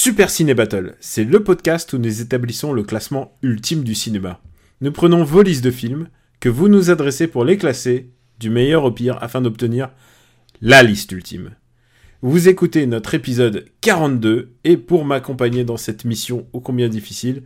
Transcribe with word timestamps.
Super 0.00 0.30
Ciné 0.30 0.54
Battle, 0.54 0.94
c'est 1.00 1.24
le 1.24 1.42
podcast 1.42 1.92
où 1.92 1.98
nous 1.98 2.20
établissons 2.20 2.72
le 2.72 2.84
classement 2.84 3.36
ultime 3.42 3.82
du 3.82 3.96
cinéma. 3.96 4.40
Nous 4.80 4.92
prenons 4.92 5.24
vos 5.24 5.42
listes 5.42 5.64
de 5.64 5.72
films 5.72 6.06
que 6.38 6.48
vous 6.48 6.68
nous 6.68 6.92
adressez 6.92 7.26
pour 7.26 7.44
les 7.44 7.56
classer 7.56 8.08
du 8.38 8.48
meilleur 8.48 8.84
au 8.84 8.92
pire 8.92 9.18
afin 9.20 9.40
d'obtenir 9.40 9.90
la 10.62 10.84
liste 10.84 11.10
ultime. 11.10 11.50
Vous 12.22 12.48
écoutez 12.48 12.86
notre 12.86 13.14
épisode 13.14 13.64
42 13.80 14.52
et 14.62 14.76
pour 14.76 15.04
m'accompagner 15.04 15.64
dans 15.64 15.76
cette 15.76 16.04
mission 16.04 16.46
ô 16.52 16.60
combien 16.60 16.88
difficile, 16.88 17.42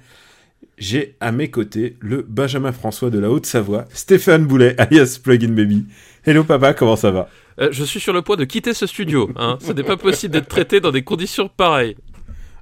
j'ai 0.77 1.17
à 1.21 1.33
mes 1.33 1.51
côtés 1.51 1.97
le 2.01 2.21
Benjamin 2.21 2.73
François 2.73 3.09
de 3.09 3.19
la 3.19 3.31
Haute-Savoie, 3.31 3.87
Stéphane 3.95 4.45
Boulet 4.45 4.79
alias 4.79 5.19
Plugin 5.25 5.55
Baby. 5.55 5.87
Hello 6.27 6.45
papa, 6.45 6.75
comment 6.75 6.97
ça 6.97 7.13
va? 7.13 7.31
Euh, 7.61 7.71
je 7.73 7.83
suis 7.83 7.99
sur 7.99 8.13
le 8.13 8.21
point 8.21 8.37
de 8.37 8.45
quitter 8.45 8.75
ce 8.75 8.87
studio. 8.87 9.31
Hein. 9.37 9.57
Ce 9.63 9.73
n'est 9.73 9.83
pas 9.83 9.97
possible 9.97 10.35
d'être 10.35 10.49
traité 10.49 10.81
dans 10.81 10.93
des 10.93 11.03
conditions 11.03 11.49
pareilles. 11.49 11.97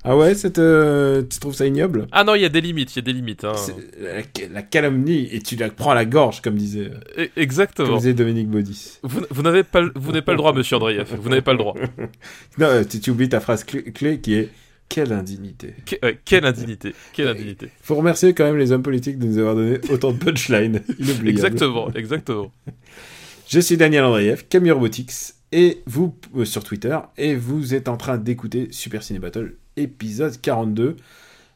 Ah 0.02 0.16
ouais, 0.16 0.32
euh, 0.58 1.22
tu 1.28 1.38
trouves 1.40 1.54
ça 1.54 1.66
ignoble? 1.66 2.06
Ah 2.10 2.24
non, 2.24 2.34
il 2.34 2.40
y 2.40 2.46
a 2.46 2.48
des 2.48 2.62
limites, 2.62 2.94
il 2.94 2.96
y 2.96 2.98
a 3.00 3.02
des 3.02 3.12
limites. 3.12 3.44
Hein. 3.44 3.52
La, 4.00 4.22
la 4.50 4.62
calomnie 4.62 5.28
et 5.30 5.40
tu 5.42 5.56
la 5.56 5.68
prends 5.68 5.90
à 5.90 5.94
la 5.94 6.06
gorge 6.06 6.40
comme 6.40 6.54
disait, 6.54 6.86
E- 7.18 7.26
comme 7.26 7.26
Exactement. 7.36 7.96
disait 7.98 8.14
Dominique 8.14 8.48
Baudis. 8.48 8.98
Vous, 9.02 9.20
vous 9.30 9.42
n'avez 9.42 9.62
pas, 9.62 9.82
le- 9.82 9.92
vous 9.94 10.08
n'avez 10.12 10.22
pas 10.22 10.32
le 10.32 10.38
droit, 10.38 10.54
monsieur 10.54 10.76
Andreev. 10.76 11.14
Vous 11.20 11.28
n'avez 11.28 11.42
pas 11.42 11.52
le 11.52 11.58
droit. 11.58 11.74
Non, 12.58 12.66
euh, 12.66 12.84
tu, 12.84 12.98
tu 13.00 13.10
oublies 13.10 13.28
ta 13.28 13.40
phrase 13.40 13.62
clé, 13.64 13.82
clé 13.84 14.20
qui 14.20 14.34
est 14.34 14.48
quelle 14.88 15.12
indignité. 15.12 15.74
Que- 15.84 16.14
quelle 16.24 16.46
indignité. 16.46 16.94
Quelle 17.12 17.28
indignité. 17.28 17.68
Faut 17.82 17.94
remercier 17.94 18.32
quand 18.32 18.44
même 18.44 18.56
les 18.56 18.72
hommes 18.72 18.82
politiques 18.82 19.18
de 19.18 19.26
nous 19.26 19.36
avoir 19.38 19.54
donné 19.54 19.78
autant 19.90 20.12
de 20.12 20.18
punchlines. 20.18 20.80
Exactement, 21.26 21.90
exactement. 21.94 22.50
Je 23.48 23.60
suis 23.60 23.76
Daniel 23.76 24.04
Andreev, 24.04 24.44
Camille 24.48 24.70
Robotics, 24.70 25.12
et 25.52 25.82
vous 25.86 26.16
euh, 26.36 26.44
sur 26.46 26.64
Twitter, 26.64 26.96
et 27.18 27.34
vous 27.34 27.74
êtes 27.74 27.88
en 27.88 27.96
train 27.98 28.16
d'écouter 28.16 28.68
Super 28.70 29.02
Ciné 29.02 29.18
Battle 29.18 29.56
épisode 29.76 30.40
42. 30.40 30.96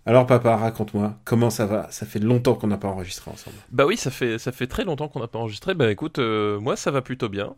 Alors 0.06 0.26
papa, 0.26 0.56
raconte-moi, 0.56 1.16
comment 1.24 1.48
ça 1.50 1.64
va? 1.66 1.86
Ça 1.90 2.04
fait 2.04 2.18
longtemps 2.18 2.54
qu'on 2.54 2.66
n'a 2.66 2.76
pas 2.76 2.88
enregistré 2.88 3.30
ensemble. 3.30 3.56
Bah 3.72 3.86
oui, 3.86 3.96
ça 3.96 4.10
fait, 4.10 4.38
ça 4.38 4.52
fait 4.52 4.66
très 4.66 4.84
longtemps 4.84 5.08
qu'on 5.08 5.20
n'a 5.20 5.28
pas 5.28 5.38
enregistré. 5.38 5.74
Bah 5.74 5.90
écoute, 5.90 6.18
euh, 6.18 6.60
moi 6.60 6.76
ça 6.76 6.90
va 6.90 7.00
plutôt 7.00 7.28
bien. 7.30 7.54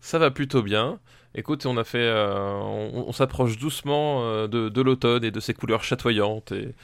Ça 0.00 0.18
va 0.18 0.30
plutôt 0.30 0.62
bien. 0.62 0.98
Écoute, 1.34 1.64
on 1.66 1.76
a 1.76 1.84
fait, 1.84 1.98
euh, 1.98 2.52
on, 2.52 3.04
on 3.08 3.12
s'approche 3.12 3.58
doucement 3.58 4.22
euh, 4.24 4.46
de, 4.48 4.68
de 4.68 4.80
l'automne 4.82 5.24
et 5.24 5.30
de 5.30 5.40
ses 5.40 5.54
couleurs 5.54 5.82
chatoyantes 5.82 6.52
et, 6.52 6.74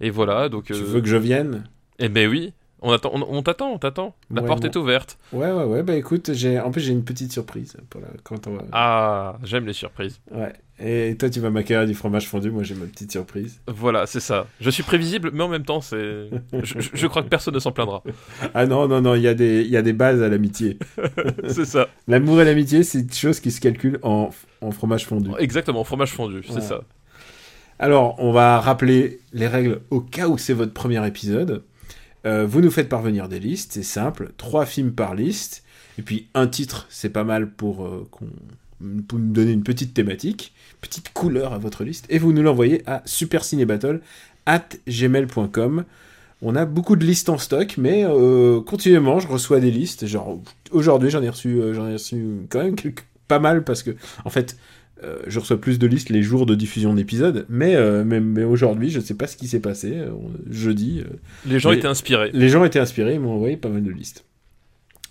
et 0.00 0.10
voilà. 0.10 0.48
Donc, 0.48 0.72
Tu 0.72 0.72
veux 0.74 1.00
que 1.00 1.08
je 1.08 1.16
vienne? 1.16 1.64
Eh 1.98 2.08
ben 2.08 2.28
oui, 2.28 2.52
on 2.80 2.90
attend, 2.92 3.10
on, 3.14 3.22
on 3.22 3.42
t'attend, 3.42 3.70
on 3.70 3.78
t'attend. 3.78 4.14
La 4.30 4.42
Ouais, 4.42 4.46
porte 4.46 4.62
bon. 4.62 4.68
est 4.68 4.76
ouverte. 4.76 5.18
Ouais, 5.32 5.52
ouais, 5.52 5.64
ouais, 5.64 5.82
bah 5.82 5.94
écoute, 5.96 6.32
j'ai... 6.32 6.58
en 6.58 6.70
plus 6.70 6.80
j'ai 6.80 6.92
une 6.92 7.04
petite 7.04 7.32
surprise 7.32 7.76
pour 7.90 8.00
la... 8.00 8.08
quand 8.22 8.46
on 8.46 8.56
va... 8.56 8.62
Ah, 8.72 9.38
j'aime 9.42 9.66
les 9.66 9.72
surprises. 9.74 10.20
Ouais. 10.30 10.52
Et 10.80 11.14
toi 11.16 11.30
tu 11.30 11.38
vas 11.38 11.50
m'accueillir 11.50 11.86
du 11.86 11.94
fromage 11.94 12.28
fondu, 12.28 12.50
moi 12.50 12.64
j'ai 12.64 12.74
ma 12.74 12.86
petite 12.86 13.12
surprise. 13.12 13.60
Voilà, 13.68 14.06
c'est 14.06 14.18
ça. 14.20 14.48
Je 14.60 14.70
suis 14.70 14.82
prévisible, 14.82 15.30
mais 15.32 15.44
en 15.44 15.48
même 15.48 15.64
temps, 15.64 15.80
c'est. 15.80 16.28
Je, 16.52 17.06
crois 17.06 17.22
que 17.22 17.28
personne 17.28 17.54
ne 17.54 17.60
s'en 17.60 17.70
plaindra. 17.70 18.02
Ah 18.54 18.66
non, 18.66 18.88
non, 18.88 19.00
non, 19.00 19.14
il 19.14 19.22
y, 19.22 19.28
a 19.28 19.34
des- 19.34 19.62
y 19.64 19.76
a 19.76 19.82
des 19.82 19.92
bases 19.92 20.20
à 20.20 20.28
l'amitié. 20.28 20.78
c'est 21.48 21.64
ça. 21.64 21.86
L'amour 22.08 22.40
et 22.40 22.44
l'amitié, 22.44 22.82
c'est 22.82 23.00
une 23.00 23.12
chose 23.12 23.38
qui 23.38 23.52
se 23.52 23.60
calcule 23.60 24.00
en, 24.02 24.30
en 24.60 24.70
fromage 24.72 25.06
fondu. 25.06 25.30
Exactement, 25.38 25.84
fromage 25.84 26.12
fondu, 26.12 26.42
c'est 26.44 26.54
Ouais. 26.54 26.60
ça. 26.60 26.80
Alors, 27.78 28.16
on 28.18 28.32
va 28.32 28.60
rappeler 28.60 29.20
les 29.32 29.46
règles 29.48 29.80
au 29.90 30.00
cas 30.00 30.28
où 30.28 30.38
c'est 30.38 30.54
votre 30.54 30.72
premier 30.72 31.04
épisode. 31.06 31.62
Euh, 32.26 32.46
vous 32.46 32.60
nous 32.60 32.70
faites 32.70 32.88
parvenir 32.88 33.28
des 33.28 33.38
listes, 33.38 33.72
c'est 33.74 33.82
simple. 33.82 34.32
Trois 34.38 34.66
films 34.66 34.92
par 34.92 35.14
liste. 35.14 35.62
Et 35.98 36.02
puis 36.02 36.28
un 36.34 36.46
titre, 36.48 36.86
c'est 36.88 37.10
pas 37.10 37.22
mal 37.24 37.50
pour, 37.50 37.84
euh, 37.84 38.08
qu'on- 38.10 38.26
pour 39.08 39.18
nous 39.18 39.32
donner 39.32 39.52
une 39.52 39.62
petite 39.62 39.94
thématique, 39.94 40.52
petite 40.80 41.12
couleur 41.12 41.52
à 41.52 41.58
votre 41.58 41.84
liste. 41.84 42.06
Et 42.10 42.18
vous 42.18 42.32
nous 42.32 42.42
l'envoyez 42.42 42.82
à 42.86 43.02
supercinébattle 43.04 44.00
at 44.46 44.68
gmail.com. 44.88 45.84
On 46.42 46.56
a 46.56 46.66
beaucoup 46.66 46.96
de 46.96 47.04
listes 47.06 47.28
en 47.28 47.38
stock, 47.38 47.76
mais 47.78 48.04
euh, 48.04 48.60
continuellement, 48.60 49.18
je 49.20 49.28
reçois 49.28 49.60
des 49.60 49.70
listes. 49.70 50.06
Genre, 50.06 50.42
aujourd'hui, 50.72 51.08
j'en 51.10 51.22
ai 51.22 51.28
reçu, 51.28 51.60
euh, 51.60 51.72
j'en 51.72 51.86
ai 51.88 51.92
reçu 51.94 52.22
quand 52.50 52.62
même 52.62 52.74
quelques- 52.76 53.04
pas 53.28 53.38
mal 53.38 53.64
parce 53.64 53.82
que, 53.82 53.92
en 54.26 54.30
fait, 54.30 54.58
euh, 55.02 55.16
je 55.26 55.40
reçois 55.40 55.58
plus 55.58 55.78
de 55.78 55.86
listes 55.86 56.10
les 56.10 56.22
jours 56.22 56.44
de 56.44 56.54
diffusion 56.54 56.92
d'épisodes, 56.92 57.46
mais, 57.48 57.74
euh, 57.76 58.04
mais, 58.04 58.20
mais 58.20 58.44
aujourd'hui, 58.44 58.90
je 58.90 59.00
sais 59.00 59.14
pas 59.14 59.26
ce 59.26 59.36
qui 59.38 59.48
s'est 59.48 59.60
passé. 59.60 59.92
euh, 59.94 60.10
jeudi, 60.50 61.02
Les 61.46 61.58
gens 61.58 61.72
étaient 61.72 61.86
inspirés. 61.86 62.30
les 62.34 62.48
gens 62.50 62.62
étaient 62.64 62.78
inspirés, 62.80 63.14
ils 63.14 63.20
m'ont 63.20 63.32
envoyé 63.34 63.56
pas 63.56 63.70
mal 63.70 63.82
de 63.82 63.90
listes. 63.90 64.24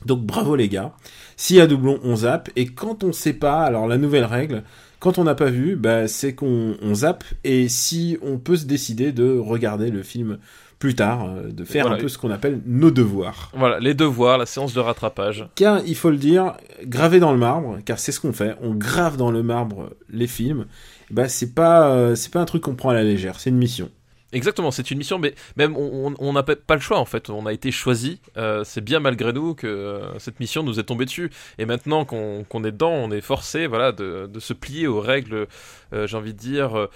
Donc 0.06 0.22
bravo 0.26 0.56
les 0.58 0.68
gars. 0.68 0.94
S'il 1.44 1.58
y 1.58 1.60
a 1.60 1.68
doublon, 1.68 2.00
on 2.06 2.16
zappe. 2.16 2.50
Et 2.56 2.68
quand 2.68 3.04
on 3.04 3.12
sait 3.12 3.34
pas, 3.34 3.64
alors 3.64 3.86
la 3.86 3.98
nouvelle 3.98 4.24
règle, 4.24 4.64
quand 5.00 5.18
on 5.18 5.26
n'a 5.26 5.36
pas 5.36 5.50
vu, 5.50 5.76
bah, 5.76 6.08
c'est 6.08 6.34
qu'on 6.34 6.78
on 6.82 6.96
zappe. 6.96 7.26
Et 7.44 7.68
si 7.68 8.18
on 8.22 8.38
peut 8.38 8.56
se 8.56 8.64
décider 8.64 9.12
de 9.12 9.38
regarder 9.38 9.92
le 9.92 10.04
film 10.04 10.38
plus 10.80 10.96
tard, 10.96 11.26
euh, 11.26 11.50
de 11.52 11.66
faire 11.66 11.84
Voilà. 11.84 11.98
un 11.98 12.00
peu 12.00 12.08
ce 12.08 12.18
qu'on 12.18 12.32
appelle 12.32 12.62
nos 12.66 12.92
devoirs. 12.92 13.52
Voilà, 13.58 13.82
les 13.82 13.94
devoirs, 13.94 14.38
la 14.38 14.46
séance 14.46 14.74
de 14.74 14.80
rattrapage. 14.80 15.46
Car 15.56 15.82
il 15.86 15.96
faut 15.98 16.12
le 16.12 16.16
dire, 16.16 16.54
graver 16.86 17.20
dans 17.20 17.34
le 17.34 17.38
marbre, 17.38 17.78
car 17.84 18.00
c'est 18.00 18.14
ce 18.14 18.22
qu'on 18.22 18.32
fait, 18.32 18.56
on 18.62 18.74
grave 18.74 19.18
dans 19.18 19.30
le 19.30 19.44
marbre 19.44 19.90
les 20.10 20.28
films. 20.28 20.66
Bah 21.12 21.28
c'est 21.28 21.54
pas 21.54 21.90
euh, 21.90 22.16
c'est 22.16 22.32
pas 22.32 22.40
un 22.40 22.46
truc 22.46 22.62
qu'on 22.64 22.76
prend 22.76 22.92
à 22.92 22.94
la 22.94 23.04
légère, 23.04 23.42
c'est 23.42 23.50
une 23.50 23.58
mission. 23.58 23.90
Exactement, 24.34 24.72
c'est 24.72 24.92
une 24.92 24.98
mission, 24.98 25.20
mais 25.20 25.34
même 25.58 25.76
on 25.78 26.34
n'a 26.34 26.44
pas 26.44 26.76
le 26.76 26.82
choix 26.82 26.98
en 27.00 27.06
fait. 27.06 27.30
On 27.30 27.46
a 27.46 27.54
été 27.54 27.72
choisi. 27.72 28.20
euh, 28.38 28.64
c'est 28.66 28.82
bien 28.82 29.00
malgré 29.00 29.32
nous 29.32 29.54
que 29.56 29.68
euh, 29.68 30.20
cette 30.20 30.40
mission 30.40 30.64
nous 30.64 30.80
est 30.80 30.84
tombée 30.84 31.06
dessus. 31.06 31.30
Et 31.60 31.66
maintenant 31.66 32.04
qu'on 32.04 32.64
est 32.66 32.72
dedans, 32.72 32.92
on 32.92 33.12
est 33.12 33.22
forcé, 33.22 33.68
voilà, 33.68 33.92
de, 33.92 34.28
de 34.32 34.40
se 34.40 34.54
plier 34.54 34.88
aux 34.88 35.00
règles. 35.00 35.48
euh, 35.94 36.08
J'ai 36.08 36.18
envie 36.18 36.34
de 36.34 36.40
dire 36.40 36.88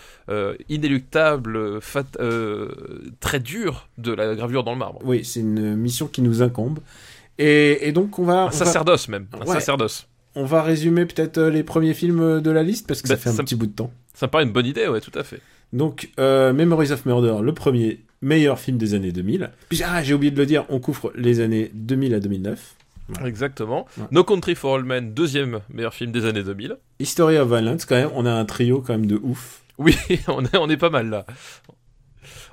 inéluctables, 0.70 1.82
fat, 1.82 2.04
très 3.20 3.40
dures 3.40 3.88
de 3.98 4.12
la 4.14 4.36
gravure 4.36 4.64
dans 4.64 4.74
le 4.74 4.78
marbre. 4.80 5.00
Oui, 5.04 5.24
c'est 5.26 5.40
une 5.42 5.76
mission 5.76 6.08
qui 6.08 6.22
nous 6.22 6.42
incombe. 6.42 6.80
Et, 7.40 7.88
et 7.88 7.92
donc 7.92 8.18
on 8.20 8.24
va, 8.24 8.34
Un 8.34 8.44
on 8.44 8.46
va- 8.48 8.52
sacerdoce 8.52 9.08
même, 9.10 9.28
un 9.34 9.46
Ouais. 9.46 9.54
sacerdoce. 9.54 10.08
On 10.36 10.46
va 10.46 10.62
résumer 10.62 11.06
peut-être 11.06 11.42
les 11.42 11.64
premiers 11.64 11.94
films 11.94 12.42
de 12.42 12.52
la 12.52 12.62
liste 12.64 12.88
parce 12.88 13.02
que 13.02 13.08
ça 13.08 13.16
Bah, 13.16 13.20
fait 13.22 13.30
un 13.30 13.34
ça- 13.34 13.44
petit 13.44 13.56
bout 13.56 13.66
de 13.68 13.72
temps. 13.74 13.92
Ça 14.14 14.28
me 14.28 14.32
paraît 14.32 14.44
une 14.44 14.52
bonne 14.52 14.66
idée, 14.66 14.88
ouais, 14.88 15.02
tout 15.02 15.12
à 15.18 15.24
fait. 15.24 15.40
Donc, 15.74 16.10
euh, 16.20 16.54
Memories 16.54 16.92
of 16.92 17.06
Murder, 17.06 17.38
le 17.44 17.54
premier 17.54 18.00
meilleur 18.22 18.60
film 18.60 18.78
des 18.78 18.94
années 18.94 19.12
2000. 19.12 19.52
Puis, 19.70 19.82
ah, 19.86 20.02
j'ai 20.04 20.14
oublié 20.14 20.32
de 20.32 20.38
le 20.38 20.46
dire, 20.46 20.66
on 20.70 20.80
couvre 20.80 21.12
les 21.16 21.40
années 21.40 21.72
2000 21.74 22.14
à 22.16 22.20
2009. 22.20 22.76
Ouais. 23.22 23.28
Exactement. 23.30 23.86
Ouais. 23.98 24.06
No 24.12 24.24
Country 24.24 24.56
for 24.56 24.76
All 24.76 24.84
Men, 24.84 25.14
deuxième 25.14 25.60
meilleur 25.74 25.94
film 25.94 26.12
des 26.12 26.26
années 26.26 26.44
2000. 26.44 26.78
History 27.00 27.38
of 27.38 27.48
Violence, 27.48 27.86
quand 27.86 27.96
même, 27.96 28.10
on 28.16 28.26
a 28.26 28.32
un 28.32 28.46
trio 28.46 28.82
quand 28.82 28.94
même 28.94 29.06
de 29.06 29.20
ouf. 29.22 29.62
Oui, 29.78 29.96
on 30.28 30.44
est, 30.44 30.58
on 30.58 30.70
est 30.70 30.78
pas 30.78 30.90
mal 30.90 31.10
là. 31.10 31.26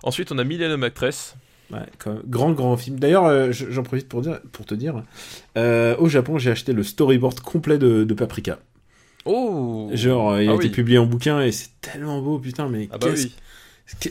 Ensuite, 0.02 0.30
on 0.32 0.38
a 0.38 0.44
Millennium 0.44 0.82
Actress. 0.84 1.34
Ouais, 1.72 1.78
quand 1.98 2.12
même. 2.12 2.22
Grand, 2.26 2.52
grand 2.52 2.76
film. 2.76 2.98
D'ailleurs, 2.98 3.24
euh, 3.24 3.50
je- 3.50 3.70
j'en 3.70 3.82
profite 3.82 4.08
pour, 4.08 4.20
dire, 4.20 4.38
pour 4.52 4.66
te 4.66 4.74
dire, 4.74 5.02
euh, 5.56 5.96
au 5.98 6.08
Japon, 6.08 6.38
j'ai 6.38 6.50
acheté 6.50 6.72
le 6.74 6.82
storyboard 6.82 7.40
complet 7.40 7.78
de, 7.78 8.04
de 8.04 8.14
Paprika. 8.14 8.58
Oh 9.24 9.90
Genre, 9.94 10.32
euh, 10.32 10.42
il 10.42 10.48
a 10.48 10.52
Ah 10.52 10.56
été 10.56 10.68
publié 10.68 10.98
en 10.98 11.06
bouquin 11.06 11.40
et 11.42 11.52
c'est 11.52 11.70
tellement 11.80 12.20
beau, 12.20 12.38
putain, 12.38 12.68
mais 12.68 12.88
Ah 12.92 12.98
bah 12.98 13.08
oui. 13.14 13.32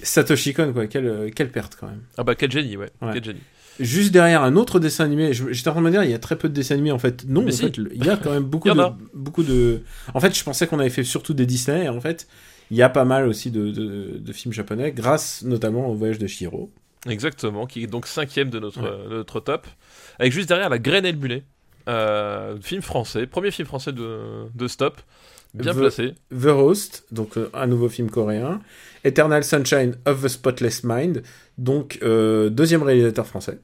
Satoshi 0.04 0.54
Kon, 0.54 0.72
quoi, 0.74 0.88
quelle, 0.88 1.08
euh, 1.08 1.30
quelle 1.36 1.52
perte 1.52 1.76
quand 1.80 1.88
même. 1.88 2.02
Ah 2.18 2.24
bah 2.24 2.36
quel 2.36 2.52
génie, 2.52 2.78
ouais. 2.78 2.90
Ouais. 3.02 3.12
Quel 3.14 3.24
génie. 3.24 3.40
Juste 3.80 4.12
derrière 4.12 4.44
un 4.44 4.56
autre 4.56 4.80
dessin 4.80 5.04
animé, 5.06 5.34
j'étais 5.34 5.68
en 5.68 5.72
train 5.72 5.82
de 5.82 5.86
me 5.88 5.92
dire, 5.92 6.04
il 6.04 6.12
y 6.12 6.14
a 6.14 6.20
très 6.20 6.36
peu 6.36 6.48
de 6.48 6.54
dessins 6.54 6.76
animés 6.76 6.92
en 6.92 7.00
fait. 7.00 7.26
Non, 7.28 7.42
Mais 7.42 7.52
en 7.52 7.56
si. 7.56 7.64
fait, 7.64 7.78
il 7.78 8.06
y 8.06 8.10
a 8.10 8.18
quand 8.18 8.32
même 8.32 8.44
beaucoup 8.44 8.70
de, 8.74 8.84
beaucoup 9.16 9.42
de. 9.44 9.82
En 10.14 10.20
fait, 10.20 10.38
je 10.38 10.44
pensais 10.44 10.68
qu'on 10.68 10.78
avait 10.80 10.92
fait 10.92 11.04
surtout 11.04 11.34
des 11.34 11.48
Disney, 11.48 11.86
et 11.86 11.90
en 11.90 12.00
fait, 12.00 12.28
il 12.70 12.78
y 12.78 12.84
a 12.84 12.90
pas 12.90 13.04
mal 13.04 13.28
aussi 13.28 13.50
de, 13.50 13.72
de, 13.72 14.18
de 14.20 14.34
films 14.34 14.54
japonais, 14.54 14.92
grâce 14.92 15.42
notamment 15.44 15.88
au 15.88 15.96
voyage 15.96 16.20
de 16.20 16.28
Shiro. 16.28 16.72
Exactement, 17.10 17.66
qui 17.66 17.84
est 17.84 17.88
donc 17.88 18.06
cinquième 18.06 18.50
de 18.52 18.60
notre, 18.60 18.80
Ouais. 18.82 18.88
euh, 18.88 19.10
notre 19.10 19.40
top. 19.40 19.66
Avec 20.20 20.32
juste 20.32 20.48
derrière 20.50 20.70
La 20.70 20.78
Graine 20.80 21.06
et 21.06 21.12
le 21.12 21.18
Mulet. 21.18 21.44
Euh, 21.90 22.58
film 22.62 22.82
français, 22.82 23.28
premier 23.28 23.52
film 23.52 23.68
français 23.68 23.92
de, 23.92 24.20
de 24.54 24.68
Stop. 24.68 25.02
Bien 25.54 25.74
The- 25.74 25.78
placé. 25.78 26.14
The 26.32 26.46
Roast, 26.48 27.04
donc 27.12 27.38
euh, 27.38 27.50
un 27.54 27.68
nouveau 27.68 27.90
film 27.90 28.10
coréen. 28.10 28.62
Eternal 29.04 29.44
Sunshine 29.44 29.96
of 30.06 30.24
the 30.24 30.28
Spotless 30.28 30.84
Mind, 30.84 31.24
donc 31.58 32.00
euh, 32.02 32.50
deuxième 32.50 32.84
réalisateur 32.84 33.28
français. 33.28 33.60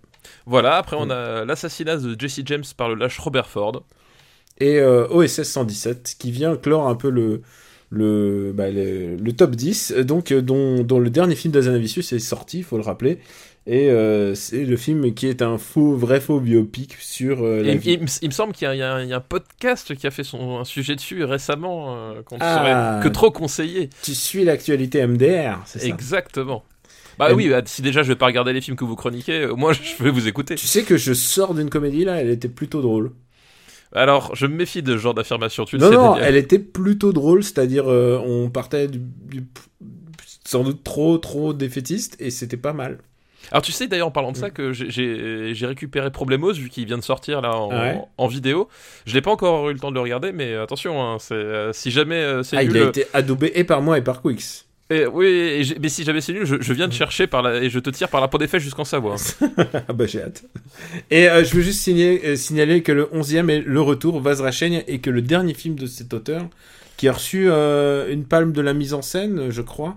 Voilà, 0.45 0.75
après 0.77 0.97
on 0.99 1.09
a 1.09 1.45
l'assassinat 1.45 1.97
de 1.97 2.15
Jesse 2.19 2.41
James 2.45 2.63
par 2.77 2.89
le 2.89 2.95
lâche 2.95 3.17
Robert 3.19 3.47
Ford. 3.47 3.83
Et 4.59 4.81
OSS 4.81 5.43
117, 5.43 6.15
qui 6.19 6.31
vient 6.31 6.57
clore 6.57 6.89
un 6.89 6.95
peu 6.95 7.09
le, 7.09 7.41
le, 7.89 8.51
bah, 8.53 8.69
le, 8.69 9.15
le 9.15 9.33
top 9.33 9.51
10, 9.51 9.93
donc 10.03 10.33
dont, 10.33 10.83
dont 10.83 10.99
le 10.99 11.09
dernier 11.09 11.35
film 11.35 11.53
d'Azanavicius 11.53 12.11
est 12.11 12.19
sorti, 12.19 12.57
il 12.59 12.63
faut 12.65 12.75
le 12.75 12.83
rappeler. 12.83 13.19
Et 13.71 13.91
euh, 13.91 14.33
c'est 14.33 14.65
le 14.65 14.75
film 14.77 15.13
qui 15.13 15.27
est 15.27 15.43
un 15.43 15.59
faux, 15.59 15.93
vrai 15.95 16.19
faux 16.19 16.39
biopic 16.39 16.95
sur 16.99 17.43
euh, 17.43 17.61
la 17.61 17.73
Il, 17.73 17.77
vie. 17.77 17.91
il 17.91 17.99
me- 18.01 18.07
il 18.23 18.27
me 18.29 18.33
semble 18.33 18.51
qu'il 18.53 18.65
y, 18.65 18.67
a- 18.67 18.73
il 19.03 19.09
y 19.09 19.13
a 19.13 19.17
un- 19.17 19.19
podcast 19.19 19.93
qui 19.95 20.07
a 20.07 20.11
fait 20.11 20.23
son, 20.23 20.57
un 20.57 20.63
sujet 20.65 20.95
dessus 20.95 21.23
récemment 21.23 21.95
euh, 21.95 22.23
qu'on 22.23 22.37
ne 22.37 22.41
Ah. 22.43 22.57
saurait 22.97 23.03
que 23.07 23.13
trop 23.13 23.29
conseiller. 23.29 23.91
Tu 24.01 24.15
suis 24.15 24.43
l'actualité 24.43 25.05
MDR, 25.05 25.59
c'est 25.65 25.79
ça 25.79 25.85
Exactement. 25.87 26.63
Bah 27.19 27.29
Et- 27.29 27.33
oui, 27.35 27.47
bah, 27.47 27.61
si 27.65 27.83
déjà 27.83 28.01
je 28.01 28.07
vais 28.07 28.15
pas 28.15 28.25
regarder 28.25 28.53
les 28.53 28.61
films 28.61 28.75
que 28.77 28.85
vous 28.85 28.95
chroniquez, 28.95 29.41
euh, 29.43 29.53
moi 29.53 29.73
je 29.73 29.81
vais 30.03 30.09
vous 30.09 30.27
écouter. 30.27 30.55
Tu 30.55 30.65
sais 30.65 30.81
que 30.81 30.97
je 30.97 31.13
sors 31.13 31.53
d'une 31.53 31.69
comédie 31.69 32.05
là, 32.05 32.15
elle 32.15 32.29
était 32.31 32.49
plutôt 32.49 32.81
drôle. 32.81 33.11
Alors, 33.91 34.35
je 34.35 34.47
me 34.47 34.55
méfie 34.55 34.81
de 34.81 34.93
ce 34.93 34.97
genre 34.97 35.13
d'affirmation. 35.13 35.65
Tu 35.65 35.77
Non, 35.77 35.89
sais, 35.89 35.95
non, 35.95 36.15
elle 36.17 36.37
était 36.37 36.59
plutôt 36.59 37.11
drôle, 37.13 37.43
c'est-à-dire 37.43 37.85
on 37.87 38.49
partait 38.49 38.87
du, 38.87 38.99
du- 38.99 39.45
sans 40.45 40.63
doute 40.63 40.83
trop, 40.83 41.19
trop 41.19 41.53
défaitiste 41.53 42.15
et 42.19 42.31
c'était 42.31 42.57
pas 42.57 42.73
mal. 42.73 42.97
Alors 43.51 43.61
tu 43.61 43.71
sais 43.71 43.87
d'ailleurs 43.87 44.07
en 44.07 44.11
parlant 44.11 44.31
de 44.31 44.37
Mm. 44.37 44.41
ça 44.41 44.49
que 44.49 44.73
j'ai- 44.73 45.65
récupéré 45.67 46.11
Problemos 46.11 46.51
vu 46.53 46.69
qu'il 46.69 46.85
vient 46.85 46.97
de 46.97 47.03
sortir 47.03 47.41
là 47.41 47.55
en, 47.57 47.69
ouais 47.69 47.99
en 48.17 48.27
vidéo. 48.27 48.67
Je 49.05 49.13
n'ai 49.15 49.21
pas 49.21 49.31
encore 49.31 49.69
eu 49.69 49.73
le 49.73 49.79
temps 49.79 49.89
de 49.89 49.95
le 49.95 50.01
regarder, 50.01 50.31
mais 50.31 50.55
attention, 50.55 51.01
hein, 51.01 51.17
euh, 51.31 51.71
si 51.73 51.91
jamais 51.91 52.15
euh, 52.15 52.43
c'est 52.43 52.57
Ah, 52.57 52.63
nul, 52.63 52.71
il 52.71 52.77
a 52.77 52.85
euh, 52.85 52.89
été 52.89 53.05
adoubé 53.13 53.51
et 53.55 53.63
par 53.63 53.81
moi 53.81 53.97
et 53.97 54.01
par 54.01 54.21
Quix. 54.21 54.65
et- 54.91 55.05
oui, 55.05 55.25
et 55.27 55.63
mais 55.79 55.89
si 55.89 56.03
jamais 56.03 56.21
c'est 56.21 56.33
nul, 56.33 56.45
je, 56.45 56.55
je 56.59 56.73
viens 56.73 56.87
Mm. 56.87 56.89
de 56.89 56.93
chercher 56.93 57.27
par 57.27 57.41
la, 57.41 57.55
et 57.61 57.69
je 57.69 57.79
te 57.79 57.89
tire 57.89 58.09
par 58.09 58.21
la 58.21 58.27
peau 58.27 58.37
des 58.37 58.47
fesses 58.47 58.63
jusqu'en 58.63 58.85
Savoie. 58.85 59.15
ah 59.87 59.93
bah 59.93 60.05
j'ai 60.07 60.21
hâte. 60.23 60.43
Et 61.11 61.29
euh, 61.29 61.43
je 61.43 61.53
veux 61.55 61.61
juste 61.61 61.81
signaler, 61.81 62.35
signaler 62.37 62.81
que 62.83 62.91
le 62.91 63.05
11e 63.13 63.49
est 63.49 63.59
le 63.61 63.81
retour, 63.81 64.19
Vazrachaigne, 64.21 64.83
et 64.87 64.99
que 64.99 65.09
le 65.09 65.21
dernier 65.21 65.53
film 65.53 65.75
de 65.75 65.85
cet 65.85 66.13
auteur, 66.13 66.45
qui 66.97 67.07
a 67.07 67.13
reçu 67.13 67.45
euh, 67.49 68.11
une 68.11 68.25
palme 68.25 68.51
de 68.51 68.61
la 68.61 68.73
mise 68.73 68.93
en 68.93 69.01
scène, 69.01 69.49
je 69.49 69.61
crois, 69.61 69.95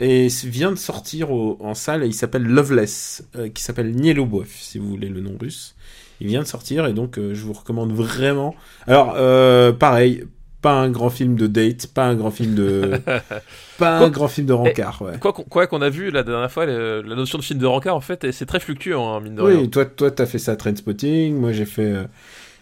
et 0.00 0.28
vient 0.44 0.70
de 0.70 0.76
sortir 0.76 1.30
au- 1.32 1.56
en 1.60 1.74
salle, 1.74 2.04
et 2.04 2.06
il 2.06 2.14
s'appelle 2.14 2.44
Loveless, 2.44 3.24
euh, 3.36 3.48
qui 3.48 3.62
s'appelle 3.62 3.94
Nieloboeuf, 3.94 4.48
si 4.60 4.78
vous 4.78 4.88
voulez 4.88 5.08
le 5.08 5.20
nom 5.20 5.36
russe. 5.40 5.74
Il 6.20 6.26
vient 6.28 6.42
de 6.42 6.46
sortir, 6.48 6.86
et 6.86 6.92
donc 6.92 7.18
euh, 7.18 7.34
je 7.34 7.42
vous 7.44 7.52
recommande 7.52 7.92
vraiment. 7.92 8.54
Alors, 8.86 9.14
euh, 9.16 9.72
pareil, 9.72 10.24
pas 10.62 10.72
un 10.72 10.90
grand 10.90 11.10
film 11.10 11.36
de 11.36 11.46
date, 11.46 11.86
pas 11.86 12.06
un 12.06 12.16
grand 12.16 12.32
film 12.32 12.54
de... 12.56 13.00
pas 13.78 13.98
un 13.98 14.08
grand 14.10 14.26
film 14.26 14.46
de 14.48 14.52
rencard, 14.52 15.00
ouais. 15.02 15.18
Quoi 15.20 15.32
qu'on 15.32 15.44
quoi 15.44 15.66
qu'on 15.68 15.80
a 15.82 15.88
vu 15.90 16.10
la 16.10 16.24
dernière 16.24 16.50
fois, 16.50 16.66
le- 16.66 17.02
la 17.02 17.14
notion 17.14 17.38
de 17.38 17.44
film 17.44 17.60
de 17.60 17.66
rencard 17.66 17.94
en 17.94 18.00
fait, 18.00 18.32
c'est 18.32 18.46
très 18.46 18.58
fluctuant, 18.58 19.14
hein, 19.14 19.20
mine 19.20 19.36
de 19.36 19.42
Oui, 19.42 19.54
rien. 19.56 19.66
toi, 19.68 19.84
toi, 19.84 20.10
t'as 20.10 20.26
fait 20.26 20.38
ça 20.40 20.56
Trainspotting, 20.56 21.36
moi 21.36 21.52
j'ai 21.52 21.64
fait, 21.66 21.82
euh, 21.92 22.04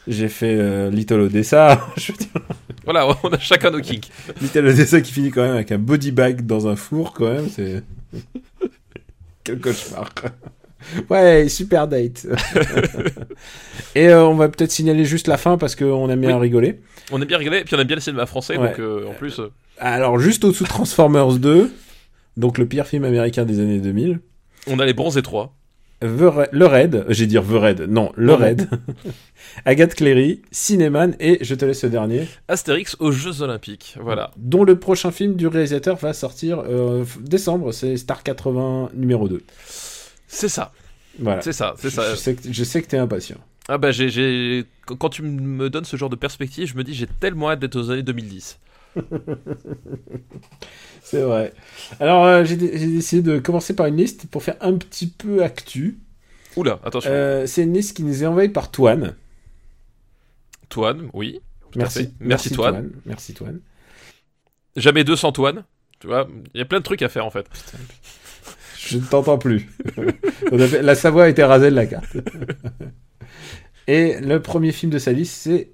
j'ai 0.06 0.28
fait 0.28 0.54
euh, 0.58 0.90
Little 0.90 1.20
Odessa. 1.20 1.80
Je 1.96 2.12
veux 2.12 2.18
dire, 2.18 2.28
Voilà, 2.86 3.06
on 3.22 3.28
a 3.28 3.38
chacun 3.38 3.70
nos 3.70 3.80
kinks. 3.80 4.08
Little 4.40 4.66
Odessa 4.68 5.00
qui 5.02 5.12
finit 5.12 5.30
quand 5.30 5.42
même 5.42 5.54
avec 5.56 5.70
un 5.72 5.78
body 5.78 6.12
bag 6.12 6.46
dans 6.46 6.66
un 6.68 6.76
four, 6.76 7.12
quand 7.12 7.28
même, 7.30 7.48
c'est 7.50 7.82
quel 9.44 9.60
cauchemar. 9.60 10.10
Ouais, 11.10 11.48
super 11.48 11.88
date. 11.88 12.26
Et 13.94 14.08
euh, 14.08 14.24
on 14.24 14.34
va 14.34 14.48
peut-être 14.48 14.70
signaler 14.70 15.04
juste 15.04 15.26
la 15.26 15.36
fin 15.36 15.58
parce 15.58 15.74
qu'on 15.74 16.08
aime 16.10 16.20
bien 16.20 16.36
Oui. 16.36 16.42
rigoler. 16.42 16.80
On 17.10 17.20
aime 17.20 17.26
bien 17.28 17.38
rigoler, 17.38 17.64
puis 17.64 17.74
on 17.74 17.78
aime 17.80 17.86
bien 17.86 17.96
le 17.96 18.02
cinéma 18.02 18.26
français, 18.26 18.56
Ouais. 18.56 18.68
donc 18.68 18.78
euh, 18.78 19.08
en 19.08 19.14
plus. 19.14 19.38
euh, 19.40 19.48
Alors 19.78 20.18
juste 20.18 20.44
au-dessous 20.44 20.64
de 20.64 20.68
Transformers 20.68 21.32
2, 21.34 21.72
donc 22.36 22.58
le 22.58 22.66
pire 22.66 22.86
film 22.86 23.04
américain 23.04 23.44
des 23.44 23.58
années 23.60 23.78
2000. 23.78 24.20
on 24.68 24.78
a 24.78 24.84
les 24.86 24.92
bronzés 24.94 25.22
3. 25.22 25.55
The 26.02 26.48
le 26.52 26.66
Raid, 26.66 27.04
j'ai 27.08 27.26
dire 27.26 27.42
The 27.42 27.52
Raid, 27.52 27.80
non, 27.88 28.12
le 28.16 28.26
Non, 28.26 28.32
non. 28.32 28.38
Raid. 28.38 28.68
Agathe 29.64 29.94
Cléry, 29.94 30.42
Cinéman 30.50 31.14
et 31.20 31.38
je 31.42 31.54
te 31.54 31.64
laisse 31.64 31.82
le 31.84 31.90
dernier. 31.90 32.28
Astérix 32.48 32.96
aux 33.00 33.10
Jeux 33.12 33.40
Olympiques. 33.42 33.96
Voilà. 34.00 34.30
dont 34.36 34.62
le 34.64 34.78
prochain 34.78 35.10
film 35.10 35.34
du 35.36 35.46
réalisateur 35.46 35.96
va 35.96 36.12
sortir 36.12 36.62
euh, 36.68 37.04
décembre, 37.20 37.72
c'est 37.72 37.96
Star 37.96 38.22
80 38.22 38.90
numéro 38.94 39.26
2. 39.28 39.42
C'est 40.28 40.48
ça, 40.50 40.72
Voilà. 41.18 41.40
c'est 41.40 41.52
ça, 41.54 41.74
c'est 41.78 41.88
Je, 41.88 41.94
ça. 41.94 42.10
je 42.10 42.16
sais 42.16 42.34
que, 42.34 42.52
je 42.52 42.64
sais 42.64 42.82
que 42.82 42.88
t'es 42.88 42.98
impatient. 42.98 43.38
Ah 43.68 43.78
bah 43.78 43.90
j'ai, 43.90 44.64
quand 44.98 45.08
tu 45.08 45.22
me 45.22 45.70
donnes 45.70 45.84
ce 45.86 45.96
genre 45.96 46.10
de 46.10 46.14
perspective, 46.16 46.68
je 46.68 46.76
me 46.76 46.84
dis 46.84 46.92
j'ai 46.94 47.06
tellement 47.08 47.50
hâte 47.50 47.58
d'être 47.60 47.76
aux 47.76 47.90
années 47.90 48.02
2010. 48.02 48.58
C'est 51.02 51.22
vrai. 51.22 51.52
Alors, 52.00 52.24
euh, 52.24 52.44
j'ai 52.44 52.56
dé- 52.56 52.72
j'ai 52.74 52.86
décidé 52.86 53.22
de 53.22 53.38
commencer 53.38 53.76
par 53.76 53.86
une 53.86 53.96
liste 53.96 54.26
pour 54.28 54.42
faire 54.42 54.56
un 54.60 54.74
petit 54.74 55.06
peu 55.06 55.42
actu. 55.44 55.98
Oula, 56.56 56.80
attention. 56.84 57.10
Euh, 57.12 57.46
c'est 57.46 57.62
une 57.62 57.74
liste 57.74 57.96
qui 57.96 58.02
nous 58.02 58.22
est 58.22 58.26
envoyée 58.26 58.48
par 58.48 58.70
Toine. 58.70 59.14
Toine, 60.68 61.08
oui. 61.12 61.40
Merci. 61.76 62.04
fait. 62.04 62.12
Merci, 62.20 62.50
Toine. 62.50 62.90
Merci 63.04 63.34
Toine. 63.34 63.60
Jamais 64.74 65.04
200 65.04 65.32
Toine. 65.32 65.64
Tu 66.00 66.06
vois, 66.06 66.28
il 66.54 66.58
y 66.58 66.62
a 66.62 66.64
plein 66.64 66.78
de 66.78 66.84
trucs 66.84 67.02
à 67.02 67.08
faire 67.08 67.24
en 67.24 67.30
fait. 67.30 67.46
Je 68.78 68.98
ne 68.98 69.04
t'entends 69.04 69.38
plus. 69.38 69.70
La 70.52 70.94
Savoie 70.94 71.24
a 71.24 71.28
été 71.28 71.44
rasée 71.44 71.70
de 71.70 71.76
la 71.76 71.86
carte. 71.86 72.16
Et 73.86 74.18
le 74.20 74.42
premier 74.42 74.72
film 74.72 74.90
de 74.90 74.98
sa 74.98 75.12
liste, 75.12 75.34
c'est. 75.34 75.70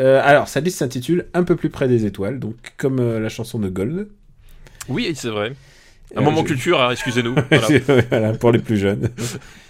Euh, 0.00 0.20
alors, 0.24 0.48
sa 0.48 0.60
liste 0.60 0.78
s'intitule 0.78 1.26
Un 1.34 1.44
peu 1.44 1.54
plus 1.56 1.70
près 1.70 1.86
des 1.88 2.06
étoiles, 2.06 2.38
donc 2.40 2.54
comme 2.76 2.98
euh, 3.00 3.20
la 3.20 3.28
chanson 3.28 3.58
de 3.58 3.68
Gold. 3.68 4.08
Oui, 4.88 5.12
c'est 5.14 5.28
vrai. 5.28 5.52
Un 6.16 6.20
Euh, 6.20 6.24
moment 6.24 6.40
je- 6.40 6.46
culture, 6.46 6.80
hein, 6.82 6.90
excusez-nous. 6.90 7.34
Voilà. 7.50 7.68
Voilà, 8.10 8.32
pour 8.32 8.50
les 8.50 8.58
plus 8.58 8.76
jeunes. 8.78 9.10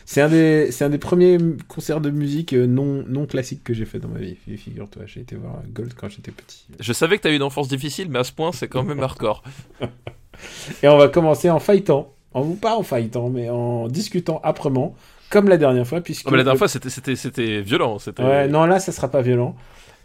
C'est 0.06 0.22
un 0.22 0.28
des, 0.28 0.70
un 0.82 0.88
des 0.88 0.98
premiers 0.98 1.36
concerts 1.68 2.00
de 2.00 2.10
musique 2.10 2.52
non, 2.54 3.04
non 3.06 3.26
classiques 3.26 3.62
que 3.62 3.74
j'ai 3.74 3.84
fait 3.84 3.98
dans 3.98 4.08
ma 4.08 4.18
vie. 4.20 4.36
Fi- 4.44 4.56
Figure-toi, 4.56 5.02
j'ai 5.06 5.20
été 5.20 5.36
voir 5.36 5.60
Gold 5.72 5.92
quand 5.94 6.08
j'étais 6.08 6.30
petit. 6.32 6.64
Je 6.80 6.92
savais 6.92 7.18
que 7.18 7.22
t'as 7.22 7.30
eu 7.30 7.36
une 7.36 7.42
enfance 7.42 7.68
difficile, 7.68 8.08
mais 8.10 8.18
à 8.20 8.24
ce 8.24 8.32
point, 8.32 8.50
c'est 8.52 8.68
quand 8.68 8.82
même 8.82 9.00
hardcore. 9.00 9.42
Et 10.82 10.88
on 10.88 10.96
va 10.96 11.08
commencer 11.08 11.50
en 11.50 11.58
fightant. 11.60 12.12
En 12.32 12.44
pas 12.54 12.76
en 12.76 12.82
fightant, 12.82 13.28
mais 13.28 13.50
en 13.50 13.88
discutant 13.88 14.40
âprement, 14.44 14.94
comme 15.30 15.48
la 15.48 15.56
dernière 15.56 15.86
fois, 15.86 16.00
puisque. 16.00 16.26
Ah, 16.26 16.30
mais 16.30 16.38
la 16.38 16.44
dernière 16.44 16.58
fois, 16.58 16.68
c'était, 16.68 17.60
violent. 17.62 17.98
Ouais, 18.20 18.48
non, 18.48 18.64
là, 18.66 18.78
ça 18.80 18.92
sera 18.92 19.08
pas 19.08 19.20
violent. 19.20 19.54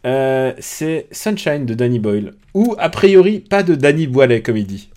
Euh, 0.06 0.54
c'est 0.60 1.08
Sunshine 1.12 1.66
de 1.66 1.74
Danny 1.74 2.00
Boyle. 2.00 2.34
Ou, 2.54 2.76
a 2.78 2.90
priori, 2.90 3.40
pas 3.40 3.64
de 3.64 3.76
Danny 3.76 4.08
Boilet, 4.08 4.42
comme 4.42 4.58
il 4.58 4.68
dit. 4.68 4.90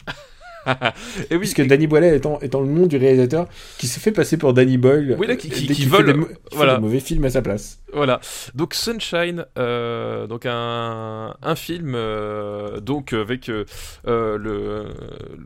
Et 1.31 1.35
oui, 1.35 1.39
Puisque 1.39 1.67
Danny 1.67 1.87
Boilet 1.87 2.15
étant, 2.19 2.39
étant 2.41 2.61
le 2.61 2.67
nom 2.69 2.87
du 2.87 2.99
réalisateur 2.99 3.49
qui 3.79 3.87
se 3.87 3.99
fait 3.99 4.13
passer 4.13 4.37
pour 4.37 4.53
Danny 4.53 4.77
Boyle. 4.77 5.17
Oui, 5.19 5.27
là, 5.27 5.35
qui- 5.37 5.49
euh, 5.49 5.55
qui- 5.55 5.67
qui 5.67 5.87
vole, 5.87 6.07
fait 6.09 6.13
des, 6.13 6.21
voilà. 6.53 6.75
des 6.75 6.83
mauvais 6.83 7.01
films 7.01 7.25
à 7.25 7.31
sa 7.31 7.41
place. 7.41 7.79
Voilà. 7.95 8.21
Donc 8.55 8.75
Sunshine, 8.75 9.47
euh, 9.59 10.27
donc 10.27 10.45
un, 10.45 11.35
un 11.41 11.57
film, 11.57 11.95
euh, 11.95 12.81
donc 12.81 13.15
avec 13.15 13.49
euh, 13.49 13.65
le, 14.05 14.85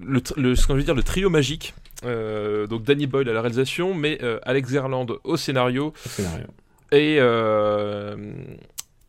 le, 0.05 0.19
tr- 0.19 0.32
le, 0.41 0.56
ce 0.56 0.67
qu'on 0.67 0.75
veut 0.75 0.82
dire 0.82 0.94
le 0.97 1.05
trio 1.05 1.31
magique. 1.31 1.73
Donc 2.03 2.82
Danny 2.82 3.06
Boyle 3.06 3.29
à 3.29 3.32
la 3.32 3.41
réalisation, 3.43 3.95
mais 3.95 4.19
Alex 4.42 4.71
Zerland 4.71 5.07
au 5.23 5.37
scénario 5.37 5.92
au 6.04 6.09
scénario. 6.09 6.47
et 6.90 7.21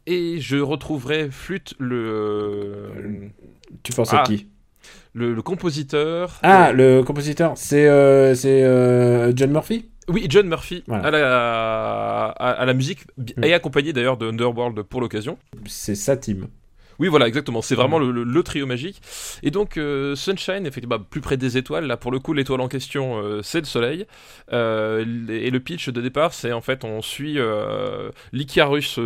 et 0.07 0.39
je 0.39 0.57
retrouverai 0.57 1.29
flûte 1.31 1.73
le 1.79 2.89
Tu 3.83 3.91
penses 3.93 4.13
Ah, 4.13 4.21
à 4.21 4.23
qui 4.23 4.47
le, 5.13 5.33
le 5.33 5.41
compositeur. 5.41 6.39
Ah, 6.43 6.69
Euh, 6.69 6.73
le 6.73 7.03
compositeur, 7.03 7.53
c'est 7.55 7.87
euh, 7.87 8.33
c'est 8.35 8.63
euh, 8.63 9.31
John 9.35 9.51
Murphy 9.51 9.89
oui 10.09 10.25
John 10.27 10.47
Murphy 10.47 10.83
Voilà. 10.87 11.07
à 11.07 11.11
la 11.11 12.27
à, 12.31 12.49
à 12.51 12.65
la 12.65 12.73
musique 12.73 13.05
Mm. 13.17 13.43
et 13.43 13.53
accompagné 13.53 13.93
d'ailleurs 13.93 14.17
de 14.17 14.27
Underworld 14.27 14.81
pour 14.83 14.99
l'occasion. 15.01 15.37
C'est 15.67 15.95
sa 15.95 16.17
team. 16.17 16.47
Oui, 16.99 17.07
voilà, 17.07 17.27
exactement. 17.27 17.61
C'est 17.61 17.75
vraiment 17.75 17.99
le, 17.99 18.11
le- 18.11 18.23
le 18.23 18.43
trio 18.43 18.65
magique. 18.65 19.01
Et 19.43 19.51
donc, 19.51 19.77
euh, 19.77 20.15
Sunshine, 20.15 20.65
effectivement, 20.65 20.99
plus 20.99 21.21
près 21.21 21.37
des 21.37 21.57
étoiles. 21.57 21.85
Là, 21.85 21.97
pour 21.97 22.11
le 22.11 22.19
coup, 22.19 22.33
l'étoile 22.33 22.61
en 22.61 22.67
question, 22.67 23.17
euh, 23.21 23.41
c'est 23.43 23.59
le 23.59 23.65
soleil. 23.65 24.05
Euh, 24.51 25.03
et 25.29 25.49
le 25.49 25.59
pitch 25.59 25.89
de 25.89 26.01
départ, 26.01 26.33
c'est 26.33 26.51
en 26.53 26.61
fait, 26.61 26.83
on 26.83 27.01
suit 27.01 27.37
l'Icarus. 28.31 28.97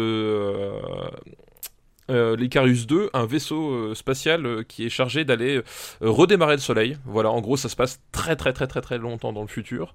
euh, 2.10 2.38
l'Icarus 2.38 2.88
2, 2.88 3.10
un 3.14 3.26
vaisseau 3.26 3.70
euh, 3.72 3.96
spatial 3.96 4.46
euh, 4.46 4.64
qui 4.64 4.86
est 4.86 4.90
chargé 4.90 5.26
d'aller 5.26 5.62
redémarrer 6.00 6.54
le 6.56 6.62
Soleil. 6.62 6.98
Voilà, 7.06 7.30
en 7.32 7.42
gros, 7.42 7.58
ça 7.58 7.68
se 7.70 7.76
passe 7.76 8.00
très 8.14 8.36
très 8.38 8.54
très 8.54 8.68
très 8.68 8.80
très 8.82 8.98
longtemps 8.98 9.34
dans 9.34 9.42
le 9.42 9.48
futur. 9.48 9.94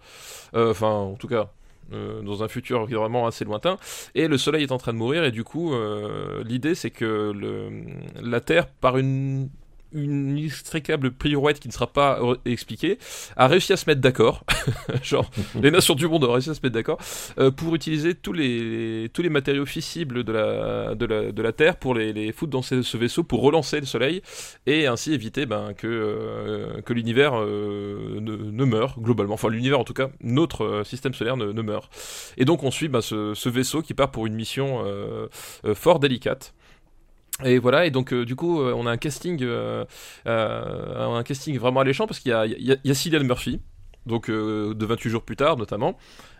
Enfin, 0.54 0.88
en 0.90 1.14
tout 1.14 1.28
cas, 1.28 1.50
euh, 1.92 2.22
dans 2.22 2.42
un 2.42 2.48
futur 2.48 2.86
vraiment 2.86 3.26
assez 3.26 3.44
lointain. 3.44 3.78
Et 4.14 4.28
le 4.28 4.38
Soleil 4.38 4.64
est 4.64 4.72
en 4.72 4.78
train 4.78 4.92
de 4.92 4.98
mourir, 4.98 5.24
et 5.24 5.30
du 5.30 5.44
coup, 5.44 5.74
euh, 5.74 6.42
l'idée 6.44 6.74
c'est 6.74 6.90
que 6.90 7.32
le, 7.32 7.70
la 8.20 8.40
Terre, 8.40 8.66
par 8.66 8.98
une, 8.98 9.48
une 9.94 10.38
inextricable 10.38 11.10
pirouette 11.12 11.60
qui 11.60 11.68
ne 11.68 11.72
sera 11.72 11.86
pas 11.86 12.18
euh, 12.20 12.36
expliquée, 12.44 12.98
a 13.36 13.46
réussi 13.46 13.72
à 13.72 13.76
se 13.76 13.88
mettre 13.88 14.00
d'accord. 14.00 14.44
Genre, 15.02 15.30
les 15.60 15.70
nations 15.70 15.94
du 15.94 16.06
monde 16.08 16.24
ont 16.24 16.32
réussi 16.32 16.50
à 16.50 16.54
se 16.54 16.60
mettre 16.62 16.74
d'accord 16.74 16.98
euh, 17.38 17.50
pour 17.50 17.74
utiliser 17.74 18.14
tous 18.14 18.32
les, 18.32 19.10
tous 19.12 19.22
les 19.22 19.28
matériaux 19.28 19.66
fissibles 19.66 20.24
de 20.24 20.32
la, 20.32 20.94
de 20.94 21.06
la, 21.06 21.32
de 21.32 21.42
la 21.42 21.52
Terre 21.52 21.76
pour 21.76 21.94
les, 21.94 22.12
les 22.12 22.32
foutre 22.32 22.52
dans 22.52 22.62
ce, 22.62 22.96
vaisseau 22.96 23.22
pour 23.22 23.42
relancer 23.42 23.80
le 23.80 23.86
Soleil 23.86 24.22
et 24.66 24.86
ainsi 24.86 25.12
éviter 25.12 25.46
ben, 25.46 25.72
que, 25.74 25.86
euh, 25.86 26.80
que 26.82 26.92
l'univers 26.92 27.34
ne, 27.34 28.64
meure 28.64 28.98
globalement. 29.00 29.34
Enfin, 29.34 29.48
l'univers 29.48 29.80
en 29.80 29.84
tout 29.84 29.94
cas, 29.94 30.10
notre 30.22 30.82
système 30.84 31.14
solaire 31.14 31.36
ne, 31.36 31.52
ne 31.52 31.62
meurt. 31.62 31.90
Et 32.36 32.44
donc 32.44 32.62
on 32.62 32.70
suit 32.70 32.88
ben, 32.88 33.00
ce, 33.00 33.48
vaisseau 33.48 33.82
qui 33.82 33.94
part 33.94 34.10
pour 34.10 34.26
une 34.26 34.34
mission 34.34 34.84
fort 35.74 35.98
délicate. 35.98 36.54
Et 37.44 37.58
voilà, 37.58 37.86
et 37.86 37.90
donc 37.90 38.14
du 38.14 38.36
coup, 38.36 38.60
on 38.62 38.86
a 38.86 38.90
un 38.90 38.96
casting, 38.96 39.44
un 40.24 41.22
casting 41.24 41.58
vraiment 41.58 41.80
alléchant 41.80 42.06
parce 42.06 42.20
qu'il 42.20 42.30
y 42.30 42.34
a, 42.34 42.46
il 42.46 42.94
Cillian 42.94 43.24
Murphy, 43.24 43.60
donc 44.06 44.30
de 44.30 44.84
28 44.84 45.10
jours 45.10 45.22
plus 45.22 45.36
tard 45.36 45.56
notamment. 45.56 45.96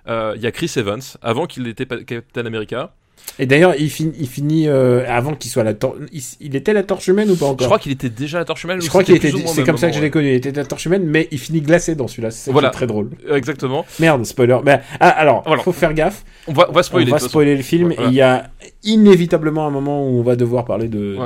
Il 0.07 0.41
y 0.41 0.47
a 0.47 0.51
Chris 0.53 0.73
Evans, 0.77 1.03
avant 1.23 1.47
qu'il 1.47 1.67
était 1.67 1.87
Captain 1.87 2.47
America. 2.47 2.95
Et 3.39 3.47
d'ailleurs, 3.47 3.75
il, 3.79 3.91
finit, 3.91 4.13
il 4.19 4.29
finit 4.29 4.69
euh, 4.69 5.05
avant 5.09 5.35
qu'il 5.35 5.51
soit 5.51 5.65
la 5.65 5.75
torche. 5.75 5.97
Il, 6.41 6.55
était 6.55 6.73
la 6.73 6.83
torche 6.83 7.09
humaine 7.09 7.31
ou 7.31 7.37
pas 7.37 7.47
encore? 7.47 7.61
Je 7.61 7.65
crois 7.65 7.79
qu'il 7.79 7.93
était 7.93 8.11
déjà 8.11 8.39
la 8.39 8.45
torche 8.45 8.65
humaine. 8.65 8.81
Je 8.83 8.89
crois 8.89 9.05
qu'il 9.05 9.17
était. 9.17 9.33
C'est 9.47 9.65
comme 9.65 9.79
ça 9.79 9.91
que 9.91 9.97
je 9.97 10.03
l'ai 10.03 10.11
connu. 10.11 10.29
Il 10.29 10.35
était 10.35 10.53
la 10.53 10.65
torche 10.65 10.87
humaine, 10.87 11.05
mais 11.05 11.29
il 11.31 11.39
finit 11.39 11.61
glacé 11.61 11.95
dans 11.95 12.09
celui-là. 12.09 12.31
C'est 12.31 12.53
voilà. 12.53 12.71
très 12.71 12.87
drôle. 12.87 13.11
Exactement. 13.31 13.87
Merde, 14.01 14.25
spoiler. 14.27 14.59
Mais, 14.65 14.81
ah, 15.01 15.09
alors, 15.09 15.45
il 15.49 15.59
faut 15.59 15.73
faire 15.73 15.95
gaffe. 15.95 16.25
On 16.47 16.53
va, 16.53 16.69
on 16.69 16.73
va 16.73 16.83
spoiler. 16.83 17.11
On 17.11 17.15
va 17.15 17.21
spoiler 17.21 17.57
le 17.57 17.63
film. 17.63 17.93
Et 17.93 17.97
il 18.09 18.15
y 18.15 18.21
a 18.21 18.51
inévitablement 18.85 19.67
un 19.67 19.71
moment 19.71 20.07
où 20.07 20.19
on 20.19 20.23
va 20.23 20.37
devoir 20.37 20.65
parler 20.65 20.89
de, 20.89 21.17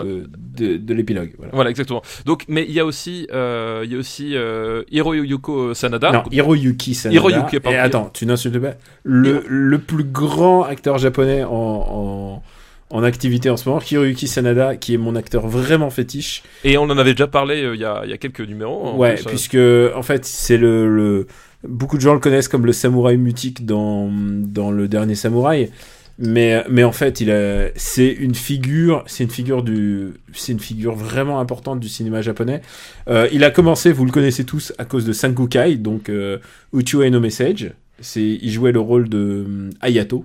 de, 0.57 0.77
de, 0.77 0.95
l'épilogue. 0.95 1.33
Voilà. 1.53 1.71
exactement. 1.71 2.03
Donc, 2.25 2.45
mais 2.49 2.65
il 2.69 2.73
y 2.73 2.81
a 2.81 2.85
aussi, 2.85 3.27
euh, 3.33 3.83
il 3.85 3.93
y 3.93 3.97
a 3.97 3.99
aussi 3.99 4.37
euh, 4.37 4.85
Hiroyuko 4.91 5.75
Sanada. 5.75 6.13
Non, 6.13 6.23
Hiroyuki 6.31 6.95
Sanada. 6.95 7.17
Hiroyuki, 7.17 7.61
pardon. 7.61 7.77
Et 7.77 7.81
attends, 7.81 8.11
tu 8.13 8.27
n'insultes 8.27 8.59
pas. 8.59 8.75
Le, 9.03 9.43
le 9.47 9.79
plus 9.79 10.05
grand 10.05 10.63
acteur 10.63 10.99
japonais 10.99 11.45
en 11.45 11.76
en, 11.77 12.43
en 12.91 13.03
activité 13.03 13.51
en 13.51 13.57
ce 13.57 13.69
moment, 13.69 13.81
Hiroyuki 13.81 14.29
Sanada, 14.29 14.77
qui 14.77 14.95
est 14.95 14.99
mon 14.99 15.17
acteur 15.17 15.47
vraiment 15.47 15.91
fétiche. 15.91 16.43
Et 16.65 16.79
on 16.79 16.85
en 16.85 16.99
avait 16.99 17.13
déjà 17.13 17.27
parlé 17.27 17.63
euh, 17.63 17.75
il 17.75 17.81
y, 17.81 17.85
a, 17.85 18.05
y, 18.07 18.13
a, 18.13 18.19
quelques 18.19 18.41
numéros. 18.41 18.95
Ouais, 18.97 19.19
euh. 19.19 19.25
puisque 19.27 19.59
en 19.97 20.03
fait 20.03 20.25
c'est 20.25 20.57
le, 20.57 20.89
le, 20.89 21.27
beaucoup 21.67 21.97
de 21.97 22.03
gens 22.03 22.15
le 22.15 22.21
connaissent 22.21 22.49
comme 22.49 22.67
le 22.67 22.73
samouraï 22.73 23.17
mutique 23.17 23.67
dans 23.67 24.11
dans 24.11 24.71
le 24.71 24.89
dernier 24.89 25.15
samouraï. 25.15 25.71
Mais, 26.19 26.65
mais 26.71 26.83
en 26.83 26.93
fait, 26.93 27.21
il 27.21 27.73
c'est 27.77 28.11
une 28.11 28.35
figure, 28.35 29.05
c'est 29.07 29.25
une 29.25 29.31
figure 29.31 29.63
du, 29.63 30.15
c'est 30.33 30.53
une 30.53 30.61
figure 30.61 30.95
vraiment 30.95 31.41
importante 31.41 31.79
du 31.79 31.89
cinéma 31.89 32.23
japonais. 32.23 32.63
Euh, 33.09 33.29
il 33.33 33.45
a 33.45 33.51
commencé, 33.51 33.93
vous 33.93 34.07
le 34.07 34.13
connaissez 34.13 34.45
tous, 34.45 34.73
à 34.79 34.87
cause 34.87 35.05
de 35.05 35.13
Sankukai, 35.13 35.77
donc 35.77 36.09
euh, 36.09 36.39
Uchiwa 36.73 37.11
no 37.11 37.21
Message. 37.21 37.73
C'est, 38.01 38.39
il 38.41 38.51
jouait 38.51 38.73
le 38.73 38.81
rôle 38.81 39.09
de 39.09 39.71
Ayato 39.81 40.25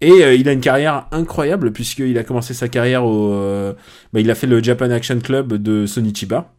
et 0.00 0.24
euh, 0.24 0.34
il 0.34 0.48
a 0.48 0.52
une 0.52 0.60
carrière 0.60 1.06
incroyable 1.12 1.72
puisqu'il 1.72 2.16
a 2.18 2.24
commencé 2.24 2.54
sa 2.54 2.68
carrière 2.68 3.04
au, 3.04 3.32
euh, 3.32 3.74
bah, 4.12 4.20
il 4.20 4.30
a 4.30 4.34
fait 4.34 4.46
le 4.46 4.62
Japan 4.62 4.90
Action 4.90 5.18
Club 5.20 5.54
de 5.54 5.86
Sonichiba. 5.86 6.52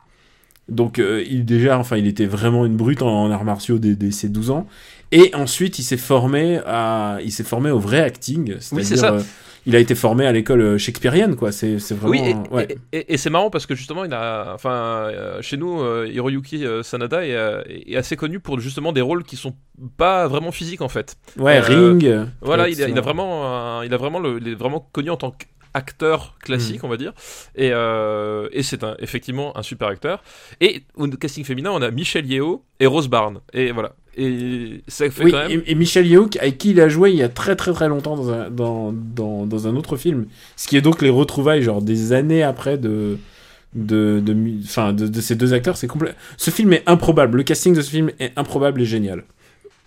Donc 0.70 1.00
euh, 1.00 1.24
il 1.30 1.44
déjà, 1.44 1.80
enfin, 1.80 1.98
il 1.98 2.08
était 2.08 2.28
vraiment 2.28 2.66
une 2.66 2.78
brute 2.78 3.02
en, 3.02 3.32
arts 3.32 3.44
martiaux 3.44 3.80
dès, 3.80 4.12
ses 4.12 4.30
12 4.30 4.52
ans. 4.52 4.68
Et 5.12 5.32
ensuite, 5.36 5.80
il 5.80 5.84
s'est 5.84 5.98
formé 5.98 6.60
à, 6.66 7.18
il 7.24 7.32
s'est 7.32 7.44
formé 7.44 7.72
au 7.72 7.80
vrai 7.80 8.00
acting. 8.00 8.56
Oui, 8.72 8.86
c'est 8.86 8.96
ça 8.96 9.18
il 9.66 9.76
a 9.76 9.80
été 9.80 9.96
formé 9.96 10.26
à 10.26 10.32
l'école 10.32 10.62
euh, 10.62 10.78
shakespearienne, 10.78 11.36
quoi. 11.36 11.52
C'est 11.52 11.78
vraiment. 11.92 12.10
Oui, 12.10 12.66
et, 12.92 13.18
c'est 13.18 13.30
marrant 13.30 13.50
parce 13.50 13.66
que 13.66 13.76
justement, 13.76 14.06
il 14.06 14.14
a, 14.14 14.54
enfin, 14.54 14.72
euh, 14.72 15.42
chez 15.42 15.58
nous, 15.58 15.82
euh, 15.82 16.10
Hiroyuki 16.12 16.66
Sanada 16.84 17.26
est, 17.26 17.96
assez 17.96 18.16
connu 18.16 18.40
pour 18.40 18.60
justement 18.60 18.92
des 18.92 19.02
rôles 19.02 19.24
qui 19.24 19.36
sont 19.36 19.56
pas 19.98 20.28
vraiment 20.28 20.52
physiques 20.52 20.82
en 20.82 20.90
fait. 20.90 21.16
Ouais, 21.38 21.60
Ring. 21.60 22.28
Voilà, 22.42 22.70
il 22.70 22.82
a, 22.82 23.02
vraiment, 23.02 23.82
il 23.84 23.94
a 23.94 23.98
vraiment 23.98 24.20
le, 24.20 24.40
il 24.42 24.48
est 24.48 24.56
vraiment 24.56 24.88
connu 24.92 25.10
en 25.10 25.18
tant 25.18 25.32
qu'acteur 25.32 26.38
classique, 26.40 26.82
mm. 26.82 26.86
on 26.86 26.90
va 26.90 26.98
dire. 26.98 27.14
Et, 27.56 27.68
et 27.68 28.64
c'est 28.64 28.84
effectivement 29.00 29.56
un 29.58 29.64
super 29.64 29.90
acteur. 29.90 30.24
Et 30.60 30.84
au 30.96 31.08
casting 31.08 31.44
féminin, 31.44 31.72
on 31.72 31.82
a 31.82 31.92
Michelle 31.92 32.26
Yeo 32.26 32.64
et 32.80 32.88
Rose 32.88 33.08
Barn. 33.08 33.40
Et 33.54 33.72
voilà. 33.72 33.94
Et 34.18 34.82
ça 34.88 35.10
fait 35.10 35.24
oui, 35.24 35.32
quand 35.32 35.48
même... 35.48 35.64
et, 35.66 35.76
Michel 35.76 36.06
Yeoh, 36.06 36.30
avec 36.40 36.58
qui 36.58 36.72
il 36.72 36.82
a 36.82 36.90
joué 36.90 37.12
il 37.12 37.18
y 37.18 37.24
a 37.24 37.30
très 37.30 37.56
très 37.56 37.72
très 37.72 37.88
longtemps 37.88 38.16
dans 38.16 38.30
un, 38.32 38.50
dans, 38.50 38.92
dans, 38.94 39.46
dans 39.46 39.68
un 39.68 39.76
autre 39.76 39.96
film. 39.96 40.26
Ce 40.58 40.68
qui 40.68 40.76
est 40.76 40.82
donc 40.82 41.02
les 41.02 41.10
retrouvailles, 41.10 41.62
genre 41.62 41.82
des 41.82 42.14
années 42.14 42.44
après 42.44 42.78
de. 42.78 43.18
De, 43.74 44.22
de, 44.22 44.34
de, 44.34 45.08
de 45.08 45.22
ces 45.22 45.36
deux 45.36 45.54
acteurs, 45.54 45.78
c'est 45.78 45.88
complet. 45.88 46.14
Ce 46.36 46.52
film 46.52 46.74
est 46.74 46.84
improbable. 46.88 47.38
Le 47.38 47.44
casting 47.44 47.74
de 47.74 47.82
ce 47.82 47.90
film 47.90 48.12
est 48.20 48.38
improbable 48.38 48.82
et 48.82 48.86
génial. 48.86 49.24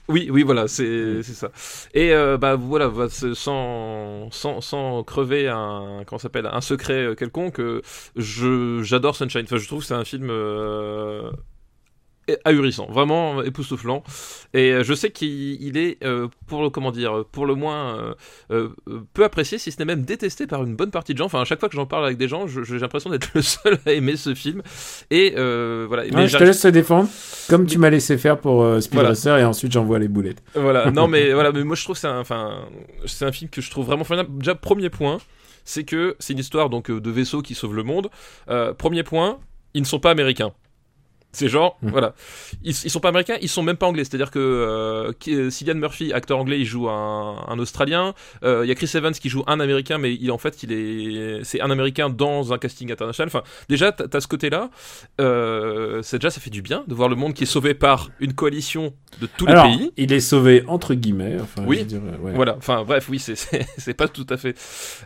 Oui, 0.08 0.28
oui, 0.30 0.42
voilà, 0.42 0.68
c'est 0.68 1.22
ça. 1.22 1.50
Et 1.92 2.14
euh, 2.14 2.38
bah 2.38 2.56
voilà, 2.56 2.90
sans, 3.34 4.30
sans, 4.30 4.60
sans 4.62 5.02
crever 5.02 5.48
un 5.48 6.02
comment 6.06 6.18
s'appelle 6.18 6.46
un 6.46 6.62
secret 6.62 7.08
euh, 7.08 7.14
quelconque, 7.14 7.60
euh, 7.60 7.82
je 8.16 8.82
j'adore 8.82 9.16
Sunshine. 9.16 9.44
Enfin, 9.44 9.58
je 9.58 9.66
trouve 9.66 9.80
que 9.80 9.86
c'est 9.86 9.94
un 9.94 10.04
film 10.04 10.30
ahurissant, 12.44 12.86
vraiment 12.90 13.42
époustouflant. 13.42 14.02
Et 14.52 14.72
euh, 14.72 14.84
je 14.84 14.94
sais 14.94 15.10
qu'il 15.10 15.76
est, 15.76 16.02
euh, 16.04 16.28
pour 16.46 16.62
le 16.62 16.70
comment 16.70 16.90
dire, 16.90 17.24
pour 17.30 17.46
le 17.46 17.54
moins 17.54 18.14
euh, 18.50 18.68
peu 19.12 19.24
apprécié, 19.24 19.58
si 19.58 19.70
ce 19.70 19.78
n'est 19.78 19.84
même 19.84 20.02
détesté 20.02 20.46
par 20.46 20.64
une 20.64 20.76
bonne 20.76 20.90
partie 20.90 21.12
de 21.12 21.18
gens. 21.18 21.26
Enfin, 21.26 21.42
à 21.42 21.44
chaque 21.44 21.60
fois 21.60 21.68
que 21.68 21.76
j'en 21.76 21.86
parle 21.86 22.04
avec 22.04 22.16
des 22.16 22.28
gens, 22.28 22.46
j'ai 22.46 22.78
l'impression 22.78 23.10
d'être 23.10 23.30
le 23.34 23.42
seul 23.42 23.78
à 23.86 23.92
aimer 23.92 24.16
ce 24.16 24.34
film. 24.34 24.62
Et 25.10 25.34
voilà. 25.34 26.04
mais 26.12 26.28
je 26.28 26.38
te 26.38 26.44
laisse 26.44 26.60
te 26.60 26.68
défendre, 26.68 27.08
comme 27.48 27.66
tu 27.66 27.78
m'as 27.78 27.90
laissé 27.90 28.16
faire 28.18 28.38
pour 28.38 28.66
Speed 28.80 29.00
Racer, 29.00 29.38
et 29.38 29.44
ensuite 29.44 29.72
j'envoie 29.72 29.98
les 29.98 30.08
boulettes. 30.08 30.42
Voilà. 30.54 30.90
non, 30.90 31.08
mais 31.08 31.32
voilà, 31.32 31.52
mais 31.52 31.64
moi 31.64 31.76
je 31.76 31.84
trouve 31.84 31.96
c'est 31.96 32.06
un, 32.06 32.20
enfin, 32.20 32.66
c'est 33.06 33.24
un 33.24 33.32
film 33.32 33.50
que 33.50 33.60
je 33.60 33.70
trouve 33.70 33.86
vraiment 33.86 34.04
formidable. 34.04 34.38
Déjà, 34.38 34.54
premier 34.54 34.90
point, 34.90 35.18
c'est 35.64 35.84
que 35.84 36.16
c'est 36.18 36.32
une 36.32 36.38
histoire 36.38 36.70
donc 36.70 36.90
de 36.90 37.10
vaisseaux 37.10 37.42
qui 37.42 37.54
sauvent 37.54 37.74
le 37.74 37.82
monde. 37.82 38.08
premier 38.78 39.02
point, 39.02 39.38
ils 39.74 39.82
ne 39.82 39.86
sont 39.86 40.00
pas 40.00 40.10
américains. 40.10 40.52
C'est 41.34 41.48
genre, 41.48 41.78
hmm. 41.82 41.88
voilà. 41.90 42.14
Ils, 42.62 42.70
ils, 42.84 42.90
sont 42.90 43.00
pas 43.00 43.08
américains, 43.08 43.36
ils 43.42 43.48
sont 43.48 43.62
même 43.62 43.76
pas 43.76 43.86
anglais. 43.86 44.04
C'est-à-dire 44.04 44.30
que 44.30 44.38
euh, 44.38 45.50
Cillian 45.50 45.74
Murphy, 45.74 46.12
acteur 46.12 46.38
anglais, 46.38 46.60
il 46.60 46.64
joue 46.64 46.88
un, 46.88 47.44
un 47.46 47.58
Australien. 47.58 48.14
Euh, 48.44 48.64
il 48.64 48.68
y 48.68 48.72
a 48.72 48.74
Chris 48.74 48.90
Evans 48.94 49.12
qui 49.12 49.28
joue 49.28 49.42
un 49.46 49.60
Américain, 49.60 49.98
mais 49.98 50.14
il, 50.14 50.30
en 50.30 50.38
fait, 50.38 50.62
il 50.62 50.72
est, 50.72 51.44
c'est 51.44 51.60
un 51.60 51.70
Américain 51.70 52.10
dans 52.10 52.52
un 52.52 52.58
casting 52.58 52.90
international. 52.90 53.28
Enfin, 53.28 53.42
déjà, 53.68 53.92
t'as 53.92 54.20
ce 54.20 54.28
côté-là. 54.28 54.70
Euh, 55.20 56.02
déjà, 56.12 56.30
ça 56.30 56.40
fait 56.40 56.50
du 56.50 56.62
bien 56.62 56.84
de 56.86 56.94
voir 56.94 57.08
le 57.08 57.16
monde 57.16 57.34
qui 57.34 57.44
est 57.44 57.46
sauvé 57.46 57.74
par 57.74 58.10
une 58.20 58.34
coalition 58.34 58.94
de 59.20 59.26
tous 59.26 59.46
les 59.46 59.54
pays. 59.54 59.92
Il 59.96 60.12
est 60.12 60.20
sauvé 60.20 60.64
entre 60.66 60.94
guillemets. 60.94 61.36
Enfin, 61.40 61.64
oui. 61.66 61.86
Voilà. 62.34 62.56
Enfin, 62.56 62.84
bref, 62.84 63.08
oui, 63.08 63.18
c'est 63.78 63.94
pas 63.94 64.08
tout 64.08 64.26
à 64.30 64.36
fait. 64.36 64.56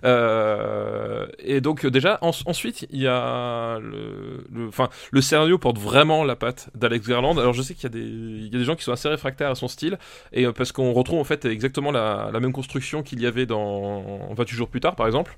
Euh, 0.05 1.27
et 1.39 1.61
donc 1.61 1.87
déjà, 1.87 2.19
ensuite, 2.21 2.87
il 2.91 3.03
y 3.03 3.07
a 3.07 3.79
le, 3.81 4.69
enfin, 4.69 4.89
le, 5.11 5.21
scénario 5.21 5.59
porte 5.59 5.79
la 6.25 6.37
patte 6.37 6.71
d'Alex 6.75 7.09
Garland. 7.09 7.39
Alors 7.39 7.53
je 7.53 7.63
sais 7.63 7.75
qu'il 7.75 7.85
y, 7.85 7.87
a 7.87 7.91
des, 7.91 8.01
il 8.01 8.53
y 8.53 8.57
a 8.57 8.59
des 8.59 8.65
gens 8.65 8.77
qui 8.77 8.85
sont 8.85 8.93
assez 8.93 9.09
réfractaires 9.09 9.51
à 9.51 9.55
son 9.55 9.69
style, 9.69 9.99
et 10.33 10.47
euh, 10.47 10.53
parce 10.53 10.73
qu'on 10.73 10.93
retrouve 10.93 11.19
en 11.19 11.25
fait 11.25 11.45
exactement 11.45 11.91
la, 11.91 12.31
même 12.41 12.53
construction 12.53 13.03
qu'il 13.03 13.21
y 13.21 13.27
avait 13.27 13.47
dans 13.47 14.33
28 14.35 14.57
jours 14.57 14.69
plus 14.69 14.81
tard, 14.81 14.97
par 14.97 15.07
exemple. 15.07 15.37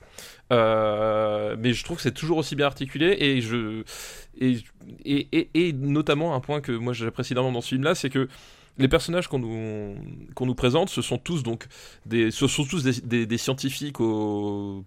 Euh, 0.52 1.56
mais 1.58 1.72
je 1.72 1.84
trouve 1.84 1.96
que 1.96 2.02
c'est 2.02 2.12
toujours 2.12 2.38
aussi 2.38 2.56
bien 2.56 2.66
articulé, 2.66 3.16
et 3.18 3.40
je 3.40 3.82
et, 4.38 4.58
et, 5.04 5.48
et, 5.54 5.72
notamment 5.72 6.34
un 6.34 6.40
point 6.40 6.60
que 6.60 6.72
moi 6.72 6.92
j'apprécie 6.92 7.32
énormément 7.32 7.54
dans 7.54 7.60
ce 7.60 7.68
film-là, 7.68 7.94
c'est 7.94 8.10
que 8.10 8.28
les 8.78 8.88
personnages 8.88 9.28
qu'on 9.28 9.38
nous, 9.38 9.96
qu'on 10.34 10.46
nous 10.46 10.54
présente, 10.54 10.88
ce 10.88 11.02
sont 11.02 11.18
tous 11.18 11.42
donc 11.42 11.66
des, 12.06 12.30
ce 12.30 12.46
sont 12.46 12.64
tous 12.64 12.84
des 12.84 13.38
scientifiques 13.38 14.00
au 14.00 14.84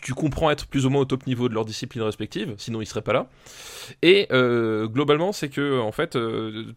tu 0.00 0.14
comprends 0.14 0.50
être 0.50 0.66
plus 0.66 0.86
ou 0.86 0.90
moins 0.90 1.02
au 1.02 1.04
top 1.04 1.26
niveau 1.26 1.48
de 1.48 1.54
leur 1.54 1.64
discipline 1.64 2.02
respective, 2.02 2.54
sinon 2.58 2.80
ils 2.80 2.86
seraient 2.86 3.02
pas 3.02 3.12
là. 3.12 3.28
Et 4.02 4.26
euh, 4.32 4.86
globalement, 4.86 5.32
c'est 5.32 5.48
que 5.48 5.80
en 5.80 5.92
fait, 5.92 6.16
euh, 6.16 6.74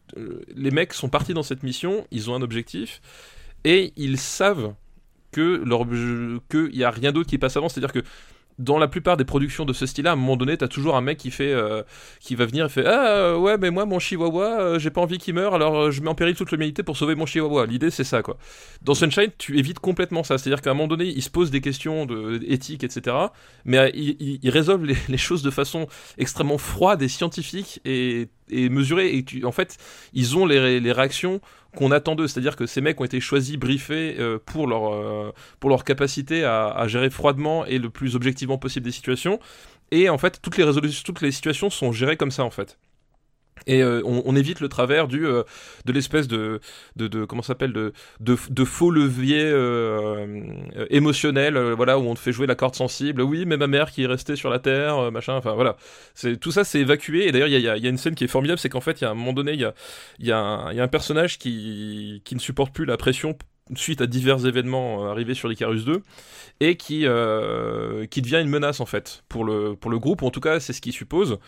les 0.55 0.71
mecs 0.71 0.93
sont 0.93 1.09
partis 1.09 1.33
dans 1.33 1.43
cette 1.43 1.63
mission, 1.63 2.05
ils 2.11 2.29
ont 2.29 2.35
un 2.35 2.41
objectif 2.41 3.01
et 3.63 3.93
ils 3.95 4.17
savent 4.17 4.73
que 5.31 5.61
leur 5.65 5.85
qu'il 6.49 6.75
y 6.75 6.83
a 6.83 6.91
rien 6.91 7.11
d'autre 7.11 7.29
qui 7.29 7.37
passe 7.37 7.57
avant, 7.57 7.69
c'est-à-dire 7.69 7.93
que 7.93 8.03
dans 8.59 8.79
la 8.79 8.87
plupart 8.87 9.17
des 9.17 9.25
productions 9.25 9.65
de 9.65 9.73
ce 9.73 9.85
style-là, 9.85 10.11
à 10.11 10.13
un 10.13 10.15
moment 10.15 10.35
donné, 10.35 10.57
t'as 10.57 10.67
toujours 10.67 10.95
un 10.95 11.01
mec 11.01 11.17
qui 11.17 11.31
fait, 11.31 11.51
euh, 11.51 11.83
qui 12.19 12.35
va 12.35 12.45
venir 12.45 12.65
et 12.65 12.69
fait 12.69 12.85
ah 12.85 13.07
euh, 13.07 13.37
ouais 13.37 13.57
mais 13.57 13.69
moi 13.69 13.85
mon 13.85 13.99
chihuahua, 13.99 14.59
euh, 14.59 14.79
j'ai 14.79 14.89
pas 14.89 15.01
envie 15.01 15.19
qu'il 15.19 15.35
meure, 15.35 15.53
alors 15.53 15.91
je 15.91 16.01
mets 16.01 16.09
en 16.09 16.15
péril 16.15 16.35
toute 16.35 16.51
l'humanité 16.51 16.83
pour 16.83 16.97
sauver 16.97 17.15
mon 17.15 17.25
chihuahua. 17.25 17.65
L'idée 17.65 17.91
c'est 17.91 18.03
ça 18.03 18.21
quoi. 18.21 18.37
Dans 18.81 18.95
Sunshine, 18.95 19.31
tu 19.37 19.57
évites 19.59 19.79
complètement 19.79 20.23
ça, 20.23 20.37
c'est-à-dire 20.37 20.61
qu'à 20.61 20.71
un 20.71 20.73
moment 20.73 20.87
donné, 20.87 21.05
il 21.05 21.21
se 21.21 21.29
pose 21.29 21.51
des 21.51 21.61
questions 21.61 22.05
de 22.05 22.39
éthique, 22.47 22.83
etc. 22.83 23.15
Mais 23.65 23.91
il, 23.93 24.39
il, 24.41 24.49
résolve 24.49 24.85
les, 24.85 25.17
choses 25.17 25.43
de 25.43 25.51
façon 25.51 25.87
extrêmement 26.17 26.57
froide 26.57 27.01
et 27.01 27.07
scientifique 27.07 27.81
et, 27.85 28.29
mesurée. 28.49 29.17
Et 29.17 29.45
en 29.45 29.51
fait, 29.51 29.77
ils 30.13 30.37
ont 30.37 30.45
les 30.45 30.91
réactions 30.91 31.41
qu'on 31.77 31.91
attend 31.91 32.15
d'eux. 32.15 32.27
C'est-à-dire 32.27 32.55
que 32.55 32.65
ces 32.65 32.81
mecs 32.81 32.99
ont 32.99 33.05
été 33.05 33.19
choisis, 33.19 33.55
briefés 33.55 34.17
euh, 34.19 34.39
pour, 34.43 34.67
leur, 34.67 34.93
euh, 34.93 35.31
pour 35.59 35.69
leur 35.69 35.83
capacité 35.83 36.43
à, 36.43 36.85
gérer 36.87 37.09
froidement 37.09 37.65
et 37.65 37.77
le 37.77 37.89
plus 37.89 38.15
objectivement 38.15 38.57
possible 38.57 38.85
des 38.85 38.91
situations. 38.91 39.39
Et 39.91 40.09
en 40.09 40.17
fait, 40.17 40.39
toutes 40.41 40.57
les, 40.57 40.63
résolutions, 40.63 41.03
toutes 41.05 41.21
les 41.21 41.31
situations 41.31 41.69
sont 41.69 41.91
gérées 41.91 42.17
comme 42.17 42.31
ça, 42.31 42.43
en 42.43 42.49
fait 42.49 42.77
et 43.65 43.81
euh, 43.81 44.01
on, 44.05 44.35
évite 44.35 44.59
le 44.59 44.69
travers 44.69 45.07
du 45.07 45.25
euh, 45.25 45.43
de 45.85 45.91
l'espèce 45.91 46.27
de, 46.27 46.59
de, 46.95 47.07
de 47.07 47.25
comment 47.25 47.41
s'appelle 47.41 47.73
de, 47.73 47.93
de, 48.19 48.37
de 48.49 48.65
faux 48.65 48.91
levier 48.91 49.43
euh, 49.43 50.43
émotionnel 50.89 51.57
voilà 51.73 51.97
où 51.97 52.03
on 52.03 52.13
te 52.13 52.19
fait 52.19 52.31
jouer 52.31 52.47
la 52.47 52.55
corde 52.55 52.75
sensible. 52.75 53.21
Oui 53.21 53.45
mais 53.45 53.57
ma 53.57 53.67
mère 53.67 53.91
qui 53.91 54.03
est 54.03 54.07
restée 54.07 54.35
sur 54.35 54.49
la 54.49 54.59
terre 54.59 55.11
machin 55.11 55.33
enfin 55.33 55.53
voilà. 55.53 55.77
C'est 56.13 56.37
tout 56.37 56.51
ça 56.51 56.63
c'est 56.63 56.79
évacué. 56.79 57.27
Et 57.27 57.31
d'ailleurs 57.31 57.47
il 57.47 57.59
y 57.59 57.67
a, 57.67 57.77
y 57.77 57.87
a, 57.87 57.89
une 57.89 57.97
scène 57.97 58.15
qui 58.15 58.23
est 58.23 58.27
formidable 58.27 58.59
c'est 58.59 58.69
qu'en 58.69 58.81
fait 58.81 59.01
il 59.01 59.05
y 59.05 59.07
a 59.07 59.11
un 59.11 59.15
moment 59.15 59.33
donné 59.33 59.53
il 59.53 59.59
y 59.59 59.65
a 59.65 59.73
il 60.19 60.27
y, 60.27 60.31
a 60.31 60.71
y 60.73 60.79
a 60.79 60.83
un 60.83 60.87
personnage 60.87 61.37
qui 61.39 62.21
qui 62.25 62.35
ne 62.35 62.39
supporte 62.39 62.73
plus 62.73 62.85
la 62.85 62.97
pression 62.97 63.37
suite 63.75 64.01
à 64.01 64.07
divers 64.07 64.45
événements 64.45 65.05
euh, 65.05 65.11
arrivés 65.11 65.33
sur 65.33 65.47
l'Icarus 65.49 65.85
2 65.85 66.01
et 66.59 66.75
qui, 66.77 67.05
euh, 67.05 68.05
qui 68.07 68.21
devient 68.21 68.39
une 68.41 68.49
menace 68.49 68.79
en 68.79 68.85
fait 68.85 69.23
pour 69.29 69.43
le, 69.45 69.75
pour 69.75 69.91
le 69.91 69.99
groupe, 69.99 70.23
en 70.23 70.31
tout 70.31 70.39
cas 70.41 70.59
c'est 70.59 70.73
ce 70.73 70.81
qu'ils 70.81 70.93
supposent. 70.93 71.39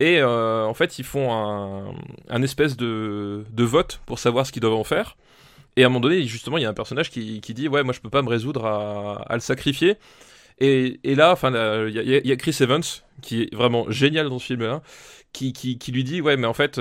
Et 0.00 0.20
euh, 0.20 0.64
en 0.64 0.74
fait 0.74 0.98
ils 0.98 1.04
font 1.04 1.32
un, 1.32 1.94
un 2.28 2.42
espèce 2.42 2.76
de, 2.76 3.44
de 3.52 3.64
vote 3.64 4.00
pour 4.06 4.18
savoir 4.18 4.46
ce 4.46 4.52
qu'ils 4.52 4.62
doivent 4.62 4.74
en 4.74 4.84
faire. 4.84 5.16
Et 5.76 5.84
à 5.84 5.86
un 5.86 5.88
moment 5.88 6.00
donné, 6.00 6.24
justement, 6.24 6.58
il 6.58 6.62
y 6.62 6.66
a 6.66 6.68
un 6.70 6.74
personnage 6.74 7.10
qui, 7.10 7.40
qui 7.40 7.54
dit 7.54 7.68
Ouais, 7.68 7.82
moi 7.84 7.94
je 7.94 8.00
peux 8.00 8.10
pas 8.10 8.22
me 8.22 8.28
résoudre 8.28 8.66
à, 8.66 9.22
à 9.28 9.34
le 9.34 9.40
sacrifier. 9.40 9.96
Et, 10.58 11.00
et 11.04 11.14
là, 11.14 11.34
il 11.88 11.94
y, 12.26 12.32
a- 12.32 12.36
Chris 12.36 12.56
Evans, 12.60 12.82
qui 13.22 13.42
est 13.42 13.54
vraiment 13.54 13.90
génial 13.90 14.28
dans 14.28 14.38
ce 14.38 14.46
film-là, 14.46 14.82
qui, 15.32 15.52
qui, 15.52 15.92
lui 15.92 16.04
dit 16.04 16.20
Ouais, 16.20 16.36
mais 16.36 16.46
en 16.46 16.54
fait, 16.54 16.78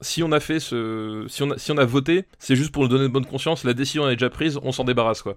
si 0.00 0.22
on 0.22 0.32
a 0.32 0.40
fait 0.40 0.60
ce. 0.60 1.26
Si 1.28 1.42
on 1.72 1.78
a, 1.78 1.84
voté, 1.84 2.24
c'est 2.38 2.56
juste 2.56 2.72
pour 2.72 2.82
nous 2.82 2.88
donner 2.88 3.04
de 3.04 3.12
bonne 3.12 3.26
conscience, 3.26 3.64
la 3.64 3.74
décision 3.74 4.08
est 4.08 4.16
déjà 4.16 4.30
prise, 4.30 4.58
on 4.62 4.72
s'en 4.72 4.84
débarrasse, 4.84 5.22
quoi. 5.22 5.36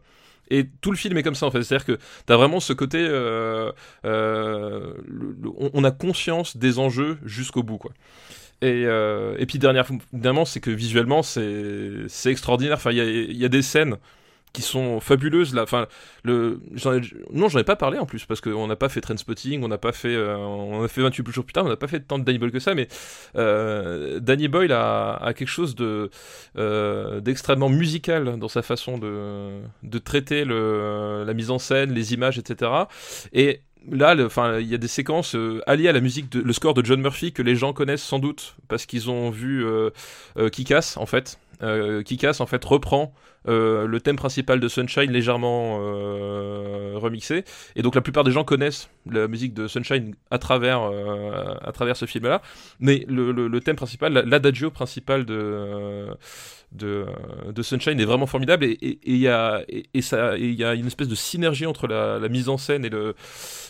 Et 0.49 0.67
tout 0.81 0.91
le 0.91 0.97
film 0.97 1.17
est 1.17 1.23
comme 1.23 1.35
ça 1.35 1.45
en 1.45 1.51
fait, 1.51 1.63
c'est-à-dire 1.63 1.85
que 1.85 1.97
t'as 2.25 2.35
vraiment 2.35 2.59
ce 2.59 2.73
côté, 2.73 2.97
euh, 2.99 3.71
euh, 4.05 4.93
on, 5.73 5.83
a 5.85 5.91
conscience 5.91 6.57
des 6.57 6.77
enjeux 6.77 7.19
jusqu'au 7.23 7.63
bout 7.63 7.77
quoi. 7.77 7.91
Et, 8.61 8.83
euh, 8.85 9.35
et 9.39 9.45
puis 9.45 9.59
dernière, 9.59 9.87
dernièrement, 10.11 10.43
c'est 10.43 10.59
que 10.59 10.69
visuellement 10.69 11.23
c'est 11.23 12.07
extraordinaire. 12.25 12.75
Enfin, 12.75 12.91
il 12.91 13.31
y 13.31 13.37
y 13.37 13.45
a 13.45 13.49
des 13.49 13.61
scènes 13.61 13.95
qui 14.53 14.61
sont 14.61 14.99
fabuleuses 14.99 15.53
là. 15.53 15.63
Enfin, 15.63 15.87
le, 16.23 16.61
non, 17.31 17.49
j'en 17.49 17.59
ai 17.59 17.63
pas 17.63 17.75
parlé 17.75 17.99
en 17.99 18.05
plus 18.05 18.25
parce 18.25 18.41
qu'on 18.41 18.67
n'a 18.67 18.75
pas 18.75 18.89
fait 18.89 19.01
Trainspotting, 19.01 19.63
on 19.63 19.67
n'a 19.67 19.77
pas 19.77 19.91
fait, 19.91 20.15
euh, 20.15 20.35
on 20.37 20.83
a 20.83 20.87
fait 20.87 21.01
28 21.01 21.29
jours 21.31 21.45
plus 21.45 21.53
tard, 21.53 21.65
on 21.65 21.69
n'a 21.69 21.77
pas 21.77 21.87
fait 21.87 22.01
tant 22.01 22.19
de 22.19 22.23
Danny 22.23 22.37
Boyle 22.37 22.51
que 22.51 22.59
ça, 22.59 22.75
mais 22.75 22.87
euh, 23.35 24.19
Danny 24.19 24.47
Boyle 24.47 24.71
a, 24.71 25.33
quelque 25.35 25.47
chose 25.47 25.75
de 25.75 26.09
euh, 26.57 27.21
d'extrêmement 27.21 27.69
musical 27.69 28.37
dans 28.37 28.47
sa 28.47 28.61
façon 28.61 28.97
de 28.97 29.61
de 29.83 29.97
traiter 29.97 30.45
le, 30.45 31.23
la 31.25 31.33
mise 31.33 31.51
en 31.51 31.59
scène, 31.59 31.93
les 31.93 32.13
images, 32.13 32.37
etc. 32.37 32.71
Et 33.33 33.61
Là, 33.89 34.15
enfin, 34.23 34.59
il 34.59 34.67
y 34.67 34.75
a 34.75 34.77
des 34.77 34.87
séquences 34.87 35.35
euh, 35.35 35.61
alliées 35.65 35.87
à 35.87 35.91
la 35.91 36.01
musique, 36.01 36.33
le 36.35 36.53
score 36.53 36.75
de 36.75 36.85
John 36.85 37.01
Murphy 37.01 37.33
que 37.33 37.41
les 37.41 37.55
gens 37.55 37.73
connaissent 37.73 38.03
sans 38.03 38.19
doute 38.19 38.55
parce 38.67 38.85
qu'ils 38.85 39.09
ont 39.09 39.31
vu 39.31 39.65
euh, 39.65 39.89
euh, 40.37 40.49
Kick-Ass 40.49 40.97
en 40.97 41.05
fait. 41.05 41.39
Kick-Ass 42.05 42.41
en 42.41 42.47
fait 42.47 42.63
reprend 42.65 43.13
euh, 43.47 43.87
le 43.87 43.99
thème 43.99 44.17
principal 44.17 44.59
de 44.59 44.67
Sunshine 44.67 45.11
légèrement 45.11 45.79
euh, 45.81 46.93
remixé. 46.95 47.43
Et 47.75 47.81
donc 47.81 47.95
la 47.95 48.01
plupart 48.01 48.23
des 48.23 48.31
gens 48.31 48.43
connaissent 48.43 48.89
la 49.09 49.27
musique 49.27 49.53
de 49.53 49.67
Sunshine 49.67 50.13
à 50.29 50.37
travers 50.37 50.83
euh, 50.83 51.55
à 51.61 51.71
travers 51.71 51.97
ce 51.97 52.05
film 52.05 52.25
là 52.25 52.41
mais 52.79 53.03
le, 53.07 53.59
thème 53.61 53.75
principal 53.75 54.13
la- 54.13 54.21
l'adagio 54.23 54.69
principal 54.71 55.25
de 55.25 56.07
de, 56.71 57.05
de 57.51 57.61
Sunshine 57.63 57.99
est 57.99 58.05
vraiment 58.05 58.27
formidable. 58.27 58.63
Et 58.65 58.99
il 59.03 59.17
y 59.17 59.27
a 59.27 59.63
et, 59.67 59.83
y 59.93 60.63
a 60.63 60.73
une 60.73 60.87
espèce 60.87 61.07
de 61.09 61.15
synergie 61.15 61.65
entre 61.65 61.87
la, 61.87 62.19
mise 62.29 62.47
en 62.49 62.57
scène 62.57 62.85
et 62.85 62.89
le 62.89 63.15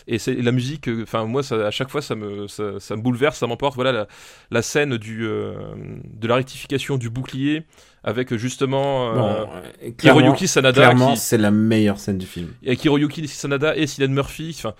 et 0.06 0.18
la 0.42 0.52
musique 0.52 0.88
enfin 1.02 1.24
moi 1.24 1.42
à 1.52 1.70
chaque 1.70 1.88
fois 1.90 2.02
ça 2.02 2.14
me 2.14 2.46
ça, 2.46 2.62
me 2.96 3.00
bouleverse 3.02 3.38
ça 3.38 3.46
m'emporte. 3.46 3.74
Voilà 3.74 3.92
la, 3.92 4.06
la 4.50 4.62
scène 4.62 4.96
du 4.98 5.20
de 5.22 6.26
la 6.28 6.34
rectification 6.36 6.96
du 6.98 7.10
bouclier 7.10 7.64
avec 8.04 8.34
justement 8.36 9.10
euh, 9.10 9.14
Bon, 9.44 9.48
euh, 9.84 9.90
Hiroyuki 10.02 10.48
Sanada 10.48 10.80
clairement 10.80 11.12
qui- 11.14 11.20
c'est 11.20 11.38
la 11.38 11.50
meilleure 11.50 11.98
scène 11.98 12.18
du 12.18 12.26
film. 12.26 12.48
et 12.62 12.68
avec 12.68 12.84
Hiroyuki 12.84 13.28
Sanada 13.28 13.76
et 13.76 13.86
Cillian 13.86 14.08
Murphy. 14.10 14.54
Enfin, 14.58 14.74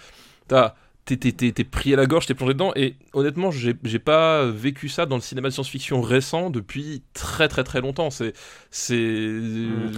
t'as- 0.48 0.74
t'es, 1.04 1.16
t'es, 1.16 1.32
t'es- 1.32 1.52
t'es 1.52 1.64
pris 1.64 1.92
à 1.92 1.96
la 1.96 2.06
gorge, 2.06 2.26
t'es 2.26 2.34
plongé 2.34 2.52
dedans. 2.54 2.72
Et 2.76 2.94
honnêtement, 3.12 3.50
j'ai, 3.50 3.74
j'ai 3.84 3.98
pas 3.98 4.46
vécu 4.46 4.88
ça 4.88 5.06
dans 5.06 5.16
le 5.16 5.22
cinéma 5.22 5.48
de 5.48 5.52
science-fiction 5.54 6.00
récent 6.00 6.50
depuis 6.50 7.02
très 7.14 7.48
très 7.48 7.64
très 7.64 7.80
longtemps. 7.80 8.10
C'est, 8.10 8.32
c'est. 8.70 9.40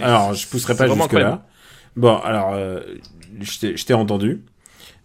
Alors, 0.01 0.33
je 0.33 0.47
pousserai 0.47 0.75
pas 0.75 0.87
jusque 0.87 1.13
là. 1.13 1.45
Bon, 1.95 2.17
alors, 2.17 2.53
euh, 2.53 2.81
je 3.41 3.85
t'ai- 3.85 3.93
entendu. 3.93 4.41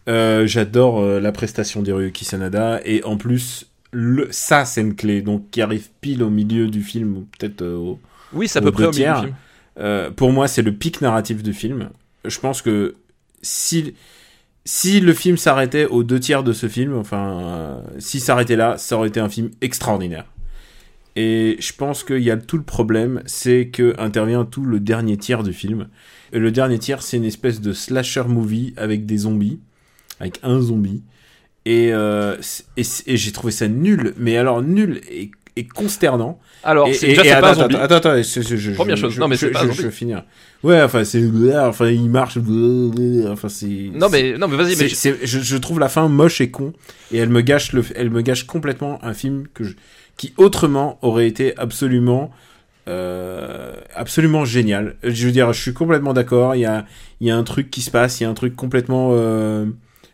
Euh, 0.09 0.47
J'adore 0.47 1.01
euh, 1.01 1.21
la 1.21 1.31
prestation 1.33 1.83
d'Hiroyuki 1.83 2.25
Sanada 2.25 2.81
et 2.85 3.05
en 3.05 3.17
plus 3.17 3.67
le 3.93 4.29
sa 4.31 4.65
scène 4.65 4.95
clé, 4.97 5.21
donc 5.23 5.51
qui 5.51 5.61
arrive 5.63 5.89
pile 6.01 6.23
au 6.23 6.31
milieu 6.31 6.69
du 6.69 6.83
film 6.83 7.17
ou 7.17 7.27
peut-être 7.39 7.63
euh, 7.63 7.77
au, 7.77 8.01
Oui, 8.33 8.49
c'est 8.49 8.59
à 8.59 8.63
peu 8.63 8.73
près 8.73 8.87
au 8.87 8.91
tiers. 8.91 9.21
film. 9.21 9.35
Euh, 9.79 10.11
pour 10.11 10.33
moi, 10.33 10.49
c'est 10.49 10.63
le 10.63 10.73
pic 10.73 11.01
narratif 11.01 11.43
du 11.43 11.53
film. 11.53 11.91
Je 12.25 12.39
pense 12.39 12.63
que 12.63 12.97
si, 13.43 13.95
si 14.65 15.01
le 15.01 15.15
film 15.15 15.37
s'arrêtait 15.37 15.87
aux 15.87 16.03
deux 16.03 16.21
tiers 16.21 16.43
de 16.43 16.53
ce 16.53 16.69
film, 16.69 16.97
enfin, 16.97 17.41
euh, 17.41 17.81
si 17.99 18.21
s'arrêtait 18.21 18.57
là, 18.57 18.77
ça 18.79 18.97
aurait 18.97 19.09
été 19.09 19.21
un 19.21 19.29
film 19.29 19.51
extraordinaire. 19.61 20.27
Et 21.17 21.57
je 21.59 21.73
pense 21.73 22.05
qu'il 22.05 22.23
y 22.23 22.31
a 22.31 22.37
tout 22.37 22.57
le 22.57 22.63
problème, 22.63 23.23
c'est 23.27 23.69
que 23.69 23.95
intervient 23.99 24.45
tout 24.45 24.65
le 24.65 24.79
dernier 24.79 25.17
tiers 25.17 25.43
du 25.43 25.53
film. 25.53 25.89
Et 26.33 26.39
le 26.39 26.53
dernier 26.53 26.79
tiers, 26.79 27.03
c'est 27.03 27.17
une 27.17 27.25
espèce 27.25 27.61
de 27.61 27.73
slasher 27.73 28.25
movie 28.25 28.75
avec 28.77 29.07
des 29.07 29.19
zombies, 29.19 29.61
avec 30.21 30.39
un 30.43 30.61
zombie. 30.61 31.03
Et, 31.67 31.93
euh, 31.93 32.37
et, 32.77 32.83
et 33.07 33.17
j'ai 33.17 33.33
trouvé 33.33 33.53
ça 33.53 33.69
nul, 33.69 34.15
mais 34.17 34.37
alors 34.37 34.63
nul 34.63 35.01
et, 35.11 35.31
et 35.57 35.67
consternant. 35.67 36.39
Alors, 36.63 36.89
Et- 36.89 36.93
déjà, 36.93 37.23
c'est 37.23 37.31
pas 37.31 37.37
un 37.49 37.51
attends, 37.53 37.61
zombie. 37.63 37.77
Attends, 37.77 37.95
attends, 37.97 38.17
je, 38.23 38.71
Première 38.73 38.97
chose. 38.97 39.13
je- 39.15 39.21
Non, 39.21 39.29
mais 39.29 39.37
c'est 39.37 39.51
pas 39.51 39.61
un 39.61 39.67
zombie. 39.67 39.77
Je 39.77 39.83
vais 39.83 39.91
finir. 39.91 40.25
Ouais, 40.63 40.81
enfin, 40.83 41.05
c'est, 41.05 41.23
enfin, 41.57 41.89
il 41.89 42.11
marche, 42.11 42.39
enfin, 43.29 43.49
c'est. 43.49 43.91
Non, 43.95 44.09
mais, 44.11 44.37
non, 44.37 44.47
mais 44.49 44.57
vas-y, 44.57 44.77
mais. 44.77 44.89
je, 44.89 45.39
je 45.41 45.57
trouve 45.57 45.81
la 45.81 45.89
fin 45.89 46.09
moche 46.09 46.41
et 46.41 46.51
con, 46.51 46.73
et 47.13 47.19
elle 47.19 47.31
me 47.31 47.41
gâche 47.41 47.73
le, 47.73 47.83
elle 47.95 48.11
me 48.11 48.21
gâche 48.23 48.45
complètement 48.45 48.99
un 49.05 49.15
film 49.15 49.47
que 49.55 49.65
je, 49.65 49.75
qui 50.17 50.35
autrement 50.37 50.99
aurait 51.03 51.27
été 51.27 51.57
absolument, 51.57 52.31
euh, 52.89 53.73
absolument 53.95 54.45
génial. 54.45 54.97
Je 55.03 55.27
veux 55.27 55.33
dire, 55.33 55.53
je 55.53 55.61
suis 55.63 55.73
complètement 55.73 56.13
d'accord. 56.13 56.55
Il 56.57 56.61
y 56.61 56.67
a, 56.67 56.85
il 57.21 57.27
y 57.27 57.31
a 57.31 57.37
un 57.37 57.43
truc 57.45 57.71
qui 57.71 57.81
se 57.81 57.91
passe, 57.91 58.21
il 58.21 58.25
y 58.25 58.27
a 58.27 58.31
un 58.31 58.35
truc 58.35 58.55
complètement 58.57 59.11
euh, 59.13 59.67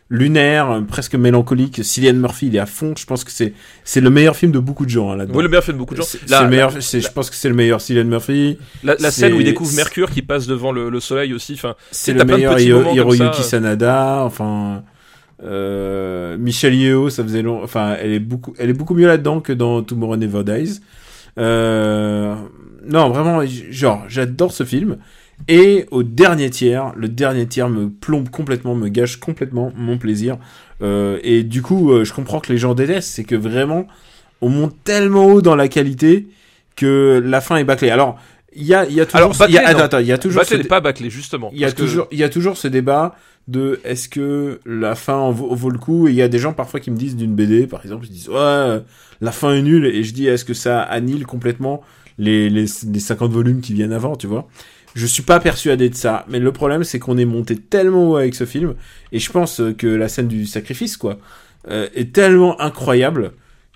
lunaire, 0.09 0.81
presque 0.87 1.15
mélancolique. 1.15 1.83
Cillian 1.83 2.13
Murphy, 2.13 2.47
il 2.47 2.55
est 2.55 2.59
à 2.59 2.65
fond. 2.65 2.93
Je 2.97 3.05
pense 3.05 3.23
que 3.23 3.31
c'est, 3.31 3.53
c'est 3.83 3.99
le 4.01 4.09
meilleur 4.09 4.35
film 4.35 4.51
de 4.51 4.59
beaucoup 4.59 4.85
de 4.85 4.89
gens 4.89 5.11
hein, 5.11 5.17
là-dedans. 5.17 5.37
Oui, 5.37 5.43
le 5.43 5.49
meilleur 5.49 5.63
fait 5.63 5.73
de 5.73 5.77
beaucoup 5.77 5.93
de 5.95 5.99
gens. 6.01 6.07
C'est 6.07 6.19
le 6.43 6.47
meilleur. 6.49 6.71
je 6.79 7.11
pense 7.11 7.29
que 7.29 7.35
c'est 7.35 7.49
le 7.49 7.55
meilleur 7.55 7.81
Cillian 7.81 8.05
Murphy. 8.05 8.57
La, 8.83 8.95
la 8.99 9.11
scène 9.11 9.33
où 9.33 9.39
il 9.39 9.45
découvre 9.45 9.73
Mercure 9.75 10.09
qui 10.09 10.21
passe 10.21 10.47
devant 10.47 10.71
le, 10.71 10.89
le 10.89 10.99
soleil 10.99 11.33
aussi. 11.33 11.53
Enfin, 11.53 11.75
C'est 11.91 12.13
le 12.13 12.23
meilleur 12.23 12.57
Hiro- 12.59 12.93
Hiroyuki 12.93 13.37
ça. 13.37 13.43
Sanada. 13.43 14.23
Enfin, 14.23 14.83
euh, 15.43 16.37
Michelle 16.37 16.73
Yeoh, 16.75 17.09
ça 17.09 17.23
faisait 17.23 17.41
long. 17.41 17.61
Enfin, 17.63 17.95
elle 18.01 18.11
est 18.13 18.19
beaucoup, 18.19 18.53
elle 18.57 18.69
est 18.69 18.73
beaucoup 18.73 18.93
mieux 18.95 19.07
là-dedans 19.07 19.39
que 19.41 19.53
dans 19.53 19.81
Tomorrow 19.83 20.15
Never 20.17 20.43
Dies. 20.43 20.79
Euh, 21.37 22.33
non, 22.87 23.09
vraiment, 23.09 23.41
genre, 23.69 24.05
j'adore 24.07 24.51
ce 24.51 24.63
film. 24.63 24.97
Et 25.47 25.85
au 25.91 26.03
dernier 26.03 26.49
tiers, 26.49 26.93
le 26.95 27.07
dernier 27.07 27.47
tiers 27.47 27.69
me 27.69 27.89
plombe 27.89 28.29
complètement, 28.29 28.75
me 28.75 28.89
gâche 28.89 29.17
complètement 29.17 29.71
mon 29.75 29.97
plaisir. 29.97 30.37
Euh, 30.81 31.19
et 31.23 31.43
du 31.43 31.61
coup, 31.61 31.91
euh, 31.91 32.03
je 32.03 32.13
comprends 32.13 32.39
que 32.39 32.51
les 32.51 32.57
gens 32.57 32.73
détestent, 32.73 33.09
c'est 33.11 33.23
que 33.23 33.35
vraiment, 33.35 33.87
on 34.41 34.49
monte 34.49 34.75
tellement 34.83 35.25
haut 35.27 35.41
dans 35.41 35.55
la 35.55 35.67
qualité 35.67 36.27
que 36.75 37.21
la 37.23 37.39
fin 37.41 37.57
est 37.57 37.63
bâclée. 37.63 37.89
Alors, 37.89 38.19
il 38.55 38.65
y 38.65 38.73
a, 38.73 38.85
y 38.89 38.99
a 38.99 39.05
toujours, 39.05 39.17
Alors, 39.17 39.37
bâclé, 39.37 39.53
y 39.55 39.57
a, 39.59 39.67
attends, 39.69 39.79
attends, 39.83 39.99
il 39.99 40.07
y 40.07 40.11
a 40.11 40.17
toujours 40.17 40.41
Bâclé 40.41 40.57
ce- 40.57 40.61
n'est 40.63 40.67
pas 40.67 40.81
bâclé, 40.81 41.09
justement. 41.09 41.49
il 41.53 41.59
y 41.59 41.65
a 41.65 41.71
toujours, 41.71 42.07
il 42.11 42.17
y 42.19 42.23
a 42.23 42.29
toujours 42.29 42.57
ce 42.57 42.67
débat 42.67 43.15
de 43.47 43.79
est-ce 43.85 44.09
que 44.09 44.59
la 44.65 44.95
fin 44.95 45.15
en 45.15 45.31
vaut, 45.31 45.55
vaut 45.55 45.69
le 45.69 45.77
coup? 45.79 46.07
Et 46.07 46.11
il 46.11 46.15
y 46.17 46.21
a 46.21 46.27
des 46.27 46.39
gens 46.39 46.51
parfois 46.53 46.79
qui 46.81 46.91
me 46.91 46.97
disent 46.97 47.15
d'une 47.15 47.33
BD 47.33 47.65
par 47.65 47.81
exemple 47.85 48.05
ils 48.05 48.11
disent 48.11 48.27
ouais 48.27 48.81
la 49.21 49.31
fin 49.31 49.53
est 49.53 49.61
nulle 49.61 49.85
et 49.85 50.03
je 50.03 50.13
dis 50.13 50.27
est-ce 50.27 50.43
que 50.43 50.53
ça 50.53 50.81
annule 50.81 51.25
complètement 51.25 51.81
les, 52.17 52.49
les, 52.49 52.65
les 52.91 52.99
50 52.99 53.31
volumes 53.31 53.61
qui 53.61 53.73
viennent 53.73 53.93
avant 53.93 54.17
tu 54.17 54.27
vois? 54.27 54.49
Je 54.97 55.05
suis 55.05 55.23
pas 55.23 55.39
persuadé 55.39 55.89
de 55.89 55.95
ça 55.95 56.25
mais 56.27 56.39
le 56.39 56.51
problème 56.51 56.83
c'est 56.83 56.99
qu'on 56.99 57.17
est 57.17 57.25
monté 57.25 57.55
tellement 57.55 58.09
haut 58.09 58.15
avec 58.15 58.33
ce 58.35 58.45
film 58.45 58.73
et 59.11 59.19
je 59.19 59.31
pense 59.31 59.61
que 59.77 59.87
la 59.87 60.09
scène 60.09 60.27
du 60.27 60.45
sacrifice 60.45 60.97
quoi 60.97 61.19
euh, 61.69 61.87
est 61.93 62.13
tellement 62.13 62.59
incroyable 62.59 63.33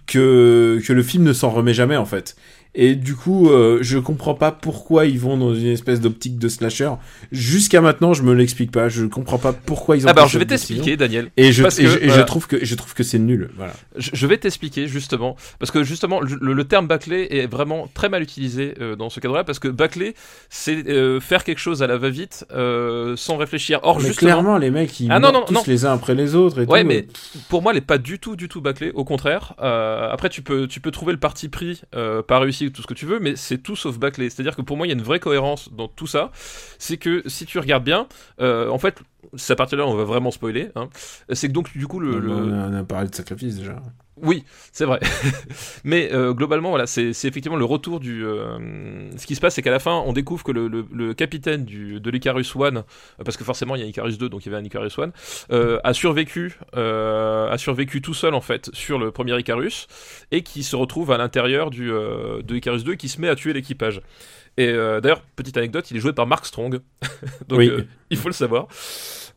que 0.07 0.81
que 0.85 0.93
le 0.93 1.03
film 1.03 1.23
ne 1.23 1.33
s'en 1.33 1.49
remet 1.51 1.73
jamais 1.73 1.95
en 1.95 2.05
fait 2.05 2.35
et 2.73 2.95
du 2.95 3.15
coup, 3.15 3.49
euh, 3.49 3.79
je 3.81 3.97
comprends 3.99 4.33
pas 4.33 4.51
pourquoi 4.51 5.05
ils 5.05 5.19
vont 5.19 5.35
dans 5.37 5.53
une 5.53 5.67
espèce 5.67 5.99
d'optique 5.99 6.37
de 6.39 6.47
slasher. 6.47 6.91
Jusqu'à 7.31 7.81
maintenant, 7.81 8.13
je 8.13 8.23
me 8.23 8.33
l'explique 8.33 8.71
pas. 8.71 8.87
Je 8.87 9.05
comprends 9.05 9.37
pas 9.39 9.51
pourquoi 9.51 9.97
ils 9.97 10.05
ont. 10.05 10.09
Ah 10.09 10.13
bah 10.13 10.21
alors, 10.21 10.29
je 10.29 10.39
vais 10.39 10.45
t'expliquer, 10.45 10.95
Daniel. 10.95 11.31
Et 11.35 11.51
je, 11.51 11.63
et 11.63 11.65
que, 11.67 11.71
je, 11.71 11.97
et 11.97 12.01
je 12.03 12.07
voilà. 12.07 12.23
trouve 12.23 12.47
que 12.47 12.63
je 12.63 12.75
trouve 12.75 12.93
que 12.93 13.03
c'est 13.03 13.19
nul. 13.19 13.49
Voilà. 13.57 13.73
Je 13.97 14.11
je 14.13 14.27
vais 14.27 14.37
t'expliquer 14.37 14.87
justement, 14.87 15.35
parce 15.59 15.71
que 15.71 15.83
justement 15.83 16.21
le, 16.21 16.53
le 16.53 16.63
terme 16.63 16.87
bâclé 16.87 17.27
est 17.31 17.47
vraiment 17.47 17.89
très 17.93 18.07
mal 18.07 18.21
utilisé 18.21 18.75
euh, 18.79 18.95
dans 18.95 19.09
ce 19.09 19.19
cadre-là, 19.19 19.43
parce 19.43 19.57
que 19.59 19.67
bâclé, 19.67 20.13
c'est 20.49 20.87
euh, 20.87 21.19
faire 21.19 21.43
quelque 21.43 21.59
chose 21.59 21.81
à 21.81 21.87
la 21.87 21.97
va-vite 21.97 22.45
euh, 22.53 23.15
sans 23.17 23.35
réfléchir. 23.37 23.79
Or 23.83 23.99
Mais 23.99 24.07
justement, 24.07 24.27
clairement, 24.31 24.57
les 24.57 24.69
mecs, 24.69 24.99
ils 24.99 25.11
Ah 25.11 25.19
non, 25.19 25.31
tous 25.45 25.53
non. 25.53 25.63
les 25.65 25.85
uns 25.85 25.93
après 25.93 26.13
les 26.13 26.35
autres 26.35 26.61
et 26.61 26.65
ouais, 26.65 26.81
tout. 26.83 26.87
mais 26.87 27.07
pour 27.49 27.61
moi, 27.63 27.71
elle 27.71 27.79
est 27.79 27.81
pas 27.81 27.97
du 27.97 28.19
tout, 28.19 28.35
du 28.35 28.47
tout 28.47 28.61
bâclée. 28.61 28.91
Au 28.93 29.03
contraire, 29.03 29.53
euh, 29.61 30.07
après 30.11 30.29
tu 30.29 30.41
peux, 30.41 30.67
tu 30.67 30.79
peux 30.79 30.91
trouver 30.91 31.13
le 31.13 31.19
parti 31.19 31.49
pris, 31.49 31.81
euh, 31.95 32.21
pas 32.21 32.37
tout 32.69 32.81
ce 32.81 32.87
que 32.87 32.93
tu 32.93 33.05
veux, 33.05 33.19
mais 33.19 33.35
c'est 33.35 33.57
tout 33.57 33.75
sauf 33.75 33.97
bâclé. 33.97 34.29
C'est-à-dire 34.29 34.55
que 34.55 34.61
pour 34.61 34.77
moi, 34.77 34.85
il 34.85 34.89
y 34.89 34.93
a 34.93 34.95
une 34.97 35.01
vraie 35.01 35.19
cohérence 35.19 35.71
dans 35.73 35.87
tout 35.87 36.07
ça. 36.07 36.31
C'est 36.77 36.97
que 36.97 37.23
si 37.27 37.45
tu 37.45 37.57
regardes 37.59 37.83
bien, 37.83 38.07
euh, 38.41 38.69
en 38.69 38.77
fait, 38.77 38.99
c'est 39.35 39.53
à 39.53 39.55
partir 39.55 39.77
de 39.77 39.83
là, 39.83 39.87
on 39.89 39.95
va 39.95 40.03
vraiment 40.03 40.31
spoiler. 40.31 40.69
Hein, 40.75 40.89
c'est 41.31 41.47
que 41.47 41.53
donc 41.53 41.75
du 41.77 41.87
coup 41.87 41.99
le, 41.99 42.19
le- 42.19 42.31
On, 42.31 42.53
a, 42.53 42.67
on 42.69 42.73
a 42.73 42.83
parlé 42.83 43.09
de 43.09 43.15
sacrifice 43.15 43.55
déjà. 43.55 43.81
Oui, 44.21 44.43
c'est 44.71 44.85
vrai. 44.85 44.99
Mais 45.83 46.09
euh, 46.13 46.33
globalement, 46.33 46.69
voilà, 46.69 46.85
c'est 46.87 47.09
effectivement 47.09 47.57
le 47.57 47.65
retour 47.65 47.99
du. 47.99 48.25
Euh, 48.25 49.09
ce 49.17 49.25
qui 49.25 49.35
se 49.35 49.41
passe, 49.41 49.55
c'est 49.55 49.61
qu'à 49.61 49.71
la 49.71 49.79
fin, 49.79 50.03
on 50.05 50.13
découvre 50.13 50.43
que 50.43 50.51
le, 50.51 50.67
le, 50.67 50.85
le 50.93 51.13
capitaine 51.13 51.65
du, 51.65 51.99
de 51.99 52.09
l'Icarus 52.11 52.55
One, 52.55 52.77
euh, 52.77 53.23
parce 53.23 53.37
que 53.37 53.43
forcément 53.43 53.75
il 53.75 53.81
y 53.81 53.83
a 53.83 53.87
Icarus 53.87 54.17
2, 54.17 54.29
donc 54.29 54.45
il 54.45 54.51
y 54.51 54.53
avait 54.53 54.61
un 54.61 54.65
Icarus 54.65 54.97
One, 54.97 55.11
euh, 55.51 55.79
a 55.83 55.93
survécu, 55.93 56.57
euh, 56.75 57.49
a 57.49 57.57
survécu 57.57 58.01
tout 58.01 58.13
seul 58.13 58.33
en 58.33 58.41
fait 58.41 58.69
sur 58.73 58.99
le 58.99 59.11
premier 59.11 59.37
Icarus, 59.39 59.87
et 60.31 60.43
qui 60.43 60.63
se 60.63 60.75
retrouve 60.75 61.11
à 61.11 61.17
l'intérieur 61.17 61.69
du 61.69 61.87
de 61.89 62.55
Icarus 62.55 62.83
2, 62.83 62.95
qui 62.95 63.09
se 63.09 63.19
met 63.19 63.27
à 63.29 63.35
tuer 63.35 63.53
l'équipage. 63.53 64.01
Et 64.57 64.71
d'ailleurs, 64.71 65.21
petite 65.35 65.57
anecdote, 65.57 65.89
il 65.91 65.97
est 65.97 65.99
joué 65.99 66.13
par 66.13 66.27
Mark 66.27 66.45
Strong, 66.45 66.79
donc 67.47 67.59
Oui. 67.59 67.71
il 68.09 68.17
faut 68.17 68.27
le 68.29 68.33
savoir. 68.33 68.67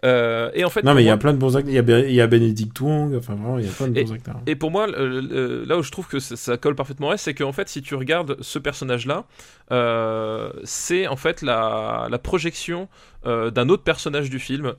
Euh, 0.05 0.51
et 0.55 0.65
en 0.65 0.71
fait, 0.71 0.83
Non, 0.83 0.93
mais 0.95 1.03
il 1.03 1.07
y 1.07 1.11
a 1.11 1.17
plein 1.17 1.33
de 1.33 1.39
bons 1.39 1.57
acteurs. 1.57 1.73
Il 1.73 2.11
y 2.11 2.21
a, 2.21 2.25
y 2.25 2.29
Benedict 2.29 2.79
Wong. 2.81 3.15
Enfin, 3.17 3.35
vraiment, 3.35 3.59
il 3.59 3.65
y 3.65 3.69
a 3.69 3.73
plein 3.73 3.89
de 3.89 4.03
bons 4.03 4.13
acteurs. 4.13 4.37
Et 4.47 4.55
pour 4.55 4.71
moi, 4.71 4.87
là 4.87 5.79
où 5.79 5.83
je 5.83 5.91
trouve 5.91 6.07
que 6.07 6.19
ça, 6.21 6.37
ça 6.37 6.57
colle 6.59 6.75
parfaitement, 6.75 7.11
à, 7.11 7.17
c'est 7.17 7.33
qu'en 7.35 7.53
fait, 7.53 7.69
si 7.69 7.81
tu 7.83 7.95
regardes 7.95 8.37
ce 8.43 8.59
personnage-là, 8.59 9.25
euh, 9.73 10.51
c'est 10.65 11.07
en 11.07 11.17
fait 11.17 11.41
la, 11.43 12.07
la 12.11 12.19
projection 12.19 12.89
euh, 13.27 13.51
d'un 13.51 13.69
autre 13.71 13.83
personnage 13.83 14.29
du 14.29 14.39
film, 14.39 14.75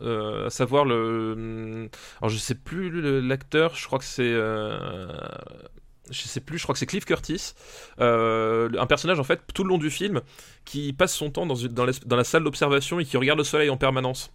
à 0.45 0.49
savoir 0.49 0.85
le. 0.85 1.89
Alors, 2.21 2.29
je 2.29 2.37
sais 2.37 2.55
plus 2.55 2.91
l'acteur, 3.21 3.75
je 3.75 3.85
crois 3.87 3.97
que 3.99 4.05
c'est. 4.05 4.31
je 6.11 6.21
sais 6.21 6.39
plus, 6.39 6.57
je 6.59 6.63
crois 6.63 6.73
que 6.73 6.79
c'est 6.79 6.85
Cliff 6.85 7.05
Curtis, 7.05 7.53
euh, 7.99 8.69
un 8.77 8.85
personnage 8.85 9.19
en 9.19 9.23
fait 9.23 9.39
tout 9.55 9.63
le 9.63 9.69
long 9.69 9.79
du 9.79 9.89
film 9.89 10.21
qui 10.63 10.93
passe 10.93 11.13
son 11.15 11.31
temps 11.31 11.47
dans, 11.47 11.55
une- 11.55 11.73
dans, 11.73 11.85
l'es- 11.85 12.05
dans 12.05 12.15
la 12.15 12.23
salle 12.23 12.43
d'observation 12.43 12.99
et 12.99 13.05
qui 13.05 13.17
regarde 13.17 13.39
le 13.39 13.43
soleil 13.43 13.71
en 13.71 13.77
permanence 13.77 14.31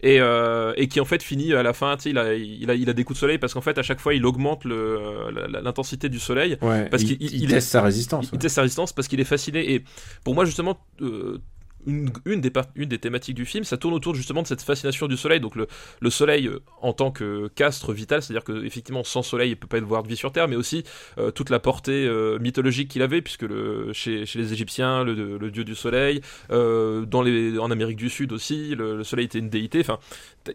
Et, 0.00 0.20
euh, 0.20 0.72
et 0.76 0.86
qui 0.86 1.00
en 1.00 1.04
fait 1.04 1.20
finit 1.22 1.52
à 1.52 1.62
la 1.64 1.72
fin, 1.72 1.96
il 2.04 2.16
a, 2.18 2.32
il, 2.34 2.70
a, 2.70 2.74
il 2.74 2.88
a 2.88 2.92
des 2.92 3.02
coups 3.02 3.16
de 3.16 3.20
soleil 3.20 3.38
parce 3.38 3.54
qu'en 3.54 3.60
fait 3.60 3.76
à 3.76 3.82
chaque 3.82 3.98
fois 3.98 4.14
il 4.14 4.24
augmente 4.24 4.64
la- 4.64 5.60
l'intensité 5.60 6.08
du 6.08 6.20
soleil, 6.20 6.58
Ouais, 6.62 6.88
Parce 6.88 7.02
il, 7.02 7.18
qu'il- 7.18 7.22
il 7.22 7.42
il 7.42 7.48
teste 7.48 7.68
est- 7.68 7.70
sa 7.70 7.82
résistance. 7.82 8.28
il 8.28 8.32
ouais. 8.34 8.38
teste 8.38 8.54
sa 8.54 8.62
résistance 8.62 8.92
parce 8.92 9.08
qu'il 9.08 9.18
est 9.20 9.24
fasciné 9.24 9.74
et 9.74 9.84
pour 10.22 10.34
moi 10.36 10.44
justement 10.44 10.78
euh, 11.00 11.38
une, 11.86 12.10
une, 12.24 12.40
des 12.40 12.52
une 12.76 12.88
des 12.88 12.98
thématiques 12.98 13.34
du 13.34 13.44
film, 13.44 13.64
ça 13.64 13.76
tourne 13.76 13.94
autour 13.94 14.14
justement 14.14 14.42
de 14.42 14.46
cette 14.46 14.62
fascination 14.62 15.08
du 15.08 15.16
soleil. 15.16 15.40
Donc 15.40 15.56
le, 15.56 15.66
le 16.00 16.10
soleil 16.10 16.46
euh, 16.46 16.60
en 16.80 16.92
tant 16.92 17.10
que 17.10 17.48
castre 17.54 17.92
vital, 17.92 18.22
c'est-à-dire 18.22 18.44
que 18.44 18.64
effectivement 18.64 19.04
sans 19.04 19.22
soleil 19.22 19.50
il 19.50 19.56
peut 19.56 19.66
pas 19.66 19.78
y 19.78 19.80
avoir 19.80 20.02
de 20.02 20.08
vie 20.08 20.16
sur 20.16 20.32
Terre, 20.32 20.48
mais 20.48 20.56
aussi 20.56 20.84
euh, 21.18 21.30
toute 21.30 21.50
la 21.50 21.58
portée 21.58 22.06
euh, 22.06 22.38
mythologique 22.38 22.88
qu'il 22.88 23.02
avait, 23.02 23.22
puisque 23.22 23.42
le, 23.42 23.92
chez, 23.92 24.26
chez 24.26 24.38
les 24.38 24.52
Égyptiens, 24.52 25.04
le, 25.04 25.38
le 25.38 25.50
dieu 25.50 25.64
du 25.64 25.74
soleil, 25.74 26.20
euh, 26.50 27.04
dans 27.04 27.22
les, 27.22 27.58
en 27.58 27.70
Amérique 27.70 27.96
du 27.96 28.10
Sud 28.10 28.32
aussi, 28.32 28.74
le, 28.74 28.96
le 28.96 29.04
soleil 29.04 29.26
était 29.26 29.38
une 29.38 29.50
déité. 29.50 29.80
Enfin, 29.80 29.98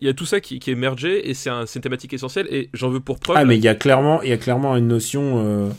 il 0.02 0.08
y 0.08 0.10
a 0.10 0.14
tout 0.14 0.26
ça 0.26 0.40
qui, 0.40 0.60
qui 0.60 0.70
est 0.70 0.74
émergé 0.74 1.30
et 1.30 1.34
c'est 1.34 1.50
un, 1.50 1.66
une 1.66 1.82
thématique 1.82 2.14
essentielle. 2.14 2.48
Et 2.50 2.70
j'en 2.74 2.90
veux 2.90 3.00
pour 3.00 3.20
preuve. 3.20 3.38
Ah, 3.38 3.46
mais 3.46 3.58
il 3.58 3.64
y 3.64 3.68
a 3.68 3.76
clairement, 3.76 4.22
il 4.22 4.30
y 4.30 4.34
a 4.34 4.38
clairement 4.38 4.76
une 4.76 4.88
notion 4.88 5.72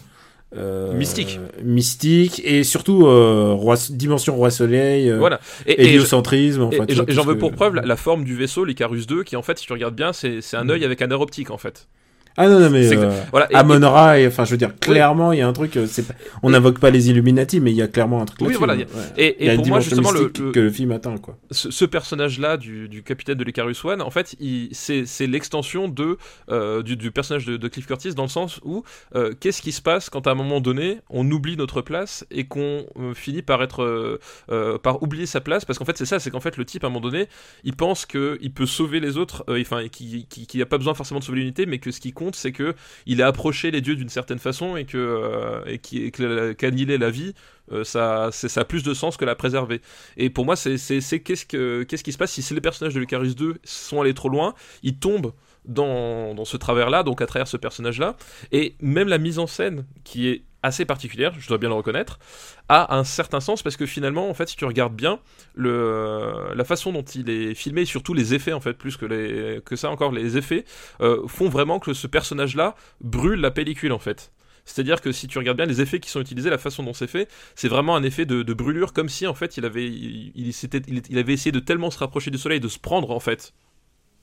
euh, 0.57 0.95
Mystique. 0.95 1.39
mystique 1.63 2.41
et 2.45 2.65
surtout 2.65 3.07
euh, 3.07 3.53
roi, 3.53 3.77
dimension 3.91 4.35
roi 4.35 4.51
soleil, 4.51 5.11
euh, 5.11 5.19
voilà. 5.19 5.41
Et, 5.67 5.89
héliocentrisme. 5.89 6.69
Et, 6.73 6.75
et 6.75 6.77
vois, 6.79 6.87
j'en- 6.95 7.05
et 7.07 7.13
veux 7.27 7.35
que- 7.35 7.41
pour 7.41 7.53
preuve 7.53 7.75
la, 7.75 7.83
la 7.83 7.97
forme 7.97 8.25
du 8.25 8.35
vaisseau, 8.35 8.65
l'Icarus 8.65 9.07
2, 9.07 9.25
qui 9.25 9.37
en 9.37 9.43
fait, 9.43 9.59
si 9.59 9.67
tu 9.67 9.73
regardes 9.73 9.95
bien, 9.95 10.13
c'est 10.13 10.41
c'est 10.41 10.57
Mm. 10.57 10.61
un 10.61 10.69
œil 10.71 10.85
avec 10.85 11.03
un 11.03 11.11
air 11.11 11.21
optique 11.21 11.51
en 11.51 11.59
fait. 11.59 11.87
Ah 12.41 12.49
non, 12.49 12.61
non 12.61 12.71
mais 12.71 12.91
euh, 12.97 13.11
Voilà. 13.33 13.51
Et- 13.51 13.55
Amon 13.57 13.81
Ra, 13.81 14.19
et- 14.21 14.27
enfin 14.29 14.45
je 14.45 14.53
veux 14.53 14.57
dire 14.57 14.75
clairement 14.79 15.33
il 15.33 15.41
y 15.41 15.43
a 15.43 15.49
un 15.49 15.53
truc. 15.53 15.77
euh, 15.77 15.87
C'est 15.89 16.07
pas- 16.07 16.15
on 16.43 16.51
n'invoque 16.51 16.79
pas 16.79 16.91
les 16.91 17.11
Illuminati, 17.11 17.59
mais 17.61 17.73
il 17.73 17.77
y 17.77 17.83
a 17.83 17.89
clairement 17.89 18.23
un 18.23 18.25
truc. 18.25 18.41
Oui, 18.43 18.55
voilà, 18.57 18.75
ouais. 18.77 18.87
et, 19.17 19.47
et- 19.47 19.55
pour 19.57 19.67
moi, 19.67 19.81
justement, 19.81 20.11
le, 20.13 20.29
que 20.29 20.61
le 20.61 20.71
film 20.71 20.93
atteint 20.93 21.17
quoi. 21.19 21.37
ce, 21.51 21.71
ce 21.71 21.85
personnage-là 21.85 22.57
du, 22.57 22.89
du 22.89 23.03
capitaine 23.03 23.37
de 23.37 23.45
l'Icarus 23.45 23.85
One, 23.85 24.01
en 24.03 24.11
fait, 24.11 24.37
c'est 24.73 25.27
l'extension 25.27 25.89
de 25.89 26.17
euh, 26.51 26.83
du, 26.83 26.97
du 26.97 27.11
personnage 27.11 27.45
de, 27.45 27.57
de 27.57 27.69
Cliff 27.69 27.87
Curtis 27.87 28.15
dans 28.15 28.23
le 28.23 28.29
sens 28.29 28.61
où 28.65 28.85
euh, 29.17 29.33
qu'est-ce 29.41 29.61
qui 29.61 29.73
se 29.73 29.83
passe 29.83 30.09
quand 30.09 30.27
à 30.27 30.31
un 30.31 30.35
moment 30.35 30.61
donné 30.61 30.99
on 31.11 31.29
oublie 31.31 31.57
notre 31.57 31.83
place 31.83 32.25
et 32.31 32.45
qu'on 32.45 32.87
finit 33.15 33.43
par 33.43 33.63
être 33.63 34.19
par 34.83 35.03
oublier 35.03 35.27
sa 35.27 35.41
place? 35.41 35.65
Parce 35.65 35.79
qu'en 35.79 35.85
fait 35.85 35.97
c'est 35.99 36.07
ça, 36.07 36.19
c'est 36.21 36.31
qu'en 36.31 36.41
fait 36.41 36.57
le 36.57 36.65
type 36.65 36.85
à 36.85 36.87
un 36.87 36.91
moment 36.91 37.01
donné 37.01 37.27
il 37.65 37.75
pense 37.75 38.07
que 38.07 38.39
il 38.41 38.53
peut 38.53 38.67
sauver 38.67 39.01
les 39.01 39.17
autres, 39.17 39.45
enfin 39.49 39.89
qu'il 39.89 40.27
qui, 40.29 40.47
qui 40.47 40.63
a 40.63 40.67
pas 40.67 40.79
besoin 40.79 40.95
forcément 40.95 41.21
de 41.21 41.25
sauver 41.25 41.39
l'unité, 41.41 41.67
mais 41.67 41.79
que 41.79 41.91
ce 41.91 42.01
qui 42.01 42.13
compte 42.13 42.28
c'est 42.37 42.53
que 42.53 42.75
il 43.07 43.23
a 43.23 43.27
approché 43.27 43.71
les 43.71 43.81
dieux 43.81 43.97
d'une 43.97 44.09
certaine 44.09 44.39
façon 44.39 44.77
et 44.77 44.85
que 44.85 44.97
euh, 44.99 45.63
et 45.67 45.79
qui- 45.79 46.11
qu'annihiler 46.57 46.99
la 46.99 47.11
vie 47.11 47.35
euh, 47.71 47.85
ça, 47.85 48.31
c'est- 48.33 48.49
ça 48.49 48.63
a 48.63 48.65
plus 48.65 48.83
de 48.83 48.95
sens 48.95 49.19
que 49.19 49.27
la 49.27 49.35
préserver. 49.35 49.83
Et 50.17 50.31
pour 50.31 50.47
moi, 50.47 50.57
c'est 50.57 50.79
c'est- 50.79 51.21
qu'est-ce 51.21 51.45
que- 51.45 51.83
qu'est-ce 51.83 52.03
qui 52.03 52.13
se 52.13 52.19
passe 52.19 52.33
si 52.33 52.55
les 52.55 52.61
personnages 52.63 52.95
de 52.95 53.01
l'Icarus 53.01 53.37
2 53.37 53.57
sont 53.65 54.01
allés 54.01 54.15
trop 54.15 54.31
loin, 54.31 54.55
ils 54.83 54.97
tombent 54.97 55.33
dans, 55.67 56.35
dans 56.35 56.47
ce 56.47 56.57
travers-là, 56.57 57.03
donc 57.03 57.21
à 57.21 57.27
travers 57.27 57.47
ce 57.47 57.59
personnage-là, 57.59 58.17
et 58.53 58.75
même 58.81 59.09
la 59.09 59.19
mise 59.19 59.39
en 59.39 59.47
scène, 59.47 59.85
qui 60.05 60.29
est 60.29 60.43
assez 60.63 60.85
particulière, 60.85 61.33
je 61.39 61.47
dois 61.49 61.59
bien 61.59 61.69
le 61.69 61.75
reconnaître, 61.75 62.19
a 62.69 62.97
un 62.97 63.05
certain 63.05 63.41
sens, 63.41 63.63
parce 63.63 63.77
que 63.77 63.87
finalement, 63.87 64.29
en 64.29 64.35
fait, 64.35 64.49
si 64.49 64.57
tu 64.57 64.65
regardes 64.65 64.95
bien, 64.95 65.21
le, 65.55 66.53
la 66.55 66.65
façon 66.65 66.93
dont 66.93 67.03
il 67.03 67.31
est 67.31 67.55
filmé, 67.55 67.85
surtout 67.85 68.15
les 68.15 68.35
effets, 68.35 68.53
en 68.53 68.61
fait, 68.61 68.75
plus 68.75 68.97
que, 68.97 69.07
les, 69.07 69.61
que 69.65 69.77
ça 69.77 69.91
encore, 69.91 70.13
les 70.13 70.37
effets, 70.37 70.65
euh, 71.01 71.27
font 71.29 71.49
vraiment 71.49 71.79
que 71.79 71.95
ce 71.95 72.07
personnage-là 72.07 72.75
brûle 73.01 73.41
la 73.41 73.51
pellicule, 73.51 73.93
en 73.93 73.99
fait. 73.99 74.33
C'est-à-dire 74.65 75.01
que 75.01 75.13
si 75.13 75.29
tu 75.29 75.39
regardes 75.39 75.57
bien 75.57 75.65
les 75.67 75.81
effets 75.81 75.99
qui 75.99 76.11
sont 76.11 76.21
utilisés, 76.21 76.51
la 76.51 76.59
façon 76.59 76.83
dont 76.83 76.93
c'est 76.93 77.07
fait, 77.07 77.29
c'est 77.55 77.69
vraiment 77.69 77.97
un 77.97 78.03
effet 78.03 78.27
de, 78.27 78.43
brûlure, 78.53 78.93
comme 78.93 79.09
si 79.09 79.27
en 79.27 79.33
fait 79.35 79.57
il 79.57 79.65
avait, 79.65 79.87
il- 79.87 80.33
il 81.09 81.19
avait 81.19 81.33
essayé 81.33 81.53
de 81.53 81.61
tellement 81.61 81.91
se 81.91 81.99
rapprocher 81.99 82.31
du 82.31 82.37
soleil, 82.39 82.61
de 82.61 82.69
se 82.69 82.79
prendre 82.79 83.11
en 83.11 83.21
fait 83.21 83.55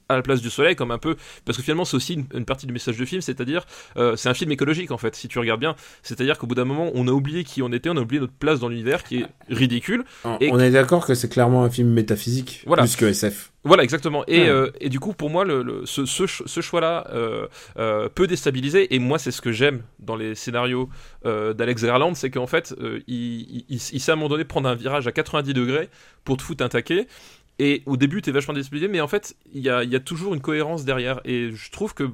à 0.09 0.15
la 0.15 0.21
place 0.21 0.41
du 0.41 0.49
soleil, 0.49 0.75
comme 0.75 0.91
un 0.91 0.97
peu, 0.97 1.15
parce 1.45 1.57
que 1.57 1.63
finalement 1.63 1.85
c'est 1.85 1.95
aussi 1.97 2.13
une, 2.13 2.25
une 2.33 2.45
partie 2.45 2.67
du 2.67 2.73
message 2.73 2.95
du 2.97 3.05
film, 3.05 3.21
c'est-à-dire 3.21 3.65
euh, 3.97 4.15
c'est 4.15 4.29
un 4.29 4.33
film 4.33 4.51
écologique 4.51 4.91
en 4.91 4.97
fait, 4.97 5.15
si 5.15 5.27
tu 5.27 5.39
regardes 5.39 5.59
bien, 5.59 5.75
c'est-à-dire 6.03 6.37
qu'au 6.37 6.47
bout 6.47 6.55
d'un 6.55 6.65
moment 6.65 6.91
on 6.93 7.07
a 7.07 7.11
oublié 7.11 7.43
qui 7.43 7.61
on 7.61 7.71
était, 7.71 7.89
on 7.89 7.97
a 7.97 8.01
oublié 8.01 8.19
notre 8.19 8.33
place 8.33 8.59
dans 8.59 8.69
l'univers 8.69 9.03
qui 9.03 9.19
est 9.21 9.25
ridicule. 9.49 10.03
On- 10.23 10.37
Et- 10.39 10.51
On 10.51 10.59
est 10.59 10.71
d'accord 10.71 11.05
que 11.05 11.15
c'est 11.15 11.29
clairement 11.29 11.63
un 11.63 11.69
film 11.69 11.89
métaphysique 11.89 12.63
Voilà. 12.67 12.83
plus 12.83 12.95
que 12.95 13.05
SF. 13.05 13.51
Voilà, 13.63 13.81
exactement. 13.81 14.23
Et, 14.27 14.41
Ouais. 14.41 14.47
euh, 14.49 14.69
et 14.79 14.89
du 14.89 14.99
coup, 14.99 15.13
pour 15.13 15.31
moi, 15.31 15.43
le, 15.43 15.63
le- 15.63 15.87
ce, 15.87 16.05
ce, 16.05 16.27
ch- 16.27 16.43
ce 16.45 16.61
choix-là 16.61 17.07
euh, 17.11 17.47
euh, 17.79 18.09
peut 18.13 18.27
déstabiliser. 18.27 18.93
Et 18.93 18.99
moi, 18.99 19.17
c'est 19.17 19.31
ce 19.31 19.41
que 19.41 19.51
j'aime 19.51 19.81
dans 19.97 20.15
les 20.15 20.35
scénarios 20.35 20.87
d'Alex 21.23 21.83
Garland, 21.83 22.13
c'est 22.13 22.29
qu'en 22.29 22.45
fait, 22.45 22.75
il, 23.07 23.41
il, 23.41 23.65
il- 23.69 23.81
il 23.93 23.99
sait 23.99 24.11
à 24.11 24.13
un 24.13 24.17
moment 24.17 24.29
donné 24.29 24.43
prendre 24.43 24.69
un 24.69 24.75
virage 24.75 25.07
à 25.07 25.11
90 25.11 25.53
degrés 25.55 25.89
pour 26.23 26.37
te 26.37 26.43
foutre 26.43 26.63
un 26.63 26.69
taquet. 26.69 27.07
Et 27.59 27.83
au 27.85 27.97
début, 27.97 28.21
t'es 28.21 28.31
vachement 28.31 28.53
déstabilisé, 28.53 28.87
mais 28.87 29.01
en 29.01 29.07
fait, 29.07 29.35
il 29.53 29.61
y 29.61 29.69
a, 29.69 29.99
toujours 29.99 30.33
une 30.33 30.41
cohérence 30.41 30.83
derrière. 30.85 31.21
Et 31.25 31.51
je 31.53 31.71
trouve 31.71 31.93
que 31.93 32.09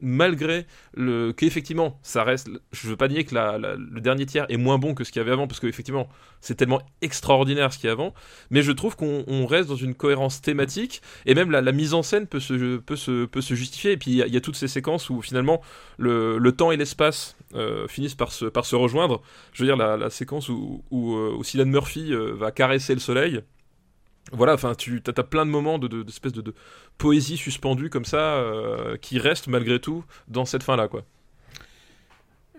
malgré 0.00 0.66
le 0.94 1.32
qu'effectivement 1.32 1.98
ça 2.04 2.22
reste 2.22 2.48
je 2.70 2.86
veux 2.86 2.96
pas 2.96 3.08
nier 3.08 3.24
que 3.24 3.34
le 3.34 4.00
dernier 4.00 4.26
tiers 4.26 4.46
est 4.48 4.56
moins 4.56 4.78
bon 4.78 4.94
que 4.94 5.02
ce 5.02 5.10
qu'il 5.10 5.18
y 5.18 5.22
avait 5.24 5.32
avant 5.32 5.48
parce 5.48 5.58
qu'effectivement 5.58 6.08
c'est 6.40 6.54
tellement 6.54 6.80
extraordinaire 7.02 7.72
ce 7.72 7.78
qu'il 7.78 7.88
y 7.88 7.90
a 7.90 7.92
avant. 7.92 8.14
Mais 8.50 8.62
je 8.62 8.70
trouve 8.70 8.94
qu'on 8.94 9.24
on 9.26 9.46
reste 9.46 9.68
dans 9.68 9.76
une 9.76 9.94
cohérence 9.94 10.40
thématique 10.40 11.02
et 11.26 11.34
même 11.34 11.50
la, 11.50 11.72
mise 11.72 11.94
en 11.94 12.02
scène 12.02 12.28
peut 12.28 12.38
se, 12.38 12.76
peut 12.76 12.94
se, 12.96 13.24
peut 13.26 13.40
se 13.40 13.54
justifier. 13.54 13.92
Et 13.92 13.96
puis 13.96 14.12
il 14.12 14.16
y, 14.16 14.36
a- 14.36 14.40
toutes 14.40 14.54
ces 14.56 14.68
séquences 14.68 15.10
où 15.10 15.20
finalement 15.20 15.60
le, 15.96 16.38
le 16.38 16.52
temps 16.52 16.70
et 16.70 16.76
l'espace 16.76 17.36
euh, 17.54 17.88
finissent 17.88 18.14
par 18.14 18.30
se, 18.30 18.44
par 18.44 18.66
se 18.66 18.76
rejoindre. 18.76 19.20
Je 19.52 19.64
veux 19.64 19.66
dire 19.66 19.76
la, 19.76 20.10
séquence 20.10 20.48
où, 20.48 20.84
où, 20.92 21.16
euh, 21.16 21.36
où 21.36 21.64
Murphy 21.64 22.12
euh, 22.12 22.34
va 22.34 22.52
caresser 22.52 22.94
le 22.94 23.00
soleil 23.00 23.42
voilà, 24.32 24.54
enfin, 24.54 24.74
tu 24.74 25.02
as, 25.06 25.22
plein 25.22 25.46
de 25.46 25.50
moments 25.50 25.78
de, 25.78 25.88
de, 25.88 26.02
de, 26.02 26.40
de 26.40 26.54
poésie 26.96 27.36
suspendue 27.36 27.90
comme 27.90 28.04
ça 28.04 28.34
euh, 28.36 28.96
qui 28.96 29.18
restent 29.18 29.48
malgré 29.48 29.80
tout 29.80 30.04
dans 30.28 30.44
cette 30.44 30.62
fin-là, 30.62 30.88
quoi. 30.88 31.04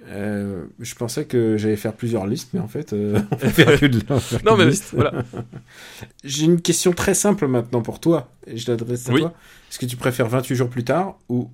Euh, 0.07 0.65
je 0.79 0.95
pensais 0.95 1.25
que 1.25 1.57
j'allais 1.57 1.75
faire 1.75 1.93
plusieurs 1.93 2.25
listes, 2.25 2.51
mais 2.53 2.59
en 2.59 2.67
fait, 2.67 2.93
euh, 2.93 3.19
on 3.31 3.35
va 3.35 3.49
faire 3.49 3.79
que 3.79 3.85
de, 3.85 3.99
Non, 4.45 4.55
mais 4.57 4.69
voilà. 4.93 5.23
J'ai 6.23 6.45
une 6.45 6.61
question 6.61 6.93
très 6.93 7.13
simple 7.13 7.47
maintenant 7.47 7.81
pour 7.81 7.99
toi, 7.99 8.31
et 8.47 8.57
je 8.57 8.71
l'adresse 8.71 9.09
à 9.09 9.13
Oui. 9.13 9.21
toi. 9.21 9.33
Est-ce 9.69 9.79
que 9.79 9.85
tu 9.85 9.97
préfères 9.97 10.27
28 10.29 10.55
jours 10.55 10.69
plus 10.69 10.83
tard 10.83 11.17
ou 11.27 11.51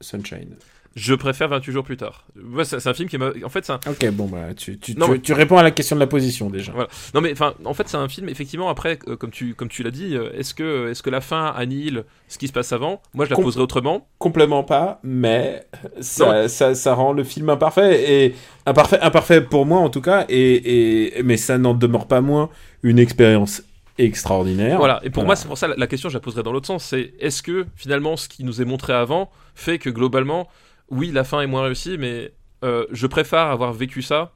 Sunshine? 0.00 0.56
Je 0.98 1.14
préfère 1.14 1.48
28 1.48 1.72
jours 1.72 1.84
plus 1.84 1.98
tard. 1.98 2.24
Ouais, 2.54 2.64
c'est 2.64 2.86
un 2.86 2.94
film 2.94 3.06
qui 3.06 3.18
m'a. 3.18 3.30
En 3.44 3.50
fait, 3.50 3.66
c'est 3.66 3.72
un. 3.74 3.80
Ok, 3.86 4.08
bon, 4.12 4.26
bah, 4.28 4.54
tu, 4.56 4.78
tu, 4.78 4.94
Non, 4.96 5.04
tu, 5.06 5.12
mais- 5.12 5.18
tu 5.18 5.32
réponds 5.34 5.58
à 5.58 5.62
la 5.62 5.70
question 5.70 5.94
de 5.94 6.00
la 6.00 6.06
position 6.06 6.48
déjà. 6.48 6.72
Voilà. 6.72 6.88
Non, 7.14 7.20
mais 7.20 7.32
enfin, 7.32 7.52
en 7.66 7.74
fait, 7.74 7.86
c'est 7.86 7.98
un 7.98 8.08
film. 8.08 8.30
Effectivement, 8.30 8.70
après, 8.70 8.98
euh, 9.06 9.14
comme 9.14 9.30
tu, 9.30 9.54
comme 9.54 9.68
tu 9.68 9.82
l'as 9.82 9.90
dit, 9.90 10.16
euh, 10.16 10.32
est-ce 10.32 10.54
que, 10.54 11.10
la 11.10 11.20
fin 11.20 11.52
annihile 11.54 12.04
ce 12.28 12.38
qui 12.38 12.48
se 12.48 12.52
passe 12.54 12.72
avant? 12.72 13.02
Moi, 13.12 13.26
je 13.26 13.30
la 13.30 13.36
Com- 13.36 13.44
poserai 13.44 13.62
autrement. 13.62 14.08
Complètement 14.18 14.64
pas, 14.64 14.98
mais 15.02 15.66
ça, 16.00 16.42
Non, 16.42 16.48
ça, 16.48 16.74
ça 16.74 16.94
rend 16.94 17.12
le 17.12 17.24
film 17.24 17.50
imparfait, 17.50 18.24
et 18.26 18.34
imparfait, 18.64 18.98
imparfait 19.00 19.42
pour 19.42 19.66
moi 19.66 19.80
en 19.80 19.90
tout 19.90 20.00
cas, 20.00 20.24
et, 20.30 21.18
et, 21.18 21.22
mais 21.22 21.36
ça 21.36 21.58
n'en 21.58 21.74
demeure 21.74 22.06
pas 22.08 22.22
moins 22.22 22.48
une 22.82 22.98
expérience 22.98 23.62
extraordinaire. 23.98 24.78
Voilà. 24.78 25.00
Et 25.02 25.10
pour 25.10 25.22
Voilà. 25.22 25.26
moi, 25.26 25.36
c'est 25.36 25.46
pour 25.48 25.58
ça 25.58 25.68
la, 25.68 25.74
la 25.76 25.86
question, 25.86 26.08
je 26.08 26.14
la 26.14 26.20
poserai 26.20 26.42
dans 26.42 26.52
l'autre 26.52 26.66
sens. 26.66 26.84
C'est 26.84 27.12
est-ce 27.20 27.42
que 27.42 27.66
finalement, 27.76 28.16
ce 28.16 28.28
qui 28.28 28.44
nous 28.44 28.62
est 28.62 28.64
montré 28.64 28.92
avant 28.92 29.30
fait 29.54 29.78
que 29.78 29.90
globalement, 29.90 30.48
oui, 30.90 31.10
la 31.12 31.24
fin 31.24 31.40
est 31.40 31.46
moins 31.46 31.62
réussie, 31.64 31.96
mais 31.98 32.32
euh, 32.64 32.86
je 32.90 33.06
préfère 33.06 33.40
avoir 33.46 33.72
vécu 33.72 34.02
ça 34.02 34.32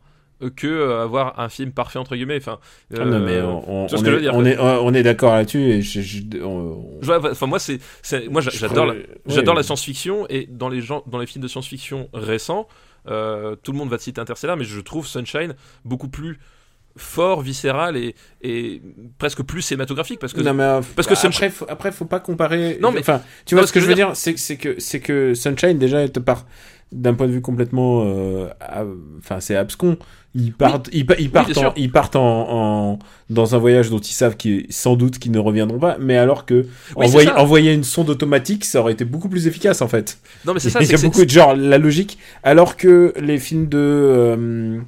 que 0.57 0.67
euh, 0.67 1.03
avoir 1.03 1.39
un 1.39 1.51
film 1.51 1.71
parfait 1.73 1.99
entre 1.99 2.17
guillemets. 2.17 2.39
Enfin, 2.39 2.59
Ah 2.97 3.05
non, 3.05 3.19
mais 3.21 3.33
euh, 3.37 3.45
on, 3.47 3.89
je 3.89 3.97
est, 3.97 4.03
veux 4.11 4.21
dire, 4.21 4.33
on 4.35 4.45
est, 4.47 4.59
on 4.59 4.95
est 4.95 5.03
d'accord 5.03 5.35
là-dessus 5.35 5.61
et 5.65 5.83
je, 5.83 6.01
je- 6.01 6.43
on- 6.43 6.99
je 7.03 7.07
vois, 7.07 7.31
Enfin, 7.31 7.47
moi, 7.47 7.59
c'est, 7.59 7.79
moi, 8.31 8.41
j'adore, 8.41 8.87
la, 8.87 8.95
j'adore 9.27 9.55
ouais. 9.55 9.59
la 9.61 9.63
science-fiction 9.63 10.27
et 10.31 10.47
dans 10.51 10.71
les 10.71 10.81
gens, 10.81 11.03
dans 11.07 11.19
les 11.19 11.27
films 11.27 11.43
de 11.43 11.49
science-fiction 11.49 12.09
récents, 12.15 12.69
euh, 13.09 13.55
tout 13.63 13.73
le 13.73 13.79
monde 13.79 13.91
va 13.91 13.99
te 13.99 14.03
citer 14.03 14.21
Interstellar, 14.21 14.57
mais 14.57 14.65
je 14.65 14.81
trouve 14.81 15.07
Sunshine 15.07 15.55
beaucoup 15.85 16.09
plus 16.09 16.39
fort, 16.97 17.41
viscéral 17.41 17.97
et, 17.97 18.15
et 18.43 18.83
presque 19.19 19.43
plus 19.43 19.63
cinématographique 19.63 20.19
parce 20.19 20.33
que 20.33 20.41
Non, 20.41 20.55
mais, 20.55 20.63
euh, 20.65 20.81
parce 20.97 21.07
que 21.09 21.15
après, 21.15 21.29
Sunshine- 21.31 21.51
faut, 21.51 21.67
après, 21.69 21.93
faut 21.93 22.05
pas 22.05 22.21
comparer. 22.21 22.79
Non, 22.81 22.91
mais- 22.93 23.01
enfin, 23.01 23.23
tu 23.47 23.55
non, 23.55 23.61
vois 23.61 23.67
ce 23.69 23.73
que 23.73 23.81
je 23.81 23.87
veux 23.87 23.95
dire, 23.95 24.11
c'est 24.15 24.35
que 24.35 24.41
c'est 24.41 24.57
que 24.57 24.79
c'est 24.81 25.01
que 25.01 25.35
Sunshine 25.35 25.79
déjà 25.79 26.09
te 26.09 26.21
part 26.21 26.47
d'un 26.93 27.15
point 27.15 27.29
de 27.29 27.33
vue 27.33 27.41
complètement, 27.41 28.03
euh, 28.05 28.49
enfin, 29.21 29.39
c'est 29.41 29.55
abscon. 29.55 29.97
Ils 30.35 30.53
partent, 30.53 30.89
ils, 30.93 31.05
pa- 31.07 31.17
ils 31.19 31.31
partent, 31.31 31.57
en, 31.59 31.73
ils 31.77 31.91
partent 31.91 32.15
en, 32.17 32.23
en- 32.93 32.99
dans 33.31 33.55
un 33.55 33.59
voyage 33.59 33.91
dont 33.91 33.99
ils 33.99 34.13
savent 34.13 34.37
qu'ils, 34.37 34.67
sans 34.71 34.95
doute 34.97 35.19
qu'ils 35.19 35.33
ne 35.33 35.39
reviendront 35.41 35.79
pas. 35.79 35.97
Mais 36.01 36.17
alors 36.17 36.47
que 36.47 36.67
Oui, 36.97 37.07
envoyer, 37.07 37.31
envoyer 37.31 37.73
une 37.73 37.83
sonde 37.85 38.11
automatique, 38.11 38.65
ça 38.65 38.81
aurait 38.81 38.93
été 38.93 39.05
beaucoup 39.05 39.29
plus 39.29 39.47
efficace 39.49 39.83
en 39.83 39.89
fait. 39.89 40.19
non, 40.45 40.55
mais 40.55 40.61
c'est 40.61 40.71
ça. 40.71 40.81
Il 40.83 40.91
y 40.91 40.95
a 40.95 40.99
beaucoup 40.99 41.25
de 41.25 41.31
genre 41.31 41.55
la 41.57 41.79
logique, 41.79 42.19
alors 42.43 42.77
que 42.77 43.13
les 43.21 43.39
films 43.39 43.69
de 43.69 43.79
euh, 43.79 44.79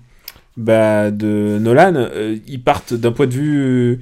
bah 0.57 1.11
de 1.11 1.59
Nolan, 1.61 1.95
euh, 1.97 2.37
ils 2.47 2.63
partent 2.63 2.95
d'un 2.95 3.13
point 3.13 3.27
de 3.27 3.33
vue, 3.35 4.01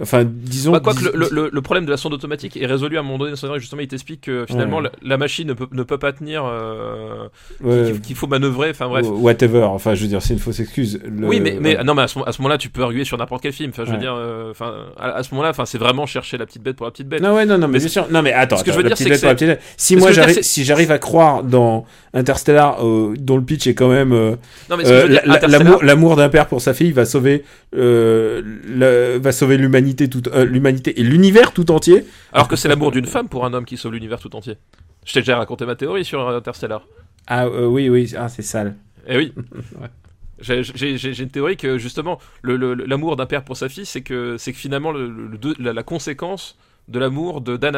enfin 0.00 0.24
disons. 0.26 0.72
Bah, 0.72 0.80
quoique 0.80 0.98
dis- 1.00 1.08
le, 1.14 1.28
le- 1.30 1.50
le 1.52 1.62
problème 1.62 1.84
de 1.86 1.90
la 1.90 1.96
sonde 1.96 2.14
automatique 2.14 2.56
est 2.56 2.66
résolu 2.66 2.96
à 2.96 3.00
un 3.00 3.02
moment 3.02 3.18
donné, 3.18 3.32
justement, 3.58 3.80
il 3.80 3.88
t'explique 3.88 4.22
que 4.22 4.44
finalement 4.48 4.78
Ouais. 4.78 4.84
la, 4.84 4.90
la 5.10 5.16
machine 5.16 5.48
ne 5.48 5.52
peut, 5.54 5.66
ne 5.72 5.82
peut 5.82 5.98
pas 5.98 6.12
tenir, 6.12 6.44
euh, 6.44 7.28
Ouais, 7.62 7.92
qu'il, 8.02 8.16
faut 8.16 8.26
manœuvrer, 8.26 8.70
enfin 8.70 8.88
bref. 8.88 9.06
Whatever. 9.08 9.62
Enfin, 9.64 9.94
je 9.94 10.02
veux 10.02 10.08
dire, 10.08 10.22
c'est 10.22 10.32
une 10.34 10.38
fausse 10.38 10.60
excuse. 10.60 11.00
Le- 11.04 11.26
Oui, 11.26 11.40
mais, 11.40 11.56
mais 11.60 11.76
ouais. 11.76 11.84
non, 11.84 11.94
mais 11.94 12.02
à 12.02 12.08
ce, 12.08 12.18
moment-là, 12.40 12.58
tu 12.58 12.68
peux 12.70 12.82
arguer 12.82 13.04
sur 13.04 13.18
n'importe 13.18 13.42
quel 13.42 13.52
film. 13.52 13.70
Enfin, 13.70 13.84
je 13.84 13.92
veux 13.92 13.98
dire, 13.98 14.14
euh, 14.16 14.50
enfin, 14.50 14.72
à, 14.98 15.10
à 15.16 15.22
ce 15.22 15.30
moment-là, 15.32 15.50
enfin, 15.50 15.64
c'est 15.66 15.78
vraiment 15.78 16.06
chercher 16.06 16.38
la 16.38 16.46
petite 16.46 16.62
bête 16.62 16.76
pour 16.76 16.86
la 16.86 16.92
petite 16.92 17.08
bête. 17.08 17.20
Non, 17.22 17.34
ouais, 17.34 17.44
non, 17.46 17.58
non, 17.58 17.66
mais, 17.66 17.74
Mais 17.74 17.78
bien 17.80 17.88
sûr. 17.88 18.06
Non, 18.10 18.22
mais 18.22 18.32
attends. 18.32 18.56
ce 18.56 18.64
que 18.64 18.70
je 18.72 18.78
attends, 18.78 18.82
veux 18.82 18.88
dire, 18.88 18.96
c'est 18.96 19.36
que. 19.36 19.58
Si 19.76 19.96
moi 19.96 20.08
que 20.08 20.14
j'arrive, 20.14 20.38
si 20.42 20.64
j'arrive 20.64 20.90
à 20.90 20.98
croire 20.98 21.42
dans 21.42 21.84
Interstellar, 22.14 22.84
euh, 22.84 23.14
dont 23.18 23.36
le 23.36 23.42
pitch 23.42 23.66
est 23.66 23.74
quand 23.74 23.88
même 23.88 24.12
euh, 24.12 24.36
que 24.68 25.84
l'amour, 25.86 26.16
d'un 26.16 26.28
père 26.28 26.46
pour 26.46 26.60
sa 26.60 26.74
fille 26.74 26.92
va 26.92 27.04
sauver, 27.04 27.44
va 27.72 29.32
sauver 29.32 29.56
l'humanité 29.56 29.89
tout, 29.94 30.22
euh, 30.32 30.44
l'humanité 30.44 30.98
et 31.00 31.02
l'univers 31.02 31.52
tout 31.52 31.70
entier. 31.70 32.04
alors 32.32 32.48
que 32.48 32.56
c'est 32.56 32.68
l'amour 32.68 32.90
d'une 32.92 33.06
femme 33.06 33.28
pour 33.28 33.44
un 33.44 33.52
homme 33.54 33.64
qui 33.64 33.76
sauve 33.76 33.92
l'univers 33.92 34.18
tout 34.20 34.34
entier. 34.36 34.56
Je 35.04 35.12
t'ai 35.12 35.20
déjà 35.20 35.36
raconté 35.38 35.64
ma 35.66 35.74
théorie 35.76 36.04
sur 36.04 36.28
Interstellar. 36.28 36.86
Ah 37.26 37.46
euh, 37.46 37.66
oui, 37.66 37.88
oui, 37.88 38.12
ah 38.18 38.28
c'est 38.28 38.42
sale. 38.42 38.76
Eh 39.06 39.16
oui. 39.16 39.32
J'ai- 40.42 40.62
J'ai 40.62 40.96
j'ai- 40.96 41.12
j'ai 41.12 41.22
une 41.22 41.28
théorie 41.30 41.56
que 41.58 41.76
justement 41.76 42.18
le- 42.40 42.56
le- 42.56 42.72
l'amour 42.74 43.16
d'un 43.16 43.26
père 43.26 43.44
pour 43.44 43.58
sa 43.58 43.68
fille, 43.68 43.84
c'est 43.84 44.00
que 44.00 44.36
c'est 44.38 44.52
que 44.52 44.58
finalement 44.58 44.90
le, 44.90 45.06
le- 45.06 45.26
le 45.26 45.36
deux- 45.38 45.54
la, 45.58 45.74
la 45.74 45.82
conséquence 45.82 46.56
de 46.88 46.98
l'amour 46.98 47.42
de 47.42 47.56
Dan, 47.58 47.76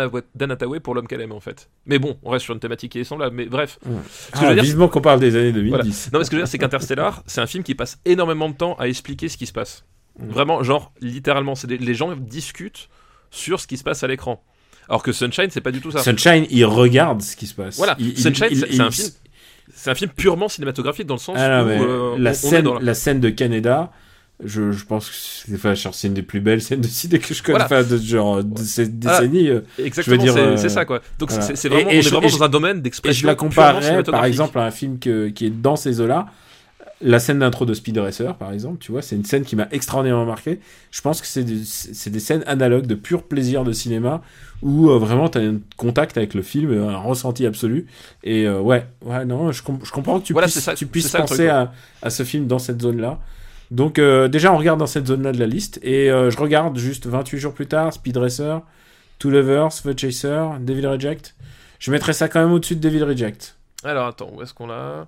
Hathaway 0.50 0.78
pour 0.78 0.94
l'homme 0.94 1.08
qu'elle 1.08 1.20
aime 1.20 1.32
en 1.32 1.40
fait. 1.40 1.68
Mais 1.86 1.98
bon, 1.98 2.16
on 2.22 2.30
reste 2.30 2.44
sur 2.44 2.54
une 2.54 2.60
thématique 2.60 2.92
qui 2.92 3.00
est 3.00 3.04
semblable. 3.04 3.34
Mais 3.34 3.46
bref, 3.46 3.78
Ce 3.82 4.30
que 4.30 4.38
je 4.38 4.44
Ah, 4.44 4.48
veux 4.50 4.54
dire, 4.54 4.62
vivement 4.62 4.86
qu'on 4.88 5.00
parle 5.00 5.18
des 5.18 5.34
années 5.36 5.50
2010. 5.52 6.10
Non, 6.12 6.20
mais 6.20 6.24
ce 6.24 6.30
que 6.30 6.36
je 6.36 6.40
veux 6.40 6.44
dire, 6.44 6.50
c'est 6.50 6.58
qu'Interstellar, 6.58 7.22
c'est 7.26 7.40
un 7.40 7.46
film 7.48 7.64
qui 7.64 7.74
passe 7.74 7.98
énormément 8.04 8.48
de 8.48 8.54
temps 8.54 8.74
à 8.78 8.86
expliquer 8.88 9.28
ce 9.28 9.36
qui 9.36 9.46
se 9.46 9.52
passe. 9.52 9.84
Mm. 10.18 10.28
Vraiment, 10.28 10.62
genre, 10.62 10.92
littéralement, 11.00 11.54
c'est 11.54 11.66
des- 11.66 11.78
les 11.78 11.94
gens 11.94 12.14
discutent 12.16 12.88
sur 13.30 13.60
ce 13.60 13.66
qui 13.66 13.76
se 13.78 13.84
passe 13.84 14.02
à 14.02 14.06
l'écran. 14.06 14.42
Alors 14.88 15.02
que 15.02 15.12
Sunshine, 15.12 15.46
c'est 15.50 15.60
pas 15.60 15.70
du 15.70 15.80
tout 15.80 15.90
ça. 15.90 16.00
Sunshine, 16.00 16.46
il 16.50 16.64
regarde 16.66 17.22
ce 17.22 17.34
qui 17.36 17.46
se 17.46 17.54
passe. 17.54 17.76
Voilà, 17.76 17.96
Il- 17.98 18.08
il- 18.10 18.18
Sunshine, 18.18 18.48
il- 18.50 18.58
c'est 18.58 18.66
il- 18.68 18.76
c'est 18.76 18.82
un 18.82 18.90
film. 18.90 19.08
C'est 19.74 19.90
un 19.90 19.94
film 19.94 20.10
purement 20.10 20.48
cinématographique 20.48 21.06
dans 21.06 21.14
le 21.14 21.20
sens 21.20 21.36
Ah 21.38 21.64
où 21.64 21.68
euh, 21.68 22.16
la, 22.18 22.30
on 22.30 22.34
scène, 22.34 22.64
dans 22.64 22.74
la- 22.74 22.80
la 22.80 22.94
scène 22.94 23.20
de 23.20 23.30
Canada, 23.30 23.90
je, 24.44 24.72
je 24.72 24.84
pense 24.84 25.08
que 25.08 25.14
c'est 25.14 25.54
enfin, 25.54 25.72
genre, 25.74 25.94
c'est 25.94 26.08
une 26.08 26.14
des 26.14 26.22
plus 26.22 26.40
belles 26.40 26.60
scènes 26.60 26.80
de 26.80 26.88
ciné 26.88 27.20
que 27.20 27.32
je 27.32 27.42
connais, 27.42 27.58
Voilà. 27.58 27.82
enfin, 27.82 27.88
de 27.88 27.96
genre 27.96 28.42
de 28.42 28.58
cette 28.60 28.98
décennie. 28.98 29.48
Exactement, 29.78 30.22
dire, 30.22 30.32
c'est 30.34 30.40
euh, 30.40 30.56
c'est 30.56 30.68
ça 30.68 30.84
quoi. 30.84 31.00
Donc 31.18 31.30
voilà. 31.30 31.54
c'est 31.56 31.68
vraiment, 31.68 31.90
et 31.90 31.96
on 31.96 32.00
est 32.00 32.08
vraiment 32.10 32.28
je- 32.28 32.38
dans 32.38 32.44
un 32.44 32.48
domaine 32.48 32.76
Et 32.76 32.80
je 32.80 32.82
d'expression. 32.82 33.28
la 33.28 33.34
comparerais, 33.36 34.02
par 34.02 34.24
exemple, 34.24 34.58
à 34.58 34.64
un 34.64 34.70
film 34.72 34.98
que- 34.98 35.28
qui 35.28 35.46
est 35.46 35.50
dans 35.50 35.76
ces 35.76 36.00
eaux-là. 36.00 36.26
La 37.04 37.18
scène 37.18 37.40
d'intro 37.40 37.64
de 37.66 37.74
Speed 37.74 37.98
Racer, 37.98 38.36
par 38.36 38.52
exemple, 38.52 38.78
tu 38.78 38.92
vois, 38.92 39.02
c'est 39.02 39.16
une 39.16 39.24
scène 39.24 39.44
qui 39.44 39.56
m'a 39.56 39.66
extraordinairement 39.72 40.24
marqué. 40.24 40.60
Je 40.92 41.00
pense 41.00 41.20
que 41.20 41.26
c'est 41.26 41.42
des, 41.42 42.20
scènes 42.20 42.44
analogues 42.46 42.86
de 42.86 42.94
pur 42.94 43.24
plaisir 43.24 43.64
de 43.64 43.72
cinéma 43.72 44.22
où 44.62 44.88
euh, 44.88 44.98
vraiment 44.98 45.28
tu 45.28 45.38
as 45.38 45.40
un 45.40 45.58
contact 45.76 46.16
avec 46.16 46.34
le 46.34 46.42
film, 46.42 46.72
un 46.88 46.96
ressenti 46.98 47.44
absolu. 47.44 47.86
Et 48.22 48.46
euh, 48.46 48.60
ouais, 48.60 48.86
ouais, 49.04 49.24
non, 49.24 49.50
je, 49.50 49.62
com- 49.64 49.80
je 49.82 49.90
comprends 49.90 50.20
que 50.20 50.26
tu 50.26 50.32
Voilà, 50.32 50.46
puisses, 50.46 50.54
c'est 50.54 50.60
ça- 50.60 50.74
tu 50.74 50.84
c'est 50.84 50.90
puisses 50.90 51.08
ça 51.08 51.18
le 51.18 51.24
penser 51.24 51.48
à, 51.48 51.72
à 52.02 52.10
ce 52.10 52.22
film 52.22 52.46
dans 52.46 52.60
cette 52.60 52.80
zone-là. 52.80 53.18
Donc 53.72 53.98
euh, 53.98 54.28
déjà, 54.28 54.52
on 54.52 54.56
regarde 54.58 54.78
dans 54.78 54.86
cette 54.86 55.08
zone-là 55.08 55.32
de 55.32 55.38
la 55.40 55.46
liste. 55.46 55.80
Et 55.82 56.10
euh, 56.10 56.30
je 56.30 56.38
regarde 56.38 56.78
juste 56.78 57.06
28 57.06 57.38
jours 57.38 57.54
plus 57.54 57.66
tard, 57.66 57.92
Speed 57.92 58.16
Racer, 58.16 58.60
Two 59.18 59.30
Lovers, 59.30 59.70
The 59.82 59.98
Chaser, 59.98 60.44
Devil 60.60 60.86
Reject. 60.86 61.34
Je 61.80 61.90
mettrais 61.90 62.12
ça 62.12 62.28
quand 62.28 62.40
même 62.40 62.52
au-dessus 62.52 62.76
de 62.76 62.80
Devil 62.80 63.02
Reject. 63.02 63.56
Alors 63.82 64.06
attends, 64.06 64.30
où 64.32 64.40
est-ce 64.42 64.54
qu'on 64.54 64.68
l'a? 64.68 64.74
Euh, 64.74 65.04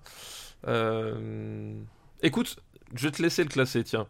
Écoute, 2.23 2.57
je 2.95 3.07
vais 3.07 3.11
te 3.13 3.23
laisser 3.23 3.43
le 3.43 3.49
classer, 3.49 3.83
tiens. 3.85 4.07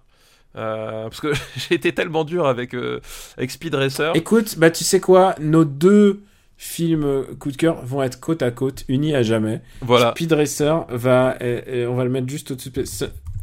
Euh, 0.56 1.04
parce 1.04 1.20
que 1.20 1.32
j'ai 1.56 1.74
été 1.74 1.92
tellement 1.92 2.24
dur 2.24 2.46
avec, 2.46 2.74
euh, 2.74 3.00
avec 3.36 3.50
Speed 3.50 3.74
Racer. 3.74 4.12
Écoute, 4.14 4.56
bah 4.58 4.70
tu 4.70 4.84
sais 4.84 5.00
quoi, 5.00 5.34
nos 5.40 5.64
deux 5.64 6.20
films 6.56 7.04
euh, 7.04 7.22
coup 7.40 7.50
de 7.50 7.56
cœur 7.56 7.84
vont 7.84 8.02
être 8.04 8.20
côte 8.20 8.40
à 8.42 8.52
côte, 8.52 8.84
unis 8.88 9.14
à 9.16 9.22
jamais. 9.24 9.62
Voilà. 9.80 10.12
Speed 10.12 10.32
Racer 10.32 10.86
va, 10.90 11.36
et- 11.40 11.80
et 11.80 11.86
on 11.88 11.96
va 11.96 12.04
le 12.04 12.10
mettre 12.10 12.28
juste 12.28 12.52
au-dessus, 12.52 12.70
de- 12.70 12.84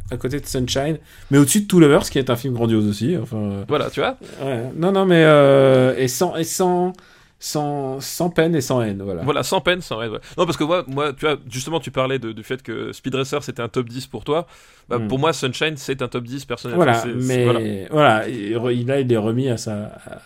à 0.09 0.15
côté 0.17 0.39
de 0.39 0.45
Sunshine, 0.45 0.97
mais 1.31 1.37
au-dessus 1.37 1.61
de 1.61 1.67
Two 1.67 1.79
Lovers, 1.81 2.09
qui 2.09 2.17
est 2.17 2.29
un 2.29 2.35
film 2.37 2.53
grandiose 2.53 2.87
aussi. 2.87 3.17
Enfin, 3.17 3.37
euh, 3.37 3.65
Voilà, 3.67 3.89
tu 3.89 3.99
vois 3.99 4.17
ouais. 4.41 4.63
non, 4.75 4.93
non, 4.93 5.05
mais 5.05 5.23
euh, 5.25 5.93
et 5.97 6.07
sans 6.07 6.37
et 6.37 6.45
sans 6.45 6.93
sans 7.43 7.99
sans 7.99 8.29
peine 8.29 8.55
et 8.55 8.61
sans 8.61 8.81
haine, 8.81 9.01
voilà. 9.03 9.23
Voilà, 9.23 9.41
sans 9.41 9.59
peine, 9.61 9.81
sans 9.81 9.97
rêve. 9.97 10.11
Non, 10.37 10.45
parce 10.45 10.57
que 10.57 10.63
moi, 10.63 10.85
moi, 10.87 11.11
tu 11.11 11.25
vois, 11.25 11.37
justement, 11.49 11.79
tu 11.79 11.89
parlais 11.89 12.19
de- 12.19 12.31
du 12.31 12.43
fait 12.43 12.61
que 12.61 12.91
Speed 12.93 13.15
Racer 13.15 13.43
c'était 13.43 13.63
un 13.63 13.67
top 13.67 13.89
10 13.89 14.05
pour 14.05 14.23
toi. 14.23 14.45
Bah, 14.87 14.99
Mm. 14.99 15.07
Pour 15.07 15.17
moi, 15.19 15.33
Sunshine 15.33 15.75
c'est 15.75 16.01
un 16.03 16.07
top 16.07 16.23
10 16.23 16.45
personnellement. 16.45 16.83
Voilà, 16.85 17.03
mais 17.15 17.45
voilà. 17.45 17.59
voilà, 17.91 18.19
là 18.85 18.99
il 19.01 19.11
est 19.11 19.17
remis 19.17 19.49
à 19.49 19.57
sa 19.57 19.73
à- 19.85 20.21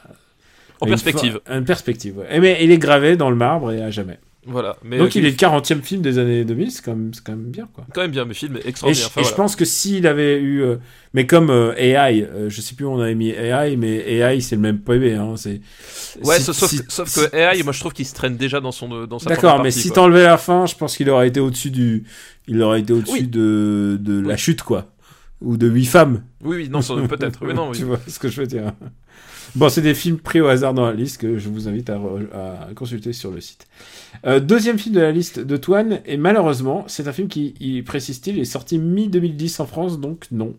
En 0.82 0.86
à 0.88 0.90
perspective. 0.90 1.40
Une 1.50 1.64
perspective, 1.64 2.18
ouais. 2.18 2.28
Et 2.30 2.40
mais 2.42 2.58
il 2.62 2.70
est 2.72 2.78
gravé 2.78 3.16
dans 3.16 3.30
le 3.30 3.36
marbre 3.38 3.72
et 3.72 3.82
à 3.82 3.90
jamais. 3.92 4.20
Voilà. 4.48 4.78
Mais, 4.84 5.00
Donc 5.00 5.08
euh, 5.08 5.12
il 5.20 5.26
est 5.26 5.32
le 5.32 5.36
40e 5.36 5.82
film 5.82 6.02
des 6.04 6.20
années 6.20 6.46
2000, 6.46 6.72
c'est 6.72 6.84
quand 6.84 6.96
même, 6.96 7.12
quand 7.26 7.32
même 7.32 7.50
bien 7.50 7.68
quoi. 7.74 7.84
quand 7.94 8.02
même 8.02 8.12
bien, 8.12 8.26
mais 8.26 8.36
film 8.36 8.58
Et, 8.64 8.68
extraordinaire. 8.70 9.08
Enfin, 9.08 9.22
et 9.22 9.24
je 9.24 9.34
pense 9.34 9.56
que 9.56 9.66
s'il 9.66 10.06
avait 10.06 10.40
eu, 10.40 10.62
euh, 10.62 10.76
mais 11.16 11.26
comme 11.26 11.50
euh, 11.50 11.74
AI, 11.78 12.22
euh, 12.22 12.48
je 12.50 12.62
sais 12.62 12.76
plus 12.76 12.86
où 12.86 12.90
on 12.90 13.00
avait 13.00 13.16
mis 13.16 13.30
AI, 13.32 13.76
mais 13.76 14.08
AI 14.08 14.42
c'est 14.42 14.56
le 14.56 14.62
même 14.62 14.80
PB, 14.80 15.16
hein, 15.16 15.34
c'est. 15.36 15.62
Ouais, 16.24 16.38
si- 16.38 16.44
sauf, 16.54 16.70
si- 16.70 16.86
que, 16.86 16.94
sauf 16.94 17.10
si- 17.10 17.22
que 17.28 17.36
AI, 17.36 17.64
moi 17.64 17.74
je 17.74 17.80
trouve 17.80 17.94
qu'il 17.94 18.06
se 18.06 18.14
traîne 18.14 18.38
déjà 18.38 18.62
dans 18.62 18.72
son 18.72 19.08
dans 19.08 19.18
sa 19.18 19.30
D'accord, 19.32 19.64
mais 19.64 19.72
si 19.72 19.90
t'enlevais 19.92 20.24
la 20.26 20.38
fin, 20.38 20.68
je 20.68 20.76
pense 20.76 20.96
qu'il 20.96 21.10
aurait 21.10 21.28
été 21.28 21.40
au-dessus 21.40 21.72
du, 21.72 22.04
il 22.48 22.62
aurait 22.62 22.82
été 22.82 22.94
au-dessus 22.94 23.14
Oui. 23.22 23.28
de 23.28 23.98
de 24.00 24.22
la 24.22 24.38
chute 24.38 24.62
quoi, 24.62 24.92
ou 25.42 25.58
de 25.58 25.68
huit 25.68 25.86
femmes. 25.86 26.24
Oui, 26.44 26.58
oui, 26.58 26.70
non, 26.70 26.82
peut-être. 27.08 27.40
Oui, 27.46 27.54
non, 27.56 27.70
oui. 27.72 27.78
tu 27.80 27.84
vois 27.86 28.00
ce 28.08 28.20
que 28.20 28.28
je 28.30 28.42
veux 28.42 28.48
dire. 28.48 28.74
Bon, 29.54 29.70
c'est 29.70 29.82
des 29.82 29.94
films 29.94 30.18
pris 30.18 30.42
au 30.42 30.48
hasard 30.48 30.74
dans 30.74 30.86
la 30.86 30.94
liste 30.94 31.22
que 31.22 31.38
je 31.38 31.50
vous 31.50 31.68
invite 31.68 31.90
à, 31.90 32.00
consulter 32.76 33.14
sur 33.14 33.32
le 33.32 33.42
site. 33.42 33.68
Euh, 34.26 34.40
deuxième 34.40 34.78
film 34.78 34.96
de 34.96 35.02
la 35.02 35.12
liste 35.12 35.40
de 35.40 35.58
Toine, 35.58 36.02
et 36.06 36.18
malheureusement, 36.18 36.84
c'est 36.88 37.08
un 37.08 37.14
film 37.14 37.28
qui, 37.28 37.54
il 37.60 37.84
précise-t-il, 37.84 38.40
est 38.40 38.46
sorti 38.46 38.80
mi-2010 38.80 39.62
en 39.62 39.66
France, 39.66 40.00
donc 40.00 40.26
non. 40.32 40.54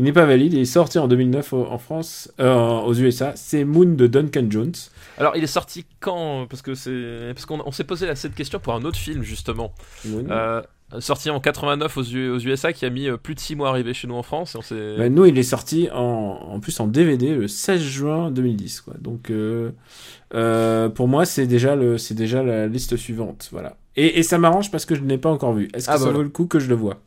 Il 0.00 0.04
n'est 0.04 0.14
pas 0.14 0.24
valide, 0.24 0.54
il 0.54 0.60
est 0.60 0.64
sorti 0.64 0.98
en 0.98 1.08
2009 1.08 1.52
au- 1.52 1.66
en 1.66 1.76
France, 1.76 2.32
euh, 2.40 2.80
aux 2.80 2.94
USA. 2.94 3.32
C'est 3.36 3.64
Moon 3.64 3.84
de 3.84 4.06
Duncan 4.06 4.46
Jones. 4.48 4.72
Alors, 5.18 5.36
il 5.36 5.44
est 5.44 5.46
sorti 5.46 5.84
quand 6.00 6.46
Parce 6.48 6.62
que 6.62 6.74
c'est 6.74 7.32
parce 7.34 7.44
qu'on 7.44 7.60
on 7.66 7.70
s'est 7.70 7.84
posé 7.84 8.06
cette 8.14 8.34
question 8.34 8.58
pour 8.60 8.72
un 8.72 8.82
autre 8.84 8.96
film 8.96 9.22
justement. 9.22 9.74
Moon. 10.06 10.24
Euh, 10.30 10.62
sorti 11.00 11.28
en 11.28 11.38
89 11.38 11.98
aux, 11.98 12.02
USA, 12.02 12.72
qui 12.72 12.86
a 12.86 12.90
mis 12.90 13.08
euh, 13.10 13.18
plus 13.18 13.34
de 13.34 13.40
6 13.40 13.56
mois 13.56 13.68
à 13.68 13.70
arriver 13.72 13.92
chez 13.92 14.08
nous 14.08 14.14
en 14.14 14.22
France. 14.22 14.54
Et 14.54 14.58
on 14.58 14.62
s'est. 14.62 14.96
Bah, 14.96 15.10
nous, 15.10 15.26
il 15.26 15.36
est 15.36 15.42
sorti 15.42 15.90
en, 15.92 16.00
en 16.00 16.60
plus 16.60 16.80
en 16.80 16.86
DVD 16.86 17.34
le 17.34 17.46
16 17.46 17.82
juin 17.82 18.30
2010. 18.30 18.80
Quoi. 18.80 18.94
Donc, 18.98 19.28
euh, 19.30 20.88
pour 20.88 21.08
moi, 21.08 21.26
c'est 21.26 21.46
déjà, 21.46 21.76
le, 21.76 21.96
déjà 22.14 22.42
la 22.42 22.66
liste 22.68 22.96
suivante. 22.96 23.50
Voilà. 23.52 23.76
Et, 23.96 24.18
et 24.18 24.22
ça 24.22 24.38
m'arrange 24.38 24.70
parce 24.70 24.86
que 24.86 24.94
je 24.94 25.02
ne 25.02 25.08
l'ai 25.10 25.18
pas 25.18 25.30
encore 25.30 25.52
vu. 25.52 25.68
Est-ce 25.74 25.88
que 25.88 25.90
Ah, 25.92 25.98
ça 25.98 26.04
voilà. 26.04 26.16
vaut 26.16 26.22
le 26.22 26.30
coup 26.30 26.46
que 26.46 26.58
je 26.58 26.68
le 26.70 26.74
vois 26.74 27.02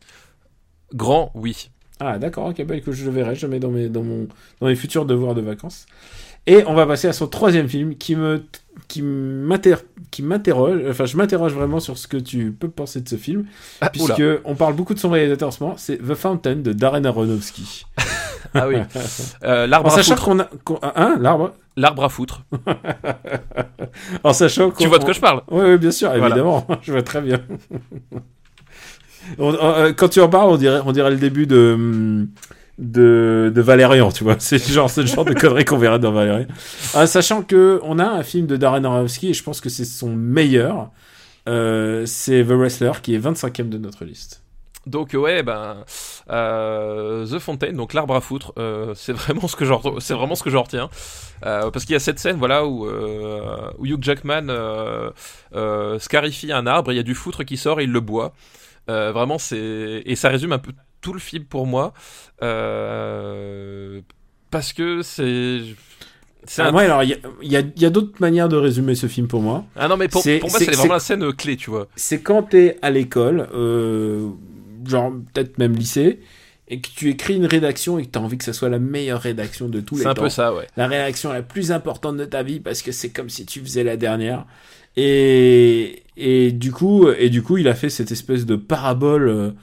Grand, 0.93 1.32
oui. 1.34 1.71
Ah, 1.99 2.17
d'accord, 2.17 2.47
ok, 2.47 2.63
bah, 2.65 2.79
que 2.79 2.91
je 2.91 3.06
le 3.06 3.12
verrai, 3.12 3.36
je 3.36 3.45
le 3.45 3.51
mets 3.51 3.60
dans 3.60 3.69
mes, 3.69 3.88
dans, 3.89 4.03
mon, 4.03 4.27
dans 4.60 4.67
mes 4.67 4.75
futurs 4.75 5.06
devoirs 5.06 5.36
de 5.36 5.41
vacances. 5.41 5.86
Et 6.45 6.63
on 6.67 6.73
va 6.73 6.86
passer 6.86 7.08
à 7.08 7.13
son 7.13 7.27
troisième 7.27 7.69
film 7.69 7.95
qui 7.95 8.15
me 8.17 8.43
qui 8.89 9.01
m'inter- 9.01 9.77
qui 10.12 10.23
m'interroge, 10.23 10.82
enfin 10.89 11.06
je 11.06 11.15
m'interroge 11.15 11.53
vraiment 11.53 11.79
sur 11.79 11.97
ce 11.97 12.06
que 12.08 12.17
tu 12.17 12.51
peux 12.51 12.67
penser 12.69 12.99
de 12.99 13.08
ce 13.08 13.15
film, 13.15 13.45
Ah, 13.79 13.89
puisque 13.89 14.17
oula. 14.17 14.38
on 14.43 14.56
parle 14.56 14.73
beaucoup 14.75 14.93
de 14.93 14.99
son 14.99 15.10
réalisateur 15.12 15.47
en 15.47 15.51
ce 15.51 15.63
moment, 15.63 15.75
c'est 15.77 15.97
The 15.97 16.15
Fountain 16.15 16.56
de 16.58 16.73
Darren 16.73 17.06
Aronofsky. 17.06 17.86
Ah 18.56 18.67
oui. 18.67 18.75
Euh, 19.45 19.65
L'arbre 19.67 19.91
à 19.97 20.03
foutre. 20.03 20.25
qu'on 20.65 20.77
a, 20.82 20.91
hein, 20.95 21.15
l'arbre, 21.19 21.53
L'arbre 21.77 22.03
à 22.03 22.10
foutre. 22.10 22.43
en 24.23 24.34
sachant 24.34 24.69
qu'on, 24.69 24.84
Tu 24.84 24.88
vois 24.89 24.99
de 24.99 25.06
quoi 25.06 25.13
je 25.13 25.21
parle 25.21 25.41
Oui, 25.49 25.63
oui, 25.65 25.77
bien 25.77 25.91
sûr, 25.91 26.10
Voilà. 26.10 26.27
évidemment, 26.27 26.67
je 26.82 26.91
vois 26.91 27.01
très 27.03 27.21
bien. 27.21 27.39
On- 29.39 29.93
quand 29.95 30.09
tu 30.09 30.21
en 30.21 30.29
parles, 30.29 30.49
on 30.49 30.57
dirait, 30.91 31.09
le 31.12 31.17
début 31.17 31.47
de, 31.47 32.27
de, 32.77 33.62
Valérian, 33.62 34.12
tu 34.12 34.23
vois. 34.23 34.36
C'est 34.39 34.63
genre, 34.71 34.89
le 34.95 35.05
genre 35.05 35.25
de 35.25 35.33
conneries 35.33 35.65
qu'on 35.65 35.77
verrait 35.77 35.99
dans 35.99 36.12
Valérian. 36.12 36.47
Ah, 36.93 37.07
sachant 37.07 37.41
que 37.43 37.79
on 37.83 37.99
a 37.99 38.05
un 38.05 38.23
film 38.23 38.47
de 38.47 38.57
Darren 38.57 38.83
Aronofsky 38.83 39.29
et 39.29 39.33
je 39.33 39.43
pense 39.43 39.62
que 39.62 39.69
c'est 39.69 39.86
son 39.86 40.09
meilleur. 40.15 40.89
Euh, 41.49 42.05
c'est 42.05 42.43
The 42.43 42.51
Wrestler 42.51 42.91
qui 43.01 43.15
est 43.15 43.19
25ème 43.19 43.69
de 43.69 43.77
notre 43.77 44.05
liste. 44.05 44.41
Donc 44.86 45.13
ouais, 45.13 45.43
ben 45.43 45.77
euh, 46.29 47.25
The 47.25 47.39
Fontaine, 47.39 47.77
donc 47.77 47.93
l'arbre 47.93 48.15
à 48.15 48.21
foutre, 48.21 48.51
euh, 48.57 48.93
c'est 48.95 49.13
vraiment 49.13 49.47
ce 49.47 49.55
que 49.55 49.63
j'en, 49.63 49.81
ce 49.99 50.13
retiens, 50.13 50.89
Euh, 51.45 51.71
parce 51.71 51.86
qu'il 51.86 51.93
y 51.93 51.95
a 51.95 51.99
cette 51.99 52.19
scène, 52.19 52.36
voilà, 52.38 52.65
où 52.65 52.86
euh, 52.86 53.71
où 53.77 53.86
Hugh 53.86 54.01
Jackman 54.03 54.47
euh, 54.49 55.09
euh, 55.55 55.99
scarifie 55.99 56.51
un 56.51 56.67
arbre, 56.67 56.91
il 56.91 56.97
y 56.97 56.99
a 56.99 57.03
du 57.03 57.15
foutre 57.15 57.45
qui 57.45 57.55
sort, 57.55 57.79
et 57.79 57.86
il 57.86 57.91
le 57.91 58.01
boit. 58.01 58.33
Euh, 58.89 59.12
vraiment, 59.12 59.38
c'est 59.38 60.04
et 60.06 60.15
ça 60.15 60.30
résume 60.30 60.52
un 60.52 60.60
peu 60.60 60.72
tout 61.02 61.13
le 61.13 61.19
film 61.19 61.46
pour 61.46 61.65
moi, 61.67 61.93
euh, 62.41 64.02
parce 64.52 64.74
que 64.74 65.02
c'est 65.02 65.62
Ah, 66.58 66.67
un- 66.67 66.76
alors, 66.76 67.04
il 67.04 67.17
y 67.41 67.56
a, 67.86 67.89
d'autres 67.89 68.19
manières 68.19 68.50
de 68.50 68.58
résumer 68.58 68.96
ce 68.96 69.08
film 69.08 69.28
pour 69.28 69.41
moi. 69.41 69.65
ah 69.76 69.88
non 69.88 69.98
mais 69.98 70.08
pour, 70.08 70.24
pour 70.24 70.50
moi 70.50 70.60
c'est- 70.60 70.72
vraiment 70.72 70.93
la 70.93 71.00
scène 71.00 71.32
clé, 71.34 71.56
tu 71.56 71.69
vois. 71.69 71.88
c'est 71.96 72.22
quand 72.22 72.43
t'es 72.43 72.78
à 72.82 72.89
l'école, 72.89 73.48
euh, 73.54 74.30
genre 74.86 75.12
peut-être 75.34 75.58
même 75.58 75.74
lycée, 75.76 76.19
et 76.69 76.80
que 76.82 76.88
tu 76.95 77.10
écris 77.10 77.36
une 77.36 77.45
rédaction 77.45 77.99
et 77.99 78.06
que 78.06 78.12
t'as 78.12 78.19
envie 78.21 78.38
que 78.38 78.43
ça 78.45 78.54
soit 78.54 78.69
la 78.69 78.80
meilleure 78.80 79.21
rédaction 79.21 79.67
de 79.69 79.80
tous 79.82 79.97
les 79.97 80.04
C'est 80.04 80.08
un 80.10 80.13
temps. 80.13 80.23
peu 80.23 80.30
ça, 80.30 80.54
ouais. 80.54 80.67
La 80.78 80.88
rédaction 80.88 81.32
la 81.34 81.41
plus 81.43 81.71
importante 81.71 82.17
de 82.17 82.26
ta 82.26 82.41
vie 82.43 82.60
parce 82.60 82.82
que 82.82 82.91
c'est 82.91 83.10
comme 83.10 83.30
si 83.30 83.45
tu 83.45 83.60
faisais 83.60 83.84
la 83.84 83.97
dernière. 83.97 84.45
Et, 84.95 86.04
et 86.17 86.52
du 86.52 86.71
coup, 86.71 87.10
et 87.10 87.30
du 87.30 87.41
coup, 87.41 87.58
il 87.58 87.67
a 87.67 87.76
fait 87.76 87.89
cette 87.89 88.12
espèce 88.12 88.45
de 88.45 88.56
parabole. 88.56 89.54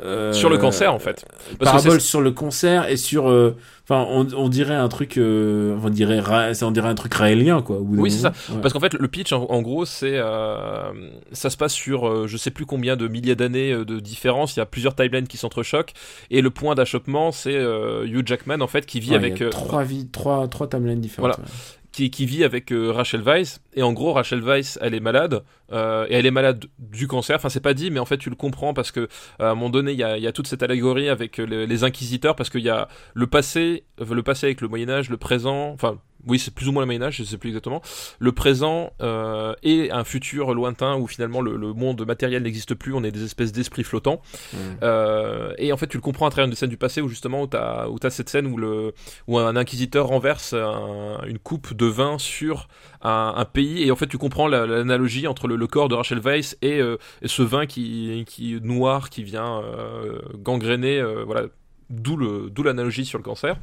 Euh, 0.00 0.32
Sur 0.32 0.48
le 0.50 0.58
cancer 0.58 0.92
en 0.92 0.98
fait. 0.98 1.24
Parce 1.58 1.70
parabole 1.72 2.00
sur 2.00 2.20
le 2.20 2.30
concert 2.32 2.88
et 2.88 2.96
sur 2.96 3.28
euh, 3.30 3.56
enfin 3.84 4.06
on, 4.10 4.26
on 4.34 4.48
dirait 4.48 4.74
un 4.74 4.88
truc 4.88 5.16
euh, 5.18 5.76
on 5.82 5.90
dirait 5.90 6.18
ra- 6.18 6.48
on 6.62 6.70
dirait 6.70 6.88
un 6.88 6.94
truc 6.94 7.14
raélien 7.14 7.62
quoi 7.62 7.78
Oui, 7.80 8.10
c'est 8.10 8.18
ça. 8.20 8.32
Ouais. 8.50 8.60
Parce 8.62 8.72
qu'en 8.74 8.80
fait, 8.80 8.94
le 8.94 9.06
pitch, 9.08 9.32
en, 9.32 9.44
en 9.44 9.62
gros, 9.62 9.84
c'est 9.84 10.14
euh, 10.18 10.90
ça 11.32 11.50
se 11.50 11.56
passe 11.56 11.72
sur 11.72 12.08
euh, 12.08 12.26
je 12.26 12.36
sais 12.36 12.50
plus 12.50 12.66
combien 12.66 12.96
de 12.96 13.06
milliers 13.06 13.36
d'années 13.36 13.74
de 13.84 14.00
différence. 14.00 14.56
Il 14.56 14.60
y 14.60 14.62
a 14.62 14.66
plusieurs 14.66 14.94
timelines 14.96 15.28
qui 15.28 15.36
s'entrechoquent 15.36 15.92
et 16.30 16.40
le 16.40 16.50
point 16.50 16.74
d'achoppement, 16.74 17.30
c'est 17.30 17.54
euh, 17.56 18.04
Hugh 18.06 18.26
Jackman 18.26 18.60
en 18.60 18.66
fait 18.66 18.86
qui 18.86 18.98
vit 18.98 19.10
Ouais, 19.10 19.16
avec 19.16 19.40
euh, 19.42 19.50
trois 19.50 19.84
vies 19.84 20.08
trois 20.08 20.48
trois 20.48 20.68
timelines 20.68 21.00
différentes 21.00 21.36
Voilà. 21.36 21.48
Qui, 21.92 22.26
vit 22.26 22.44
avec 22.44 22.72
euh, 22.72 22.90
Rachel 22.90 23.22
Weisz. 23.22 23.60
Et 23.74 23.82
en 23.82 23.92
gros 23.92 24.12
Rachel 24.12 24.40
Weisz 24.40 24.78
elle 24.80 24.94
est 24.94 25.00
malade 25.00 25.42
euh, 25.72 26.06
et 26.08 26.14
elle 26.14 26.26
est 26.26 26.30
malade 26.30 26.66
du 26.78 27.06
cancer. 27.06 27.36
Enfin 27.36 27.48
c'est 27.48 27.60
pas 27.60 27.74
dit 27.74 27.90
mais 27.90 28.00
en 28.00 28.04
fait 28.04 28.18
tu 28.18 28.30
le 28.30 28.36
comprends 28.36 28.74
parce 28.74 28.90
que 28.90 29.00
euh, 29.00 29.06
à 29.38 29.50
un 29.50 29.54
moment 29.54 29.70
donné 29.70 29.92
il 29.92 29.98
y 29.98 30.04
a, 30.04 30.32
toute 30.32 30.46
cette 30.46 30.62
allégorie 30.62 31.08
avec 31.08 31.38
euh, 31.38 31.44
les, 31.44 31.84
inquisiteurs 31.84 32.36
parce 32.36 32.50
qu'il 32.50 32.62
y 32.62 32.70
a 32.70 32.88
le 33.14 33.26
passé 33.26 33.84
le 33.98 34.22
passé 34.22 34.46
avec 34.46 34.60
le 34.60 34.68
Moyen 34.68 34.88
Âge 34.88 35.10
le 35.10 35.16
présent 35.16 35.70
enfin 35.70 35.98
oui 36.26 36.38
c'est 36.38 36.52
plus 36.54 36.68
ou 36.68 36.72
moins 36.72 36.82
le 36.82 36.86
Moyen 36.86 37.02
Âge 37.02 37.16
je 37.16 37.24
sais 37.24 37.38
plus 37.38 37.48
exactement. 37.50 37.82
Le 38.18 38.32
présent 38.32 38.92
euh, 39.00 39.54
et 39.62 39.90
un 39.90 40.04
futur 40.04 40.54
lointain 40.54 40.96
où 40.96 41.06
finalement 41.06 41.40
le, 41.40 41.56
le 41.56 41.72
monde 41.72 42.06
matériel 42.06 42.42
n'existe 42.42 42.74
plus 42.74 42.94
on 42.94 43.02
est 43.04 43.10
des 43.10 43.24
espèces 43.24 43.52
d'esprits 43.52 43.84
flottants. 43.84 44.20
Ouais. 44.54 44.58
euh, 44.82 45.52
et 45.58 45.72
en 45.72 45.76
fait, 45.76 45.86
tu 45.86 45.96
le 45.96 46.02
comprends 46.02 46.26
à 46.26 46.30
travers 46.30 46.46
une 46.48 46.54
scène 46.54 46.70
du 46.70 46.76
passé 46.76 47.00
où 47.00 47.08
justement 47.08 47.42
où 47.42 47.46
t'as 47.46 47.88
où 47.88 47.98
t'as 47.98 48.10
cette 48.10 48.28
scène 48.28 48.46
où 48.46 48.56
le 48.56 48.94
où 49.26 49.38
un 49.38 49.56
inquisiteur 49.56 50.06
renverse 50.06 50.52
un- 50.52 51.20
une 51.26 51.38
coupe 51.38 51.74
de 51.74 51.86
vin 51.86 52.18
sur 52.18 52.68
un, 53.02 53.34
un 53.36 53.44
pays. 53.44 53.82
Et 53.82 53.90
en 53.90 53.96
fait 53.96 54.06
tu 54.06 54.18
comprends 54.18 54.46
la- 54.48 54.66
l'analogie 54.66 55.26
entre 55.26 55.48
le, 55.48 55.56
le 55.56 55.66
corps 55.66 55.88
de 55.88 55.94
Rachel 55.94 56.20
Weisz 56.20 56.56
et, 56.62 56.80
euh, 56.80 56.96
et 57.22 57.28
ce 57.28 57.42
vin 57.42 57.66
qui 57.66 58.24
qui 58.26 58.54
est 58.54 58.60
noir 58.64 59.10
qui 59.10 59.22
vient 59.24 59.60
euh, 59.62 60.20
gangréner 60.36 60.98
euh, 61.00 61.24
voilà. 61.24 61.42
D'où 61.90 62.16
le 62.16 62.48
d'où 62.48 62.62
l'analogie 62.62 63.04
sur 63.04 63.18
le 63.18 63.24
cancer 63.24 63.56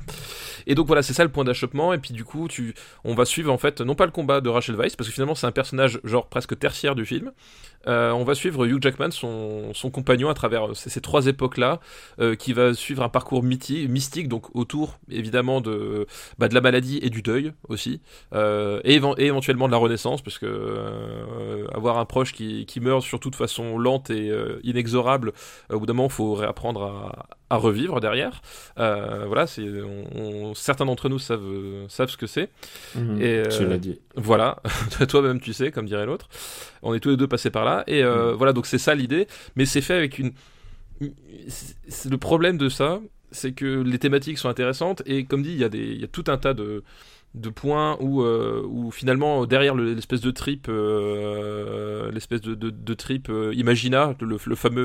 et 0.67 0.75
donc 0.75 0.87
voilà 0.87 1.01
c'est 1.01 1.13
ça 1.13 1.23
le 1.23 1.29
point 1.31 1.43
d'achoppement 1.43 1.93
et 1.93 1.97
puis 1.97 2.13
du 2.13 2.23
coup 2.23 2.47
tu 2.47 2.73
on 3.03 3.13
va 3.15 3.25
suivre 3.25 3.51
en 3.51 3.57
fait 3.57 3.81
non 3.81 3.95
pas 3.95 4.05
le 4.05 4.11
combat 4.11 4.41
de 4.41 4.49
Rachel 4.49 4.75
Weisz 4.75 4.95
parce 4.95 5.07
que 5.09 5.13
finalement 5.13 5.35
c'est 5.35 5.47
un 5.47 5.51
personnage 5.51 5.99
genre 6.03 6.27
presque 6.27 6.57
tertiaire 6.57 6.95
du 6.95 7.05
film 7.05 7.31
Euh, 7.87 8.11
on 8.11 8.25
va 8.25 8.35
suivre 8.35 8.65
Hugh 8.67 8.81
Jackman 8.83 9.09
son, 9.09 9.73
son 9.73 9.89
compagnon 9.89 10.27
à 10.29 10.33
travers 10.33 10.75
ces, 10.75 10.89
ces 10.89 10.99
trois 10.99 11.27
époques 11.27 11.57
là 11.57 11.79
euh, 12.19 12.35
qui 12.35 12.51
va 12.51 12.73
suivre 12.73 13.03
un 13.03 13.07
parcours 13.09 13.41
mythi- 13.41 13.87
mystique, 13.87 14.27
donc 14.27 14.53
autour 14.53 14.99
évidemment 15.09 15.61
de, 15.61 16.05
bah, 16.37 16.49
de 16.49 16.55
la 16.55 16.59
maladie 16.59 16.99
et 17.01 17.09
du 17.09 17.21
deuil 17.21 17.53
aussi, 17.69 18.01
euh, 18.33 18.81
et, 18.83 18.99
éven- 18.99 19.15
et 19.17 19.27
éventuellement 19.27 19.67
de 19.67 19.71
la 19.71 19.77
renaissance, 19.77 20.21
parce 20.21 20.37
que 20.39 20.45
euh, 20.45 21.67
avoir 21.73 21.97
un 21.99 22.05
proche 22.05 22.33
qui, 22.33 22.65
qui 22.65 22.79
meurt 22.79 23.01
surtout 23.01 23.29
de 23.29 23.35
façon 23.35 23.77
lente 23.77 24.09
et 24.09 24.29
euh, 24.29 24.59
inexorable, 24.63 25.31
euh, 25.71 25.75
au 25.75 25.79
bout 25.79 25.85
d'un 25.85 25.93
moment, 25.93 26.09
il 26.09 26.13
faut 26.13 26.33
réapprendre 26.33 26.83
à, 27.49 27.57
revivre 27.57 27.99
derrière. 27.99 28.41
Euh, 28.77 29.23
voilà, 29.25 29.47
c'est, 29.47 29.63
certains 30.53 30.85
d'entre 30.85 31.09
nous 31.09 31.19
savent, 31.19 31.87
savent 31.87 32.09
ce 32.09 32.17
que 32.17 32.27
c'est. 32.27 32.49
Mhm. 32.95 33.21
Et, 33.21 33.43
tu 33.49 33.63
euh, 33.63 33.67
l'as 33.67 33.77
dit 33.77 33.99
Voilà, 34.15 34.61
toi-même 35.09 35.39
tu 35.39 35.53
sais, 35.53 35.71
comme 35.71 35.85
dirait 35.85 36.05
l'autre. 36.05 36.29
On 36.81 36.93
est 36.93 36.99
tous 36.99 37.09
les 37.09 37.17
deux 37.17 37.27
passés 37.27 37.49
par 37.49 37.65
là. 37.65 37.83
Et 37.87 38.03
euh, 38.03 38.33
voilà, 38.33 38.53
donc 38.53 38.65
c'est 38.65 38.77
ça 38.77 38.95
l'idée. 38.95 39.27
Mais 39.55 39.65
c'est 39.65 39.81
fait 39.81 39.95
avec 39.95 40.19
une. 40.19 40.31
Le 41.01 42.17
problème 42.17 42.57
de 42.57 42.69
ça, 42.69 42.99
c'est 43.31 43.53
que 43.53 43.81
les 43.81 43.99
thématiques 43.99 44.37
sont 44.37 44.49
intéressantes. 44.49 45.01
Et 45.05 45.25
comme 45.25 45.43
dit, 45.43 45.51
il 45.51 45.57
y, 45.57 45.63
a 45.63 45.69
des... 45.69 45.79
il 45.79 45.99
y 46.01 46.03
a 46.03 46.07
tout 46.07 46.25
un 46.27 46.37
tas 46.37 46.53
de, 46.53 46.83
de 47.35 47.49
points 47.49 47.95
où, 48.01 48.21
euh, 48.23 48.63
où 48.67 48.91
finalement, 48.91 49.45
derrière 49.45 49.75
le- 49.75 49.93
l'espèce 49.93 50.19
de 50.21 50.31
trip, 50.31 50.67
euh, 50.67 52.11
l'espèce 52.11 52.41
de, 52.41 52.55
de, 52.55 52.69
de 52.69 52.93
trip 52.93 53.29
euh, 53.29 53.53
Imagina, 53.55 54.15
le, 54.19 54.37
le 54.43 54.55
fameux 54.55 54.81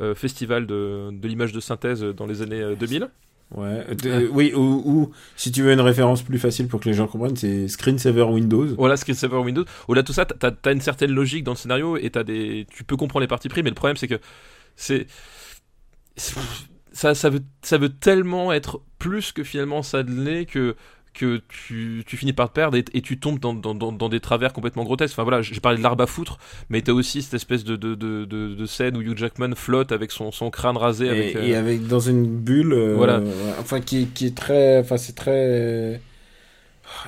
euh, 0.00 0.04
euh, 0.04 0.14
festival 0.14 0.66
de, 0.66 1.08
de 1.12 1.28
l'image 1.28 1.52
de 1.52 1.60
synthèse 1.60 2.02
dans 2.02 2.26
les 2.26 2.42
années 2.42 2.62
euh, 2.62 2.74
2000. 2.76 3.08
Ouais 3.52 3.94
De- 3.94 4.28
oui 4.32 4.52
ou, 4.54 5.10
si 5.36 5.52
tu 5.52 5.62
veux 5.62 5.72
une 5.72 5.80
référence 5.80 6.22
plus 6.22 6.38
facile 6.38 6.66
pour 6.68 6.80
que 6.80 6.88
les 6.88 6.94
gens 6.94 7.06
comprennent 7.06 7.36
c'est 7.36 7.68
Screensaver 7.68 8.22
Windows 8.24 8.66
Voilà, 8.76 8.96
Screensaver 8.96 9.36
Windows. 9.38 9.64
Au-delà 9.88 10.02
de 10.02 10.06
tout 10.06 10.12
ça, 10.12 10.24
t'as 10.24 10.50
as 10.64 10.72
une 10.72 10.80
certaine 10.80 11.12
logique 11.12 11.44
dans 11.44 11.52
le 11.52 11.56
scénario 11.56 11.96
et 11.96 12.10
t'as 12.10 12.24
des, 12.24 12.66
tu 12.70 12.84
peux 12.84 12.96
comprendre 12.96 13.20
les 13.22 13.28
parties 13.28 13.48
pris, 13.48 13.62
mais 13.62 13.70
le 13.70 13.74
problème 13.74 13.96
c'est 13.96 14.08
que 14.08 14.18
c'est- 14.76 15.06
ça, 16.92 17.14
ça 17.14 17.28
veut, 17.30 17.42
ça 17.62 17.78
veut 17.78 17.88
tellement 17.90 18.52
être 18.52 18.80
plus 18.98 19.32
que 19.32 19.42
finalement 19.44 19.82
ça 19.82 20.02
ne 20.02 20.24
l'est 20.24 20.46
que 20.46 20.76
que 21.14 21.40
tu, 21.48 22.02
tu 22.06 22.16
finis 22.16 22.32
par 22.32 22.48
te 22.50 22.54
perdre 22.54 22.76
et, 22.76 22.84
et 22.92 23.00
tu 23.00 23.18
tombes 23.18 23.38
dans, 23.38 23.54
dans, 23.54 23.74
dans, 23.74 23.92
dans 23.92 24.08
des 24.08 24.20
travers 24.20 24.52
complètement 24.52 24.84
grotesques. 24.84 25.14
Enfin 25.14 25.22
voilà, 25.22 25.42
j'ai 25.42 25.58
parlé 25.60 25.78
de 25.78 25.82
l'arbre 25.82 26.02
à 26.02 26.06
foutre, 26.06 26.38
mais 26.68 26.82
t'as 26.82 26.92
aussi 26.92 27.22
cette 27.22 27.34
espèce 27.34 27.64
de, 27.64 27.76
de, 27.76 27.94
de, 27.94 28.66
scène 28.66 28.96
où 28.96 29.00
Hugh 29.02 29.16
Jackman 29.16 29.54
flotte 29.54 29.92
avec 29.92 30.10
son, 30.10 30.32
son 30.32 30.50
crâne 30.50 30.76
rasé. 30.76 31.06
et, 31.06 31.10
avec, 31.10 31.36
et 31.36 31.54
euh, 31.54 31.58
avec 31.60 31.86
dans 31.86 32.00
une 32.00 32.26
bulle 32.26 32.72
euh, 32.72 32.94
Voilà. 32.96 33.22
enfin 33.60 33.80
qui, 33.80 34.06
qui 34.08 34.26
est 34.26 34.36
très 34.36 34.80
enfin 34.80 34.96
c'est 34.96 35.14
très 35.14 36.00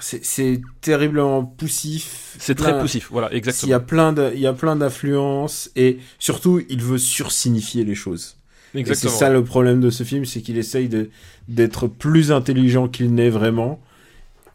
c'est 0.01 0.25
c'est 0.25 0.61
terriblement 0.81 1.45
poussif 1.45 2.37
C'est 2.39 2.55
très 2.55 2.79
poussif, 2.79 3.09
voilà, 3.11 3.29
il 3.31 3.35
y 3.35 3.37
exactement. 3.39 3.75
a 3.75 3.81
plein 3.81 4.13
de 4.13 4.31
il 4.35 4.41
y 4.41 4.47
a 4.47 4.53
plein 4.53 4.77
d'influences 4.77 5.71
et 5.77 5.99
surtout 6.19 6.63
il 6.69 6.83
veut 6.83 6.99
sursignifier 6.99 7.85
les 7.85 7.95
choses 7.95 8.37
et 8.75 8.95
c'est 8.95 9.09
Exactement. 9.09 9.13
ça 9.13 9.31
le 9.31 9.45
problème 9.45 9.81
de 9.81 9.91
ce 9.91 10.03
film 10.03 10.25
c'est 10.25 10.41
qu'il 10.43 10.59
essaye 10.59 10.89
de 10.89 11.11
d'être 11.49 11.87
plus 11.89 12.33
intelligent 12.33 12.89
qu'il 12.89 13.15
n'est 13.15 13.31
vraiment 13.31 13.81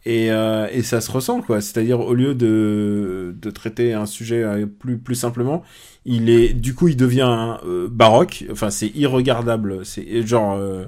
et, 0.05 0.31
euh, 0.31 0.67
et 0.71 0.81
ça 0.83 0.99
se 1.01 1.11
ressent 1.11 1.41
quoi 1.41 1.61
c'est-à-dire 1.61 1.99
au 1.99 2.13
lieu 2.13 2.33
de 2.33 3.35
de 3.39 3.51
traiter 3.51 3.93
un 3.93 4.05
sujet 4.05 4.43
euh, 4.43 4.65
plus 4.65 4.97
plus 4.97 5.15
simplement 5.15 5.63
il 6.05 6.29
est 6.29 6.53
du 6.53 6.73
coup 6.73 6.87
il 6.87 6.97
devient 6.97 7.57
euh, 7.65 7.87
baroque 7.89 8.45
enfin 8.51 8.69
c'est 8.71 8.87
irregardable 8.95 9.85
c'est 9.85 10.25
genre 10.25 10.55
euh, 10.57 10.85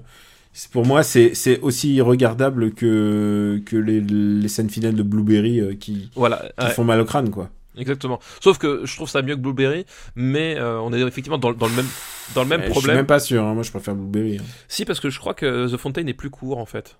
pour 0.72 0.86
moi 0.86 1.04
c'est 1.04 1.60
aussi 1.62 1.94
irregardable 1.96 2.72
que 2.74 3.62
que 3.66 3.76
les, 3.76 4.02
les 4.02 4.48
scènes 4.48 4.70
finales 4.70 4.96
de 4.96 5.04
Blueberry 5.04 5.78
qui, 5.78 6.10
Voilà, 6.16 6.44
qui 6.60 6.66
ouais. 6.66 6.72
font 6.72 6.84
mal 6.84 7.00
au 7.00 7.06
crâne 7.06 7.30
quoi 7.30 7.50
Exactement. 7.76 8.20
Sauf 8.40 8.60
que 8.60 8.82
je 8.86 8.96
trouve 8.96 9.10
ça 9.10 9.24
mieux 9.24 9.36
que 9.36 9.40
Blueberry, 9.42 9.88
mais 10.16 10.56
euh, 10.60 10.80
on 10.80 10.94
est 10.94 11.02
effectivement 11.02 11.40
dans, 11.40 11.54
dans 11.54 11.66
le 11.68 11.74
même 11.74 11.88
dans 12.36 12.44
le 12.44 12.50
même 12.50 12.60
Euh, 12.62 12.66
je 12.66 12.70
suis 12.70 12.74
problème. 12.82 12.98
même 12.98 13.08
pas 13.08 13.20
sûr 13.20 13.44
hein, 13.44 13.56
moi 13.56 13.64
je 13.64 13.72
préfère 13.72 13.96
Blueberry 13.96 14.38
hein. 14.38 14.44
Si 14.68 14.86
parce 14.86 15.00
que 15.00 15.10
je 15.10 15.18
crois 15.20 15.34
que 15.34 15.68
The 15.74 15.78
Fountain 15.78 16.06
est 16.06 16.14
plus 16.14 16.30
court 16.30 16.60
en 16.60 16.68
fait. 16.68 16.98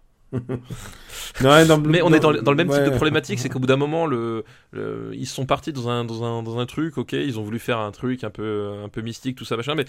Non, 1.40 1.52
Mais 1.88 2.02
on 2.02 2.14
est 2.14 2.20
dans, 2.20 2.32
le- 2.32 2.42
dans 2.42 2.52
le 2.52 2.58
même 2.58 2.70
type 2.70 2.84
de 2.84 2.90
problématique, 2.90 3.40
c'est 3.40 3.50
qu'au 3.50 3.60
bout 3.60 3.68
d'un 3.68 3.76
moment, 3.76 4.06
le, 4.06 4.44
le- 4.72 5.12
ils 5.14 5.28
sont 5.28 5.46
partis 5.46 5.74
dans 5.74 5.90
un, 5.90 6.06
dans, 6.06 6.24
un, 6.24 6.44
dans 6.44 6.60
un 6.60 6.66
truc, 6.66 6.98
ok, 6.98 7.14
ils 7.14 7.40
ont 7.40 7.44
voulu 7.44 7.60
faire 7.60 7.80
un 7.80 7.92
truc 7.92 8.24
un 8.24 8.30
peu, 8.30 8.72
un 8.84 8.90
peu 8.90 9.02
mystique, 9.02 9.38
tout 9.38 9.46
ça, 9.46 9.58
machin, 9.58 9.76
mais, 9.76 9.86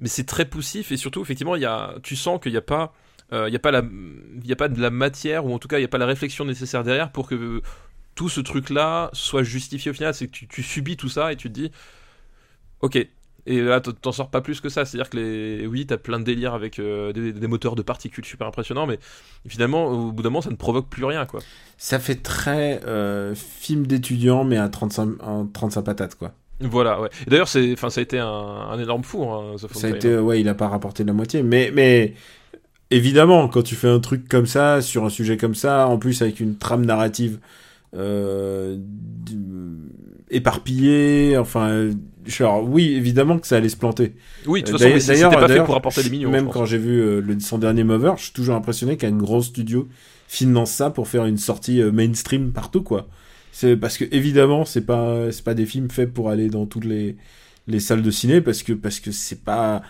mais 0.00 0.08
c'est 0.08 0.24
très 0.24 0.44
poussif 0.44 0.92
et 0.92 0.96
surtout, 0.96 1.22
effectivement, 1.22 1.56
il 1.56 1.62
y 1.62 1.66
a, 1.66 1.94
tu 2.02 2.16
sens 2.16 2.40
qu'il 2.40 2.52
n'y 2.52 2.58
a 2.58 2.62
pas. 2.62 2.92
euh, 3.32 3.48
Il 3.48 3.50
n'y 3.50 3.56
a, 3.56 3.60
pas 3.60 3.70
la- 3.70 3.82
il 4.42 4.46
y 4.46 4.52
a 4.52 4.56
pas 4.56 4.68
de 4.68 4.80
la 4.80 4.90
matière, 4.90 5.44
ou 5.46 5.52
en 5.54 5.58
tout 5.58 5.68
cas, 5.68 5.78
il 5.78 5.82
n'y 5.82 5.86
a 5.86 5.88
pas 5.88 5.98
la 5.98 6.06
réflexion 6.06 6.44
nécessaire 6.44 6.84
derrière 6.84 7.12
pour 7.12 7.28
que 7.28 7.62
tout 8.14 8.28
ce 8.28 8.40
truc-là 8.40 9.10
soit 9.14 9.42
justifié 9.44 9.90
au 9.92 9.94
final. 9.94 10.14
C'est 10.14 10.26
que 10.28 10.32
tu, 10.32 10.48
tu 10.48 10.62
subis 10.62 10.96
tout 10.96 11.08
ça 11.10 11.32
et 11.32 11.36
tu 11.36 11.48
te 11.48 11.54
dis, 11.54 11.70
ok. 12.80 12.96
Et 13.50 13.62
là, 13.62 13.80
t'en 13.80 14.12
sors 14.12 14.28
pas 14.28 14.42
plus 14.42 14.60
que 14.60 14.68
ça. 14.68 14.84
C'est-à-dire 14.84 15.08
que 15.08 15.16
les... 15.16 15.66
oui, 15.66 15.86
t'as 15.86 15.96
plein 15.96 16.20
de 16.20 16.24
délires 16.24 16.52
avec 16.52 16.78
euh, 16.78 17.14
des, 17.14 17.32
des 17.32 17.46
moteurs 17.46 17.76
de 17.76 17.82
particules 17.82 18.26
super 18.26 18.46
impressionnants, 18.46 18.86
mais 18.86 18.98
finalement, 19.48 19.86
au 19.86 20.12
bout 20.12 20.22
d'un 20.22 20.28
moment, 20.28 20.42
ça 20.42 20.50
ne 20.50 20.56
provoque 20.56 20.88
plus 20.88 21.04
rien, 21.04 21.24
quoi. 21.24 21.40
Ça 21.78 21.98
fait 21.98 22.16
très 22.16 22.82
euh, 22.86 23.34
film 23.34 23.86
d'étudiant, 23.86 24.44
mais 24.44 24.58
à 24.58 24.68
35, 24.68 25.22
en 25.22 25.46
35 25.46 25.82
patates, 25.82 26.14
quoi. 26.14 26.32
Voilà, 26.60 27.00
ouais. 27.00 27.08
D'ailleurs, 27.26 27.48
c'est, 27.48 27.72
enfin, 27.72 27.88
ça 27.88 28.00
a 28.00 28.02
été 28.02 28.18
un, 28.18 28.26
un 28.26 28.78
énorme 28.78 29.02
four, 29.02 29.34
hein, 29.34 29.56
Ça 29.72 29.86
a 29.86 29.90
été, 29.90 30.18
ouais, 30.18 30.40
il 30.40 30.48
a 30.50 30.54
pas 30.54 30.68
rapporté 30.68 31.02
la 31.02 31.14
moitié. 31.14 31.42
Mais, 31.42 31.70
mais 31.72 32.12
évidemment, 32.90 33.48
quand 33.48 33.62
tu 33.62 33.76
fais 33.76 33.88
un 33.88 34.00
truc 34.00 34.28
comme 34.28 34.46
ça, 34.46 34.82
sur 34.82 35.06
un 35.06 35.10
sujet 35.10 35.38
comme 35.38 35.54
ça, 35.54 35.86
en 35.86 35.96
plus 35.96 36.20
avec 36.20 36.40
une 36.40 36.58
trame 36.58 36.84
narrative 36.84 37.38
euh, 37.96 38.76
éparpillée, 40.30 41.38
enfin, 41.38 41.90
genre, 42.28 42.62
oui, 42.68 42.94
évidemment 42.94 43.38
que 43.38 43.46
ça 43.46 43.56
allait 43.56 43.68
se 43.68 43.76
planter. 43.76 44.14
Oui, 44.46 44.62
de 44.62 44.70
toute 44.70 44.78
D'ailleurs- 44.80 44.94
façon, 44.94 45.12
mais 45.12 45.16
c'était 45.16 45.36
pas 45.36 45.48
fait 45.48 45.64
pour 45.64 45.76
apporter 45.76 46.02
des 46.02 46.10
millions. 46.10 46.30
Même 46.30 46.48
quand 46.48 46.64
j'ai 46.64 46.78
vu 46.78 47.00
euh, 47.00 47.20
le, 47.20 47.38
son 47.40 47.58
dernier 47.58 47.84
Mover, 47.84 48.12
je 48.16 48.24
suis 48.24 48.32
toujours 48.32 48.54
impressionné 48.54 48.96
qu'un 48.96 49.12
gros 49.12 49.42
studio 49.42 49.88
finance 50.28 50.70
ça 50.72 50.90
pour 50.90 51.08
faire 51.08 51.24
une 51.24 51.38
sortie 51.38 51.80
euh, 51.80 51.90
mainstream 51.90 52.52
partout, 52.52 52.82
quoi. 52.82 53.08
C'est 53.52 53.76
parce 53.76 53.96
que 53.98 54.04
évidemment, 54.12 54.64
c'est 54.64 54.82
pas 54.86 55.32
c'est 55.32 55.42
pas 55.42 55.54
des 55.54 55.66
films 55.66 55.90
faits 55.90 56.12
pour 56.12 56.30
aller 56.30 56.48
dans 56.48 56.66
toutes 56.66 56.84
les 56.84 57.16
les 57.66 57.80
salles 57.80 58.02
de 58.02 58.10
ciné 58.10 58.40
parce 58.40 58.62
que 58.62 58.72
parce 58.72 59.00
que 59.00 59.10
c'est 59.10 59.42
pas 59.42 59.82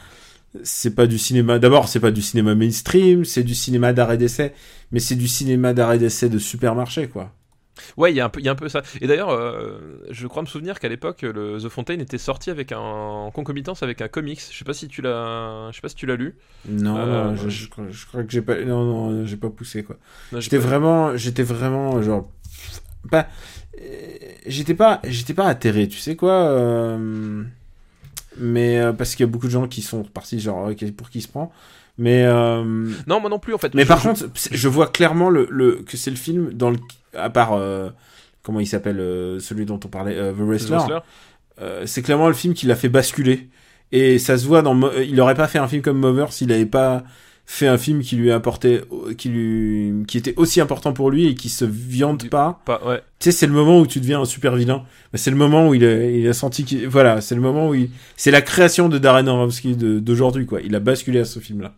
c'est 0.63 0.95
pas 0.95 1.07
du 1.07 1.19
cinéma. 1.19 1.59
D'abord, 1.59 1.89
c'est 1.89 2.01
pas 2.01 2.11
du 2.11 2.23
cinéma 2.23 2.55
mainstream, 2.55 3.25
c'est 3.25 3.43
du 3.43 3.55
cinéma 3.55 3.93
d'arrêt 3.93 4.17
d'essai, 4.17 4.55
mais 4.93 5.01
c'est 5.01 5.17
du 5.17 5.29
cinéma 5.29 5.75
d'arrêt 5.75 5.99
d'essai 5.99 6.29
de 6.31 6.39
supermarché, 6.39 7.09
quoi. 7.09 7.33
Ouais, 7.97 8.13
il 8.13 8.17
y, 8.17 8.21
a 8.21 8.27
un 8.27 8.29
peu- 8.29 8.41
y 8.41 8.49
a 8.49 8.53
un 8.53 8.55
peu 8.57 8.69
ça. 8.69 8.83
Et 9.01 9.07
d'ailleurs, 9.07 9.31
euh, 9.31 9.79
je 10.11 10.27
crois 10.27 10.43
me 10.43 10.47
souvenir 10.47 10.79
qu'à 10.81 10.89
l'époque, 10.89 11.23
le 11.23 11.59
The 11.63 11.69
Fountain 11.69 11.99
était 12.01 12.19
sorti 12.19 12.51
avec 12.51 12.73
un, 12.73 12.79
en 12.79 13.31
concomitance 13.31 13.83
avec 13.83 14.01
un 14.03 14.09
comics. 14.09 14.41
Je 14.51 14.57
sais 14.57 14.65
pas 14.65 14.73
si 14.75 14.89
tu 14.89 15.03
l'as, 15.03 15.69
je 15.71 15.77
sais 15.77 15.81
pas 15.83 15.89
si 15.89 15.95
tu 15.97 16.07
l'as 16.07 16.17
lu. 16.17 16.35
Non, 16.69 16.97
Euh, 16.97 17.25
non, 17.25 17.31
ouais, 17.33 17.37
je, 17.45 17.49
je 17.49 17.69
crois- 17.69 17.85
je 17.91 18.07
crois 18.07 18.23
que 18.23 18.31
j'ai 18.31 18.43
pas 18.43 18.57
non 18.65 18.85
non, 18.85 19.27
j'ai 19.27 19.37
pas 19.37 19.51
poussé 19.51 19.83
quoi. 19.85 19.97
J'étais 20.39 20.59
vraiment, 20.59 21.17
j'étais 21.17 21.43
vraiment 21.43 22.01
genre, 22.03 22.31
pas, 23.11 23.29
j'étais 24.47 24.75
pas, 24.75 25.01
j'étais 25.05 25.35
pas 25.35 25.47
atterré, 25.47 25.89
tu 25.89 25.99
sais 25.99 26.17
quoi, 26.17 26.33
euh, 26.33 27.43
mais 28.37 28.81
parce 28.97 29.15
qu'il 29.15 29.25
y 29.27 29.29
a 29.29 29.31
beaucoup 29.33 29.47
de 29.47 29.53
gens 29.53 29.67
qui 29.69 29.83
sont 29.83 30.03
repartis 30.03 30.41
genre 30.41 30.71
pour 30.97 31.11
qui 31.11 31.19
il 31.19 31.23
se 31.23 31.29
prend, 31.29 31.53
mais 31.97 32.25
Non, 32.27 33.21
moi 33.21 33.29
non 33.31 33.39
plus 33.39 33.55
en 33.55 33.59
fait. 33.59 33.75
mais 33.75 33.83
Je- 33.83 33.89
par 33.89 34.03
contre, 34.03 34.29
je 34.51 34.69
vois 34.69 34.89
clairement 34.89 35.31
le, 35.31 35.47
le 35.51 35.77
que 35.87 35.97
c'est 35.97 36.11
le 36.11 36.17
film 36.17 36.53
dans 36.53 36.71
le, 36.71 36.79
à 37.19 37.31
part 37.31 37.53
euh, 37.53 37.91
comment 38.43 38.61
il 38.61 38.67
s'appelle 38.67 39.01
euh, 39.01 39.41
celui 39.41 39.67
dont 39.67 39.81
on 39.85 39.89
parlait, 39.89 40.17
euh, 40.17 40.33
The 40.33 40.41
Wrestler, 40.41 40.77
Wrestler. 40.77 41.87
c'est 41.87 42.03
clairement 42.03 42.29
le 42.29 42.35
film 42.35 42.55
qui 42.55 42.67
l'a 42.67 42.77
fait 42.77 42.89
basculer. 42.89 43.49
Et 43.91 44.19
ça 44.19 44.37
se 44.37 44.47
voit 44.47 44.63
dans. 44.63 44.79
Il 45.01 45.19
aurait 45.21 45.35
pas 45.35 45.49
fait 45.49 45.59
un 45.59 45.69
film 45.69 45.83
comme 45.83 45.99
Mover 45.99 46.27
s'il 46.31 46.53
avait 46.53 46.67
pas 46.67 47.05
fait 47.47 47.67
un 47.67 47.79
film 47.79 48.03
qui 48.03 48.15
lui 48.17 48.31
apportait, 48.31 48.83
qui 49.17 49.31
lui, 49.31 50.05
qui 50.07 50.19
était 50.19 50.35
aussi 50.37 50.61
important 50.61 50.93
pour 50.93 51.11
lui 51.11 51.27
et 51.27 51.35
qui 51.35 51.49
se 51.49 51.65
viande 51.65 52.29
pas. 52.29 52.61
Pas, 52.67 52.83
ouais. 52.87 53.03
Tu 53.19 53.31
sais, 53.31 53.33
c'est 53.33 53.47
le 53.47 53.55
moment 53.55 53.81
où 53.81 53.87
tu 53.87 54.01
deviens 54.01 54.21
un 54.21 54.27
super 54.27 54.55
vilain. 54.55 54.85
Mais 55.13 55.19
C'est 55.19 55.31
le 55.31 55.37
moment 55.39 55.67
où 55.67 55.73
il 55.73 55.83
a, 55.83 56.05
il 56.05 56.29
a 56.29 56.35
senti 56.35 56.65
qu'il, 56.65 56.87
voilà, 56.87 57.23
c'est 57.23 57.35
le 57.35 57.41
moment 57.41 57.71
où 57.71 57.75
il, 57.75 57.89
c'est 58.19 58.31
la 58.31 58.43
création 58.43 58.91
de 58.91 58.99
Darren 58.99 59.27
Aronofsky 59.27 59.77
d'aujourd'hui, 59.77 60.45
quoi. 60.45 60.61
Il 60.61 60.75
a 60.75 60.81
basculé 60.81 61.21
à 61.21 61.25
ce 61.25 61.39
film-là. 61.39 61.75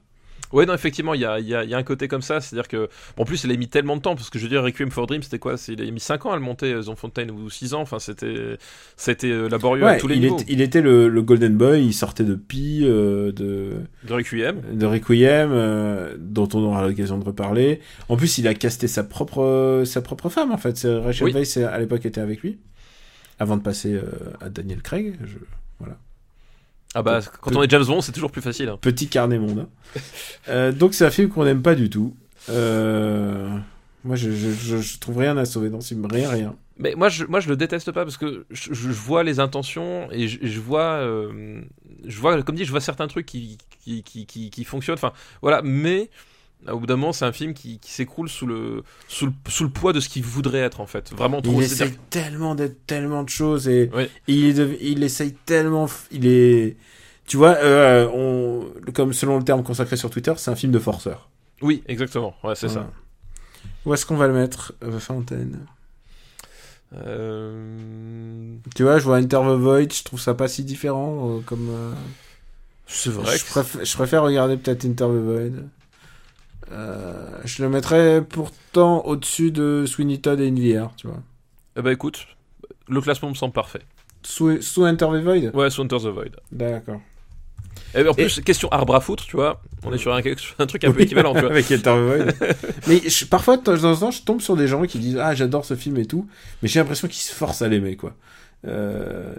Ouais, 0.53 0.67
non, 0.67 0.75
effectivement, 0.75 1.15
il 1.15 1.21
y 1.21 1.25
a, 1.25 1.39
il 1.39 1.47
y, 1.47 1.55
a, 1.55 1.65
y 1.65 1.75
a 1.75 1.77
un 1.79 1.83
côté 1.83 2.09
comme 2.09 2.23
ça, 2.23 2.41
c'est-à-dire 2.41 2.67
que, 2.69 2.89
bon, 3.17 3.23
en 3.23 3.25
plus, 3.25 3.45
il 3.45 3.53
a 3.53 3.57
mis 3.57 3.69
tellement 3.69 3.97
de 3.97 4.03
temps, 4.03 4.17
parce 4.17 4.31
que 4.31 4.39
je 4.39 4.45
veux 4.45 4.49
dire, 4.51 4.63
Requiem 4.63 4.91
for 4.91 5.07
Dream, 5.07 5.23
c'était 5.23 5.39
quoi? 5.39 5.57
C'est- 5.57 5.75
Il 5.75 5.83
a 5.87 5.91
mis 5.91 6.01
5 6.01 6.27
ans 6.27 6.33
à 6.33 6.37
le 6.37 6.43
monter, 6.43 6.73
euh, 6.73 6.83
The 6.83 6.95
Fontaine, 6.97 7.31
ou 7.31 7.49
6 7.51 7.73
ans, 7.75 7.83
enfin, 7.83 7.99
c'était, 8.01 8.57
c'était 8.97 9.29
euh, 9.31 9.49
laborieux 9.49 9.85
à 9.85 9.91
Ouais, 9.93 9.99
tous 9.99 10.09
les 10.09 10.17
il, 10.17 10.21
niveaux. 10.23 10.39
était, 10.39 10.53
il 10.53 10.61
était 10.61 10.81
le, 10.83 11.09
le 11.09 11.23
Golden 11.23 11.57
Boy, 11.57 11.85
il 11.87 11.93
sortait 11.93 12.25
de 12.25 12.35
Pi, 12.35 12.81
euh, 12.83 13.31
de, 13.33 13.71
De 14.05 14.13
Requiem. 14.13 14.61
de 14.73 14.87
Requiem, 14.87 15.51
euh, 15.53 16.17
dont 16.19 16.49
on 16.55 16.59
aura 16.65 16.87
l'occasion 16.87 17.17
de 17.19 17.25
reparler. 17.25 17.81
En 18.09 18.17
plus, 18.17 18.39
il 18.39 18.49
a 18.49 18.55
casté 18.55 18.89
sa 18.89 19.05
propre, 19.05 19.83
sa 19.87 20.03
propre 20.03 20.29
femme, 20.29 20.51
en 20.53 20.59
fait. 20.59 20.85
Rachel 20.85 21.27
Oui. 21.29 21.33
Weisz, 21.33 21.59
à 21.59 21.79
l'époque, 21.79 22.05
était 22.07 22.21
avec 22.21 22.43
lui. 22.43 22.59
Avant 23.39 23.57
de 23.57 23.63
passer 23.63 23.95
euh, 23.95 24.03
à 24.41 24.49
Daniel 24.51 24.83
Craig. 24.83 25.15
Je... 25.25 25.39
Ah 26.95 27.03
bah, 27.03 27.21
quand 27.41 27.55
on 27.57 27.63
est 27.63 27.71
James 27.71 27.85
Bond, 27.85 28.01
c'est 28.01 28.13
toujours 28.13 28.33
plus 28.33 28.43
facile. 28.43 28.69
hein. 28.69 28.79
Petit 28.81 29.09
carnet 29.09 29.39
monde. 29.39 29.61
hein. 29.61 30.01
Euh, 30.49 30.73
donc, 30.73 30.95
c'est 30.95 31.05
un 31.05 31.11
film 31.11 31.29
qu'on 31.29 31.45
n'aime 31.45 31.63
pas 31.63 31.75
du 31.75 31.89
tout. 31.91 32.15
Euh, 32.49 33.49
Moi, 34.05 34.17
je, 34.17 34.31
je, 34.33 34.51
je, 34.51 34.77
je 34.79 34.99
trouve 34.99 35.19
rien 35.19 35.37
à 35.37 35.45
sauver 35.45 35.69
dans 35.71 35.81
ce 35.81 35.89
film. 35.89 36.07
Rien, 36.11 36.29
rien. 36.31 36.55
Mais 36.83 36.95
moi 36.97 37.11
je, 37.11 37.27
moi, 37.27 37.41
je 37.41 37.49
le 37.51 37.57
déteste 37.57 37.93
pas 37.93 38.05
parce 38.05 38.17
que 38.17 38.47
je, 38.51 38.73
je 38.73 38.89
vois 38.89 39.23
les 39.23 39.39
intentions 39.39 40.09
et 40.11 40.29
je, 40.29 40.39
je 40.41 40.61
vois, 40.61 40.95
euh, 41.03 41.61
je 42.07 42.19
vois, 42.19 42.43
comme 42.43 42.55
dit, 42.57 42.65
je 42.65 42.71
vois 42.71 42.81
certains 42.81 43.07
trucs 43.07 43.27
qui, 43.27 43.59
qui, 43.85 44.03
qui, 44.03 44.25
qui, 44.25 44.49
qui 44.49 44.65
fonctionnent. 44.65 44.95
Enfin, 44.95 45.13
voilà, 45.43 45.61
mais 45.63 46.09
au 46.69 46.79
bout 46.79 46.87
d'un 46.87 46.97
moment, 46.97 47.13
c'est 47.13 47.25
un 47.25 47.33
film 47.33 47.55
qui, 47.55 47.79
qui 47.79 47.91
s'écroule 47.93 48.29
sous 48.29 48.47
le, 48.47 48.83
sous, 49.09 49.27
le, 49.27 49.33
sous 49.49 49.65
le 49.65 49.71
poids 49.71 49.93
de 49.93 50.01
ce 50.01 50.09
qu'il 50.09 50.23
voudrait 50.23 50.59
être 50.61 50.81
en 50.81 50.87
fait. 50.87 51.13
Vraiment 51.15 51.41
trop. 51.41 51.53
Il 51.61 51.63
essaye 51.65 51.93
tellement 52.11 52.55
d'être 52.55 52.87
tellement 52.87 53.23
de 53.23 53.29
choses 53.31 53.67
et 53.69 53.91
Oui. 53.95 54.09
il, 54.29 54.77
il 54.81 55.03
essaye 55.03 55.33
tellement. 55.33 55.89
Il 56.11 56.27
est. 56.27 56.77
Tu 57.27 57.37
vois, 57.37 57.57
euh, 57.57 58.09
on, 58.13 58.67
comme 58.93 59.13
selon 59.13 59.39
le 59.39 59.45
terme 59.45 59.63
consacré 59.63 59.97
sur 59.97 60.11
Twitter, 60.11 60.33
c'est 60.37 60.51
un 60.51 60.57
film 60.57 60.73
de 60.73 60.79
forceur. 60.79 61.29
Oui, 61.63 61.83
exactement. 61.87 62.35
Ouais, 62.43 62.55
c'est 62.55 62.67
Voilà. 62.67 62.83
ça. 62.83 62.93
Où 63.87 63.95
est-ce 63.95 64.05
qu'on 64.05 64.17
va 64.17 64.27
le 64.27 64.35
mettre, 64.35 64.75
euh, 64.85 64.99
Fontaine? 64.99 65.61
Euh... 66.95 68.57
Tu 68.75 68.83
vois, 68.83 68.99
je 68.99 69.05
vois 69.05 69.19
Enter 69.19 69.37
the 69.37 69.59
Void, 69.59 69.93
je 69.93 70.03
trouve 70.03 70.21
ça 70.21 70.35
pas 70.35 70.49
si 70.49 70.65
différent 70.65 71.37
euh, 71.37 71.41
comme. 71.47 71.69
C'est 72.87 73.11
vrai. 73.11 73.37
je, 73.39 73.45
que- 73.45 73.51
préfère, 73.51 73.85
je 73.85 73.95
préfère 73.95 74.23
regarder 74.23 74.57
peut-être 74.57 74.85
Enter 74.85 75.05
the 75.05 75.23
Void. 75.23 75.53
Euh, 76.73 77.27
je 77.45 77.63
le 77.63 77.69
mettrais 77.69 78.23
pourtant 78.23 79.05
au-dessus 79.05 79.51
de 79.51 79.85
Sweeney 79.87 80.19
Todd 80.19 80.41
et 80.41 80.51
NVR, 80.51 80.91
tu 80.97 81.07
vois. 81.09 81.21
Eh 81.77 81.83
ben 81.83 81.91
écoute, 81.91 82.27
le 82.89 83.01
classement 83.01 83.31
me 83.31 83.35
semble 83.35 83.53
parfait. 83.53 83.83
Sous, 84.23 84.61
sous 84.63 84.85
Enter 84.85 85.07
the 85.07 85.23
Void? 85.25 85.51
Ouais, 85.55 85.71
sous 85.71 85.83
Enter 85.83 85.97
the 85.99 86.07
Void. 86.07 86.37
D'accord. 86.53 87.01
Et 87.95 88.07
en 88.07 88.15
plus, 88.15 88.41
question 88.41 88.69
arbre 88.71 88.95
à 88.95 89.01
foutre, 89.01 89.27
tu 89.27 89.35
vois, 89.37 89.63
on 89.85 89.93
est 89.93 89.99
sur 89.99 90.15
un, 90.15 90.21
un 90.59 90.67
truc 90.67 90.85
un 90.85 90.93
peu 90.93 91.01
équivalent, 91.01 91.35
tu 91.35 91.41
vois. 91.41 91.51
Avec 91.51 91.67
Enter 91.73 91.79
the 91.83 91.89
Void. 91.89 92.35
mais 92.87 93.01
je- 93.09 93.25
parfois, 93.25 93.57
de 93.57 93.63
temps 93.63 93.83
en 93.85 93.97
temps, 93.97 94.11
je 94.13 94.23
tombe 94.23 94.41
sur 94.41 94.55
des 94.57 94.69
gens 94.69 94.85
qui 94.85 94.99
disent 94.99 95.17
Ah, 95.19 95.35
j'adore 95.35 95.65
ce 95.65 95.75
film 95.75 95.97
et 95.97 96.07
tout, 96.07 96.29
mais 96.63 96.69
j'ai 96.69 96.79
l'impression 96.79 97.09
qu'ils 97.09 97.23
se 97.23 97.35
forcent 97.35 97.63
à 97.63 97.69
l'aimer, 97.69 97.97
quoi. 97.97 98.15
Euh, 98.67 99.33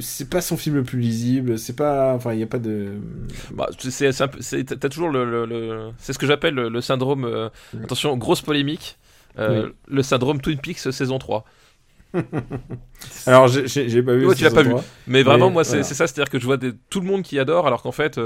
c'est 0.00 0.30
pas 0.30 0.40
son 0.40 0.56
film 0.56 0.76
le 0.76 0.82
plus 0.82 0.98
lisible, 0.98 1.58
c'est 1.58 1.76
pas. 1.76 2.14
Enfin, 2.14 2.32
il 2.32 2.38
n'y 2.38 2.42
a 2.42 2.46
pas 2.46 2.58
de. 2.58 2.92
Bah, 3.52 3.68
c'est, 3.78 4.10
t'as 4.64 4.88
toujours 4.88 5.10
le, 5.10 5.24
le- 5.30 5.44
le- 5.44 5.90
c'est 5.98 6.12
ce 6.14 6.18
que 6.18 6.26
j'appelle 6.26 6.54
le, 6.54 6.68
le 6.70 6.80
syndrome. 6.80 7.24
euh, 7.26 7.50
Oui. 7.74 7.80
Attention, 7.84 8.16
grosse 8.16 8.40
polémique. 8.40 8.96
euh, 9.38 9.68
Le 9.88 10.02
syndrome 10.02 10.40
Twin 10.40 10.58
Peaks 10.58 10.78
saison 10.78 11.18
3. 11.18 11.44
Alors, 13.26 13.48
j'ai- 13.48 14.02
pas 14.02 14.14
vu. 14.14 14.26
Ouais, 14.26 14.34
tu 14.34 14.44
l'as 14.44 14.50
pas 14.50 14.62
vu. 14.62 14.70
3. 14.70 14.84
Mais 15.06 15.22
vraiment, 15.22 15.48
Mais, 15.48 15.52
moi, 15.54 15.64
c'est, 15.64 15.70
voilà. 15.70 15.82
c'est 15.84 15.94
ça, 15.94 16.06
c'est-à-dire 16.06 16.30
que 16.30 16.38
je 16.38 16.46
vois 16.46 16.56
des- 16.56 16.72
tout 16.90 17.00
le 17.00 17.06
monde 17.06 17.22
qui 17.22 17.38
adore, 17.38 17.66
alors 17.66 17.82
qu'en 17.82 17.92
fait, 17.92 18.18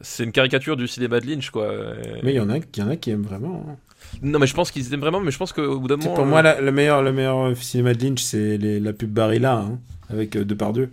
c'est 0.00 0.24
une 0.24 0.32
caricature 0.32 0.76
du 0.76 0.88
cinéma 0.88 1.20
de 1.20 1.26
Lynch, 1.26 1.50
quoi. 1.50 1.70
Et- 1.72 2.20
Mais 2.22 2.32
il 2.32 2.36
y, 2.36 2.40
en 2.40 2.48
a- 2.48 2.56
y 2.58 2.82
en 2.82 2.88
a 2.88 2.96
qui 2.96 3.10
aiment 3.10 3.22
vraiment. 3.24 3.66
hein. 3.68 3.76
Non, 4.22 4.38
mais 4.38 4.46
je 4.46 4.54
pense 4.54 4.70
qu'ils 4.70 4.92
aiment 4.92 5.00
vraiment, 5.00 5.20
mais 5.20 5.30
je 5.30 5.38
pense 5.38 5.52
qu'au 5.52 5.78
bout 5.80 5.88
d'un 5.88 5.96
moment. 5.96 6.14
pour 6.14 6.24
euh, 6.24 6.28
moi, 6.28 6.42
la- 6.42 6.60
le, 6.60 6.72
meilleur, 6.72 7.02
le 7.02 7.12
meilleur 7.12 7.56
cinéma 7.56 7.94
de 7.94 8.04
Lynch, 8.04 8.22
c'est 8.22 8.58
la 8.58 8.92
pub 8.92 9.10
Barilla, 9.10 9.54
hein, 9.54 9.78
avec 10.10 10.36
euh, 10.36 10.44
Depardieu. 10.44 10.90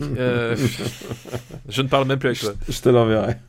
euh, 0.00 0.56
je 1.68 1.82
ne 1.82 1.88
parle 1.88 2.06
même 2.08 2.18
plus 2.18 2.28
avec 2.28 2.40
toi. 2.40 2.52
Je 2.68 2.80
te 2.80 2.88
l'enverrai. 2.88 3.36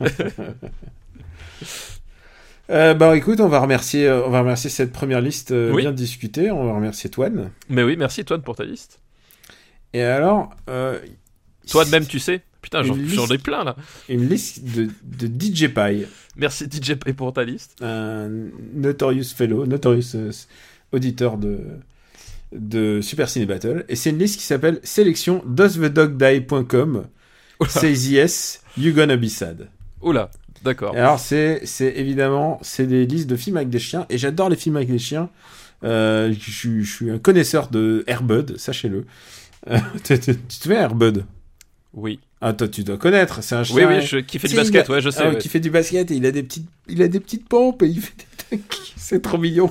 Euh, 2.70 2.94
bah 2.94 3.16
écoute, 3.16 3.40
on 3.40 3.48
va 3.48 3.58
remercier, 3.58 4.06
euh, 4.06 4.22
on 4.24 4.30
va 4.30 4.40
remercier 4.40 4.70
cette 4.70 4.92
première 4.92 5.20
liste 5.20 5.50
euh, 5.50 5.72
Oui. 5.72 5.82
bien 5.82 5.90
discutée. 5.90 6.52
On 6.52 6.64
va 6.66 6.74
remercier 6.74 7.10
Toine. 7.10 7.50
Mais 7.68 7.82
oui, 7.82 7.96
merci, 7.96 8.24
Toine, 8.24 8.42
pour 8.42 8.54
ta 8.54 8.62
liste. 8.64 9.00
Et 9.92 10.02
alors, 10.02 10.50
euh, 10.68 11.00
Toi 11.68 11.84
de 11.84 11.90
même, 11.90 12.06
tu 12.06 12.20
sais. 12.20 12.42
Putain, 12.62 12.82
j'en, 12.82 13.26
ai 13.28 13.38
plein 13.38 13.64
là. 13.64 13.74
une 14.08 14.28
liste 14.28 14.62
de, 14.64 14.88
de 15.02 15.26
DJ 15.26 15.68
Pie, 15.68 16.06
Merci 16.36 16.66
DJ 16.70 16.94
Pay 16.94 17.12
pour 17.14 17.32
ta 17.32 17.42
liste. 17.44 17.76
un 17.82 18.28
notorious 18.74 19.32
fellow, 19.34 19.66
notorious 19.66 20.14
euh, 20.14 20.30
auditeur 20.92 21.36
de 21.38 21.60
de 22.52 23.00
Super 23.00 23.28
Ciné 23.28 23.46
Battle. 23.46 23.84
Et 23.88 23.94
c'est 23.96 24.10
une 24.10 24.18
liste 24.18 24.38
qui 24.40 24.44
s'appelle 24.44 24.80
sélection 24.82 25.42
doesthedogdie.com. 25.46 27.06
Says 27.68 28.08
yes, 28.10 28.62
you 28.76 28.92
gonna 28.92 29.16
be 29.16 29.26
sad. 29.28 29.68
Oula, 30.02 30.30
d'accord. 30.64 30.94
Alors 30.96 31.18
c'est 31.20 31.62
évidemment 31.80 32.58
c'est 32.62 32.86
des 32.86 33.06
listes 33.06 33.28
de 33.28 33.36
films 33.36 33.56
avec 33.58 33.68
des 33.70 33.78
chiens 33.78 34.06
et 34.10 34.18
j'adore 34.18 34.48
les 34.48 34.56
films 34.56 34.76
avec 34.76 34.90
des 34.90 34.98
chiens. 34.98 35.28
Euh, 35.84 36.32
je, 36.38 36.50
suis- 36.50 36.84
je 36.84 36.92
suis 36.92 37.10
un 37.10 37.18
connaisseur 37.18 37.68
de 37.68 38.04
Airbud, 38.06 38.56
sachez-le. 38.58 39.04
Euh, 39.70 39.78
tu 40.04 40.18
te 40.18 40.32
souviens 40.48 40.80
Airbud? 40.80 41.24
Oui. 41.94 42.20
Ah 42.40 42.52
toi 42.52 42.68
tu 42.68 42.84
dois 42.84 42.96
connaître, 42.96 43.42
c'est 43.42 43.54
un 43.54 43.64
chien. 43.64 43.76
Oui, 43.76 43.96
oui, 43.96 44.02
je, 44.06 44.18
qui 44.18 44.38
fait 44.38 44.48
du 44.48 44.54
basket, 44.56 44.88
a- 44.88 44.92
ouais, 44.92 45.00
je 45.00 45.10
sais. 45.10 45.22
ah, 45.24 45.30
ouais. 45.30 45.38
Qui 45.38 45.48
fait 45.48 45.60
du 45.60 45.70
basket 45.70 46.10
et 46.10 46.14
il 46.14 46.24
a 46.26 46.30
des 46.30 46.42
petites 46.42 46.68
il 46.88 47.02
a 47.02 47.08
des 47.08 47.20
petites 47.20 47.48
pompes 47.48 47.82
et 47.82 47.86
il 47.88 48.00
fait 48.00 48.14
des. 48.50 48.60
C'est 48.96 49.20
trop 49.22 49.38
mignon. 49.38 49.70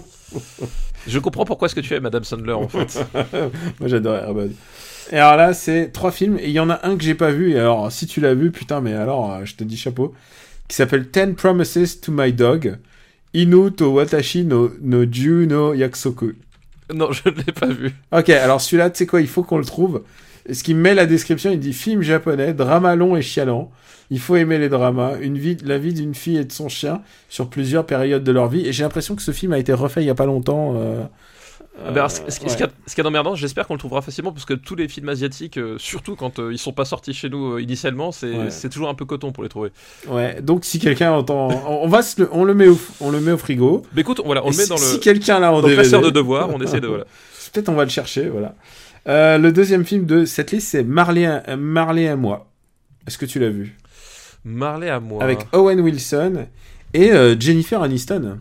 Je 1.07 1.17
comprends 1.19 1.45
pourquoi 1.45 1.67
est-ce 1.67 1.75
que 1.75 1.79
tu 1.79 1.93
es 1.93 1.99
Madame 1.99 2.23
Sandler 2.23 2.53
en 2.53 2.67
fait. 2.67 2.99
Moi 3.79 3.87
j'adore 3.89 4.15
Airbud. 4.17 4.51
Et 5.11 5.15
alors 5.17 5.37
là 5.37 5.53
c'est 5.53 5.91
trois 5.91 6.11
films 6.11 6.37
et 6.37 6.45
il 6.47 6.51
y 6.51 6.59
en 6.59 6.69
a 6.69 6.85
un 6.87 6.97
que 6.97 7.03
j'ai 7.03 7.15
pas 7.15 7.31
vu 7.31 7.51
et 7.53 7.59
alors 7.59 7.91
si 7.91 8.05
tu 8.05 8.19
l'as 8.21 8.33
vu 8.35 8.51
putain 8.51 8.81
mais 8.81 8.93
alors 8.93 9.31
euh, 9.31 9.45
je 9.45 9.55
te 9.55 9.63
dis 9.63 9.77
chapeau 9.77 10.13
qui 10.67 10.75
s'appelle 10.75 11.07
Ten 11.09 11.35
Promises 11.35 11.99
to 12.01 12.11
My 12.11 12.31
Dog. 12.33 12.77
Inu 13.33 13.71
to 13.71 13.91
Watashi 13.93 14.43
no, 14.43 14.71
no 14.81 15.05
Ju 15.11 15.47
no 15.47 15.73
Yaksoku. 15.73 16.33
non, 16.93 17.11
je 17.11 17.29
ne 17.29 17.35
l'ai 17.35 17.53
pas 17.53 17.67
vu. 17.67 17.91
Ok, 18.11 18.29
alors 18.29 18.59
celui-là, 18.59 18.89
tu 18.89 18.97
sais 18.99 19.05
quoi, 19.05 19.21
il 19.21 19.27
faut 19.27 19.43
qu'on 19.43 19.59
le 19.59 19.65
trouve. 19.65 20.01
Ce 20.53 20.63
qui 20.63 20.73
me 20.73 20.81
met 20.81 20.93
la 20.93 21.05
description, 21.05 21.51
il 21.51 21.59
dit 21.59 21.73
film 21.73 22.01
japonais, 22.01 22.53
drama 22.53 22.95
long 22.95 23.15
et 23.15 23.21
chialant. 23.21 23.71
Il 24.11 24.19
faut 24.19 24.35
aimer 24.35 24.57
les 24.57 24.69
dramas, 24.69 25.13
une 25.21 25.37
vie, 25.37 25.55
la 25.63 25.77
vie 25.77 25.93
d'une 25.93 26.15
fille 26.15 26.37
et 26.37 26.43
de 26.45 26.51
son 26.51 26.67
chien 26.67 27.01
sur 27.29 27.47
plusieurs 27.49 27.85
périodes 27.85 28.23
de 28.23 28.31
leur 28.31 28.47
vie. 28.47 28.65
Et 28.67 28.73
j'ai 28.73 28.81
l'impression 28.83 29.15
que 29.15 29.21
ce 29.21 29.31
film 29.31 29.53
a 29.53 29.59
été 29.59 29.71
refait 29.73 30.01
il 30.01 30.07
y 30.07 30.09
a 30.09 30.15
pas 30.15 30.25
longtemps. 30.25 30.73
euh, 30.77 31.03
Ah 31.85 31.91
bah, 31.91 32.09
ce, 32.09 32.17
ce- 32.17 32.21
euh, 32.21 32.25
ouais. 32.43 32.49
ce 32.87 32.95
qu'il 32.95 32.97
y 32.97 33.01
a 33.01 33.03
d'emmerdant, 33.03 33.35
j'espère 33.35 33.67
qu'on 33.67 33.75
le 33.75 33.79
trouvera 33.79 34.01
facilement 34.01 34.31
parce 34.33 34.45
que 34.45 34.55
tous 34.55 34.75
les 34.75 34.87
films 34.87 35.09
asiatiques, 35.09 35.57
euh, 35.57 35.75
surtout 35.77 36.15
quand 36.15 36.39
ils 36.39 36.57
sont 36.57 36.73
pas 36.73 36.85
sortis 36.85 37.13
chez 37.13 37.29
nous 37.29 37.59
initialement, 37.59 38.11
c'est 38.11 38.27
Ouais. 38.35 38.69
toujours 38.71 38.89
un 38.89 38.95
peu 38.95 39.05
coton 39.05 39.31
pour 39.31 39.43
les 39.43 39.49
trouver. 39.49 39.69
Ouais, 40.09 40.41
donc 40.41 40.65
si 40.65 40.79
quelqu'un 40.79 41.11
entend, 41.11 41.47
on, 41.67 41.83
on 41.83 41.87
va 41.87 42.01
se 42.01 42.19
le, 42.21 42.29
on 42.33 42.43
le 42.43 42.55
met 42.55 42.67
au, 42.67 42.77
on 42.99 43.11
le 43.11 43.21
met 43.21 43.31
au 43.31 43.37
frigo. 43.37 43.83
Mais 43.93 44.01
écoute, 44.01 44.19
voilà, 44.25 44.43
on 44.43 44.47
Et 44.47 44.51
le 44.53 44.57
met 44.57 44.63
si, 44.63 44.69
dans 44.69 44.75
le 44.75 44.81
si 44.81 44.99
quelqu'un 44.99 45.39
l'a 45.39 45.53
en 45.53 45.61
dans 45.61 45.67
DVD, 45.67 45.87
de 46.01 46.09
devoirs, 46.09 46.49
on 46.53 46.59
essaie 46.61 46.81
de 46.81 46.87
voilà. 46.87 47.03
peut-être 47.53 47.69
on 47.69 47.73
va 47.75 47.83
le 47.85 47.89
chercher, 47.91 48.27
voilà. 48.27 48.55
Euh, 49.07 49.37
le 49.37 49.51
deuxième 49.51 49.85
film 49.85 50.05
de 50.05 50.25
cette 50.25 50.51
liste, 50.51 50.69
c'est 50.69 50.83
Marley, 50.83 51.25
euh, 51.25 51.57
Marley 51.57 52.03
et 52.03 52.15
moi. 52.15 52.47
Est-ce 53.07 53.17
que 53.17 53.25
tu 53.25 53.39
l'as 53.39 53.49
vu? 53.49 53.75
Marley 54.43 54.89
à 54.89 54.99
moi. 54.99 55.23
Avec 55.23 55.39
Owen 55.53 55.79
Wilson 55.81 56.47
et 56.93 57.11
euh, 57.11 57.35
Jennifer 57.39 57.81
Aniston. 57.81 58.37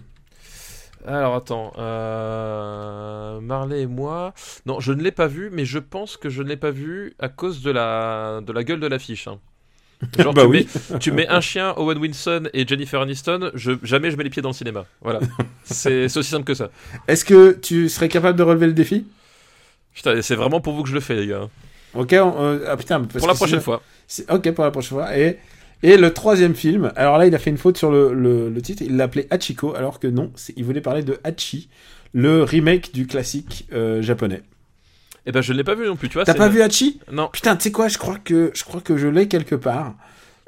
Alors 1.06 1.36
attends, 1.36 1.72
euh... 1.78 3.40
Marley 3.40 3.82
et 3.82 3.86
moi. 3.86 4.34
Non, 4.66 4.78
je 4.80 4.92
ne 4.92 5.02
l'ai 5.02 5.12
pas 5.12 5.26
vu, 5.26 5.48
mais 5.50 5.64
je 5.64 5.78
pense 5.78 6.16
que 6.16 6.28
je 6.28 6.42
ne 6.42 6.48
l'ai 6.48 6.56
pas 6.56 6.70
vu 6.70 7.14
à 7.18 7.28
cause 7.28 7.62
de 7.62 7.70
la 7.70 8.40
de 8.46 8.52
la 8.52 8.62
gueule 8.64 8.80
de 8.80 8.86
l'affiche. 8.86 9.26
hein. 9.28 9.38
Genre, 10.18 10.32
Bah 10.34 10.42
tu, 10.42 10.48
oui. 10.48 10.68
mets, 10.90 10.98
tu 10.98 11.10
mets 11.12 11.26
un 11.28 11.40
chien, 11.40 11.74
Owen 11.76 11.98
Wilson 11.98 12.44
et 12.52 12.66
Jennifer 12.66 13.00
Aniston, 13.00 13.50
je, 13.54 13.72
jamais 13.82 14.10
je 14.12 14.16
mets 14.16 14.22
les 14.24 14.30
pieds 14.30 14.42
dans 14.42 14.50
le 14.50 14.54
cinéma. 14.54 14.84
Voilà. 15.02 15.18
c'est 15.64 16.08
c'est 16.08 16.18
aussi 16.20 16.30
simple 16.30 16.44
que 16.44 16.54
ça. 16.54 16.70
Est-ce 17.08 17.24
que 17.24 17.52
tu 17.52 17.88
serais 17.88 18.08
capable 18.08 18.38
de 18.38 18.42
relever 18.44 18.66
le 18.66 18.74
défi? 18.74 19.06
Putain, 19.94 20.22
c'est 20.22 20.34
vraiment 20.36 20.60
pour 20.60 20.74
vous 20.74 20.82
que 20.82 20.88
je 20.88 20.94
le 20.94 21.00
fais, 21.00 21.14
les 21.16 21.26
gars. 21.26 21.48
Ok, 21.94 22.14
on- 22.20 22.34
euh, 22.42 22.66
ah 22.68 22.76
putain, 22.76 23.00
parce 23.00 23.18
pour 23.18 23.26
la 23.26 23.32
que 23.32 23.38
prochaine 23.38 23.60
fois. 23.60 23.82
Ok, 24.30 24.50
pour 24.52 24.64
la 24.64 24.70
prochaine 24.70 24.90
fois. 24.98 25.16
Et, 25.18 25.38
et 25.82 25.96
le 25.96 26.12
troisième 26.12 26.54
film, 26.54 26.92
alors 26.96 27.18
là, 27.18 27.26
il 27.26 27.34
a 27.34 27.38
fait 27.38 27.50
une 27.50 27.58
faute 27.58 27.76
sur 27.78 27.90
le, 27.90 28.12
le, 28.12 28.48
le 28.50 28.62
titre, 28.62 28.82
il 28.82 28.96
l'appelait 28.96 29.26
Hachiko, 29.30 29.74
alors 29.74 29.98
que 30.00 30.06
non, 30.06 30.32
il 30.56 30.64
voulait 30.64 30.80
parler 30.80 31.02
de 31.02 31.18
Hachi, 31.24 31.68
le 32.12 32.42
remake 32.42 32.92
du 32.92 33.06
classique 33.06 33.66
euh, 33.72 34.02
japonais. 34.02 34.42
Eh 35.26 35.32
ben, 35.32 35.40
je 35.42 35.52
ne 35.52 35.58
l'ai 35.58 35.64
pas 35.64 35.74
vu 35.74 35.86
non 35.86 35.96
plus, 35.96 36.08
tu 36.08 36.14
vois. 36.14 36.24
T'as 36.24 36.34
pas 36.34 36.48
vu 36.48 36.62
Hachi? 36.62 37.00
Non. 37.12 37.28
Putain, 37.32 37.56
tu 37.56 37.64
sais 37.64 37.72
quoi, 37.72 37.88
je 37.88 37.98
crois 37.98 38.18
que 38.18 38.50
je 38.54 38.64
crois 38.64 38.80
que 38.80 38.96
je 38.96 39.08
l'ai 39.08 39.28
quelque 39.28 39.54
part. 39.56 39.94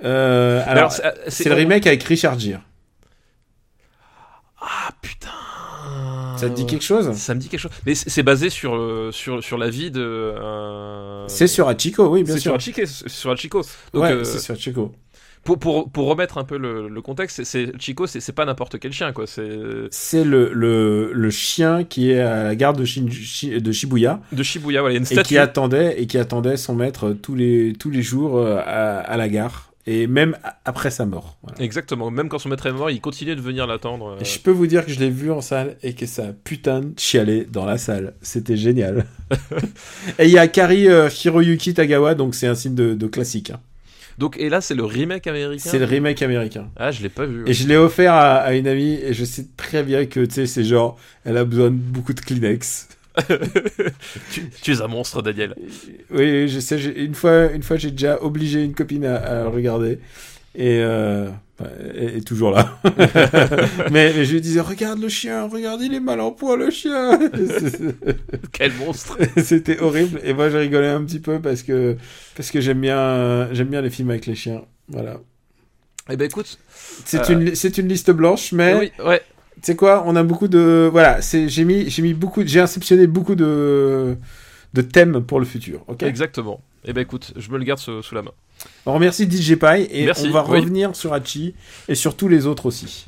Euh, 0.05 0.63
alors, 0.67 0.91
c'est- 0.93 1.03
c'est 1.29 1.49
le 1.51 1.55
remake 1.55 1.87
avec 1.87 2.03
Richard 2.05 2.39
Gere. 2.39 2.61
Ah 4.61 4.91
putain. 5.03 5.29
Ça 6.41 6.49
te 6.51 6.55
dit 6.55 6.67
quelque 6.67 6.83
chose 6.85 7.13
Ça 7.15 7.35
me 7.35 7.41
dit 7.41 7.49
quelque 7.49 7.61
chose. 7.61 7.71
Mais 7.87 7.95
c'est 7.95 8.11
c'est 8.11 8.23
basé 8.23 8.51
sur, 8.51 8.75
euh, 8.75 9.11
sur, 9.13 9.43
sur 9.43 9.59
la 9.59 9.71
vie 9.71 9.91
de. 9.91 10.01
euh, 10.03 11.25
C'est 11.29 11.47
sur 11.47 11.69
Hachiko, 11.69 12.09
oui, 12.09 12.23
bien 12.25 12.35
C'est 12.35 12.41
sûr. 12.41 12.55
Hachiko. 12.55 12.83
Sur 12.87 13.31
Hachiko. 13.31 13.63
Donc, 13.95 14.03
ouais, 14.03 14.13
euh, 14.13 14.25
c'est 14.25 14.39
sur 14.39 14.55
Hachiko. 14.55 14.93
pour, 15.45 15.59
pour, 15.59 15.91
pour 15.91 16.07
remettre 16.07 16.37
un 16.39 16.45
peu 16.45 16.59
le, 16.59 16.89
le 16.89 17.03
contexte, 17.03 17.37
c'est- 17.37 17.45
c'est 17.45 17.73
Chico, 17.81 18.07
c'est 18.07 18.21
c'est 18.21 18.33
pas 18.35 18.45
n'importe 18.45 18.79
quel 18.79 18.93
chien, 18.93 19.13
quoi. 19.13 19.27
C'est 19.27 19.49
C'est 19.91 20.25
le, 20.25 20.51
le, 20.53 21.13
le 21.13 21.31
chien 21.31 21.85
qui 21.85 22.11
est 22.11 22.21
à 22.21 22.45
la 22.45 22.55
gare 22.57 22.75
de, 22.75 22.85
Shin- 22.85 23.09
Shi- 23.11 23.61
de 23.61 23.73
Shibuya 23.73 24.21
de 24.33 24.43
Shibuya, 24.43 24.81
voilà, 24.83 24.93
il 24.93 24.97
y 24.97 24.99
a 24.99 25.01
une 25.01 25.05
et 25.11 25.15
statue. 25.15 25.29
qui 25.29 25.39
attendait 25.39 26.01
et 26.01 26.07
qui 26.07 26.19
attendait 26.19 26.57
son 26.59 26.75
maître 26.75 27.13
tous 27.13 27.35
les 27.35 27.73
tous 27.79 27.91
les 27.91 28.03
jours 28.03 28.47
à, 28.47 28.99
à 29.01 29.17
la 29.17 29.29
gare 29.29 29.70
et 29.87 30.07
même 30.07 30.37
après 30.65 30.91
sa 30.91 31.07
mort. 31.07 31.39
Voilà. 31.43 31.63
Exactement. 31.63 32.11
Même 32.11 32.29
quand 32.29 32.39
son 32.39 32.49
maître 32.51 32.67
est 32.67 32.73
mort, 32.73 32.91
il 32.91 33.01
continue 33.01 33.35
de 33.35 33.41
venir 33.41 33.67
l'attendre. 33.67 34.17
euh. 34.17 34.21
Et 34.21 34.25
je 34.25 34.39
peux 34.39 34.51
vous 34.51 34.67
dire 34.67 34.85
que 34.85 34.93
je 34.93 35.01
l'ai 35.01 35.11
vu 35.11 35.31
en 35.33 35.41
salle 35.41 35.77
et 35.83 35.95
que 35.95 36.07
ça 36.07 36.27
a 36.29 36.33
putain 36.33 36.81
de 36.81 36.93
chialé 36.99 37.47
dans 37.51 37.65
la 37.65 37.79
salle. 37.79 38.15
C'était 38.23 38.57
génial. 38.57 39.07
et 40.19 40.25
il 40.25 40.31
y 40.31 40.39
a 40.39 40.47
Kari 40.49 40.89
euh, 40.89 41.09
Hiroyuki 41.09 41.75
Tagawa, 41.75 42.15
donc 42.15 42.35
c'est 42.35 42.47
un 42.47 42.55
signe 42.55 42.75
de, 42.75 42.95
de 42.95 43.07
classique. 43.07 43.51
hein. 43.51 43.61
Donc, 44.19 44.37
et 44.39 44.51
là, 44.51 44.61
c'est 44.61 44.75
le 44.75 44.85
remake 44.85 45.27
américain? 45.27 45.63
C'est 45.71 45.79
le 45.79 45.87
remake 45.87 46.21
américain. 46.21 46.69
Ah, 46.77 46.91
je 46.91 47.03
l'ai 47.03 47.09
pas 47.09 47.25
vu. 47.25 47.45
Et 47.47 47.55
je 47.55 47.67
l'ai 47.67 47.77
offert 47.79 48.13
à, 48.13 48.35
à 48.37 48.53
une 48.53 48.69
amie 48.69 48.99
et 49.03 49.15
je 49.15 49.25
sais 49.25 49.47
très 49.57 49.83
bien 49.83 50.05
que 50.05 50.21
tu 50.27 50.35
sais 50.35 50.47
c'est 50.47 50.65
genre 50.65 50.99
elle 51.25 51.39
a 51.39 51.45
besoin 51.45 51.71
de 51.71 51.77
beaucoup 51.77 52.13
de 52.13 52.21
Kleenex. 52.21 52.89
tu, 54.33 54.51
tu 54.63 54.73
es 54.73 54.81
un 54.81 54.87
monstre, 54.89 55.23
Daniel. 55.23 55.55
Oui, 56.11 56.49
je 56.49 56.61
sais. 56.61 56.81
Une 56.83 57.15
fois, 57.15 57.51
une 57.53 57.63
fois, 57.63 57.77
j'ai 57.77 57.91
déjà 57.91 58.23
obligé 58.23 58.63
une 58.65 58.75
copine 58.75 59.05
à, 59.05 59.17
à 59.17 59.45
regarder 59.49 59.99
et 60.55 60.81
euh, 60.83 61.29
elle 61.95 62.17
est 62.17 62.27
toujours 62.27 62.51
là. 62.51 62.81
mais, 63.91 64.13
mais 64.15 64.25
je 64.25 64.33
lui 64.33 64.41
disais 64.41 64.61
regarde 64.61 65.01
le 65.01 65.09
chien, 65.09 65.47
regarde 65.49 65.81
il 65.83 65.95
est 65.95 66.01
mal 66.01 66.21
en 66.21 66.33
point 66.33 66.57
le 66.57 66.71
chien. 66.71 67.19
Quel 68.53 68.73
monstre. 68.75 69.19
C'était 69.43 69.79
horrible 69.81 70.21
et 70.25 70.33
moi 70.33 70.51
j'ai 70.51 70.59
rigolé 70.59 70.89
un 70.89 71.05
petit 71.05 71.21
peu 71.21 71.41
parce 71.41 71.63
que 71.63 71.97
parce 72.37 72.51
que 72.51 72.61
j'aime 72.61 72.81
bien 72.81 73.49
j'aime 73.53 73.69
bien 73.69 73.81
les 73.83 73.91
films 73.91 74.11
avec 74.11 74.27
les 74.27 74.35
chiens. 74.35 74.63
Voilà. 74.89 75.19
Eh 76.11 76.17
ben, 76.17 76.25
écoute. 76.25 76.59
C'est 77.05 77.31
Euh, 77.31 77.35
une 77.35 77.55
c'est 77.55 77.79
une 77.79 77.87
liste 77.89 78.11
blanche, 78.11 78.51
mais 78.53 78.75
Oui, 78.75 78.93
ouais. 79.05 79.23
Tu 79.61 79.67
sais 79.67 79.77
quoi, 79.77 80.05
on 80.07 80.17
a 80.17 80.23
beaucoup 80.23 80.49
de 80.49 80.89
voilà, 80.91 81.21
j'ai 81.21 81.65
mis 81.65 82.15
beaucoup 82.15 82.43
j'ai 82.45 82.61
inceptionné 82.61 83.07
beaucoup 83.07 83.35
de 83.35 84.17
de 84.75 84.83
thèmes 84.83 85.23
pour 85.23 85.41
le 85.41 85.47
futur. 85.47 85.83
Ok? 85.89 86.03
Exactement. 86.03 86.61
Eh 86.85 86.93
ben, 86.93 87.03
écoute, 87.03 87.33
je 87.37 87.51
me 87.51 87.59
le 87.59 87.65
garde 87.65 87.79
sous, 87.79 88.03
sous 88.03 88.15
la 88.15 88.23
main. 88.23 88.33
On 88.87 88.95
remercie 88.95 89.31
DJ 89.31 89.57
Pie 89.57 89.87
et 89.91 90.05
Merci, 90.05 90.29
on 90.29 90.33
va 90.33 90.45
oui. 90.49 90.61
revenir 90.61 90.95
sur 90.95 91.13
Hachi 91.13 91.55
et 91.89 91.95
sur 91.95 92.17
tous 92.17 92.29
les 92.29 92.47
autres 92.47 92.67
aussi. 92.67 93.07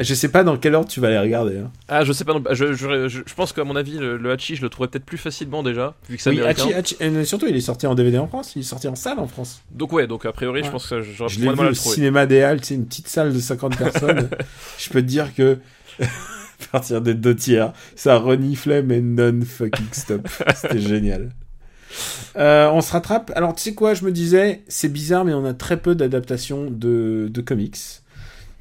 Je 0.00 0.14
sais 0.14 0.28
pas 0.28 0.42
dans 0.44 0.56
quel 0.56 0.74
ordre 0.74 0.88
tu 0.88 1.00
vas 1.00 1.10
les 1.10 1.18
regarder. 1.18 1.58
hein. 1.58 1.70
Ah, 1.88 2.04
je 2.04 2.12
sais 2.12 2.24
pas. 2.24 2.34
non, 2.34 2.42
Je, 2.50 2.72
je, 2.72 3.08
je, 3.08 3.20
je 3.26 3.34
pense 3.34 3.52
qu'à 3.52 3.64
mon 3.64 3.76
avis, 3.76 3.98
le, 3.98 4.16
le 4.16 4.30
Hachi, 4.32 4.56
je 4.56 4.62
le 4.62 4.68
trouverais 4.68 4.88
peut-être 4.90 5.04
plus 5.04 5.18
facilement 5.18 5.62
déjà, 5.62 5.94
vu 6.08 6.16
que 6.16 6.22
c'est 6.22 6.30
Oui, 6.30 6.38
américain. 6.40 6.64
Hachi, 6.74 6.94
Hachi- 6.96 7.20
et 7.20 7.24
surtout 7.24 7.46
il 7.46 7.54
est 7.56 7.60
sorti 7.60 7.86
en 7.86 7.94
DVD 7.94 8.18
en 8.18 8.26
France, 8.26 8.52
il 8.56 8.60
est 8.60 8.62
sorti 8.62 8.88
en 8.88 8.94
salle 8.96 9.18
en 9.18 9.26
France. 9.28 9.62
Donc, 9.70 9.92
ouais, 9.92 10.06
donc 10.06 10.26
a 10.26 10.32
priori, 10.32 10.60
Ouais. 10.60 10.66
je 10.66 10.70
pense 10.72 10.86
que 10.88 11.02
j'aurais 11.02 11.28
Je 11.32 11.38
l'ai 11.40 11.46
de 11.46 11.50
vu 11.50 11.56
mal 11.56 11.66
à 11.66 11.68
au 11.68 11.70
le 11.70 11.76
trouver. 11.76 11.94
cinéma 11.94 12.26
des 12.26 12.42
Halles, 12.42 12.60
c'est 12.64 12.74
une 12.74 12.86
petite 12.86 13.08
salle 13.08 13.32
de 13.32 13.38
50 13.38 13.76
personnes. 13.78 14.28
Je 14.78 14.90
peux 14.90 15.00
te 15.02 15.06
dire 15.06 15.34
que 15.34 15.58
à 16.00 16.06
partir 16.72 17.00
des 17.00 17.14
deux 17.14 17.36
tiers, 17.36 17.72
ça 17.94 18.16
reniflait 18.16 18.82
mais 18.82 19.00
non 19.00 19.40
fucking 19.44 19.86
stop. 19.92 20.26
C'était 20.56 20.78
génial. 20.80 21.30
Euh, 22.36 22.68
on 22.72 22.80
se 22.80 22.90
rattrape. 22.92 23.30
Alors 23.36 23.54
tu 23.54 23.62
sais 23.62 23.74
quoi, 23.74 23.94
je 23.94 24.04
me 24.04 24.10
disais, 24.10 24.62
c'est 24.66 24.88
bizarre 24.92 25.24
mais 25.24 25.34
on 25.34 25.44
a 25.44 25.54
très 25.54 25.76
peu 25.76 25.94
d'adaptations 25.94 26.68
de, 26.70 27.28
de 27.30 27.40
comics. 27.40 27.76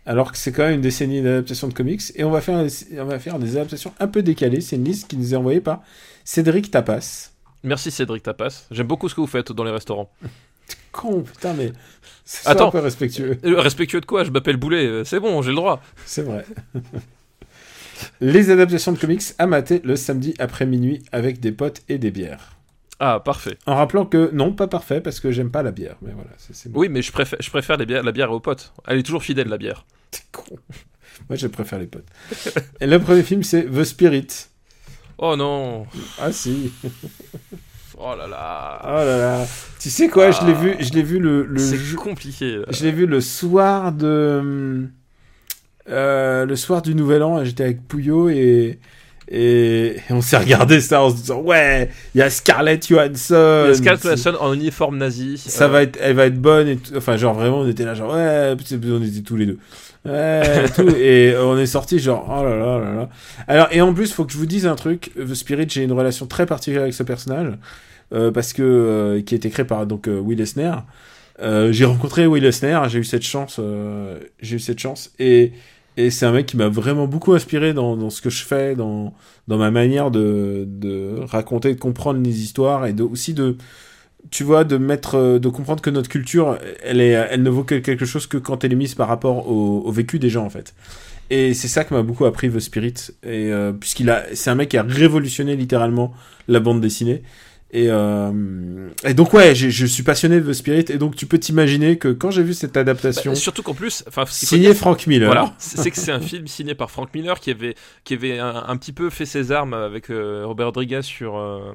Alors 0.06 0.32
que 0.32 0.38
c'est 0.38 0.51
quand 0.51 0.64
même 0.64 0.76
une 0.76 0.82
décennie 0.82 1.22
d'adaptations 1.22 1.68
de 1.70 1.74
comics 1.74 2.01
et 2.16 2.24
on 2.24 2.32
va 2.32 2.41
faire 2.41 2.66
on 2.99 3.06
va 3.06 3.20
faire 3.20 3.39
des 3.39 3.56
adaptations 3.58 3.93
un 3.99 4.08
peu 4.08 4.22
décalées. 4.22 4.60
C'est 4.62 4.76
une 4.76 4.84
liste 4.84 5.08
qui 5.08 5.16
nous 5.18 5.34
est 5.34 5.38
envoyée 5.38 5.62
par 5.62 5.82
Cédric 6.26 6.70
Tapas. 6.72 7.30
Merci 7.64 7.89
Cédric 7.91 8.24
Tapas. 8.24 8.66
J'aime 8.72 8.88
beaucoup 8.88 9.08
ce 9.08 9.16
que 9.16 9.22
vous 9.22 9.28
faites 9.28 9.51
dans 9.54 9.64
les 9.64 9.72
restaurants. 9.72 10.12
Con, 10.91 11.22
putain 11.22 11.54
mais 11.54 11.72
c'est 12.26 12.47
Attends. 12.47 12.68
un 12.68 12.72
peu 12.72 12.80
respectueux. 12.80 13.38
Euh, 13.45 13.60
Respectueux 13.60 13.99
de 14.01 14.06
quoi? 14.06 14.24
Je 14.24 14.32
m'appelle 14.32 14.58
Boulet. 14.58 14.86
euh, 14.86 15.04
C'est 15.04 15.20
bon, 15.20 15.41
j'ai 15.41 15.49
le 15.49 15.56
droit. 15.56 15.82
C'est 16.06 16.22
vrai. 16.22 16.45
Les 18.22 18.49
adaptations 18.49 18.91
de 18.91 18.97
comics 18.97 19.22
à 19.38 19.45
mater 19.47 19.82
le 19.84 19.95
samedi 19.95 20.34
après 20.39 20.66
minuit 20.66 21.01
avec 21.12 21.39
des 21.39 21.51
potes 21.51 21.82
et 21.89 21.97
des 21.97 22.12
bières. 22.12 22.56
Ah, 23.00 23.20
parfait. 23.20 23.58
En 23.66 23.76
rappelant 23.76 24.06
que 24.06 24.30
non, 24.34 24.54
pas 24.54 24.68
parfait 24.68 25.02
parce 25.02 25.20
que 25.20 25.32
j'aime 25.32 25.52
pas 25.52 25.64
la 25.64 25.72
bière. 25.72 25.96
Mais 26.02 26.12
voilà, 26.14 26.30
bon. 26.68 26.80
Oui, 26.80 26.89
mais 26.89 27.02
je 27.02 27.12
préfère, 27.12 27.39
je 27.41 27.50
préfère 27.50 27.78
les 27.78 27.86
bières, 27.86 28.04
la 28.04 28.12
bière 28.12 28.32
aux 28.32 28.39
potes. 28.39 28.74
Elle 28.88 29.00
est 29.00 29.04
toujours 29.04 29.24
fidèle, 29.24 29.48
la 29.50 29.58
bière. 29.58 29.86
T'es 30.12 30.22
con. 30.32 30.58
Moi, 31.30 31.36
je 31.38 31.48
préfère 31.48 31.80
les 31.80 31.88
potes. 31.88 32.06
et 32.80 32.88
le 32.88 33.00
premier 33.00 33.24
film, 33.24 33.44
c'est 33.44 33.66
The 33.66 33.84
Spirit. 33.84 34.28
Oh 35.18 35.36
non. 35.36 35.86
Ah 36.20 36.32
si. 36.32 36.72
Oh 37.96 38.16
là 38.18 38.26
là. 38.26 38.82
Oh 38.86 38.88
là 39.06 39.18
là. 39.18 39.46
Tu 39.80 39.91
sais 39.91 40.10
quoi 40.10 40.32
Je 40.32 40.44
l'ai 40.46 40.54
vu. 40.54 40.76
Je 40.80 40.91
l'ai 40.94 41.04
vu 41.04 41.20
le. 41.20 41.46
le 41.46 41.60
C'est 41.60 41.96
compliqué. 41.96 42.58
là. 42.58 42.66
Je 42.70 42.84
l'ai 42.86 42.91
vu 42.91 43.06
le 43.06 43.22
soir 43.22 43.91
de. 43.91 44.89
euh, 45.89 46.46
le 46.46 46.56
soir 46.56 46.82
du 46.82 46.96
Nouvel 46.96 47.22
An. 47.22 47.46
J'étais 47.46 47.64
avec 47.66 47.88
Pouillot 47.88 48.30
et. 48.30 48.80
Et, 49.30 49.96
et 49.98 50.12
on 50.12 50.22
s'est 50.22 50.38
regardé 50.38 50.82
ça 50.82 51.02
en 51.02 51.10
se 51.10 51.16
disant 51.16 51.42
ouais, 51.42 51.90
il 52.14 52.20
y 52.20 52.22
a 52.22 52.30
Scarlett 52.30 52.86
Johansson. 52.88 53.62
Il 53.66 53.70
y 53.70 53.72
a 53.72 53.74
Scarlett 53.76 54.04
Johansson 54.04 54.34
en 54.40 54.54
uniforme 54.54 54.98
nazi. 54.98 55.38
ça 55.38 55.66
Euh, 55.66 55.68
va 55.70 55.84
être 55.84 55.98
elle 56.02 56.16
va 56.16 56.26
être 56.26 56.40
bonne 56.42 56.68
et 56.68 56.78
tout. 56.78 56.92
enfin 56.98 57.16
genre 57.18 57.34
vraiment 57.34 57.60
on 57.60 57.68
était 57.68 57.86
là 57.86 57.94
genre 57.94 58.14
ouais 58.14 58.54
on 58.56 59.02
était 59.04 59.22
tous 59.22 59.36
les 59.38 59.46
deux. 59.46 59.58
Ouais 60.06 60.66
et 60.66 60.70
tout. 60.70 60.90
Et 60.98 61.34
on 61.40 61.58
est 61.58 61.66
sorti 61.66 62.00
genre 62.00 62.26
oh 62.30 62.44
là 62.44 62.58
là 62.58 62.78
là 62.80 62.94
là. 62.94 63.10
Alors 63.48 63.68
et 63.72 63.80
en 63.82 63.94
plus 63.94 64.12
faut 64.12 64.26
que 64.26 64.34
je 64.34 64.38
vous 64.38 64.46
dise 64.46 64.66
un 64.68 64.76
truc. 64.76 65.12
The 65.16 65.34
Spirit 65.34 65.68
j'ai 65.70 65.84
une 65.84 65.94
relation 65.94 66.26
très 66.28 66.46
particulière 66.46 66.82
avec 66.84 66.94
ce 66.94 67.04
personnage 67.04 67.54
euh, 68.14 68.30
parce 68.32 68.52
que 68.54 68.62
euh, 68.62 69.22
qui 69.22 69.36
a 69.36 69.38
été 69.38 69.50
créé 69.50 69.66
par 69.66 69.86
donc 69.88 70.08
euh, 70.10 70.20
Will 70.20 70.42
Eisner. 70.42 70.74
Euh, 71.42 71.72
j'ai 71.72 71.86
rencontré 71.86 72.28
Will 72.28 72.46
Eisner 72.46 72.80
j'ai 72.90 73.00
eu 73.00 73.04
cette 73.04 73.24
chance 73.24 73.56
euh, 73.60 74.20
j'ai 74.42 74.58
eu 74.58 74.60
cette 74.60 74.80
chance. 74.80 75.12
Et 75.20 75.54
et 75.98 76.10
c'est 76.10 76.26
un 76.26 76.32
mec 76.32 76.46
qui 76.46 76.58
m'a 76.58 76.70
vraiment 76.70 77.08
beaucoup 77.08 77.34
inspiré 77.34 77.74
dans, 77.74 77.96
dans 77.96 78.10
ce 78.10 78.22
que 78.22 78.30
je 78.30 78.44
fais, 78.44 78.76
dans, 78.76 79.14
dans 79.48 79.58
ma 79.58 79.72
manière 79.72 80.12
de, 80.12 80.66
de 80.68 81.20
raconter, 81.26 81.74
de 81.74 81.80
comprendre 81.80 82.22
les 82.22 82.41
histoires 82.41 82.86
et 82.86 82.94
de, 82.94 83.04
aussi 83.04 83.34
de, 83.34 83.58
tu 84.32 84.44
vois, 84.44 84.64
de 84.64 84.78
mettre, 84.78 85.16
euh, 85.16 85.39
de 85.39 85.50
comprendre 85.50 85.82
que 85.82 85.89
notre 85.89 86.10
culture, 86.10 86.58
elle 86.84 87.02
est, 87.02 87.12
elle 87.12 87.44
ne 87.44 87.50
vaut 87.50 87.64
que 87.64 87.76
quelque 87.76 88.06
chose 88.06 88.28
que 88.28 88.38
quand 88.38 88.64
elle 88.64 88.74
est 88.74 88.78
mise 88.78 88.96
par 88.96 89.08
rapport 89.08 89.50
au, 89.50 89.82
au 89.86 89.91
vécu 89.91 90.20
des 90.20 90.30
gens 90.30 90.46
en 90.46 90.50
fait. 90.50 90.74
Et 91.30 91.54
c'est 91.54 91.68
ça 91.68 91.84
que 91.84 91.94
m'a 91.94 92.04
beaucoup 92.04 92.26
appris 92.26 92.50
The 92.50 92.60
Spirit, 92.60 92.94
et 93.24 93.52
euh, 93.52 93.72
puisqu'il 93.72 94.10
a, 94.10 94.24
c'est 94.34 94.50
un 94.50 94.56
mec 94.56 94.70
qui 94.70 94.78
a 94.78 94.84
révolutionné 94.84 95.56
littéralement 95.56 96.14
la 96.48 96.60
bande 96.60 96.82
dessinée. 96.82 97.24
Et, 97.76 97.88
euh, 97.90 98.32
et 99.04 99.16
donc 99.16 99.34
ouais, 99.34 99.56
je 99.56 99.86
suis 99.88 100.04
passionné 100.04 100.40
de 100.40 100.48
The 100.48 100.54
Spirit 100.54 100.86
et 100.90 100.98
donc 101.00 101.16
tu 101.16 101.26
peux 101.26 101.40
t'imaginer 101.40 101.98
que 101.98 102.10
quand 102.10 102.30
j'ai 102.30 102.44
vu 102.44 102.54
cette 102.54 102.78
adaptation 102.78 103.32
Bah, 103.32 103.36
surtout 103.36 103.64
qu'en 103.64 103.74
plus, 103.74 104.04
enfin, 104.08 104.26
dire, 104.56 104.76
Frank 104.76 105.08
Miller, 105.08 105.26
Voilà, 105.26 105.56
c'est 105.58 105.90
que 105.90 105.98
c'est 105.98 106.12
un 106.12 106.22
film 106.22 106.46
signé 106.46 106.76
par 106.76 106.92
Frank 106.92 107.10
Miller 107.16 107.40
qui 107.40 107.50
avait, 107.50 107.74
qui 108.04 108.14
avait 108.14 108.38
un, 108.38 108.64
un 108.68 108.78
petit 108.78 108.94
peu 108.94 109.10
fait 109.10 109.26
ses 109.26 109.52
armes 109.52 109.74
avec 109.74 110.12
euh, 110.12 110.44
Robert 110.46 110.68
Rodriguez 110.68 111.02
sur, 111.02 111.36
euh, 111.36 111.74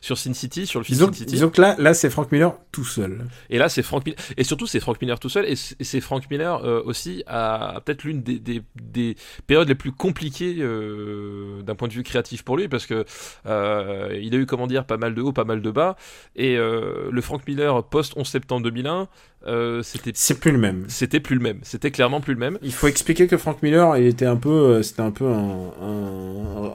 sur 0.00 0.16
Sin 0.16 0.34
City, 0.34 0.68
sur 0.68 0.78
le 0.78 0.84
film 0.84 1.00
Sin 1.00 1.12
City. 1.12 1.32
disons 1.32 1.50
que 1.50 1.60
là, 1.60 1.74
là 1.80 1.94
c'est 1.94 2.10
Frank 2.10 2.30
Miller 2.30 2.54
tout 2.70 2.84
seul. 2.84 3.26
Et 3.50 3.58
là, 3.58 3.68
c'est 3.68 3.82
Frank 3.82 4.06
Miller. 4.06 4.20
Et 4.36 4.44
surtout, 4.44 4.68
c'est 4.68 4.78
Frank 4.78 5.02
Miller 5.02 5.18
tout 5.18 5.28
seul. 5.28 5.46
Et 5.46 5.56
c'est 5.56 6.00
Frank 6.00 6.30
Miller 6.30 6.62
aussi 6.86 7.24
à, 7.26 7.82
peut-être 7.84 8.04
l'une 8.04 8.22
des, 8.22 8.38
des, 8.38 8.62
des 8.80 9.16
périodes 9.48 9.68
les 9.68 9.74
plus 9.74 9.90
compliquées 9.90 10.54
d'un 10.54 11.74
point 11.74 11.88
de 11.88 11.92
vue 11.92 12.04
créatif 12.04 12.44
pour 12.44 12.56
lui, 12.56 12.68
parce 12.68 12.86
que 12.86 13.04
il 13.44 14.34
a 14.34 14.38
eu, 14.38 14.46
comment 14.46 14.68
dire, 14.68 14.84
pas 14.84 14.96
mal 14.96 15.07
de 15.14 15.22
hauts, 15.22 15.32
pas 15.32 15.44
mal 15.44 15.62
de 15.62 15.70
bas. 15.70 15.96
Et 16.36 16.56
euh, 16.56 17.08
le 17.10 17.20
Frank 17.20 17.42
Miller 17.46 17.82
post 17.84 18.12
11 18.16 18.26
septembre 18.26 18.62
2001, 18.64 19.08
euh, 19.46 19.82
c'était 19.82 20.10
C'est 20.14 20.40
plus 20.40 20.52
le 20.52 20.58
même. 20.58 20.84
c'était 20.88 21.20
plus 21.20 21.36
le 21.36 21.42
même. 21.42 21.58
C'était 21.62 21.90
clairement 21.90 22.20
plus 22.20 22.34
le 22.34 22.40
même. 22.40 22.58
Il 22.62 22.72
faut 22.72 22.86
expliquer 22.88 23.26
que 23.26 23.36
Frank 23.36 23.62
Miller, 23.62 23.96
il 23.98 24.06
était 24.06 24.26
un 24.26 24.36
peu, 24.36 24.48
euh, 24.50 24.82
c'était 24.82 25.02
un 25.02 25.10
peu 25.10 25.26
un, 25.26 25.70
un- 25.82 26.72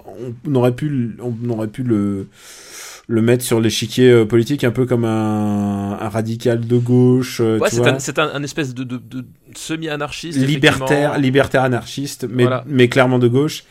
on 0.48 0.56
aurait 0.56 0.74
pu, 0.76 0.90
le- 0.90 1.16
on 1.22 1.50
aurait 1.50 1.68
pu 1.68 1.84
le 1.84 2.28
le 3.10 3.22
mettre 3.22 3.44
sur 3.44 3.60
l'échiquier 3.60 4.24
politique 4.26 4.64
un 4.64 4.72
peu 4.72 4.86
comme 4.86 5.04
un, 5.04 5.98
un 6.00 6.08
radical 6.08 6.66
de 6.66 6.78
gauche, 6.78 7.42
Ouais, 7.42 7.60
c'est 7.70 7.86
un, 7.86 8.00
c'est 8.00 8.18
un, 8.18 8.30
un 8.34 8.44
espèce 8.44 8.74
de, 8.74 8.86
de, 8.86 8.96
de 8.96 9.26
semi-anarchiste. 9.56 10.40
libertaire, 10.40 11.20
libertaire 11.20 11.64
anarchiste, 11.64 12.26
mais, 12.30 12.44
Voilà. 12.44 12.64
mais 12.66 12.88
clairement 12.88 13.20
de 13.20 13.28
gauche. 13.28 13.66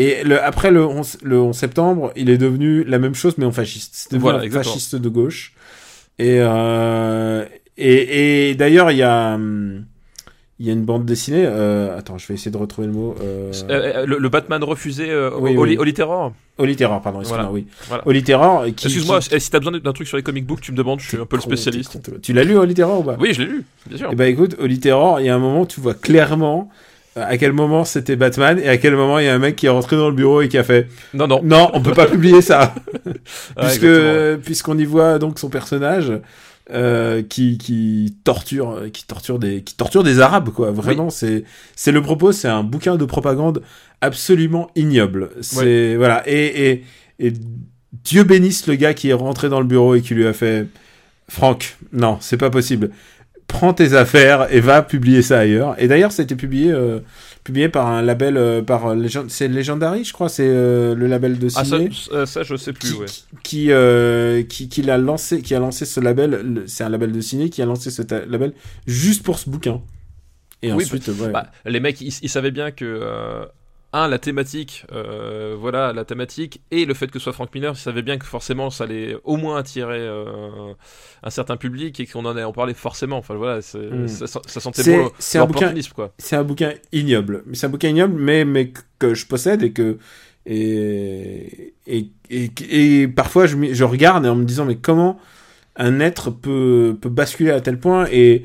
Et 0.00 0.22
le, 0.22 0.40
après 0.42 0.70
le 0.70 0.86
11, 0.86 1.18
le 1.24 1.40
11 1.40 1.56
septembre, 1.56 2.12
il 2.16 2.30
est 2.30 2.38
devenu 2.38 2.84
la 2.84 2.98
même 3.00 3.14
chose, 3.16 3.34
mais 3.36 3.44
en 3.44 3.52
fasciste. 3.52 3.90
C'est 3.94 4.10
devenu 4.12 4.22
Voilà, 4.22 4.38
un 4.38 4.42
exactement. 4.42 4.72
fasciste 4.74 4.94
de 4.96 5.08
gauche. 5.08 5.52
Et, 6.20 6.36
euh, 6.40 7.44
et, 7.76 8.50
et 8.50 8.54
d'ailleurs, 8.54 8.90
il 8.92 8.98
y 8.98 9.02
a, 9.02 9.34
hum, 9.34 9.84
il 10.60 10.66
y 10.66 10.70
a 10.70 10.72
une 10.72 10.84
bande 10.84 11.04
dessinée. 11.04 11.44
Euh, 11.46 11.98
attends, 11.98 12.16
je 12.16 12.26
vais 12.28 12.34
essayer 12.34 12.50
de 12.52 12.56
retrouver 12.56 12.86
le 12.86 12.92
mot. 12.92 13.14
Euh, 13.20 13.52
Euh, 13.70 13.92
euh, 14.02 14.06
le, 14.06 14.18
le 14.18 14.28
Batman 14.28 14.62
refusé 14.64 15.10
euh, 15.10 15.30
Oui, 15.36 15.56
au, 15.56 15.62
oui. 15.64 15.76
au 15.76 15.82
Littéraire 15.84 16.30
Holy 16.58 16.74
Terror, 16.74 17.00
pardon, 17.02 17.20
excuse-moi, 17.20 17.44
Voilà. 17.46 17.52
oui. 17.54 17.66
Voilà. 17.88 18.02
Holy 18.06 18.22
Terror, 18.24 18.64
qui. 18.76 18.86
Excuse-moi, 18.86 19.20
qui- 19.20 19.40
si 19.40 19.50
t'as 19.50 19.58
besoin 19.60 19.78
d'un 19.78 19.92
truc 19.92 20.08
sur 20.08 20.16
les 20.16 20.24
comic 20.24 20.44
books, 20.46 20.60
tu 20.60 20.72
me 20.72 20.76
demandes, 20.76 20.98
je 21.00 21.06
suis 21.08 21.16
un 21.16 21.24
peu 21.26 21.36
le 21.36 21.42
spécialiste. 21.42 22.00
Tu 22.22 22.32
l'as 22.32 22.42
lu, 22.44 22.56
Holy 22.56 22.74
Terror, 22.74 23.00
ou 23.00 23.04
pas? 23.04 23.16
Oui, 23.20 23.32
je 23.34 23.42
l'ai 23.42 23.48
lu, 23.48 23.64
bien 23.86 23.98
sûr. 23.98 24.08
Eh 24.12 24.16
ben 24.16 24.24
écoute, 24.26 24.56
Holy 24.60 24.80
Terror, 24.80 25.20
il 25.20 25.26
y 25.26 25.28
a 25.28 25.34
un 25.34 25.38
moment 25.38 25.60
où 25.62 25.66
tu 25.66 25.80
vois 25.80 25.94
clairement 25.94 26.68
à 27.22 27.36
quel 27.38 27.52
moment 27.52 27.84
c'était 27.84 28.16
Batman 28.16 28.58
et 28.58 28.68
à 28.68 28.76
quel 28.76 28.94
moment 28.94 29.18
il 29.18 29.26
y 29.26 29.28
a 29.28 29.34
un 29.34 29.38
mec 29.38 29.56
qui 29.56 29.66
est 29.66 29.70
rentré 29.70 29.96
dans 29.96 30.08
le 30.08 30.14
bureau 30.14 30.42
et 30.42 30.48
qui 30.48 30.58
a 30.58 30.64
fait 30.64 30.88
Non, 31.14 31.26
non. 31.26 31.40
non, 31.42 31.70
on 31.74 31.80
peut 31.80 31.92
pas 31.92 32.06
publier 32.10 32.42
ça 32.42 32.74
puisque 33.60 33.86
puisqu'on 34.42 34.78
y 34.78 34.84
voit 34.84 35.18
donc 35.18 35.38
son 35.38 35.48
personnage 35.48 36.12
euh, 36.70 37.22
qui 37.22 37.58
qui 37.58 38.16
torture 38.24 38.84
qui 38.92 39.06
torture 39.06 39.38
des 39.38 39.62
qui 39.62 39.74
torture 39.76 40.02
des 40.02 40.20
arabes 40.20 40.50
quoi. 40.50 40.70
Vraiment 40.70 41.10
c'est 41.10 41.44
c'est 41.76 41.92
le 41.92 42.02
propos, 42.02 42.32
c'est 42.32 42.48
un 42.48 42.62
bouquin 42.62 42.96
de 42.96 43.04
propagande 43.04 43.62
absolument 44.00 44.70
ignoble. 44.76 45.30
C'est 45.40 45.96
voilà 45.96 46.22
et, 46.26 46.70
et 46.70 46.84
et 47.18 47.32
Dieu 48.04 48.24
bénisse 48.24 48.66
le 48.66 48.74
gars 48.74 48.94
qui 48.94 49.08
est 49.08 49.14
rentré 49.14 49.48
dans 49.48 49.60
le 49.60 49.66
bureau 49.66 49.94
et 49.94 50.02
qui 50.02 50.14
lui 50.14 50.26
a 50.26 50.32
fait 50.32 50.66
Franck, 51.28 51.76
non, 51.92 52.16
c'est 52.20 52.38
pas 52.38 52.50
possible. 52.50 52.90
Prends 53.48 53.74
tes 53.74 53.94
affaires 53.94 54.46
et 54.54 54.60
va 54.60 54.82
publier 54.82 55.22
ça 55.22 55.40
ailleurs. 55.40 55.74
Et 55.78 55.88
d'ailleurs, 55.88 56.12
ça 56.12 56.22
a 56.22 56.24
été 56.24 56.36
publié, 56.36 56.70
euh, 56.70 57.00
publié 57.42 57.68
par 57.68 57.86
un 57.88 58.02
label, 58.02 58.36
euh, 58.36 58.62
par 58.62 58.94
Legend, 58.94 59.28
c'est 59.28 59.48
Legendary, 59.48 60.04
je 60.04 60.12
crois, 60.12 60.28
c'est 60.28 60.46
euh, 60.46 60.94
le 60.94 61.06
label 61.06 61.38
de 61.38 61.48
Ah, 61.56 61.64
ça, 61.64 62.26
ça, 62.26 62.42
je 62.42 62.56
sais 62.56 62.72
plus, 62.72 62.92
qui, 62.92 62.94
ouais. 62.94 63.06
qui, 63.42 63.72
euh, 63.72 64.42
qui, 64.44 64.68
qui 64.68 64.82
l'a 64.82 64.98
lancé, 64.98 65.42
qui 65.42 65.54
a 65.54 65.58
lancé 65.58 65.86
ce 65.86 65.98
label. 65.98 66.62
C'est 66.66 66.84
un 66.84 66.88
label 66.90 67.10
de 67.10 67.20
ciné 67.20 67.48
qui 67.50 67.60
a 67.62 67.66
lancé 67.66 67.90
ce 67.90 68.02
label 68.28 68.52
juste 68.86 69.22
pour 69.24 69.38
ce 69.38 69.48
bouquin. 69.50 69.80
Et 70.62 70.72
Oui, 70.72 70.84
ensuite, 70.84 71.08
ouais. 71.08 71.30
Bah, 71.30 71.50
les 71.64 71.80
mecs, 71.80 72.00
ils, 72.00 72.12
ils 72.22 72.28
savaient 72.28 72.50
bien 72.50 72.70
que. 72.70 73.48
Euh, 73.94 73.98
un, 73.98 74.08
la 74.08 74.18
thématique, 74.18 74.84
euh, 74.92 75.56
voilà, 75.58 75.92
la 75.92 76.04
thématique, 76.04 76.60
et 76.70 76.84
le 76.84 76.92
fait 76.94 77.06
que 77.10 77.18
ce 77.18 77.24
soit 77.24 77.32
Frank 77.32 77.54
Miller, 77.54 77.72
ils 77.74 77.78
savaient 77.80 78.02
bien 78.02 78.18
que 78.18 78.26
forcément 78.26 78.68
ça 78.70 78.84
allait 78.84 79.16
au 79.24 79.36
moins 79.36 79.56
attirer 79.58 79.98
euh, 80.00 80.72
un 81.22 81.30
certain 81.30 81.56
public 81.56 81.98
et 82.00 82.06
qu'on 82.06 82.24
en 82.26 82.30
allait 82.32 82.44
en 82.44 82.52
parler 82.52 82.74
forcément. 82.74 83.16
Enfin 83.18 83.34
voilà, 83.34 83.62
c'est- 83.62 83.78
Mm. 83.78 84.08
ça, 84.08 84.26
ça 84.46 84.60
sentait 84.60 84.82
bon 84.84 85.10
c'est 85.18 85.38
un 85.38 85.46
bouquin- 85.46 85.60
l'opportunisme, 85.60 85.92
quoi. 85.94 86.12
c'est 86.18 86.36
un 86.36 86.44
bouquin 86.44 86.74
ignoble. 86.92 87.42
Mais 87.46 87.54
C'est 87.54 87.66
un 87.66 87.70
bouquin 87.70 87.88
ignoble, 87.88 88.14
mais, 88.20 88.44
mais 88.44 88.72
que- 88.98 89.14
je 89.14 89.26
possède 89.26 89.62
et 89.62 89.72
que. 89.72 89.98
Et, 90.46 91.74
et, 91.86 92.10
et, 92.30 92.50
et 92.70 93.08
parfois, 93.08 93.46
je, 93.46 93.56
je 93.72 93.84
regarde 93.84 94.24
en 94.26 94.34
me 94.34 94.44
disant, 94.44 94.64
mais 94.64 94.76
comment 94.76 95.18
un 95.76 96.00
être 96.00 96.30
peut, 96.30 96.96
peut 97.00 97.08
basculer 97.10 97.50
à 97.50 97.60
tel 97.60 97.78
point 97.78 98.06
Et, 98.10 98.44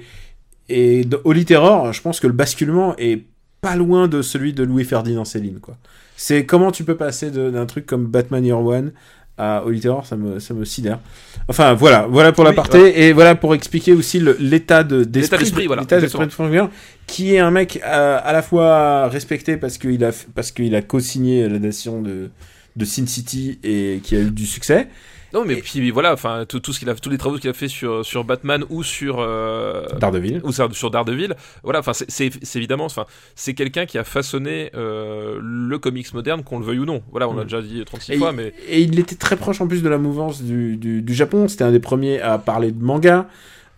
et 0.69 1.03
Holy 1.23 1.45
Terror, 1.45 1.91
je 1.93 2.01
pense 2.01 2.19
que 2.19 2.27
le 2.27 2.33
basculement 2.33 2.95
est 2.97 3.23
pas 3.63 3.75
loin 3.75 4.07
de 4.07 4.21
celui 4.21 4.53
de 4.53 4.63
Louis-Ferdinand 4.63 5.25
Céline, 5.25 5.59
quoi. 5.59 5.75
C'est 6.15 6.45
comment 6.45 6.71
tu 6.71 6.83
peux 6.83 6.95
passer 6.95 7.31
de- 7.31 7.49
d'un 7.49 7.65
truc 7.65 7.85
comme 7.87 8.05
Batman 8.05 8.45
Year 8.45 8.59
One 8.63 8.91
à 9.37 9.63
Holy 9.65 9.79
Terror, 9.79 10.05
ça 10.05 10.15
me, 10.15 10.37
ça 10.39 10.53
me 10.53 10.63
sidère. 10.63 10.99
Enfin, 11.47 11.73
voilà, 11.73 12.05
voilà 12.07 12.31
pour 12.31 12.43
Oui, 12.43 12.51
l'aparté, 12.51 13.07
et 13.07 13.13
voilà 13.13 13.33
pour 13.33 13.55
expliquer 13.55 13.93
aussi 13.93 14.21
l'état 14.39 14.83
de, 14.83 15.03
d'esprit, 15.03 15.39
d'esprit, 15.39 15.65
voilà, 15.65 15.83
de 15.85 16.07
Frank 16.07 16.69
qui 17.07 17.33
est 17.33 17.39
un 17.39 17.49
mec 17.49 17.81
euh, 17.83 18.19
à 18.23 18.31
la 18.31 18.43
fois 18.43 19.07
respecté 19.07 19.57
parce 19.57 19.79
qu'il 19.79 20.03
a, 20.05 20.11
f- 20.11 20.27
parce 20.35 20.51
qu'il 20.51 20.75
a 20.75 20.81
co-signé 20.83 21.49
l'adaptation 21.49 22.01
de, 22.03 22.29
de 22.75 22.85
Sin 22.85 23.07
City 23.07 23.57
et 23.63 24.01
qui 24.03 24.15
a 24.15 24.19
eu 24.19 24.29
du 24.29 24.45
succès. 24.45 24.87
Non, 25.33 25.43
mais 25.45 25.55
Et- 25.55 25.61
puis 25.61 25.89
voilà, 25.91 26.13
enfin, 26.13 26.45
tout, 26.47 26.59
tout 26.59 26.73
ce 26.73 26.79
qu'il 26.79 26.89
a, 26.89 26.95
tous 26.95 27.09
les 27.09 27.17
travaux 27.17 27.37
qu'il 27.37 27.49
a 27.49 27.53
fait 27.53 27.67
sur, 27.67 28.05
sur 28.05 28.23
Batman 28.23 28.63
ou 28.69 28.83
sur. 28.83 29.17
euh, 29.19 29.85
Daredevil. 29.99 30.41
ou 30.43 30.51
sur 30.51 30.73
sur 30.75 30.91
Daredevil, 30.91 31.33
voilà, 31.63 31.79
enfin 31.79 31.93
c'est- 31.93 32.55
évidemment, 32.55 32.85
enfin 32.85 33.05
c'est 33.35 33.53
quelqu'un 33.53 33.85
qui 33.85 33.97
a 33.97 34.03
façonné 34.03 34.69
euh, 34.75 35.39
le 35.41 35.77
comics 35.79 36.13
moderne, 36.13 36.43
qu'on 36.43 36.59
le 36.59 36.65
veuille 36.65 36.79
ou 36.79 36.85
non. 36.85 37.01
Voilà, 37.11 37.27
on 37.29 37.33
l'a 37.33 37.41
Mm. 37.41 37.45
déjà 37.45 37.61
dit 37.61 37.83
36 37.85 38.11
Et, 38.13 38.17
fois, 38.17 38.31
mais 38.31 38.53
et 38.69 38.81
il 38.81 38.99
était 38.99 39.15
très 39.15 39.35
proche 39.35 39.59
en 39.61 39.67
plus 39.67 39.81
de 39.81 39.89
la 39.89 39.97
mouvance 39.97 40.41
du, 40.43 40.77
du, 40.77 41.01
du 41.01 41.13
Japon. 41.13 41.47
C'était 41.47 41.63
un 41.63 41.71
des 41.71 41.79
premiers 41.79 42.21
à 42.21 42.37
parler 42.37 42.71
de 42.71 42.83
manga. 42.83 43.27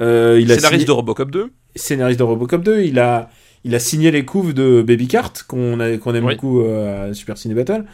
Euh, 0.01 0.37
il 0.41 0.51
a 0.51 0.55
scénariste 0.55 0.81
signé- 0.81 0.85
de 0.87 0.91
Robocop 0.91 1.31
2. 1.31 1.51
scénariste 1.75 2.19
de 2.19 2.23
Robocop 2.25 2.61
2. 2.63 2.81
Il 2.81 2.99
a, 2.99 3.29
il 3.63 3.73
a 3.75 3.79
signé 3.79 4.11
les 4.11 4.25
couves 4.25 4.53
de 4.53 4.81
Baby 4.81 5.07
Cart, 5.07 5.31
qu'on 5.47 5.77
qu'on 6.01 6.13
aime 6.13 6.25
Oui. 6.25 6.33
beaucoup 6.35 6.61
euh, 6.61 7.11
à 7.11 7.13
Super 7.13 7.37
Ciné 7.37 7.53
Battle. 7.55 7.85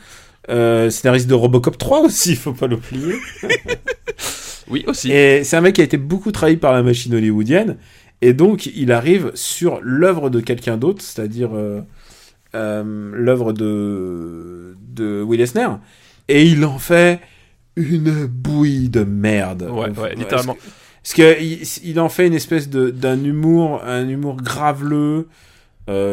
Euh, 0.49 0.89
scénariste 0.89 1.27
de 1.27 1.33
Robocop 1.35 1.77
3 1.77 2.01
aussi, 2.01 2.35
faut 2.37 2.53
pas 2.53 2.67
l'oublier. 2.67 3.15
Oui, 4.69 4.83
aussi. 4.87 5.11
Et 5.11 5.43
c'est 5.43 5.55
un 5.57 5.61
mec 5.61 5.75
qui 5.75 5.81
a 5.81 5.83
été 5.83 5.97
beaucoup 5.97 6.31
trahi 6.31 6.57
par 6.57 6.73
la 6.73 6.81
machine 6.81 7.13
hollywoodienne. 7.13 7.77
Et 8.21 8.33
donc, 8.33 8.67
il 8.67 8.91
arrive 8.91 9.31
sur 9.35 9.79
l'œuvre 9.81 10.29
de 10.29 10.39
quelqu'un 10.39 10.77
d'autre, 10.77 11.01
c'est-à-dire 11.01 11.51
euh, 11.53 11.81
euh, 12.55 13.11
l'œuvre 13.13 13.53
de, 13.53 14.75
de 14.89 15.21
Will 15.21 15.41
Eisner. 15.41 15.67
Et 16.27 16.45
il 16.45 16.63
en 16.65 16.79
fait 16.79 17.19
une 17.75 18.25
bouillie 18.25 18.89
de 18.89 19.03
merde. 19.03 19.67
Ouais, 19.71 19.89
ouais, 19.89 20.15
littéralement. 20.15 20.57
Parce 21.03 21.13
que 21.15 21.41
il, 21.41 21.67
il 21.83 21.99
en 21.99 22.09
fait 22.09 22.27
une 22.27 22.35
espèce 22.35 22.69
de 22.69 22.91
d'un 22.91 23.23
humour, 23.23 23.81
un 23.83 24.07
humour 24.07 24.37
graveleux, 24.37 25.27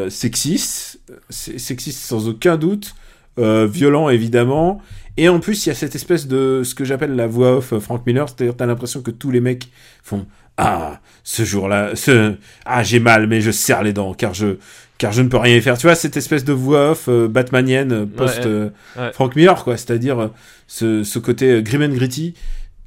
sexiste, 0.09 1.01
sexiste 1.29 2.01
sans 2.01 2.27
aucun 2.27 2.57
doute, 2.57 2.95
euh, 3.39 3.67
violent 3.71 4.09
évidemment. 4.09 4.81
Et 5.17 5.29
en 5.29 5.41
plus, 5.41 5.67
il 5.67 5.71
y 5.71 5.73
a 5.73 5.75
cette 5.75 5.97
espèce 5.97 6.29
de 6.29 6.63
ce 6.65 6.75
que 6.75 6.85
j'appelle 6.85 7.17
la 7.17 7.27
voix 7.27 7.57
off 7.57 7.73
euh, 7.73 7.81
Frank 7.81 8.07
Miller, 8.07 8.29
c'est-à-dire 8.29 8.57
t'as 8.57 8.67
l'impression 8.67 9.03
que 9.03 9.11
tous 9.11 9.31
les 9.31 9.41
mecs 9.41 9.69
font 10.03 10.27
ah 10.57 11.01
ce 11.23 11.45
jour-là, 11.45 11.95
ce 11.95 12.35
ah 12.65 12.83
j'ai 12.83 12.99
mal 12.99 13.29
mais 13.29 13.41
je 13.41 13.53
serre 13.53 13.85
les 13.85 13.93
dents 13.93 14.13
car 14.13 14.35
je 14.35 14.57
car 14.97 15.13
je 15.13 15.23
ne 15.23 15.29
peux 15.29 15.37
rien 15.37 15.57
y 15.57 15.61
faire. 15.61 15.79
Tu 15.79 15.87
vois 15.87 15.95
cette 15.95 16.17
espèce 16.17 16.45
de 16.45 16.53
voix 16.53 16.91
off 16.91 17.07
euh, 17.09 17.29
batmanienne 17.29 18.09
post 18.09 18.45
Ouais, 18.45 18.71
ouais. 18.97 19.13
Frank 19.13 19.37
Miller 19.37 19.63
quoi, 19.63 19.77
c'est-à-dire 19.77 20.31
ce, 20.67 21.05
ce 21.05 21.19
côté 21.19 21.63
grim 21.63 21.83
and 21.83 21.95
gritty 21.95 22.35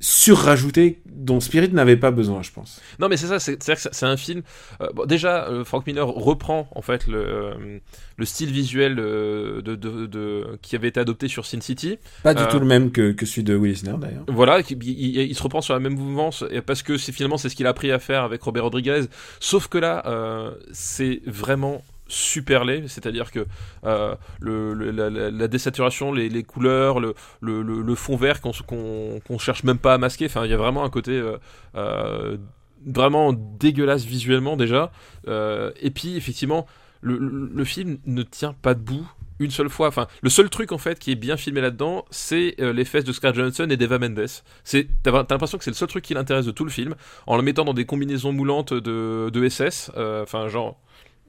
surrajouté 0.01 0.99
dont 1.05 1.39
Spirit 1.39 1.69
n'avait 1.71 1.95
pas 1.95 2.11
besoin, 2.11 2.41
je 2.41 2.51
pense. 2.51 2.81
Non, 2.99 3.07
mais 3.07 3.15
c'est 3.17 3.27
ça, 3.27 3.39
c'est 3.39 4.05
un 4.05 4.17
film. 4.17 4.41
euh, 4.81 4.89
bon, 4.93 5.05
déjà, 5.05 5.47
euh, 5.47 5.63
Frank 5.63 5.85
Miller 5.87 6.07
reprend 6.07 6.67
en 6.75 6.81
fait 6.81 7.07
le, 7.07 7.17
euh, 7.23 7.79
le 8.17 8.25
style 8.25 8.51
visuel 8.51 8.95
de, 8.95 9.61
de, 9.63 9.75
de- 9.75 10.57
qui 10.61 10.75
avait 10.75 10.87
été 10.89 10.99
adopté 10.99 11.27
sur 11.27 11.45
Sin 11.45 11.61
City. 11.61 11.97
Pas 12.23 12.33
du 12.33 12.45
tout 12.47 12.59
le 12.59 12.65
même 12.65 12.91
que, 12.91 13.11
que 13.11 13.25
celui 13.25 13.43
de 13.43 13.55
Will 13.55 13.71
Eisner 13.71 13.93
d'ailleurs. 13.99 14.25
Voilà, 14.27 14.59
il, 14.59 14.83
il- 14.83 15.17
il 15.21 15.35
se 15.35 15.43
reprend 15.43 15.61
sur 15.61 15.73
la 15.75 15.79
même 15.79 15.95
mouvance 15.95 16.43
parce 16.65 16.81
que 16.83 16.97
finalement 16.97 17.37
c'est 17.37 17.49
ce 17.49 17.55
qu'il 17.55 17.67
a 17.67 17.69
appris 17.69 17.91
à 17.91 17.99
faire 17.99 18.23
avec 18.23 18.41
Robert 18.41 18.63
Rodriguez. 18.63 19.01
Sauf 19.39 19.67
que 19.67 19.77
là, 19.77 20.51
c'est 20.71 21.21
vraiment 21.27 21.83
super 22.11 22.65
laid, 22.65 22.87
c'est-à-dire 22.87 23.31
que 23.31 23.45
euh, 23.85 24.15
la, 24.41 25.47
désaturation, 25.47 26.11
les, 26.11 26.43
couleurs, 26.43 26.99
le, 26.99 27.95
fond 27.95 28.15
vert 28.15 28.41
qu'on 28.41 29.39
cherche 29.39 29.63
même 29.63 29.77
pas 29.77 29.93
à 29.93 29.97
masquer, 29.97 30.25
enfin 30.25 30.45
il 30.45 30.51
y 30.51 30.53
a 30.53 30.57
vraiment 30.57 30.83
un 30.83 30.89
côté 30.89 31.11
euh, 31.11 31.37
euh, 31.75 32.37
vraiment 32.85 33.33
dégueulasse 33.33 34.05
visuellement 34.05 34.57
déjà. 34.57 34.91
Et 35.27 35.91
puis 35.91 36.17
effectivement, 36.17 36.67
le, 37.01 37.63
film 37.63 37.97
ne 38.05 38.23
tient 38.23 38.53
pas 38.53 38.73
debout 38.73 39.07
une 39.39 39.51
seule 39.51 39.69
fois. 39.69 39.87
Enfin, 39.87 40.05
le 40.21 40.29
seul 40.29 40.49
truc 40.49 40.71
en 40.71 40.77
fait 40.77 40.99
qui 40.99 41.11
est 41.11 41.15
bien 41.15 41.37
filmé 41.37 41.61
là-dedans, 41.61 42.05
c'est 42.11 42.55
les 42.59 42.85
fesses 42.85 43.05
de 43.05 43.13
Scarlett 43.13 43.39
Johansson 43.39 43.69
et 43.69 43.77
d'Eva 43.77 43.97
Mendes. 43.99 44.27
C'est, 44.63 44.87
t'as, 45.01 45.11
l'impression 45.11 45.57
que 45.57 45.63
c'est 45.63 45.71
le 45.71 45.75
seul 45.75 45.87
truc 45.87 46.03
qui 46.03 46.13
l'intéresse 46.13 46.45
de 46.45 46.51
tout 46.51 46.65
le 46.65 46.71
film, 46.71 46.95
en 47.25 47.37
le 47.37 47.43
mettant 47.43 47.65
dans 47.65 47.73
des 47.73 47.85
combinaisons 47.85 48.33
moulantes 48.33 48.73
de, 48.73 49.29
de 49.31 49.49
SS. 49.49 49.91
Enfin, 49.95 50.49
genre. 50.49 50.77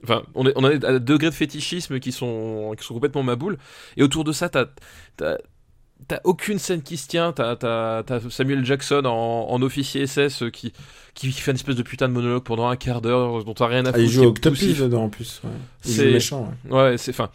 Enfin, 0.03 0.23
on, 0.35 0.45
est, 0.47 0.53
on 0.55 0.69
est 0.69 0.83
à 0.83 0.99
degrés 0.99 1.29
de 1.29 1.35
fétichisme 1.35 1.99
qui 1.99 2.11
sont, 2.11 2.73
qui 2.77 2.85
sont 2.85 2.93
complètement 2.93 3.23
maboules. 3.23 3.57
Et 3.97 4.03
autour 4.03 4.23
de 4.23 4.31
ça, 4.33 4.49
t'as, 4.49 4.65
t'as, 5.17 5.37
t'as 6.07 6.19
aucune 6.25 6.59
scène 6.59 6.81
qui 6.81 6.97
se 6.97 7.07
tient. 7.07 7.31
T'as, 7.31 7.55
t'as, 7.55 8.03
t'as 8.03 8.19
Samuel 8.29 8.65
Jackson 8.65 9.03
en, 9.05 9.47
en 9.49 9.61
officier 9.61 10.05
SS 10.05 10.43
qui, 10.51 10.73
qui 11.13 11.31
fait 11.31 11.51
une 11.51 11.55
espèce 11.55 11.75
de 11.77 11.83
putain 11.83 12.09
de 12.09 12.13
monologue 12.13 12.43
pendant 12.43 12.67
un 12.67 12.75
quart 12.75 13.01
d'heure 13.01 13.43
dont 13.45 13.53
t'as 13.53 13.67
rien 13.67 13.85
à 13.85 13.89
Ah, 13.89 13.93
foutre. 13.93 14.03
il 14.03 14.09
joue 14.09 14.23
Octopus 14.25 14.77
dedans 14.79 15.03
en 15.05 15.09
plus. 15.09 15.39
Ouais. 15.43 15.49
Il 15.85 15.91
C'est- 15.91 16.11
méchant. 16.11 16.53
ouais. 16.69 16.77
Ouais, 16.91 16.97
c'est 16.97 17.11
enfin. 17.11 17.29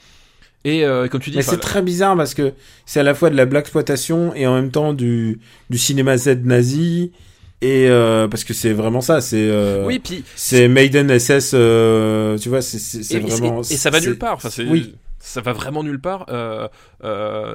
Et 0.64 0.84
euh, 0.84 1.06
comme 1.08 1.20
tu 1.20 1.30
dis, 1.30 1.42
c'est 1.42 1.56
très 1.58 1.82
bizarre 1.82 2.16
parce 2.16 2.34
que 2.34 2.52
c'est 2.84 3.00
à 3.00 3.04
la 3.04 3.14
fois 3.14 3.30
de 3.30 3.36
la 3.36 3.46
black 3.46 3.62
exploitation 3.66 4.34
et 4.34 4.46
en 4.46 4.54
même 4.56 4.70
temps 4.72 4.92
du, 4.92 5.40
du 5.70 5.78
cinéma 5.78 6.18
Z 6.18 6.40
nazi. 6.44 7.12
Et 7.60 7.88
euh, 7.88 8.28
parce 8.28 8.44
que 8.44 8.54
c'est 8.54 8.72
vraiment 8.72 9.00
ça, 9.00 9.20
c'est 9.20 9.48
euh, 9.50 9.84
oui, 9.84 9.98
puis 9.98 10.24
c'est 10.36 10.68
Maiden 10.68 11.10
SS, 11.18 11.52
euh, 11.54 12.38
tu 12.38 12.48
vois, 12.48 12.62
c'est 12.62 12.78
c'est- 12.78 13.14
et, 13.14 13.16
et- 13.16 13.20
vraiment. 13.20 13.60
et 13.62 13.64
ça 13.64 13.90
va 13.90 14.00
nulle 14.00 14.18
part. 14.18 14.34
Enfin, 14.34 14.48
Oui. 14.68 14.94
ça 15.18 15.40
va 15.40 15.52
vraiment 15.52 15.82
nulle 15.82 16.00
part. 16.00 16.26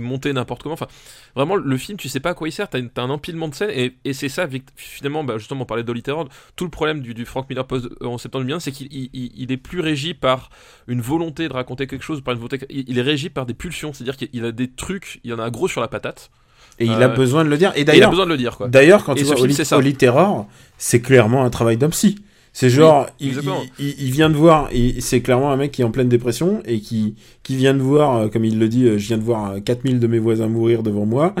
monté 0.00 0.32
n'importe 0.32 0.62
comment. 0.62 0.74
Enfin, 0.74 0.88
vraiment 1.34 1.56
le 1.56 1.76
film, 1.76 1.96
tu 1.98 2.08
sais 2.08 2.20
pas 2.20 2.30
à 2.30 2.34
quoi 2.34 2.48
il 2.48 2.52
sert. 2.52 2.68
T'as 2.68 2.80
un 3.02 3.10
empilement 3.10 3.48
de 3.48 3.54
scènes 3.54 3.70
et, 3.70 3.96
et 4.04 4.12
c'est 4.12 4.28
ça 4.28 4.46
finalement. 4.76 5.24
Bah, 5.24 5.38
justement, 5.38 5.62
on 5.62 5.66
parlait 5.66 5.84
d'Holly 5.84 6.02
Terror. 6.02 6.28
Tout 6.56 6.64
le 6.64 6.70
problème 6.70 7.00
du, 7.00 7.14
du 7.14 7.24
Frank 7.24 7.48
Miller 7.48 7.66
post 7.66 7.86
en 8.00 8.18
septembre 8.18 8.44
bien, 8.44 8.60
c'est 8.60 8.72
qu'il 8.72 8.88
il, 8.92 9.10
il- 9.12 9.32
il 9.36 9.52
est 9.52 9.56
plus 9.56 9.80
régi 9.80 10.14
par 10.14 10.50
une 10.86 11.00
volonté 11.00 11.48
de 11.48 11.52
raconter 11.52 11.86
quelque 11.86 12.04
chose, 12.04 12.20
par 12.20 12.34
une 12.34 12.40
volonté. 12.40 12.58
Il, 12.70 12.84
il 12.88 12.98
est 12.98 13.02
régi 13.02 13.30
par 13.30 13.46
des 13.46 13.54
pulsions, 13.54 13.92
c'est-à-dire 13.92 14.16
qu'il 14.16 14.44
a 14.44 14.52
des 14.52 14.70
trucs. 14.70 15.20
Il 15.24 15.30
y 15.30 15.34
en 15.34 15.38
a 15.38 15.44
un 15.44 15.50
gros 15.50 15.68
sur 15.68 15.80
la 15.80 15.88
patate. 15.88 16.30
Et 16.78 16.84
il 16.86 16.92
Euh, 16.92 17.04
a 17.04 17.08
besoin 17.08 17.44
de 17.44 17.48
le 17.48 17.56
dire. 17.58 17.72
Et 17.74 17.80
Et 17.80 17.82
il 17.82 17.90
a 17.90 17.92
d'ailleurs, 17.92 18.10
besoin 18.10 18.26
de 18.26 18.30
le 18.30 18.36
dire 18.36 18.56
quoi. 18.56 18.68
D'ailleurs, 18.68 19.04
quand 19.04 19.14
Et 19.14 19.18
tu 19.20 19.24
vois 19.24 19.36
film. 19.36 19.46
Holy 19.78 19.94
Terror, 19.94 20.46
c'est 20.78 21.00
clairement 21.00 21.44
un 21.44 21.50
travail 21.50 21.76
d'un 21.76 21.88
psy. 21.88 22.16
C'est 22.52 22.70
genre, 22.70 23.06
il, 23.20 23.34
il, 23.78 23.86
il- 23.86 23.94
il 24.06 24.10
vient 24.12 24.30
de 24.30 24.34
voir, 24.34 24.70
c'est 25.00 25.20
clairement 25.20 25.52
un 25.52 25.56
mec 25.56 25.72
qui 25.72 25.82
est 25.82 25.84
en 25.84 25.90
pleine 25.90 26.08
dépression 26.08 26.62
et 26.64 26.80
qui, 26.80 27.14
qui 27.42 27.54
vient 27.54 27.74
de 27.74 27.82
voir, 27.82 28.16
euh, 28.16 28.28
comme 28.28 28.46
il 28.46 28.58
le 28.58 28.68
dit, 28.68 28.84
euh, 28.86 28.96
je 28.98 29.08
viens 29.08 29.18
de 29.18 29.22
voir 29.22 29.52
euh, 29.52 29.60
4000 29.60 30.00
de 30.00 30.06
mes 30.06 30.18
voisins 30.18 30.46
mourir 30.48 30.82
devant 30.82 31.04
moi 31.04 31.34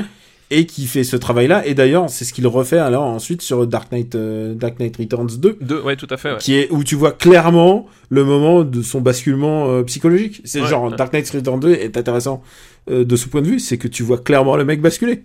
et 0.50 0.66
qui 0.66 0.86
fait 0.86 1.02
ce 1.04 1.16
travail-là. 1.16 1.66
Et 1.66 1.74
d'ailleurs, 1.74 2.08
c'est 2.08 2.24
ce 2.24 2.32
qu'il 2.32 2.46
refait 2.46 2.78
alors 2.78 3.04
ensuite 3.04 3.42
sur 3.42 3.66
Dark 3.66 3.90
Knight, 3.90 4.14
euh, 4.14 4.54
Dark 4.54 4.78
Knight 4.78 4.96
Returns 4.96 5.38
2. 5.38 5.58
Deux, 5.60 5.80
ouais, 5.80 5.96
tout 5.96 6.06
à 6.10 6.16
fait. 6.16 6.32
ouais. 6.32 6.38
Qui 6.38 6.54
est 6.54 6.70
où 6.70 6.84
tu 6.84 6.94
vois 6.94 7.12
clairement 7.12 7.86
le 8.10 8.24
moment 8.24 8.62
de 8.62 8.82
son 8.82 9.00
basculement 9.00 9.68
euh, 9.68 9.82
psychologique. 9.82 10.40
C'est 10.44 10.60
Ouais, 10.60 10.68
genre 10.68 10.84
ouais. 10.90 10.96
Dark 10.96 11.12
Knight 11.12 11.28
Returns 11.30 11.60
2 11.60 11.72
est 11.72 11.96
intéressant 11.96 12.42
euh, 12.90 13.04
de 13.04 13.16
ce 13.16 13.26
point 13.28 13.42
de 13.42 13.46
vue, 13.48 13.58
c'est 13.58 13.78
que 13.78 13.88
tu 13.88 14.02
vois 14.04 14.18
clairement 14.18 14.56
le 14.56 14.64
mec 14.64 14.80
basculer. 14.80 15.24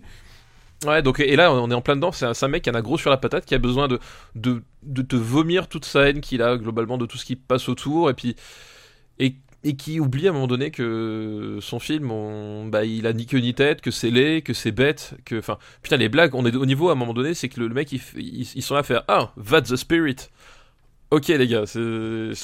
Ouais, 0.87 1.03
donc 1.03 1.19
et 1.19 1.35
là 1.35 1.53
on 1.53 1.69
est 1.69 1.75
en 1.75 1.81
plein 1.81 1.95
dedans, 1.95 2.11
c'est 2.11 2.25
un, 2.25 2.33
c'est 2.33 2.43
un 2.45 2.49
mec 2.49 2.63
qui 2.63 2.71
en 2.71 2.73
a 2.73 2.81
gros 2.81 2.97
sur 2.97 3.11
la 3.11 3.17
patate, 3.17 3.45
qui 3.45 3.53
a 3.53 3.59
besoin 3.59 3.87
de, 3.87 3.99
de, 4.33 4.63
de 4.81 5.03
te 5.03 5.15
vomir 5.15 5.67
toute 5.67 5.85
sa 5.85 6.09
haine 6.09 6.21
qu'il 6.21 6.41
a 6.41 6.57
globalement 6.57 6.97
de 6.97 7.05
tout 7.05 7.19
ce 7.19 7.25
qui 7.25 7.35
passe 7.35 7.69
autour, 7.69 8.09
et 8.09 8.15
puis 8.15 8.35
et, 9.19 9.35
et 9.63 9.75
qui 9.75 9.99
oublie 9.99 10.27
à 10.27 10.31
un 10.31 10.33
moment 10.33 10.47
donné 10.47 10.71
que 10.71 11.59
son 11.61 11.79
film, 11.79 12.09
on, 12.11 12.65
bah, 12.65 12.83
il 12.83 13.05
a 13.05 13.13
ni 13.13 13.25
queue 13.27 13.39
ni 13.39 13.53
tête, 13.53 13.81
que 13.81 13.91
c'est 13.91 14.09
laid, 14.09 14.41
que 14.41 14.53
c'est 14.53 14.71
bête, 14.71 15.13
que 15.25 15.37
enfin 15.37 15.57
putain 15.83 15.97
les 15.97 16.09
blagues, 16.09 16.33
on 16.33 16.45
est 16.45 16.55
au 16.55 16.65
niveau 16.65 16.89
à 16.89 16.93
un 16.93 16.95
moment 16.95 17.13
donné, 17.13 17.33
c'est 17.33 17.47
que 17.49 17.59
le, 17.59 17.67
le 17.67 17.73
mec 17.75 17.91
il 17.91 18.01
ils, 18.17 18.61
sont 18.63 18.73
là 18.73 18.79
à 18.79 18.83
faire 18.83 19.03
ah 19.07 19.33
that's 19.49 19.69
the 19.69 19.75
spirit. 19.75 20.15
Ok 21.11 21.27
les 21.27 21.47
gars, 21.47 21.63
c'est 21.67 21.79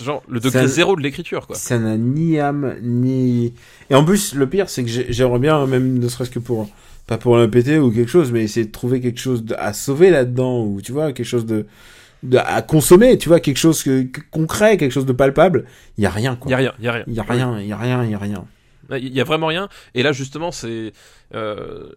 genre 0.04 0.22
le 0.28 0.40
degré 0.40 0.60
Ça- 0.64 0.68
zéro 0.68 0.96
de 0.96 1.02
l'écriture 1.02 1.48
quoi. 1.48 1.56
Ça 1.56 1.80
n'a 1.80 1.96
ni 1.98 2.38
âme, 2.38 2.76
ni... 2.82 3.54
Et 3.90 3.96
en 3.96 4.04
plus, 4.04 4.36
le 4.36 4.48
pire, 4.50 4.70
c'est 4.70 4.84
que 4.84 4.90
j'ai- 4.90 5.06
j'aimerais 5.12 5.40
bien, 5.40 5.66
même 5.66 5.98
ne 6.00 6.08
serait-ce 6.10 6.30
que 6.30 6.40
pour... 6.40 6.70
Pas 7.08 7.18
pour 7.18 7.38
le 7.38 7.50
péter 7.50 7.80
ou 7.80 7.90
quelque 7.90 8.10
chose, 8.12 8.34
mais 8.34 8.44
essayer 8.44 8.66
de 8.66 8.72
trouver 8.74 9.00
quelque 9.00 9.22
chose 9.22 9.46
à 9.58 9.72
sauver 9.72 10.10
là-dedans, 10.10 10.66
ou 10.66 10.82
tu 10.82 10.92
vois, 10.92 11.14
quelque 11.14 11.26
chose 11.26 11.46
de... 11.46 11.66
à 12.38 12.62
consommer, 12.62 13.18
tu 13.18 13.30
vois, 13.30 13.40
quelque 13.40 13.58
chose 13.58 13.84
que, 13.84 14.04
que- 14.04 14.22
concret, 14.32 14.78
quelque 14.78 14.92
chose 14.92 15.06
de 15.06 15.14
palpable. 15.14 15.66
Il 15.98 16.04
y 16.04 16.08
a 16.08 16.10
rien, 16.10 16.36
quoi. 16.36 16.50
Y 16.52 16.54
a 16.54 16.58
rien, 16.58 16.74
y 16.80 16.88
a 16.88 16.92
rien. 16.92 17.04
Il 17.08 17.14
y 17.14 17.20
a 17.20 17.24
rien, 17.24 17.60
il 17.62 17.68
y 17.68 17.72
a 17.74 17.78
rien, 17.78 18.04
il 18.04 18.12
y 18.12 18.16
a 18.16 18.18
rien. 18.18 18.46
Il 18.92 19.14
y 19.14 19.20
a 19.22 19.24
vraiment 19.24 19.48
rien. 19.48 19.68
Et 19.96 20.04
là, 20.04 20.12
justement, 20.12 20.52
c'est. 20.52 20.94
euh, 21.36 21.90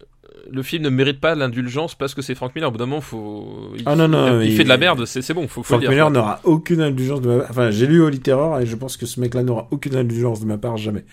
le 0.51 0.63
film 0.63 0.83
ne 0.85 0.89
mérite 0.91 1.21
pas 1.21 1.35
l'indulgence 1.35 1.95
parce 1.95 2.15
que 2.15 2.23
c'est 2.23 2.35
Frank 2.35 2.55
Miller. 2.55 2.69
Au 2.69 2.73
bout 2.73 2.79
d'un 2.79 2.87
moment, 2.87 3.01
faut. 3.01 3.73
Il, 3.77 3.83
Ah 3.87 3.95
non, 3.95 4.09
non, 4.09 4.41
il, 4.41 4.51
il- 4.51 4.57
fait 4.57 4.65
de 4.65 4.69
la 4.69 4.77
merde, 4.79 5.05
c'est 5.05 5.23
c'est 5.23 5.35
bon, 5.35 5.43
faut, 5.43 5.63
faut 5.63 5.75
Frank 5.75 5.81
le 5.83 5.87
dire. 5.87 5.91
Miller 5.91 6.11
n'aura 6.11 6.41
aucune 6.45 6.81
indulgence 6.81 7.21
de 7.21 7.29
ma 7.29 7.39
part. 7.39 7.51
Enfin, 7.51 7.71
j'ai 7.71 7.87
lu 7.87 8.01
Holy 8.03 8.21
Terror 8.21 8.59
et 8.61 8.67
je 8.67 8.75
pense 8.77 8.97
que 8.97 9.07
ce 9.07 9.21
mec-là 9.21 9.43
n'aura 9.43 9.69
aucune 9.71 9.95
indulgence 9.97 10.41
de 10.41 10.47
ma 10.47 10.57
part, 10.59 10.77
jamais. 10.77 11.05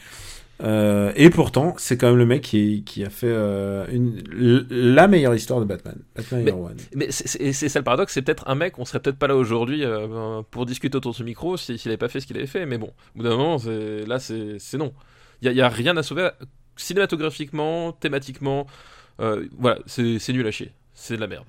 Euh, 0.64 1.12
et 1.16 1.30
pourtant, 1.30 1.76
c'est 1.78 1.98
quand 1.98 2.08
même 2.08 2.18
le 2.18 2.26
mec 2.26 2.42
qui, 2.42 2.84
qui 2.84 3.04
a 3.06 3.12
fait 3.12 3.28
euh, 3.30 3.86
une, 3.92 4.24
la 4.72 5.08
meilleure 5.08 5.36
histoire 5.36 5.60
de 5.60 5.66
Batman. 5.66 5.98
Batman 6.16 6.42
Mais- 6.44 6.50
Year 6.52 6.60
One. 6.60 6.78
Mais 6.96 7.12
c'est- 7.12 7.54
ça 7.70 7.80
le 7.80 7.84
paradoxe, 7.84 8.14
c'est 8.14 8.24
peut-être 8.24 8.48
un 8.48 8.56
mec, 8.56 8.80
on 8.80 8.86
serait 8.86 9.00
peut-être 9.00 9.20
pas 9.20 9.28
là 9.28 9.36
aujourd'hui 9.36 9.84
euh, 9.86 10.42
pour 10.50 10.66
discuter 10.66 10.98
autour 10.98 11.12
de 11.12 11.18
ce 11.18 11.24
micro 11.24 11.58
si- 11.58 11.78
s'il 11.78 11.92
avait 11.92 11.98
pas 11.98 12.10
fait 12.10 12.20
ce 12.22 12.26
qu'il 12.28 12.38
avait 12.38 12.48
fait. 12.48 12.66
Mais 12.66 12.80
bon, 12.80 12.88
au 12.88 13.18
bout 13.20 13.24
d'un 13.24 13.38
moment, 13.38 13.58
là, 14.08 14.20
c'est 14.20 14.58
non. 14.78 14.94
Il 15.44 15.52
y, 15.52 15.62
a- 15.62 15.66
a 15.66 15.70
rien 15.70 15.96
à 15.96 16.02
sauver 16.02 16.30
cinématographiquement, 16.76 17.92
thématiquement. 17.92 18.66
voilà, 19.20 19.78
c'est 19.86 20.30
nul 20.30 20.48
à 20.48 20.52
chier. 20.52 20.72
C'est 20.96 21.16
de 21.18 21.22
la 21.22 21.28
merde. 21.28 21.46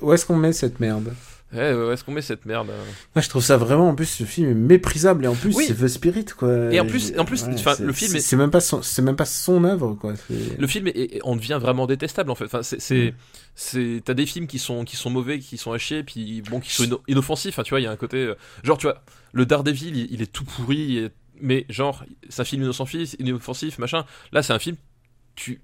Où 0.00 0.12
est-ce 0.14 0.24
qu'on 0.24 0.36
met 0.36 0.52
cette 0.54 0.80
merde? 0.80 1.12
Eh, 1.52 1.56
ouais, 1.56 1.72
où 1.74 1.90
est-ce 1.90 2.04
qu'on 2.04 2.12
met 2.12 2.22
cette 2.22 2.46
merde 2.46 2.68
hein 2.70 2.84
Moi, 3.14 3.22
je 3.22 3.28
trouve 3.28 3.42
ça 3.42 3.56
vraiment, 3.56 3.88
en 3.88 3.94
plus, 3.96 4.06
ce 4.06 4.22
film 4.24 4.48
est 4.50 4.54
méprisable 4.54 5.24
et 5.24 5.28
en 5.28 5.34
plus, 5.34 5.54
Oui. 5.56 5.64
c'est 5.66 5.74
The 5.74 5.88
Spirit, 5.88 6.26
quoi. 6.36 6.72
Et 6.72 6.78
en 6.78 6.86
plus- 6.86 7.12
en 7.18 7.24
plus, 7.24 7.38
c'est- 7.38 7.80
le 7.80 7.92
film 7.92 8.12
c'est- 8.12 8.18
est- 8.18 8.20
c'est 8.20 8.36
même 8.36 8.50
pas 8.52 8.60
son, 8.60 8.82
c'est 8.82 9.02
même 9.02 9.16
pas 9.16 9.24
son 9.24 9.64
œuvre, 9.64 9.94
quoi. 9.94 10.14
Le 10.58 10.66
film, 10.68 10.86
est, 10.88 11.18
on 11.24 11.34
devient 11.34 11.58
vraiment 11.60 11.86
détestable 11.86 12.30
en 12.30 12.34
fait. 12.36 12.44
Enfin, 12.44 12.62
c'est, 12.62 13.12
c'est, 13.56 14.00
t'as 14.04 14.14
des 14.14 14.26
films 14.26 14.46
qui 14.46 14.58
sont, 14.58 14.84
qui 14.84 14.96
sont 14.96 15.10
mauvais, 15.10 15.38
qui 15.40 15.58
sont 15.58 15.72
à 15.72 15.78
chier, 15.78 16.04
puis 16.04 16.42
bon, 16.50 16.60
qui 16.60 16.72
sont 16.72 16.84
ino- 16.84 17.02
inoffensifs. 17.08 17.54
Enfin, 17.54 17.62
tu 17.64 17.70
vois, 17.70 17.80
il 17.80 17.84
y 17.84 17.86
a 17.86 17.90
un 17.90 17.96
côté, 17.96 18.18
euh, 18.18 18.34
genre, 18.62 18.78
tu 18.78 18.86
vois, 18.86 19.02
le 19.32 19.44
Daredevil, 19.44 19.96
il, 19.96 20.12
il 20.12 20.22
est 20.22 20.32
tout 20.32 20.44
pourri, 20.44 21.08
mais 21.40 21.66
genre, 21.68 22.04
c'est 22.28 22.42
un 22.42 22.44
film 22.44 22.62
inoffensif, 22.62 23.16
inoffensif, 23.18 23.78
machin. 23.78 24.04
Là, 24.32 24.42
c'est 24.42 24.52
un 24.52 24.58
film, 24.58 24.76
tu, 25.34 25.60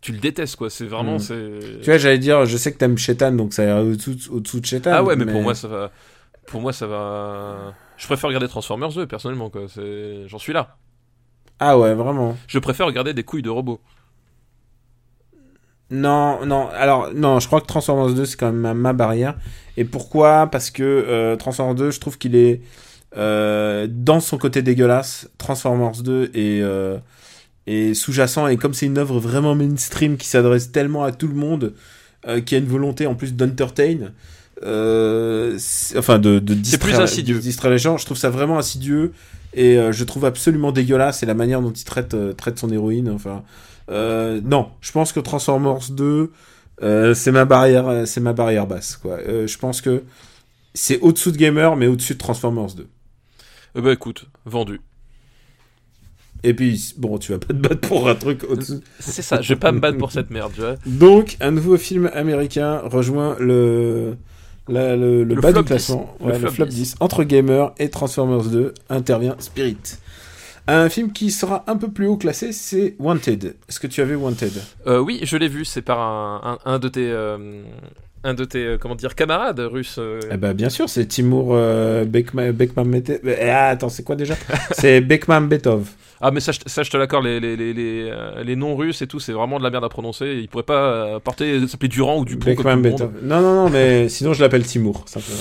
tu 0.00 0.12
le 0.12 0.18
détestes 0.18 0.56
quoi. 0.56 0.70
C'est 0.70 0.86
vraiment, 0.86 1.16
Mm. 1.16 1.18
c'est. 1.20 1.50
Tu 1.82 1.86
vois, 1.86 1.98
j'allais 1.98 2.18
dire, 2.18 2.46
je 2.46 2.56
sais 2.56 2.72
que 2.72 2.78
t'aimes 2.78 2.96
Shetan, 2.98 3.32
donc 3.32 3.52
ça 3.52 3.64
ira 3.64 3.82
au-dessous, 3.82 4.16
au-dessous 4.30 4.60
de 4.60 4.66
Shetan. 4.66 4.90
ah 4.94 5.02
ouais, 5.02 5.16
mais, 5.16 5.26
pour 5.30 5.42
moi, 5.42 5.54
ça 5.54 5.68
va. 5.68 5.90
Pour 6.46 6.60
moi, 6.60 6.72
ça 6.72 6.86
va. 6.86 7.74
Je 7.96 8.06
préfère 8.06 8.28
regarder 8.28 8.48
Transformers 8.48 8.88
2 8.92 9.06
personnellement 9.06 9.50
quoi. 9.50 9.62
C'est, 9.68 10.26
j'en 10.26 10.38
suis 10.38 10.52
là. 10.52 10.76
Ah 11.58 11.78
ouais, 11.78 11.92
vraiment. 11.94 12.36
Je 12.46 12.58
préfère 12.58 12.86
regarder 12.86 13.12
des 13.12 13.22
couilles 13.24 13.42
de 13.42 13.50
robots. 13.50 13.80
Non, 15.90 16.46
non, 16.46 16.68
alors, 16.68 17.12
non, 17.14 17.40
je 17.40 17.48
crois 17.48 17.60
que 17.60 17.66
Transformers 17.66 18.14
2, 18.14 18.24
c'est 18.24 18.36
quand 18.36 18.46
même 18.46 18.60
ma, 18.60 18.74
ma 18.74 18.92
barrière. 18.92 19.34
Et 19.76 19.84
pourquoi? 19.84 20.46
Parce 20.46 20.70
que 20.70 20.82
euh, 20.84 21.34
Transformers 21.36 21.74
2, 21.74 21.90
je 21.90 21.98
trouve 21.98 22.16
qu'il 22.16 22.36
est 22.36 22.60
euh, 23.16 23.88
dans 23.90 24.20
son 24.20 24.38
côté 24.38 24.62
dégueulasse. 24.62 25.28
Transformers 25.36 26.00
2 26.02 26.30
est, 26.32 26.60
euh, 26.62 26.96
est 27.66 27.94
sous-jacent. 27.94 28.46
Et 28.48 28.56
comme 28.56 28.74
c'est 28.74 28.86
une 28.86 28.98
œuvre 28.98 29.18
vraiment 29.20 29.54
mainstream 29.54 30.16
qui 30.16 30.26
s'adresse 30.26 30.72
tellement 30.72 31.04
à 31.04 31.12
tout 31.12 31.28
le 31.28 31.34
monde, 31.34 31.74
euh, 32.26 32.40
qui 32.40 32.54
a 32.54 32.58
une 32.58 32.66
volonté 32.66 33.06
en 33.06 33.14
plus 33.14 33.34
d'entertain, 33.34 34.12
euh, 34.62 35.58
enfin 35.96 36.18
de, 36.18 36.38
de 36.38 36.54
plus 36.54 36.60
distraire, 36.60 37.00
insidieux. 37.00 37.36
de 37.36 37.40
distraire 37.40 37.70
les 37.70 37.78
gens, 37.78 37.96
je 37.96 38.04
trouve 38.04 38.18
ça 38.18 38.30
vraiment 38.30 38.58
insidieux. 38.58 39.12
Et 39.52 39.78
euh, 39.78 39.90
je 39.90 40.04
trouve 40.04 40.24
absolument 40.24 40.70
dégueulasse 40.70 41.22
et 41.22 41.26
la 41.26 41.34
manière 41.34 41.60
dont 41.60 41.72
il 41.72 41.84
traite, 41.84 42.14
euh, 42.14 42.32
traite 42.32 42.58
son 42.58 42.70
héroïne. 42.70 43.10
Enfin, 43.10 43.42
euh, 43.90 44.40
non, 44.44 44.70
je 44.80 44.92
pense 44.92 45.12
que 45.12 45.20
Transformers 45.20 45.90
2, 45.90 46.30
euh, 46.82 47.14
c'est 47.14 47.32
ma 47.32 47.44
barrière, 47.44 48.06
c'est 48.06 48.20
ma 48.20 48.32
barrière 48.32 48.66
basse. 48.66 48.96
Quoi. 48.96 49.18
Euh, 49.26 49.46
je 49.46 49.58
pense 49.58 49.80
que 49.80 50.04
c'est 50.74 51.00
au-dessous 51.00 51.32
de 51.32 51.36
Gamer, 51.36 51.74
mais 51.76 51.86
au-dessus 51.88 52.14
de 52.14 52.18
Transformers 52.18 52.74
2. 52.74 52.86
Eh 53.76 53.80
ben 53.80 53.90
écoute, 53.90 54.26
vendu. 54.44 54.80
Et 56.42 56.54
puis, 56.54 56.94
bon, 56.96 57.18
tu 57.18 57.32
vas 57.32 57.38
pas 57.38 57.48
te 57.48 57.52
battre 57.52 57.80
pour 57.88 58.08
un 58.08 58.14
truc 58.14 58.44
au-dessus. 58.48 58.80
C'est 58.98 59.22
ça. 59.22 59.40
Je 59.42 59.48
vais 59.54 59.58
pas 59.60 59.72
me 59.72 59.80
battre 59.80 59.98
pour 59.98 60.10
cette 60.12 60.30
merde, 60.30 60.52
tu 60.54 60.60
vois. 60.60 60.76
Donc, 60.86 61.36
un 61.40 61.50
nouveau 61.50 61.76
film 61.76 62.10
américain 62.14 62.80
rejoint 62.84 63.36
le, 63.38 64.16
la- 64.68 64.96
le, 64.96 65.22
le 65.24 65.34
Le 65.34 65.40
bas 65.40 65.52
du 65.52 65.62
classement. 65.64 66.14
10. 66.20 66.26
Ouais, 66.26 66.38
Le 66.38 66.48
flop 66.50 66.66
10. 66.66 66.74
10. 66.74 66.94
Entre 67.00 67.24
Gamer 67.24 67.74
et 67.78 67.90
Transformers 67.90 68.44
2 68.44 68.72
intervient 68.88 69.36
Spirit. 69.38 69.76
Un 70.66 70.88
film 70.88 71.12
qui 71.12 71.30
sera 71.30 71.64
un 71.66 71.76
peu 71.76 71.88
plus 71.88 72.06
haut 72.06 72.16
classé, 72.16 72.52
c'est 72.52 72.94
Wanted. 72.98 73.56
Est-ce 73.68 73.80
que 73.80 73.86
tu 73.86 74.00
avais 74.02 74.14
Wanted? 74.14 74.52
Euh, 74.86 74.98
oui, 74.98 75.20
je 75.22 75.36
l'ai 75.36 75.48
vu. 75.48 75.64
C'est 75.64 75.82
par 75.82 75.98
un, 76.00 76.58
un, 76.64 76.72
un 76.74 76.78
de 76.78 76.88
tes, 76.88 77.10
euh, 77.10 77.62
un 78.22 78.34
de 78.34 78.44
tes, 78.44 78.64
euh, 78.64 78.78
comment 78.78 78.94
dire, 78.94 79.14
camarades 79.14 79.58
russes. 79.60 79.96
euh. 79.98 80.20
Eh 80.30 80.36
ben, 80.36 80.52
bien 80.52 80.68
sûr, 80.70 80.88
c'est 80.88 81.06
Timur 81.06 81.48
euh, 81.50 82.04
Bekma- 82.04 82.52
Bekmambetov. 82.52 83.18
Eh, 83.24 83.48
ah, 83.50 83.68
attends, 83.68 83.88
c'est 83.88 84.04
quoi 84.04 84.14
déjà? 84.16 84.34
C'est 84.72 85.00
Bekmambetov. 85.00 85.88
Ah, 86.20 86.30
mais 86.30 86.40
ça, 86.40 86.52
je- 86.52 86.60
ça, 86.66 86.82
je 86.82 86.90
te 86.90 86.96
l'accorde. 86.98 87.24
Les, 87.24 87.40
les, 87.40 87.56
les, 87.56 87.72
les, 87.72 88.08
euh, 88.10 88.44
les 88.44 88.54
noms 88.54 88.76
russes 88.76 89.00
et 89.02 89.06
tout, 89.06 89.18
c'est 89.18 89.32
vraiment 89.32 89.58
de 89.58 89.64
la 89.64 89.70
merde 89.70 89.84
à 89.84 89.88
prononcer. 89.88 90.38
Ils 90.40 90.48
pourraient 90.48 90.62
pas 90.62 91.14
euh, 91.14 91.18
porter, 91.18 91.66
s'appeler 91.66 91.88
Durand 91.88 92.18
ou 92.18 92.24
Dupont 92.26 92.54
comme 92.54 92.62
tout 92.62 92.68
le 92.68 92.74
monde. 92.76 92.82
Bekmambetov. 93.00 93.10
Non, 93.24 93.40
non, 93.40 93.54
non, 93.64 93.70
mais 93.70 94.08
sinon 94.10 94.34
je 94.34 94.42
l'appelle 94.42 94.64
Timur, 94.64 95.02
simplement. 95.06 95.40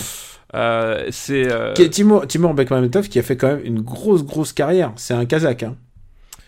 Euh, 0.55 1.07
c'est 1.11 1.51
euh, 1.51 1.73
Timur, 1.73 2.25
Timur 2.27 2.53
Bekmambetov 2.53 3.07
qui 3.09 3.19
a 3.19 3.23
fait 3.23 3.37
quand 3.37 3.47
même 3.47 3.61
une 3.63 3.81
grosse, 3.81 4.23
grosse 4.23 4.53
carrière. 4.53 4.91
C'est 4.95 5.13
un 5.13 5.25
Kazakh. 5.25 5.63
Hein. 5.63 5.75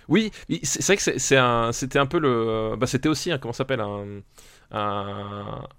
Oui, 0.10 0.32
c'est 0.64 0.84
vrai 0.86 0.98
que 0.98 1.36
un, 1.38 1.72
c'était 1.72 2.00
un 2.00 2.06
peu 2.06 2.20
le, 2.20 2.76
bah 2.78 2.88
c'était 2.88 3.08
aussi 3.08 3.32
un, 3.32 3.38
comment 3.38 3.54
s'appelle 3.54 3.80
un, 3.80 4.04
un, 4.72 5.06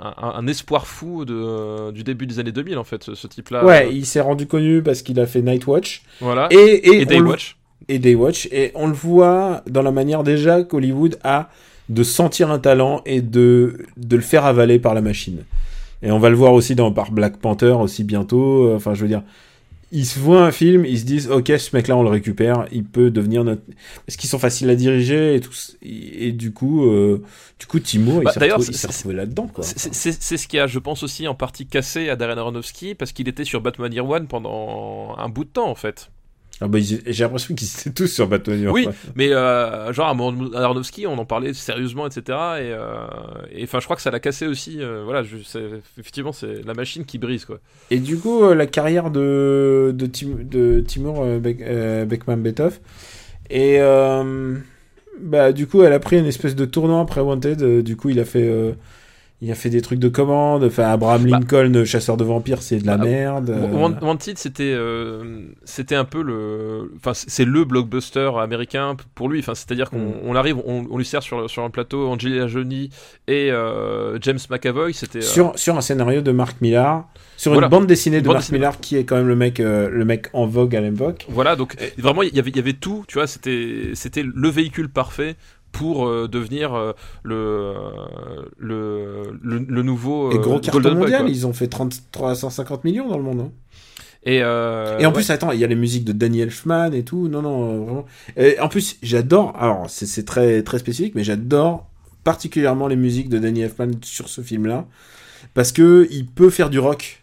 un, 0.01 0.15
un 0.37 0.47
espoir 0.47 0.87
fou 0.87 1.25
de, 1.25 1.91
du 1.91 2.03
début 2.05 2.27
des 2.27 2.39
années 2.39 2.53
2000 2.53 2.79
en 2.79 2.85
fait, 2.85 3.03
ce, 3.03 3.15
ce 3.15 3.27
type-là. 3.27 3.65
ouais, 3.65 3.87
Euh, 3.87 3.91
il 3.93 4.07
s'est 4.07 4.21
rendu 4.21 4.47
connu 4.47 4.83
parce 4.83 5.03
qu'il 5.03 5.19
a 5.21 5.27
fait 5.27 5.43
Nightwatch 5.43 6.03
voilà. 6.21 6.49
et, 6.51 6.57
et, 6.57 6.97
Et 6.97 6.99
le- 7.01 7.05
Daywatch. 7.07 7.57
et 7.89 7.99
Daywatch. 7.99 8.47
Et 8.53 8.71
on 8.75 8.87
le 8.87 8.95
voit 8.95 9.63
dans 9.69 9.83
la 9.83 9.91
manière 9.93 10.23
déjà 10.23 10.63
qu'Hollywood 10.63 11.19
a 11.25 11.51
de 11.89 12.03
sentir 12.03 12.51
un 12.51 12.59
talent 12.59 13.03
et 13.05 13.21
de, 13.21 13.85
de 13.97 14.17
le 14.17 14.23
faire 14.23 14.47
avaler 14.47 14.79
par 14.79 14.95
la 14.95 15.03
machine. 15.03 15.45
Et 16.03 16.11
on 16.11 16.19
va 16.19 16.31
le 16.31 16.37
voir 16.37 16.53
aussi 16.53 16.75
dans, 16.75 16.93
par 16.93 17.13
Black 17.13 17.39
Panther 17.39 17.73
aussi 17.73 18.05
bientôt. 18.05 18.67
Euh, 18.67 18.77
Enfin, 18.77 18.95
je 18.95 19.03
veux 19.03 19.09
dire, 19.09 19.23
ils 19.93 20.07
se 20.07 20.19
voient 20.19 20.43
un 20.43 20.53
film, 20.53 20.87
ils 20.87 20.99
se 20.99 21.05
disent, 21.05 21.31
ok, 21.31 21.53
ce 21.59 21.77
mec-là, 21.77 21.97
on 21.97 22.03
le 22.03 22.09
récupère, 22.09 22.67
il 22.73 22.85
peut 22.85 23.11
devenir 23.11 23.45
notre... 23.45 23.61
Parce 24.07 24.17
qu'ils 24.17 24.31
sont 24.31 24.39
faciles 24.39 24.71
à 24.71 24.75
diriger 24.75 25.35
et 25.35 25.41
tout. 25.41 25.53
Et, 25.83 26.33
du 26.33 26.53
coup, 26.53 26.87
euh, 26.87 27.23
du 27.61 27.67
coup, 27.67 27.79
Timo, 27.79 28.23
Bah, 28.23 28.33
il 28.35 28.75
s'est 28.75 28.87
retrouvé 28.87 29.15
là-dedans, 29.15 29.49
c'est 29.61 30.37
ce 30.39 30.49
qui 30.49 30.59
a, 30.59 30.67
je 30.67 30.79
pense 30.79 31.03
aussi, 31.03 31.29
en 31.29 31.35
partie 31.35 31.67
cassé 31.67 32.09
à 32.09 32.17
Darren 32.17 32.39
Aronofsky 32.39 32.95
parce 32.95 33.13
qu'il 33.13 33.29
était 33.29 33.45
sur 33.45 33.61
Batman 33.61 33.93
Year 33.93 34.09
One 34.09 34.27
pendant 34.29 35.15
un 35.19 35.29
bout 35.29 35.45
de 35.45 35.51
temps 35.51 35.69
en 35.69 35.75
fait. 35.75 36.11
Ah 36.65 36.69
bah, 36.69 36.79
j'ai 36.81 37.25
l'impression 37.25 37.55
qu'ils 37.57 37.67
étaient 37.69 37.91
tous 37.91 38.07
sur 38.07 38.29
Batman. 38.29 38.69
Oui, 38.69 38.87
mais 39.17 39.33
euh, 39.33 39.93
genre 39.93 40.07
à 40.09 40.63
Aronofsky, 40.65 41.07
on 41.09 41.19
en 41.19 41.25
parlait 41.25 41.53
sérieusement, 41.55 42.07
etc. 42.07 42.23
Et 42.29 42.73
euh, 42.73 43.07
et, 43.53 43.65
enfin, 43.65 43.81
je 43.81 43.85
crois 43.85 43.97
que 43.97 44.03
ça 44.03 44.11
l'a 44.13 44.21
cassé 44.21 44.47
aussi. 44.47 44.77
euh, 44.81 45.03
voilà, 45.05 45.25
je, 45.25 45.37
effectivement, 45.99 46.33
c'est 46.33 46.65
la 46.65 46.75
machine 46.75 47.05
qui 47.05 47.19
brise 47.19 47.45
quoi. 47.45 47.59
Et 47.91 47.99
du 47.99 48.17
coup, 48.19 48.53
la 48.53 48.67
carrière 48.67 49.11
de, 49.11 49.93
de, 49.93 50.07
Tim- 50.07 50.39
de 50.45 50.81
Timur 50.87 51.25
Bekmambetov, 52.07 52.79
et 53.51 53.79
bah, 55.21 55.53
du 55.53 55.67
coup, 55.67 55.83
elle 55.83 55.93
a 55.93 55.99
pris 56.01 56.19
une 56.19 56.27
espèce 56.27 56.55
de 56.57 56.65
tournant 56.65 57.01
après 57.03 57.21
Wanted. 57.21 57.83
du 57.83 57.97
coup, 57.97 58.09
il 58.11 58.21
a 58.21 58.25
fait, 58.25 58.51
il 59.45 59.51
a 59.51 59.57
fait 59.57 59.71
des 59.71 59.83
trucs 59.83 59.99
de 59.99 60.09
commande. 60.09 60.63
Enfin, 60.63 60.85
Abraham 60.85 61.25
Bah. 61.25 61.39
Lincoln, 61.41 61.85
chasseur 61.85 62.17
de 62.17 62.23
vampires, 62.23 62.63
c'est 62.63 62.79
de 62.79 62.87
la 62.87 62.97
Bah, 62.97 63.05
merde. 63.05 63.51
euh, 63.51 63.67
Wan- 63.73 63.99
Wanted, 64.01 64.39
c'était 64.39 64.73
euh, 64.73 65.41
c'était 65.65 65.97
un 65.97 66.05
peu 66.05 66.23
le, 66.23 66.93
enfin 66.97 67.13
c'est 67.13 67.45
le 67.45 67.65
blockbuster 67.65 68.31
américain 68.41 68.97
pour 69.17 69.29
lui. 69.29 69.41
Enfin 69.41 69.55
c'est-à-dire 69.57 69.91
qu'on 69.91 69.99
Mm. 69.99 70.13
on 70.25 70.35
arrive, 70.37 70.59
on, 70.65 70.87
on 70.91 70.97
lui 70.97 71.05
sert 71.05 71.23
sur 71.23 71.65
un 71.65 71.71
plateau 71.71 72.09
Angelina 72.09 72.47
Jolie 72.47 72.91
et 73.27 73.51
euh, 73.51 74.17
James 74.21 74.39
McAvoy. 74.49 74.95
C'était 74.95 75.19
euh, 75.19 75.23
sur, 75.23 75.59
sur 75.59 75.77
un 75.77 75.81
scénario 75.81 76.21
de 76.21 76.31
Mark 76.31 76.61
Millar, 76.61 77.09
sur 77.37 77.53
Voilà. 77.53 77.67
une 77.67 77.71
bande 77.73 77.87
dessinée 77.89 78.21
de 78.21 78.27
Bande 78.27 78.35
Mark 78.35 78.43
dessinée. 78.45 78.59
Millar, 78.61 78.79
qui 78.81 78.97
est 78.97 79.05
quand 79.05 79.17
même 79.17 79.27
le 79.29 79.35
mec, 79.37 79.59
le 79.59 80.05
mec 80.05 80.29
en 80.35 80.47
vogue 80.47 80.77
à 80.77 80.81
l'époque. 80.81 81.27
Voilà, 81.29 81.57
donc 81.57 81.77
vraiment, 81.99 82.23
il 82.23 82.33
y 82.35 82.39
avait, 82.39 82.51
il 82.51 82.57
y 82.57 82.61
avait 82.61 82.75
tout, 82.75 83.05
tu 83.09 83.15
vois, 83.19 83.27
c'était, 83.27 83.91
c'était 83.95 84.23
le 84.23 84.49
véhicule 84.49 84.89
parfait 84.89 85.35
pour 85.73 86.07
euh, 86.07 86.29
devenir 86.29 86.75
euh, 86.75 86.93
le, 87.23 87.35
euh, 87.35 88.43
le, 88.59 89.39
le, 89.43 89.59
le 89.59 89.83
nouveau 89.83 90.31
Et 90.31 90.39
gros 90.39 90.61
carton 90.61 90.81
Golden 90.81 90.99
mondial, 90.99 91.29
ils 91.29 91.47
ont 91.47 91.53
fait 91.53 91.69
30, 91.69 91.95
350 92.13 92.85
millions 92.85 93.09
dans 93.09 93.17
le 93.17 93.23
monde. 93.25 93.41
hein. 93.41 93.51
Et, 94.25 94.37
Et 94.37 94.45
en 94.45 95.09
ouais. 95.09 95.13
plus, 95.13 95.31
attends, 95.31 95.51
il 95.51 95.59
y 95.59 95.65
a 95.65 95.67
les 95.67 95.75
musiques 95.75 96.05
de 96.05 96.13
Danny 96.13 96.41
Elfman 96.41 96.93
et 96.93 97.03
tout. 97.03 97.27
Non, 97.29 97.43
non, 97.43 97.85
vraiment. 97.85 98.05
Et 98.37 98.61
en 98.61 98.69
plus, 98.69 98.97
j'adore. 99.03 99.55
Alors, 99.59 99.91
c'est 99.91 100.07
c'est 100.07 100.25
très 100.25 100.63
très 100.63 100.79
spécifique, 100.79 101.15
mais 101.17 101.25
j'adore 101.25 101.89
particulièrement 102.23 102.87
les 102.87 102.95
musiques 102.97 103.29
de 103.29 103.39
Danny 103.39 103.63
Elfman 103.63 103.91
sur 104.03 104.29
ce 104.29 104.41
film-là 104.43 104.87
parce 105.55 105.73
que 105.73 106.07
il 106.11 106.27
peut 106.27 106.51
faire 106.51 106.71
du 106.71 106.79
rock. 106.79 107.22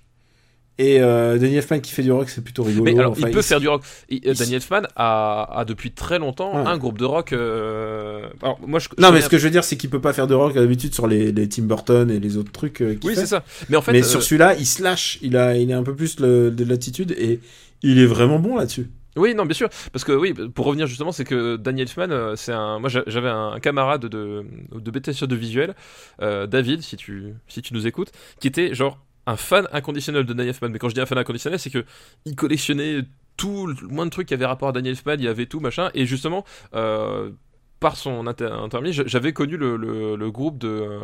Et 0.82 1.02
euh, 1.02 1.38
Danny 1.38 1.58
Elfman 1.58 1.82
qui 1.82 1.92
fait 1.92 2.04
du 2.04 2.12
rock, 2.12 2.30
c'est 2.30 2.42
plutôt 2.44 2.64
rigolo. 2.64 2.86
mais 2.86 2.98
alors, 2.98 3.12
Enfin, 3.12 3.28
il 3.28 3.34
peut 3.34 3.42
faire 3.42 3.60
du 3.60 3.68
rock. 3.68 3.84
Et, 4.10 4.16
euh, 4.16 4.32
il- 4.32 4.34
Danny 4.38 4.56
Elfman 4.56 4.84
a, 4.96 5.60
a 5.60 5.66
depuis 5.66 5.92
très 5.92 6.20
longtemps 6.20 6.56
Ouais. 6.56 6.66
un 6.68 6.78
groupe 6.78 6.98
de 6.98 7.04
rock. 7.06 7.34
euh, 7.34 8.30
Alors, 8.42 8.60
moi, 8.66 8.80
je, 8.80 8.88
je 8.98 9.02
Non, 9.02 9.12
mais 9.12 9.20
ce 9.22 9.28
que 9.30 9.38
je 9.38 9.44
veux 9.44 9.50
dire, 9.52 9.64
c'est 9.66 9.76
qu'il 9.76 9.90
peut 9.90 10.00
pas 10.02 10.14
faire 10.14 10.26
de 10.28 10.34
rock 10.34 10.54
d'habitude 10.54 10.94
sur 10.96 11.06
les, 11.06 11.32
les 11.34 11.50
Tim 11.50 11.64
Burton 11.64 12.10
et 12.10 12.20
les 12.20 12.38
autres 12.38 12.52
trucs 12.54 12.82
euh, 12.82 12.98
Oui, 13.04 13.14
c'est 13.16 13.26
ça. 13.26 13.44
Mais 13.70 13.76
en 13.78 13.82
fait, 13.82 13.92
mais 13.92 14.04
sur 14.04 14.24
celui-là, 14.24 14.56
il 14.58 14.66
se 14.66 14.82
lâche. 14.82 15.20
Il 15.22 15.36
a, 15.36 15.56
il 15.58 15.72
a 15.74 15.78
un 15.78 15.84
peu 15.84 15.96
plus 15.96 16.20
le- 16.22 16.50
de 16.50 16.64
l'attitude 16.64 17.12
et 17.12 17.42
il 17.84 18.00
est 18.00 18.06
vraiment 18.06 18.40
bon 18.40 18.56
là-dessus. 18.56 18.90
Oui, 19.18 19.36
non, 19.36 19.46
bien 19.46 19.56
sûr. 19.56 19.68
Parce 19.92 20.06
que 20.06 20.14
oui, 20.14 20.34
pour 20.34 20.66
revenir 20.66 20.88
justement, 20.88 21.12
c'est 21.12 21.26
que 21.26 21.58
Daniel 21.58 21.88
Elfman, 21.90 22.36
c'est 22.38 22.54
un. 22.54 22.80
Moi, 22.80 22.88
j'a- 22.90 23.04
j'avais 23.08 23.28
un 23.28 23.60
camarade 23.60 24.06
de 24.06 24.46
de 24.74 25.12
sur 25.12 25.28
de 25.28 25.36
visuel, 25.36 25.74
euh, 26.22 26.48
David, 26.48 26.84
si 26.84 26.96
tu 26.96 27.34
si 27.50 27.62
tu 27.62 27.74
nous 27.74 27.86
écoutes, 27.86 28.12
qui 28.40 28.48
était 28.48 28.74
genre 28.74 28.98
un 29.30 29.38
fan 29.38 29.68
inconditionnel 29.72 30.26
de 30.26 30.34
Daniel 30.34 30.50
Elfman. 30.50 30.70
Mais 30.70 30.80
quand 30.80 30.90
je 30.90 30.96
dis 30.96 31.02
un 31.02 31.06
fan 31.06 31.18
inconditionnel, 31.18 31.60
c'est 31.60 31.70
que 31.70 31.86
il 32.26 32.36
collectionnait 32.36 33.02
tout 33.38 33.68
le 33.68 33.88
moins 33.88 34.06
de 34.06 34.12
trucs 34.12 34.28
qui 34.28 34.34
avaient 34.34 34.46
rapport 34.46 34.70
à 34.70 34.72
Daniel 34.72 34.94
Elfman, 34.94 35.16
il 35.18 35.24
y 35.24 35.28
avait 35.28 35.46
tout 35.46 35.60
machin. 35.60 35.90
Et 35.94 36.06
justement. 36.06 36.46
Euh, 36.74 37.32
par 37.80 37.96
son 37.98 38.28
inter 38.28 38.46
intermédiaire, 38.52 39.06
j'a- 39.06 39.08
j'avais 39.10 39.34
connu 39.34 39.58
le, 39.58 39.78
le, 39.78 40.16
le 40.16 40.32
groupe 40.32 40.58
de, 40.58 40.68
euh, 40.68 41.00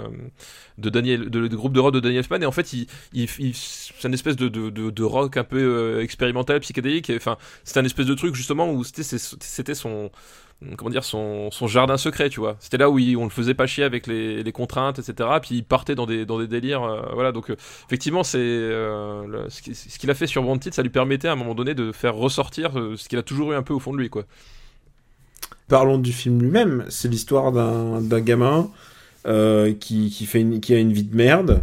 de 0.78 0.90
Daniel, 0.90 1.30
de, 1.30 1.40
le 1.40 1.48
groupe 1.50 1.74
de 1.74 1.80
rock 1.80 1.94
de 1.94 2.00
Daniel 2.00 2.20
Elfman, 2.20 2.42
et 2.42 2.46
en 2.46 2.52
fait, 2.52 2.74
il, 2.74 2.88
il, 3.14 3.28
il- 3.40 3.56
c'est 3.56 4.08
une 4.08 4.14
espèce 4.14 4.36
de, 4.36 4.48
de, 4.50 4.70
de, 4.70 4.90
de 4.90 5.04
rock 5.04 5.38
un 5.38 5.44
peu 5.44 5.58
euh, 5.60 6.02
expérimental, 6.02 6.60
psychédélique. 6.60 7.12
Enfin, 7.16 7.38
c'était 7.64 7.80
un 7.80 7.86
espèce 7.86 8.06
de 8.08 8.14
truc 8.14 8.36
justement 8.36 8.72
où 8.72 8.84
c'était 8.84 9.04
c'est- 9.04 9.74
son 9.74 10.10
comment 10.78 10.90
dire 10.90 11.04
son, 11.04 11.52
son 11.52 11.68
jardin 11.68 11.98
secret 11.98 12.30
tu 12.30 12.40
vois 12.40 12.56
c'était 12.60 12.78
là 12.78 12.90
où 12.90 12.98
il- 12.98 13.18
on 13.18 13.26
le 13.26 13.30
faisait 13.30 13.54
pas 13.54 13.68
chier 13.68 13.84
avec 13.84 14.08
les, 14.08 14.42
les 14.42 14.52
contraintes 14.54 15.00
etc 15.00 15.30
puis 15.42 15.56
il 15.56 15.64
partait 15.64 15.96
dans 15.96 16.06
des 16.06 16.26
dans 16.26 16.40
des 16.40 16.48
délires 16.48 16.84
euh, 16.84 17.02
voilà 17.14 17.32
donc 17.34 17.52
effectivement 17.88 18.24
c'est 18.24 18.38
euh, 18.40 19.50
ce 19.50 19.62
qui- 19.62 19.76
ce 19.76 20.00
qu'il 20.00 20.10
a 20.10 20.14
fait 20.16 20.28
sur 20.28 20.48
Wanted 20.48 20.74
ça 20.74 20.82
lui 20.82 20.90
permettait 20.90 21.28
à 21.28 21.34
un 21.34 21.36
moment 21.36 21.56
donné 21.56 21.74
de 21.74 21.92
faire 21.92 22.16
ressortir 22.16 22.72
ce 22.96 23.10
qu'il 23.10 23.18
a 23.20 23.24
toujours 23.24 23.52
eu 23.52 23.56
un 23.56 23.64
peu 23.64 23.74
au 23.74 23.80
fond 23.80 23.92
de 23.94 23.98
lui 23.98 24.10
quoi 24.10 24.24
Parlons 25.68 25.98
du 25.98 26.12
film 26.12 26.42
lui-même. 26.42 26.86
C'est 26.90 27.08
l'histoire 27.08 27.52
d'un 27.52 28.20
gamin 28.22 28.70
euh, 29.28 29.74
qui, 29.80 30.10
qui, 30.12 30.26
fait 30.26 30.42
une- 30.42 30.60
qui 30.60 30.74
a 30.74 30.78
une 30.80 30.94
vie 30.94 31.04
de 31.04 31.16
merde. 31.16 31.62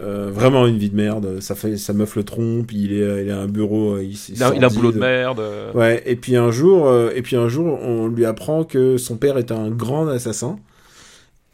Euh, 0.00 0.30
vraiment 0.32 0.66
une 0.66 0.78
vie 0.78 0.90
de 0.90 0.96
merde. 0.96 1.40
Ça 1.40 1.54
fait, 1.56 1.76
sa 1.76 1.92
meuf 1.92 2.14
le 2.16 2.22
trompe. 2.22 2.72
Il 2.72 2.92
est, 2.92 3.24
il 3.24 3.30
a 3.30 3.38
un 3.40 3.48
bureau. 3.48 3.94
euh, 3.96 4.02
Il, 4.04 4.16
il 4.30 4.42
a, 4.42 4.54
il 4.54 4.62
a 4.64 4.68
un 4.68 4.70
boulot 4.70 4.92
de 4.92 4.98
merde 5.00 5.42
Ouais. 5.74 6.02
Et 6.06 6.16
puis 6.16 6.36
un 6.36 6.50
jour, 6.50 6.90
et 7.14 7.20
puis 7.20 7.36
un 7.36 7.48
jour, 7.48 7.78
on 7.82 8.06
lui 8.08 8.24
apprend 8.24 8.64
que 8.64 8.96
son 8.96 9.16
père 9.16 9.36
est 9.38 9.50
un 9.52 9.70
grand 9.70 10.06
assassin 10.08 10.58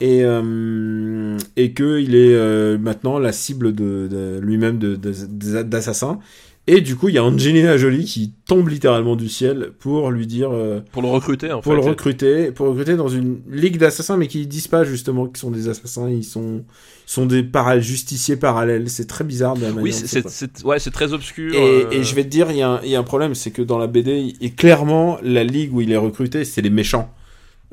et 0.00 0.24
euh, 0.24 1.38
et 1.56 1.72
que 1.72 1.98
il 2.00 2.14
est 2.14 2.34
euh, 2.34 2.76
maintenant 2.78 3.18
la 3.18 3.32
cible 3.32 3.72
de, 3.74 4.08
de 4.10 4.38
lui-même 4.42 4.78
d'assassins. 4.78 6.18
Et 6.66 6.80
du 6.80 6.96
coup, 6.96 7.10
il 7.10 7.14
y 7.14 7.18
a 7.18 7.24
Angelina 7.24 7.76
Jolie 7.76 8.06
qui 8.06 8.32
tombe 8.46 8.68
littéralement 8.68 9.16
du 9.16 9.28
ciel 9.28 9.72
pour 9.78 10.10
lui 10.10 10.26
dire. 10.26 10.50
euh, 10.50 10.80
pour 10.92 11.02
le 11.02 11.08
recruter 11.08 11.52
en 11.52 11.60
pour 11.60 11.72
fait 11.74 11.78
le 11.78 11.84
recruter, 11.84 12.52
pour 12.52 12.64
le 12.64 12.70
recruter 12.72 12.96
dans 12.96 13.08
une 13.08 13.40
ligue 13.50 13.76
d'assassins, 13.76 14.16
mais 14.16 14.28
qui 14.28 14.46
disent 14.46 14.68
pas 14.68 14.82
justement 14.82 15.26
qu'ils 15.26 15.36
sont 15.36 15.50
des 15.50 15.68
assassins, 15.68 16.08
ils 16.08 16.24
sont, 16.24 16.64
sont 17.04 17.26
des 17.26 17.42
para 17.42 17.80
justiciers 17.80 18.36
parallèles. 18.36 18.88
C'est 18.88 19.06
très 19.06 19.24
bizarre 19.24 19.56
de 19.56 19.60
la 19.60 19.68
manière. 19.68 19.82
oui 19.82 19.92
c'est 19.92 20.64
ouais 20.64 20.78
c'est 20.78 20.90
très 20.90 21.12
obscur 21.12 21.52
Et, 21.54 21.58
euh, 21.84 21.90
et 21.90 22.02
je 22.02 22.14
vais 22.14 22.24
te 22.24 22.28
dire, 22.28 22.50
il 22.50 22.56
y, 22.56 22.62
a 22.62 22.70
un- 22.70 22.82
y 22.82 22.96
a 22.96 22.98
un 22.98 23.02
problème, 23.02 23.34
c'est 23.34 23.50
que 23.50 23.60
dans 23.60 23.76
la 23.76 23.86
BD, 23.86 24.32
et 24.40 24.50
clairement, 24.50 25.18
la 25.22 25.44
ligue 25.44 25.74
où 25.74 25.82
il 25.82 25.92
est 25.92 25.98
recruté, 25.98 26.46
c'est 26.46 26.62
les 26.62 26.70
méchants. 26.70 27.12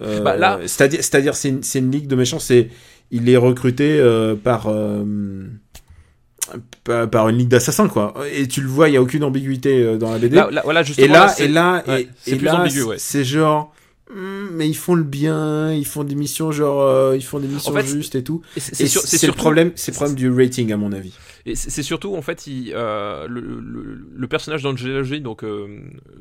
Euh, 0.02 0.20
Bah, 0.20 0.36
là- 0.36 0.60
c'est-à-dire, 0.66 1.00
c'est-à-dire, 1.02 1.36
c'est 1.36 1.48
une, 1.50 1.62
une 1.76 1.92
ligue 1.92 2.08
de 2.08 2.16
méchants. 2.18 2.40
C'est, 2.40 2.68
il 3.10 3.30
est 3.30 3.38
recruté 3.38 4.00
euh, 4.02 4.36
par, 4.36 4.68
euh, 4.68 5.06
par 6.84 7.30
une 7.30 7.38
ligue 7.38 7.48
d'assassins, 7.50 7.88
quoi. 7.88 8.14
Et 8.34 8.48
tu 8.48 8.62
le 8.62 8.68
vois, 8.68 8.90
il 8.90 8.94
y 8.94 8.98
a 8.98 9.02
aucune 9.02 9.24
ambiguïté 9.24 9.84
euh, 9.84 9.98
dans 9.98 10.12
la 10.12 10.18
BD. 10.20 10.36
là, 10.36 10.50
là- 10.52 10.62
voilà 10.64 10.84
justement 10.84 11.06
Et 11.06 11.10
là, 11.10 11.36
et 11.40 11.48
là, 11.48 11.84
ouais, 11.88 12.08
et, 12.28 12.36
plus 12.36 12.46
là, 12.46 12.62
ambigu, 12.62 12.84
ouais. 12.84 12.96
c'est 12.98 13.24
genre, 13.24 13.74
hmm, 14.14 14.48
mais 14.54 14.68
ils 14.68 14.76
font 14.76 14.96
le 14.96 15.04
bien, 15.04 15.72
ils 15.74 15.86
font 15.86 16.04
des 16.04 16.16
missions 16.16 16.52
genre, 16.52 16.82
euh, 16.82 17.16
ils 17.16 17.24
font 17.24 17.40
des 17.40 17.48
missions 17.48 17.72
En 17.72 17.76
fait, 17.76 17.86
justes 17.86 18.16
et 18.16 18.24
tout. 18.24 18.42
c'est 18.58 18.82
Et 18.82 18.88
sur- 18.88 19.02
c'est 19.02 19.18
c'est 19.18 19.28
le 19.28 19.34
problème, 19.34 19.72
c'est 19.76 19.92
le 19.92 19.96
problème 19.96 20.16
du 20.16 20.32
rating 20.32 20.72
à 20.74 20.78
mon 20.78 20.92
avis. 20.92 21.14
Et 21.46 21.56
c'est 21.56 21.82
surtout 21.82 22.16
en 22.16 22.22
fait 22.22 22.46
il, 22.46 22.72
euh, 22.76 23.28
le, 23.28 23.42
le, 23.42 24.00
le 24.16 24.28
personnage 24.28 24.62
donc 24.62 25.44
euh, 25.44 25.68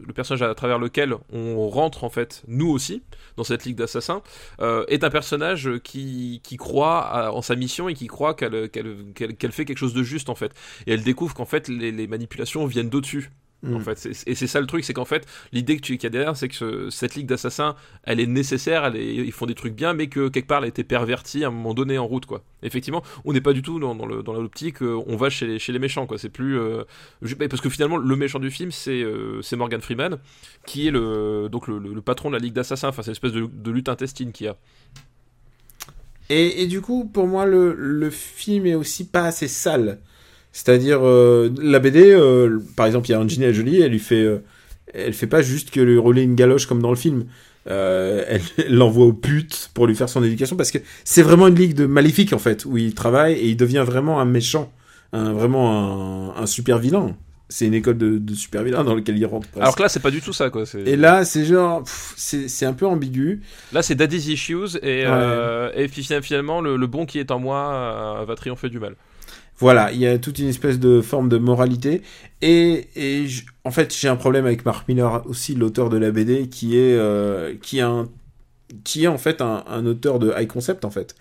le 0.07 0.13
personnage 0.15 0.41
à 0.43 0.55
travers 0.55 0.79
lequel 0.79 1.15
on 1.31 1.69
rentre 1.69 2.05
en 2.05 2.09
fait 2.09 2.43
nous 2.49 2.71
aussi 2.71 3.03
dans 3.37 3.45
cette 3.45 3.65
ligue 3.65 3.77
d'assassins, 3.77 4.23
euh, 4.61 4.85
est 4.89 5.05
un 5.05 5.11
personnage 5.11 5.71
qui, 5.85 6.41
qui 6.43 6.57
croit 6.57 7.33
en 7.33 7.43
sa 7.43 7.57
mission 7.57 7.89
et 7.89 7.95
qui 7.95 8.07
croit 8.07 8.35
qu'elle 8.35 9.53
fait 9.53 9.65
quelque 9.65 9.79
chose 9.79 9.95
de 9.95 10.03
juste 10.03 10.29
en 10.29 10.35
fait. 10.35 10.53
Et 10.87 10.93
elle 10.93 11.03
découvre 11.03 11.35
qu'en 11.35 11.45
fait 11.45 11.69
les, 11.69 11.93
les 11.93 12.07
manipulations 12.07 12.67
viennent 12.67 12.91
d'au-dessus. 12.91 13.31
Mm. 13.63 13.75
En 13.77 13.81
fait, 13.81 13.99
C'est- 13.99 14.27
et 14.27 14.35
c'est 14.35 14.47
ça 14.47 14.59
le 14.59 14.67
truc, 14.67 14.85
c'est 14.85 14.95
qu'en 14.95 15.05
fait, 15.05 15.27
l'idée 15.53 15.77
que 15.77 15.83
tu 15.83 15.99
qu'il 15.99 16.05
y 16.05 16.07
a 16.07 16.11
derrière, 16.11 16.35
c'est 16.35 16.49
que 16.49 16.55
ce- 16.55 16.89
cette 16.89 17.15
ligue 17.15 17.27
d'assassins, 17.27 17.77
elle 18.05 18.19
est 18.19 18.27
nécessaire, 18.27 18.87
elle 18.87 18.97
est- 18.97 19.15
ils 19.17 19.33
font 19.33 19.45
des 19.45 19.55
trucs 19.55 19.75
bien, 19.75 19.93
mais 19.93 20.07
que 20.07 20.29
quelque 20.29 20.47
part, 20.47 20.59
elle 20.59 20.65
a 20.65 20.69
été 20.69 20.83
pervertie 20.83 21.45
à 21.45 21.49
un 21.49 21.51
moment 21.51 21.75
donné 21.75 21.99
en 21.99 22.07
route, 22.07 22.25
quoi. 22.25 22.43
Effectivement, 22.63 23.03
on 23.27 23.35
n'est 23.35 23.43
pas 23.43 23.53
du 23.53 23.61
tout 23.61 23.79
dans, 23.79 23.95
dans 23.95 24.07
le 24.07 24.23
dans 24.23 24.33
l'optique, 24.33 24.83
euh, 24.83 24.99
on 25.07 25.17
va 25.17 25.29
chez 25.29 25.47
les, 25.47 25.59
chez 25.59 25.73
les 25.73 25.79
méchants, 25.79 26.07
quoi. 26.07 26.17
C'est 26.17 26.31
plus 26.31 26.59
euh, 26.59 26.85
parce 27.51 27.61
que 27.61 27.69
finalement, 27.69 27.99
le 27.99 28.17
méchant 28.17 28.39
du 28.39 28.51
film, 28.51 28.71
c'est 28.71 29.03
euh, 29.03 29.43
c'est 29.43 29.57
Morgan 29.57 29.83
Freeman, 29.83 30.17
qui 30.65 30.87
est 30.87 30.91
le 30.91 31.49
donc 31.53 31.69
le, 31.69 31.79
le- 31.79 31.93
le 31.93 32.01
patron 32.01 32.31
de 32.31 32.37
la 32.37 32.41
ligue 32.41 32.55
d'assassins. 32.55 32.89
Enfin, 32.89 33.03
c'est 33.03 33.09
une 33.11 33.13
espèce 33.13 33.33
de, 33.33 33.47
de 33.47 33.71
lutte 33.71 33.91
intestine 33.91 34.33
qu'il 34.33 34.47
y 34.47 34.49
a. 34.49 34.57
Et, 36.29 36.63
et 36.63 36.67
du 36.67 36.81
coup, 36.81 37.05
pour 37.05 37.27
moi, 37.27 37.45
le, 37.45 37.75
le 37.75 38.09
film 38.11 38.67
est 38.67 38.75
aussi 38.75 39.07
pas 39.07 39.25
assez 39.25 39.49
sale. 39.49 39.99
C'est-à-dire, 40.53 41.01
euh, 41.03 41.49
la 41.63 41.79
BD, 41.79 42.11
euh, 42.13 42.59
par 42.77 42.87
exemple, 42.87 43.09
il 43.09 43.13
y 43.13 43.15
a 43.15 43.21
Angelina 43.21 43.53
Jolie, 43.53 43.81
elle 43.81 43.93
lui 43.93 43.99
fait, 44.01 44.23
euh, 44.23 44.43
elle 44.93 45.13
fait 45.13 45.27
pas 45.29 45.43
juste 45.43 45.71
que 45.71 45.81
lui 45.81 45.99
rouler 45.99 46.23
une 46.23 46.35
galoche 46.35 46.67
comme 46.67 46.83
dans 46.83 46.91
le 46.91 46.97
film. 46.97 47.27
Elle 47.67 48.41
l'envoie 48.69 49.05
au 49.05 49.13
pute 49.13 49.71
pour 49.75 49.87
lui 49.87 49.95
faire 49.95 50.09
son 50.09 50.25
éducation 50.25 50.57
parce 50.57 50.73
que 50.73 50.79
c'est 51.05 51.23
vraiment 51.23 51.47
une 51.47 51.55
ligue 51.55 51.75
de 51.75 51.87
maléfiques 51.87 52.33
en 52.33 52.39
fait 52.39 52.65
où 52.65 52.77
il 52.79 52.95
travaille 52.95 53.35
et 53.35 53.49
il 53.49 53.57
devient 53.57 53.85
vraiment 53.87 54.19
un 54.19 54.25
méchant, 54.25 54.73
un 55.13 55.33
vraiment 55.35 56.35
un, 56.37 56.43
un 56.43 56.47
super 56.47 56.79
vilain. 56.79 57.15
C'est 57.49 57.67
une 57.67 57.75
école 57.75 57.99
de, 57.99 58.19
de 58.19 58.35
super 58.35 58.65
vilain 58.65 58.83
dans 58.83 58.97
laquelle 58.97 59.19
il 59.19 59.27
rentre. 59.27 59.47
presque. 59.49 59.63
Alors 59.63 59.77
que 59.77 59.83
là, 59.83 59.89
c'est 59.89 60.01
pas 60.01 60.11
du 60.11 60.21
tout 60.21 60.33
ça, 60.33 60.51
quoi. 60.51 60.65
et 60.85 60.97
là, 60.97 61.25
c'est 61.25 61.45
genre, 61.45 61.85
c'est 62.17 62.67
un 62.67 62.73
peu 62.73 62.87
ambigu. 62.87 63.43
Là, 63.73 63.83
c'est 63.83 63.95
Daddy's 63.95 64.27
Issues, 64.27 64.79
et, 64.83 65.05
et 65.77 65.89
finalement, 65.89 66.61
le, 66.61 66.77
le 66.77 66.87
bon 66.87 67.07
qui 67.07 67.19
est 67.21 67.31
en 67.31 67.39
moi 67.39 68.25
va 68.27 68.35
triompher 68.35 68.69
du 68.69 68.81
mal. 68.81 68.97
Voilà, 69.61 69.93
il 69.93 69.99
y 69.99 70.07
a 70.07 70.19
toute 70.19 70.39
une 70.39 70.49
espèce 70.49 70.79
de 70.81 71.01
forme 71.01 71.29
de 71.29 71.37
moralité. 71.39 72.03
Et, 72.43 72.89
et 72.97 73.27
en 73.65 73.71
fait, 73.71 73.95
j'ai 73.95 74.09
un 74.09 74.17
problème 74.17 74.47
avec 74.47 74.65
Mark 74.65 74.89
Miller 74.89 75.23
aussi, 75.29 75.55
l'auteur 75.55 75.91
de 75.91 75.99
la 75.99 76.11
BD, 76.11 76.49
qui 76.49 76.77
est, 76.79 76.95
euh, 76.97 77.55
qui 77.63 77.79
est, 77.79 77.83
un, 77.83 78.09
qui 78.85 79.05
est 79.05 79.09
en 79.09 79.19
fait 79.19 79.43
un, 79.43 79.63
un 79.69 79.85
auteur 79.85 80.19
de 80.19 80.33
high 80.37 80.49
concept, 80.49 80.85
en 80.87 80.91
fait. 80.91 81.15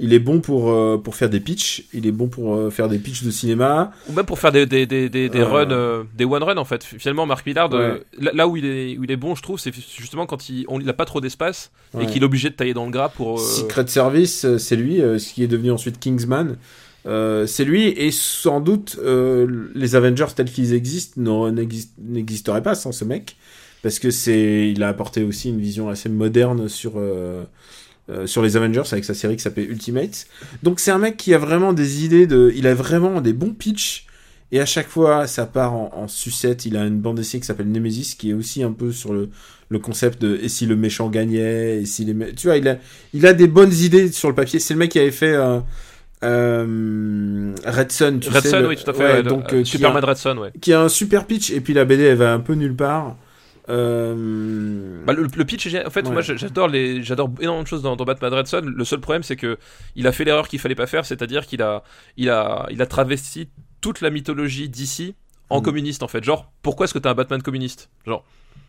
Il 0.00 0.12
est 0.12 0.18
bon 0.18 0.40
pour, 0.40 0.72
euh, 0.72 0.98
pour 0.98 1.14
faire 1.14 1.30
des 1.30 1.38
pitchs, 1.38 1.84
il 1.92 2.04
est 2.08 2.10
bon 2.10 2.26
pour 2.26 2.56
euh, 2.56 2.68
faire 2.70 2.88
des 2.88 2.98
pitchs 2.98 3.22
de 3.22 3.30
cinéma. 3.30 3.92
Ou 4.08 4.12
même 4.12 4.26
pour 4.26 4.40
faire 4.40 4.50
des, 4.50 4.66
des, 4.66 4.86
des, 4.86 5.08
des, 5.08 5.28
des 5.28 5.42
runs, 5.44 6.04
des 6.16 6.24
one 6.24 6.42
run 6.42 6.56
en 6.56 6.64
fait. 6.64 6.82
Finalement, 6.82 7.26
Mark 7.26 7.46
Millard, 7.46 7.72
Ouais. 7.72 8.02
là, 8.18 8.32
là 8.34 8.48
où, 8.48 8.56
il 8.56 8.64
est, 8.66 8.98
où 8.98 9.04
il 9.04 9.10
est 9.12 9.16
bon, 9.16 9.36
je 9.36 9.42
trouve, 9.42 9.60
c'est 9.60 9.72
justement 9.72 10.26
quand 10.26 10.48
il, 10.48 10.64
on, 10.66 10.80
il 10.80 10.88
a 10.88 10.94
pas 10.94 11.04
trop 11.04 11.20
d'espace 11.20 11.70
et 12.00 12.06
qu'il 12.06 12.22
est 12.22 12.26
obligé 12.26 12.50
de 12.50 12.54
tailler 12.56 12.74
dans 12.74 12.86
le 12.86 12.90
gras 12.90 13.08
pour. 13.08 13.38
Secret 13.38 13.86
Service, 13.86 14.56
c'est 14.58 14.74
lui, 14.74 14.96
ce 14.96 15.32
qui 15.32 15.44
est 15.44 15.46
devenu 15.46 15.70
ensuite 15.70 16.00
Kingsman. 16.00 16.56
Euh, 17.06 17.46
c'est 17.46 17.64
lui, 17.64 17.88
et 17.88 18.10
sans 18.10 18.60
doute, 18.60 18.98
euh, 19.02 19.68
les 19.74 19.94
Avengers 19.94 20.32
tels 20.34 20.50
qu'ils 20.50 20.72
existent 20.72 21.20
n'existeraient 22.00 22.62
pas 22.62 22.74
sans 22.74 22.92
ce 22.92 23.04
mec. 23.04 23.36
Parce 23.82 23.98
que 23.98 24.10
c'est, 24.10 24.70
il 24.70 24.82
a 24.82 24.88
apporté 24.88 25.22
aussi 25.22 25.50
une 25.50 25.60
vision 25.60 25.90
assez 25.90 26.08
moderne 26.08 26.70
sur, 26.70 26.94
euh, 26.96 27.44
euh, 28.08 28.26
sur 28.26 28.40
les 28.40 28.56
Avengers 28.56 28.84
avec 28.92 29.04
sa 29.04 29.12
série 29.12 29.36
qui 29.36 29.42
s'appelle 29.42 29.70
Ultimates. 29.70 30.26
Donc 30.62 30.80
c'est 30.80 30.90
un 30.90 30.96
mec 30.98 31.18
qui 31.18 31.34
a 31.34 31.38
vraiment 31.38 31.74
des 31.74 32.02
idées 32.02 32.26
de, 32.26 32.50
il 32.56 32.66
a 32.66 32.74
vraiment 32.74 33.20
des 33.20 33.34
bons 33.34 33.52
pitchs. 33.52 34.06
Et 34.52 34.60
à 34.60 34.64
chaque 34.64 34.88
fois, 34.88 35.26
ça 35.26 35.44
part 35.44 35.74
en, 35.74 35.90
en 35.94 36.08
sucette. 36.08 36.64
Il 36.64 36.78
a 36.78 36.86
une 36.86 37.00
bande 37.00 37.16
dessinée 37.16 37.42
qui 37.42 37.46
s'appelle 37.46 37.70
Nemesis, 37.70 38.14
qui 38.16 38.30
est 38.30 38.34
aussi 38.34 38.62
un 38.62 38.72
peu 38.72 38.90
sur 38.90 39.12
le, 39.12 39.28
le 39.68 39.78
concept 39.78 40.22
de 40.22 40.38
et 40.40 40.48
si 40.48 40.64
le 40.64 40.76
méchant 40.76 41.10
gagnait, 41.10 41.82
et 41.82 41.84
si 41.84 42.06
les, 42.06 42.14
tu 42.34 42.46
vois, 42.46 42.56
il 42.56 42.68
a, 42.68 42.78
il 43.12 43.26
a 43.26 43.34
des 43.34 43.48
bonnes 43.48 43.74
idées 43.74 44.10
sur 44.12 44.30
le 44.30 44.34
papier. 44.34 44.60
C'est 44.60 44.72
le 44.72 44.78
mec 44.78 44.92
qui 44.92 44.98
avait 44.98 45.10
fait 45.10 45.36
euh, 46.24 46.64
euh, 46.66 47.54
Red 47.66 47.92
Son, 47.92 48.18
tu 48.20 48.30
Red 48.30 48.42
sais. 48.42 48.60
Le- 48.60 48.68
oui, 48.68 48.76
tout 48.76 48.90
à 48.90 48.94
fait. 48.94 49.04
ouais, 49.04 49.22
donc 49.22 49.52
euh, 49.52 49.64
Superman 49.64 50.02
a, 50.04 50.06
Red 50.08 50.16
Son, 50.16 50.36
ouais. 50.38 50.50
qui 50.60 50.72
a 50.72 50.80
un 50.80 50.88
super 50.88 51.26
pitch 51.26 51.50
et 51.50 51.60
puis 51.60 51.74
la 51.74 51.84
BD 51.84 52.02
elle 52.04 52.16
va 52.16 52.32
un 52.32 52.40
peu 52.40 52.54
nulle 52.54 52.74
part. 52.76 53.16
Euh, 53.68 55.02
Bah, 55.06 55.12
le, 55.12 55.26
le 55.34 55.44
pitch, 55.44 55.66
en 55.74 55.90
fait, 55.90 56.06
Ouais. 56.06 56.12
moi 56.12 56.20
j'a- 56.22 56.36
j'adore 56.36 56.68
les, 56.68 57.02
j'adore 57.02 57.30
énormément 57.40 57.62
de 57.62 57.68
choses 57.68 57.82
dans, 57.82 57.96
dans 57.96 58.04
Batman 58.04 58.32
Red 58.32 58.46
Son. 58.46 58.60
Le 58.62 58.84
seul 58.84 59.00
problème, 59.00 59.22
c'est 59.22 59.36
que 59.36 59.58
il 59.96 60.06
a 60.06 60.12
fait 60.12 60.24
l'erreur 60.24 60.48
qu'il 60.48 60.58
fallait 60.58 60.74
pas 60.74 60.86
faire, 60.86 61.04
c'est-à-dire 61.06 61.46
qu'il 61.46 61.62
a, 61.62 61.82
il 62.16 62.30
a, 62.30 62.66
il 62.70 62.80
a 62.82 62.86
travesti 62.86 63.48
toute 63.80 64.00
la 64.00 64.10
mythologie 64.10 64.68
d'ici 64.68 65.14
en 65.50 65.60
Mm. 65.60 65.62
communiste 65.64 66.02
en 66.02 66.08
fait. 66.08 66.24
Genre, 66.24 66.50
pourquoi 66.62 66.84
est-ce 66.84 66.94
que 66.94 66.98
t'as 66.98 67.10
un 67.10 67.14
Batman 67.14 67.42
communiste? 67.42 67.90
Genre, 68.06 68.24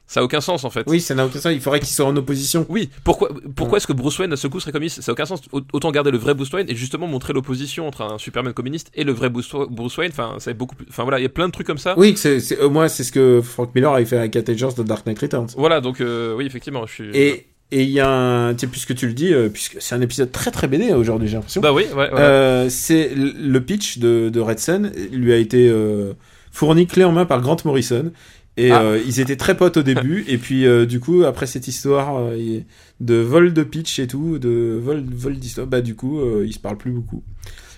ça 0.07 0.19
a 0.19 0.23
aucun 0.23 0.41
sens 0.41 0.63
en 0.63 0.69
fait. 0.69 0.83
oui, 0.87 1.01
ça 1.01 1.15
n'a 1.15 1.25
aucun 1.25 1.39
sens. 1.39 1.51
Il 1.53 1.59
faudrait 1.61 1.79
qu'il 1.79 1.89
soit 1.89 2.05
en 2.05 2.15
opposition. 2.15 2.65
Oui, 2.69 2.89
pourquoi, 3.03 3.29
pourquoi 3.55 3.77
est-ce 3.77 3.87
que 3.87 3.93
Bruce 3.93 4.19
Wayne 4.19 4.31
à 4.33 4.35
ce 4.37 4.47
coup 4.47 4.59
serait 4.59 4.71
communiste 4.71 5.01
Ça 5.01 5.11
n'a 5.11 5.13
aucun 5.13 5.25
sens. 5.25 5.41
Au- 5.51 5.61
Autant 5.73 5.91
garder 5.91 6.11
le 6.11 6.17
vrai 6.17 6.33
Bruce 6.33 6.51
Wayne 6.53 6.67
et 6.69 6.75
justement 6.75 7.07
montrer 7.07 7.33
l'opposition 7.33 7.87
entre 7.87 8.01
un 8.03 8.17
Superman 8.17 8.53
communiste 8.53 8.91
et 8.93 9.03
le 9.03 9.11
vrai 9.13 9.29
Bruce 9.29 9.49
Bruce 9.69 9.97
Wayne. 9.97 10.11
Enfin, 10.11 10.35
ça 10.39 10.51
est 10.51 10.53
beaucoup 10.55 10.75
plus. 10.75 10.85
Enfin 10.89 11.03
voilà, 11.03 11.19
il 11.19 11.23
y 11.23 11.25
a 11.25 11.29
plein 11.29 11.47
de 11.47 11.51
trucs 11.51 11.67
comme 11.67 11.77
ça. 11.79 11.95
Oui, 11.97 12.13
c'est, 12.17 12.39
c'est, 12.39 12.59
au 12.59 12.69
moins 12.69 12.87
c'est 12.87 13.03
ce 13.03 13.11
que 13.11 13.41
Frank 13.43 13.73
Miller 13.73 13.91
avait 13.93 14.05
fait 14.05 14.17
avec 14.17 14.35
Agents 14.35 14.73
de 14.77 14.83
Dark 14.83 15.05
Knight 15.07 15.19
Returns. 15.19 15.47
Voilà, 15.57 15.81
donc 15.81 16.01
euh, 16.01 16.35
oui, 16.35 16.45
effectivement, 16.45 16.85
je 16.85 16.93
suis. 16.93 17.09
Et 17.17 17.47
et 17.71 17.81
il 17.81 17.89
y 17.89 17.99
a 17.99 18.07
un, 18.07 18.53
tu 18.53 18.59
sais, 18.59 18.67
puisque 18.67 18.93
tu 18.93 19.07
le 19.07 19.13
dis, 19.13 19.33
euh, 19.33 19.49
puisque 19.49 19.77
c'est 19.79 19.95
un 19.95 20.01
épisode 20.01 20.31
très 20.31 20.51
très 20.51 20.67
BD 20.67 20.93
aujourd'hui, 20.93 21.27
j'ai 21.27 21.33
l'impression. 21.35 21.61
Bah 21.61 21.73
oui, 21.73 21.85
ouais. 21.91 21.97
ouais. 21.97 22.09
Euh, 22.13 22.69
c'est 22.69 23.09
le 23.15 23.59
pitch 23.59 23.97
de, 23.97 24.29
de 24.29 24.39
Red 24.39 24.59
Sun 24.59 24.91
lui 25.11 25.33
a 25.33 25.37
été 25.37 25.67
euh, 25.67 26.13
fourni 26.51 26.85
clé 26.85 27.03
en 27.03 27.11
main 27.11 27.25
par 27.25 27.41
Grant 27.41 27.57
Morrison 27.65 28.11
et 28.57 28.71
Ah. 28.71 28.81
euh, 28.81 29.01
ils 29.05 29.19
étaient 29.19 29.35
très 29.35 29.55
potes 29.57 29.77
au 29.77 29.83
début 29.83 30.23
et 30.29 30.37
puis 30.37 30.65
euh, 30.65 30.85
du 30.85 30.99
coup 30.99 31.23
après 31.25 31.45
cette 31.47 31.67
histoire 31.67 32.17
euh, 32.17 32.59
de 32.99 33.15
vol 33.15 33.53
de 33.53 33.63
pitch 33.63 33.99
et 33.99 34.07
tout 34.07 34.39
de 34.39 34.79
vol 34.81 35.03
vol 35.11 35.35
d'histoire 35.37 35.67
bah 35.67 35.81
du 35.81 35.95
coup 35.95 36.19
ils 36.43 36.53
se 36.53 36.59
parlent 36.59 36.77
plus 36.77 36.91
beaucoup 36.91 37.21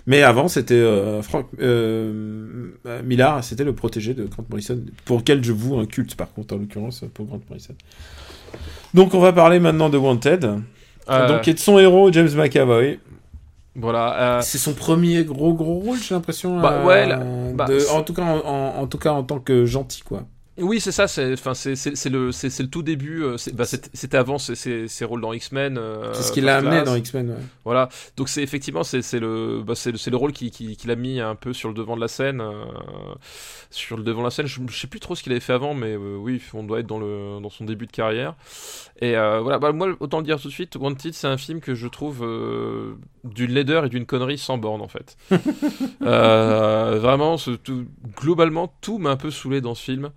mais 0.05 0.21
avant 0.23 0.47
c'était 0.47 0.83
Frank 1.23 1.47
Millard 3.03 3.43
c'était 3.43 3.63
le 3.63 3.73
protégé 3.73 4.13
de 4.13 4.25
Grant 4.25 4.45
Morrison 4.49 4.79
pour 5.05 5.17
lequel 5.17 5.43
je 5.43 5.51
voue 5.51 5.77
un 5.79 5.85
culte 5.85 6.15
par 6.15 6.31
contre 6.31 6.55
en 6.55 6.59
l'occurrence 6.59 7.03
pour 7.13 7.25
Grant 7.25 7.41
Morrison 7.49 7.73
donc 8.93 9.13
on 9.13 9.19
va 9.19 9.33
parler 9.33 9.59
maintenant 9.59 9.89
de 9.89 9.97
Wanted 9.97 10.41
donc 11.07 11.47
et 11.47 11.53
de 11.53 11.59
son 11.59 11.79
héros 11.79 12.11
James 12.11 12.29
McAvoy 12.35 12.99
voilà. 13.75 14.37
euh, 14.37 14.41
c'est 14.41 14.57
son 14.57 14.73
premier 14.73 15.23
gros 15.23 15.53
gros 15.53 15.75
rôle, 15.75 15.99
j'ai 15.99 16.15
l'impression. 16.15 16.59
Bah, 16.59 16.79
euh, 16.81 16.85
ouais, 16.87 17.05
là, 17.07 17.21
bah, 17.53 17.65
de- 17.65 17.87
en 17.91 18.01
tout 18.01 18.15
cas, 18.15 18.23
en, 18.23 18.39
en- 18.39 18.81
en 18.81 18.87
tout 18.87 18.97
cas 18.97 19.11
en 19.11 19.21
tant 19.21 19.37
que 19.37 19.65
gentil, 19.67 20.01
quoi. 20.01 20.23
Oui, 20.59 20.79
c'est 20.79 20.91
ça. 20.91 21.07
C'est, 21.07 21.33
enfin, 21.33 21.53
c'est, 21.53 21.73
le, 22.09 22.31
c'est, 22.31 22.59
le 22.59 22.69
tout 22.69 22.81
début. 22.83 23.23
euh, 23.23 23.35
bah, 23.53 23.65
c'était, 23.65 24.17
avant 24.17 24.37
ses, 24.37 24.87
rôles 25.05 25.21
dans 25.21 25.33
X-Men. 25.33 25.77
euh, 25.77 26.13
c'est 26.13 26.23
ce 26.23 26.31
qui 26.31 26.41
l'a 26.41 26.57
amené 26.57 26.83
dans 26.83 26.95
X-Men. 26.95 27.29
Ouais. 27.31 27.35
Voilà. 27.65 27.89
Donc 28.15 28.29
c'est 28.29 28.41
effectivement, 28.41 28.83
c'est, 28.83 29.01
le, 29.19 29.61
bah, 29.65 29.75
c'est, 29.75 29.91
le- 29.91 30.09
le 30.09 30.17
rôle 30.17 30.31
qui, 30.31 30.49
qui, 30.51 30.75
qui 30.77 30.87
l'a 30.87 30.95
mis 30.95 31.19
un 31.19 31.35
peu 31.35 31.53
sur 31.53 31.69
le 31.69 31.75
devant 31.75 31.95
de 31.95 32.01
la 32.01 32.07
scène. 32.07 32.41
euh, 32.41 32.65
sur 33.69 33.97
le 33.97 34.03
devant 34.03 34.21
de 34.21 34.25
la 34.27 34.31
scène. 34.31 34.45
Je, 34.47 34.59
je 34.69 34.79
sais 34.79 34.87
plus 34.87 34.99
trop 34.99 35.13
ce 35.15 35.21
qu'il 35.23 35.31
avait 35.33 35.41
fait 35.41 35.53
avant, 35.53 35.73
mais 35.73 35.93
euh, 35.93 36.15
oui, 36.17 36.41
on 36.53 36.63
doit 36.63 36.79
être 36.79 36.87
dans 36.87 36.99
le, 36.99 37.39
dans 37.41 37.49
son 37.49 37.65
début 37.65 37.85
de 37.85 37.91
carrière. 37.91 38.35
Et 39.01 39.15
euh, 39.17 39.39
voilà. 39.41 39.59
Bah, 39.59 39.71
moi, 39.73 39.89
autant 39.99 40.19
le 40.19 40.23
dire 40.23 40.39
tout 40.41 40.47
de 40.47 40.53
suite, 40.53 40.75
Wanted, 40.77 41.13
c'est 41.13 41.27
un 41.27 41.37
film 41.37 41.59
que 41.59 41.75
je 41.75 41.87
trouve 41.87 42.23
euh, 42.23 42.95
d'une 43.25 43.51
laideur 43.51 43.85
et 43.85 43.89
d'une 43.89 44.05
connerie 44.05 44.37
sans 44.37 44.57
borne 44.57 44.81
en 44.81 44.87
fait. 44.87 45.17
Euh, 46.03 46.99
vraiment, 47.01 47.35
tout- 47.37 47.85
globalement, 48.19 48.73
tout 48.81 48.97
m'a 48.97 49.11
un 49.11 49.17
peu 49.17 49.31
saoulé 49.31 49.61
dans 49.61 49.75
ce 49.75 49.83
film. 49.83 50.09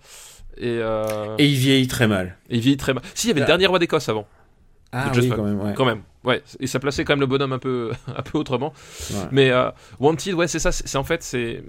Et, 0.60 0.78
euh, 0.80 1.36
Et 1.38 1.46
il 1.48 1.56
vieillit 1.56 1.88
très 1.88 2.06
mal. 2.06 2.36
et 2.50 2.56
il 2.56 2.60
vieillit 2.60 2.76
très 2.76 2.92
mal. 2.94 3.02
Si, 3.14 3.26
il 3.26 3.28
y 3.28 3.30
avait 3.32 3.40
le 3.40 3.44
Ah. 3.44 3.46
dernier 3.48 3.66
roi 3.66 3.78
d'Écosse 3.78 4.08
avant, 4.08 4.26
Ah 4.92 5.10
oui, 5.16 5.28
quand 5.28 5.42
même. 5.44 5.60
Ouais. 5.60 5.72
quand 5.74 5.84
même. 5.86 6.02
Ouais, 6.22 6.42
et 6.58 6.66
ça 6.66 6.78
plaçait 6.78 7.04
quand 7.04 7.14
même 7.14 7.20
le 7.20 7.26
bonhomme 7.26 7.52
un 7.54 7.58
peu, 7.58 7.92
un 8.14 8.22
peu 8.22 8.36
autrement. 8.38 8.74
Ouais. 9.10 9.16
Mais 9.30 9.50
euh, 9.50 9.70
Wanted, 10.00 10.34
ouais, 10.34 10.48
c'est 10.48 10.58
ça. 10.58 10.70
C'est 10.70 10.86
c'est 10.86 10.98
en 10.98 11.04
fait, 11.04 11.22
c'est, 11.22 11.62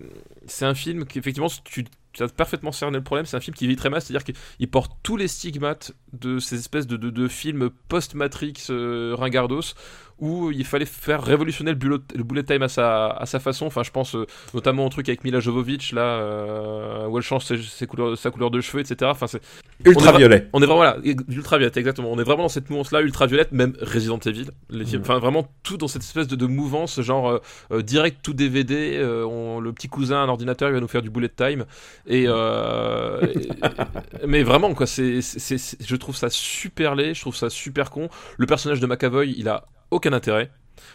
c'est 0.45 0.65
un 0.65 0.73
film 0.75 1.05
qui 1.05 1.19
effectivement, 1.19 1.47
tu, 1.63 1.85
tu 2.11 2.23
as 2.23 2.27
parfaitement 2.27 2.73
cerné 2.73 2.97
le 2.97 3.03
problème. 3.03 3.25
C'est 3.25 3.37
un 3.37 3.39
film 3.39 3.55
qui 3.55 3.65
vit 3.67 3.77
très 3.77 3.89
mal, 3.89 4.01
c'est-à-dire 4.01 4.25
qu'il 4.25 4.67
porte 4.69 4.91
tous 5.03 5.15
les 5.15 5.29
stigmates 5.29 5.93
de 6.11 6.39
ces 6.39 6.55
espèces 6.59 6.85
de, 6.87 6.97
de, 6.97 7.09
de 7.11 7.27
films 7.29 7.69
post-Matrix 7.87 8.55
euh, 8.71 9.15
ringardos 9.17 9.73
où 10.21 10.51
il 10.51 10.65
fallait 10.65 10.85
faire 10.85 11.21
révolutionner 11.23 11.71
le 11.71 11.77
bullet, 11.77 11.97
le 12.15 12.23
bullet 12.23 12.43
time 12.43 12.61
à 12.61 12.69
sa, 12.69 13.07
à 13.09 13.25
sa 13.25 13.39
façon. 13.39 13.65
Enfin, 13.65 13.83
je 13.83 13.91
pense 13.91 14.15
euh, 14.15 14.25
notamment 14.53 14.85
au 14.85 14.89
truc 14.89 15.09
avec 15.09 15.23
Mila 15.25 15.39
Jovovich 15.41 15.91
là, 15.93 16.01
euh, 16.01 17.07
où 17.07 17.17
elle 17.17 17.23
change 17.23 17.43
ses, 17.43 17.57
ses 17.61 17.87
couleurs, 17.87 18.17
sa 18.17 18.29
couleur 18.31 18.51
de 18.51 18.61
cheveux, 18.61 18.79
etc. 18.81 19.09
Enfin, 19.11 19.27
c'est 19.27 19.41
Ultra 19.83 20.13
On 20.53 20.61
est- 20.61 20.65
vraiment 20.67 20.83
là, 20.83 20.97
ultraviolette, 21.27 21.75
exactement. 21.75 22.09
On 22.11 22.19
est 22.19 22.23
vraiment 22.23 22.43
dans 22.43 22.49
cette 22.49 22.69
mouvance-là, 22.69 23.01
ultraviolette, 23.01 23.51
même 23.51 23.73
Resident 23.81 24.19
Evil. 24.19 24.45
Les 24.69 24.85
films, 24.85 25.01
Mhm. 25.01 25.09
enfin 25.09 25.17
vraiment 25.19 25.47
tout 25.63 25.77
dans 25.77 25.87
cette 25.87 26.03
espèce 26.03 26.27
de, 26.27 26.35
de 26.35 26.45
mouvance, 26.45 27.01
genre 27.01 27.41
euh, 27.71 27.81
direct 27.81 28.19
tout 28.23 28.33
DVD. 28.33 29.03
on- 29.27 29.59
le 29.59 29.73
petit 29.73 29.89
cousin, 29.89 30.21
un 30.21 30.29
ordinateur, 30.29 30.69
il 30.69 30.73
va 30.73 30.79
nous 30.79 30.87
faire 30.87 31.01
du 31.01 31.09
bullet 31.09 31.29
time. 31.29 31.65
Et, 32.05 32.23
et- 32.25 32.27
mais 34.27 34.43
vraiment 34.43 34.73
quoi, 34.73 34.85
c'est- 34.87 35.19
je 35.21 35.95
trouve 35.95 36.15
ça 36.15 36.29
super 36.29 36.95
laid, 36.95 37.13
je 37.15 37.21
trouve 37.21 37.35
ça 37.35 37.49
super 37.49 37.89
con. 37.89 38.09
Le 38.37 38.45
personnage 38.45 38.79
de 38.79 38.85
McAvoy, 38.87 39.33
il 39.37 39.49
a 39.49 39.65
aucun 39.91 40.13
intérêt. 40.13 40.49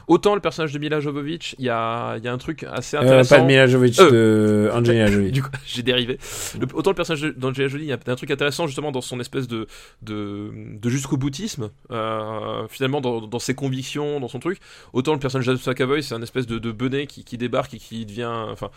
Autant 0.08 0.34
le 0.34 0.40
personnage 0.40 0.72
de 0.72 0.78
Mila 0.78 1.00
Jovovich, 1.00 1.54
il 1.58 1.64
y 1.64 1.68
a, 1.70 2.16
y 2.18 2.28
a 2.28 2.32
un 2.32 2.38
truc 2.38 2.64
assez 2.64 2.96
Euh, 2.96 3.00
intéressant. 3.00 3.36
pas 3.36 3.40
de 3.42 3.46
Mila 3.46 3.66
Jovovich, 3.66 3.98
Euh. 4.00 4.68
de 4.68 4.70
Angelina 4.72 5.06
Jolie. 5.10 5.32
Du 5.32 5.42
coup, 5.42 5.50
j'ai 5.66 5.82
dérivé. 5.82 6.18
Le- 6.60 6.66
autant 6.74 6.90
le 6.90 6.96
personnage 6.96 7.22
d'Angelina 7.36 7.68
Jolie, 7.68 7.84
il 7.84 7.88
y 7.88 7.92
a 7.92 7.98
un 8.06 8.14
truc 8.16 8.30
intéressant 8.30 8.66
justement 8.66 8.92
dans 8.92 9.00
son 9.00 9.18
espèce 9.20 9.48
de, 9.48 9.66
de, 10.02 10.50
de 10.80 10.88
jusqu'au 10.90 11.16
boutisme, 11.16 11.70
euh, 11.90 12.66
finalement 12.68 13.00
dans, 13.00 13.20
dans 13.26 13.38
ses 13.38 13.54
convictions, 13.54 14.20
dans 14.20 14.28
son 14.28 14.38
truc. 14.38 14.58
Autant 14.92 15.12
le 15.12 15.18
personnage 15.18 15.46
de 15.46 15.54
James 15.56 15.62
McAvoy, 15.66 16.02
c'est 16.02 16.14
un 16.14 16.22
espèce 16.22 16.46
de, 16.46 16.58
de 16.58 16.72
benet 16.72 17.06
qui, 17.06 17.24
qui 17.24 17.36
débarque 17.38 17.74
et 17.74 17.78
qui 17.78 18.06
devient. 18.06 18.30
Enfin, 18.50 18.70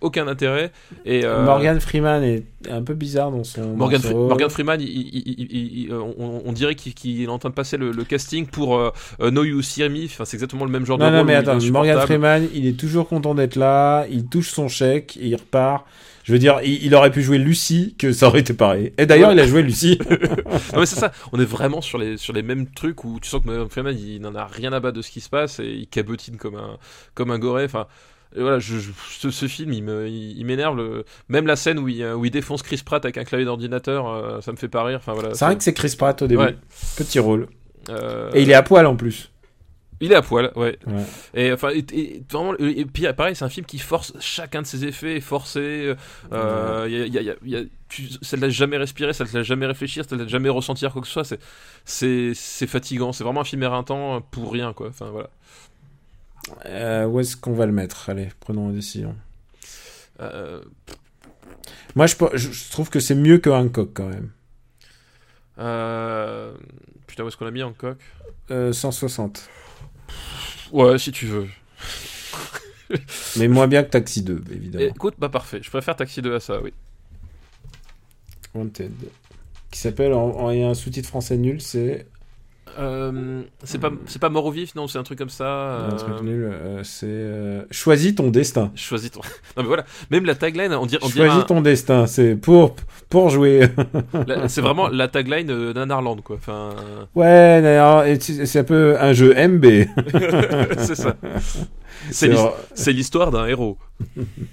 aucun 0.00 0.28
intérêt. 0.28 0.70
Et, 1.04 1.24
euh, 1.24 1.44
Morgan 1.44 1.80
Freeman 1.80 2.22
est 2.22 2.44
un 2.70 2.82
peu 2.82 2.94
bizarre 2.94 3.30
dans 3.30 3.44
son. 3.44 3.74
Morgan, 3.76 4.00
dans 4.00 4.08
son. 4.10 4.28
Morgan 4.28 4.50
Freeman, 4.50 4.80
il- 4.80 4.88
il- 4.88 5.22
il- 5.26 5.46
il- 5.50 5.78
il- 5.86 5.92
on, 5.94 6.42
on 6.44 6.52
dirait 6.52 6.74
qu'il 6.74 7.22
est 7.22 7.26
en 7.26 7.38
train 7.38 7.48
de 7.50 7.54
passer 7.54 7.76
le, 7.76 7.90
le 7.90 8.04
casting 8.04 8.46
pour 8.46 8.76
euh, 8.78 8.90
euh, 9.20 9.30
No 9.30 9.44
You 9.44 9.60
See 9.62 9.82
Me. 9.88 10.04
Enfin, 10.04 10.24
c'est 10.28 10.36
exactement 10.36 10.64
le 10.64 10.70
même 10.70 10.84
genre 10.86 10.98
Non, 10.98 11.06
de 11.06 11.10
non, 11.10 11.16
rôle. 11.18 11.26
mais 11.26 11.32
il 11.32 11.36
est 11.36 11.38
attends, 11.48 11.72
Morgan. 11.72 12.00
Freeman, 12.02 12.48
il 12.54 12.66
est 12.66 12.78
toujours 12.78 13.08
content 13.08 13.34
d'être 13.34 13.56
là, 13.56 14.06
il 14.10 14.26
touche 14.26 14.50
son 14.50 14.68
chèque 14.68 15.16
et 15.20 15.26
il 15.28 15.34
repart. 15.36 15.86
Je 16.24 16.32
veux 16.34 16.38
dire, 16.38 16.60
il, 16.62 16.84
il 16.84 16.94
aurait 16.94 17.10
pu 17.10 17.22
jouer 17.22 17.38
Lucie, 17.38 17.94
que 17.98 18.12
ça 18.12 18.26
aurait 18.28 18.40
été 18.40 18.52
pareil. 18.52 18.92
Et 18.98 19.06
d'ailleurs, 19.06 19.30
Ouais. 19.30 19.34
il 19.36 19.40
a 19.40 19.46
joué 19.46 19.62
Lucie. 19.62 19.98
Non 20.74 20.80
mais 20.80 20.86
c'est 20.86 20.96
ça, 21.00 21.10
on 21.32 21.40
est 21.40 21.44
vraiment 21.44 21.80
sur 21.80 21.96
les, 21.98 22.16
sur 22.18 22.32
les 22.34 22.42
mêmes 22.42 22.66
trucs 22.70 23.02
où 23.04 23.18
tu 23.20 23.28
sens 23.28 23.40
que 23.42 23.46
Morgan 23.46 23.68
Freeman 23.70 23.96
il 23.98 24.20
n'en 24.20 24.34
a 24.34 24.44
rien 24.44 24.72
à 24.72 24.80
battre 24.80 24.96
de 24.98 25.02
ce 25.02 25.10
qui 25.10 25.20
se 25.20 25.28
passe 25.30 25.58
et 25.60 25.66
il 25.66 25.86
cabotine 25.88 26.36
comme 26.36 26.56
un, 26.56 26.76
comme 27.14 27.30
un 27.30 27.38
goré. 27.38 27.64
Enfin, 27.64 27.86
et 28.36 28.42
voilà, 28.42 28.58
je, 28.58 28.76
je- 28.78 28.90
ce, 29.18 29.30
ce 29.30 29.46
film, 29.46 29.72
il 29.72 30.44
m'énerve. 30.44 30.78
Même 31.30 31.46
la 31.46 31.56
scène 31.56 31.78
où 31.78 31.88
il, 31.88 32.04
où 32.04 32.26
il 32.26 32.30
défonce 32.30 32.62
Chris 32.62 32.82
Pratt 32.84 33.02
avec 33.06 33.16
un 33.16 33.24
clavier 33.24 33.46
d'ordinateur, 33.46 34.06
euh, 34.08 34.40
ça 34.42 34.52
me 34.52 34.58
fait 34.58 34.68
pas 34.68 34.84
rire. 34.84 34.98
Enfin 35.00 35.14
voilà. 35.14 35.32
C'est 35.32 35.46
vrai 35.46 35.56
que 35.56 35.62
c'est 35.64 35.72
Chris 35.72 35.94
Pratt 35.96 36.20
au 36.20 36.26
début. 36.26 36.42
Ouais. 36.42 36.56
Petit 36.98 37.18
rôle. 37.20 37.48
Euh, 37.88 38.30
Et 38.34 38.42
il 38.42 38.50
est 38.50 38.54
à 38.54 38.62
poil 38.62 38.84
en 38.84 38.96
plus. 38.96 39.30
Il 40.00 40.12
est 40.12 40.14
à 40.14 40.22
poil, 40.22 40.52
ouais. 40.56 40.78
Ouais. 40.86 41.02
Et 41.34 41.52
enfin, 41.52 41.70
et, 41.70 41.84
et 41.92 42.22
vraiment, 42.30 42.54
et 42.58 42.84
puis 42.84 43.04
pareil, 43.16 43.34
c'est 43.34 43.44
un 43.44 43.48
film 43.48 43.66
qui 43.66 43.78
force 43.78 44.12
chacun 44.20 44.62
de 44.62 44.66
ses 44.66 44.84
effets, 44.84 45.16
est 45.16 45.20
forcé. 45.20 45.94
Euh, 46.32 46.86
il 46.88 46.96
y 46.96 47.02
a- 47.02 47.06
il 47.06 47.12
y 47.14 47.18
a- 47.18 47.20
il 47.22 47.26
y 47.26 47.30
a- 47.30 47.36
il 47.44 47.50
y 47.50 47.56
a- 47.56 47.64
tu- 47.88 48.08
ça 48.22 48.36
ne 48.36 48.42
laisse 48.42 48.54
jamais 48.54 48.76
respirer, 48.76 49.12
ça 49.12 49.24
ne 49.24 49.30
laisse 49.30 49.46
jamais 49.46 49.66
réfléchir, 49.66 50.04
ça 50.08 50.14
ne 50.16 50.22
laisse 50.22 50.30
jamais 50.30 50.48
ressentir 50.50 50.92
quoi 50.92 51.00
que 51.02 51.06
ce 51.08 51.12
soit. 51.14 51.24
C'est, 51.24 51.40
c'est, 51.84 52.32
c'est 52.34 52.66
fatigant. 52.66 53.12
C'est 53.12 53.24
vraiment 53.24 53.40
un 53.40 53.44
film 53.44 53.62
éreintant 53.62 54.20
pour 54.20 54.52
rien, 54.52 54.72
quoi. 54.72 54.88
Enfin 54.88 55.10
voilà. 55.10 55.30
Euh, 56.66 57.04
où 57.06 57.18
est-ce 57.20 57.36
qu'on 57.36 57.52
va 57.54 57.66
le 57.66 57.72
mettre? 57.72 58.08
Allez, 58.10 58.28
prenons 58.40 58.68
une 58.70 58.74
décision. 58.76 59.16
Euh, 60.20 60.60
Moi, 61.94 62.06
je, 62.06 62.70
trouve 62.70 62.90
que 62.90 63.00
c'est 63.00 63.14
mieux 63.14 63.38
que 63.38 63.50
Hancock 63.50 63.90
quand 63.94 64.08
même. 64.08 64.30
euh, 65.58 66.52
putain, 67.06 67.24
où 67.24 67.28
est-ce 67.28 67.36
qu'on 67.36 67.44
l'a 67.44 67.50
mis 67.50 67.62
Hancock? 67.62 67.98
Euh, 68.50 68.72
160. 68.72 69.48
Ouais, 70.72 70.98
si 70.98 71.12
tu 71.12 71.26
veux. 71.26 71.48
Mais 73.36 73.48
moins 73.48 73.68
bien 73.68 73.82
que 73.84 73.90
Taxi 73.90 74.22
2, 74.22 74.42
Et, 74.50 74.54
évidemment. 74.54 74.84
écoute, 74.86 75.14
bah 75.18 75.28
parfait. 75.28 75.60
Je 75.62 75.70
préfère 75.70 75.96
Taxi 75.96 76.22
2 76.22 76.34
à 76.34 76.40
ça, 76.40 76.60
oui. 76.62 76.72
Wanted. 78.54 78.92
Qui 79.70 79.78
s'appelle, 79.80 80.12
en, 80.14 80.30
en- 80.30 80.50
il 80.50 80.60
y 80.60 80.62
a 80.62 80.68
un 80.68 80.74
sous-titre 80.74 81.08
français 81.08 81.36
nul, 81.36 81.60
c'est 81.60 82.06
Euh, 82.78 83.42
c'est 83.64 83.78
pas, 83.78 83.90
c'est 84.06 84.20
pas 84.20 84.28
mort 84.28 84.46
au 84.46 84.50
vif, 84.50 84.74
non 84.74 84.86
C'est 84.86 84.98
un 84.98 85.02
truc 85.02 85.18
comme 85.18 85.28
ça. 85.28 85.46
un 85.46 85.92
euh, 85.92 85.96
truc 85.96 86.22
nul. 86.22 86.44
euh, 86.44 86.82
c'est 86.84 87.06
euh, 87.06 87.62
Choisis 87.70 88.14
ton 88.14 88.30
destin. 88.30 88.70
Choisis 88.74 89.10
ton. 89.10 89.20
non 89.56 89.62
mais 89.62 89.68
voilà. 89.68 89.84
Même 90.10 90.24
la 90.24 90.34
tagline, 90.34 90.72
on 90.74 90.86
dirait, 90.86 91.02
on 91.04 91.08
Choisis 91.08 91.42
un- 91.42 91.42
ton 91.42 91.60
destin. 91.60 92.06
C'est 92.06 92.34
pour 92.36 92.76
pour 93.08 93.30
jouer. 93.30 93.68
c'est 94.48 94.60
vraiment 94.60 94.88
la 94.88 95.08
tagline 95.08 95.72
d'un 95.72 95.90
Arland, 95.90 96.20
quoi. 96.22 96.36
Enfin, 96.36 96.70
ouais, 97.14 97.62
d'ailleurs, 97.62 98.04
c'est 98.20 98.58
un 98.58 98.64
peu 98.64 98.96
un 99.00 99.12
jeu 99.12 99.34
MB. 99.34 99.64
c'est 100.78 100.94
ça. 100.94 101.16
C'est 102.10 102.92
l'histoire 102.92 103.30
d'un 103.30 103.46
héros. 103.46 103.78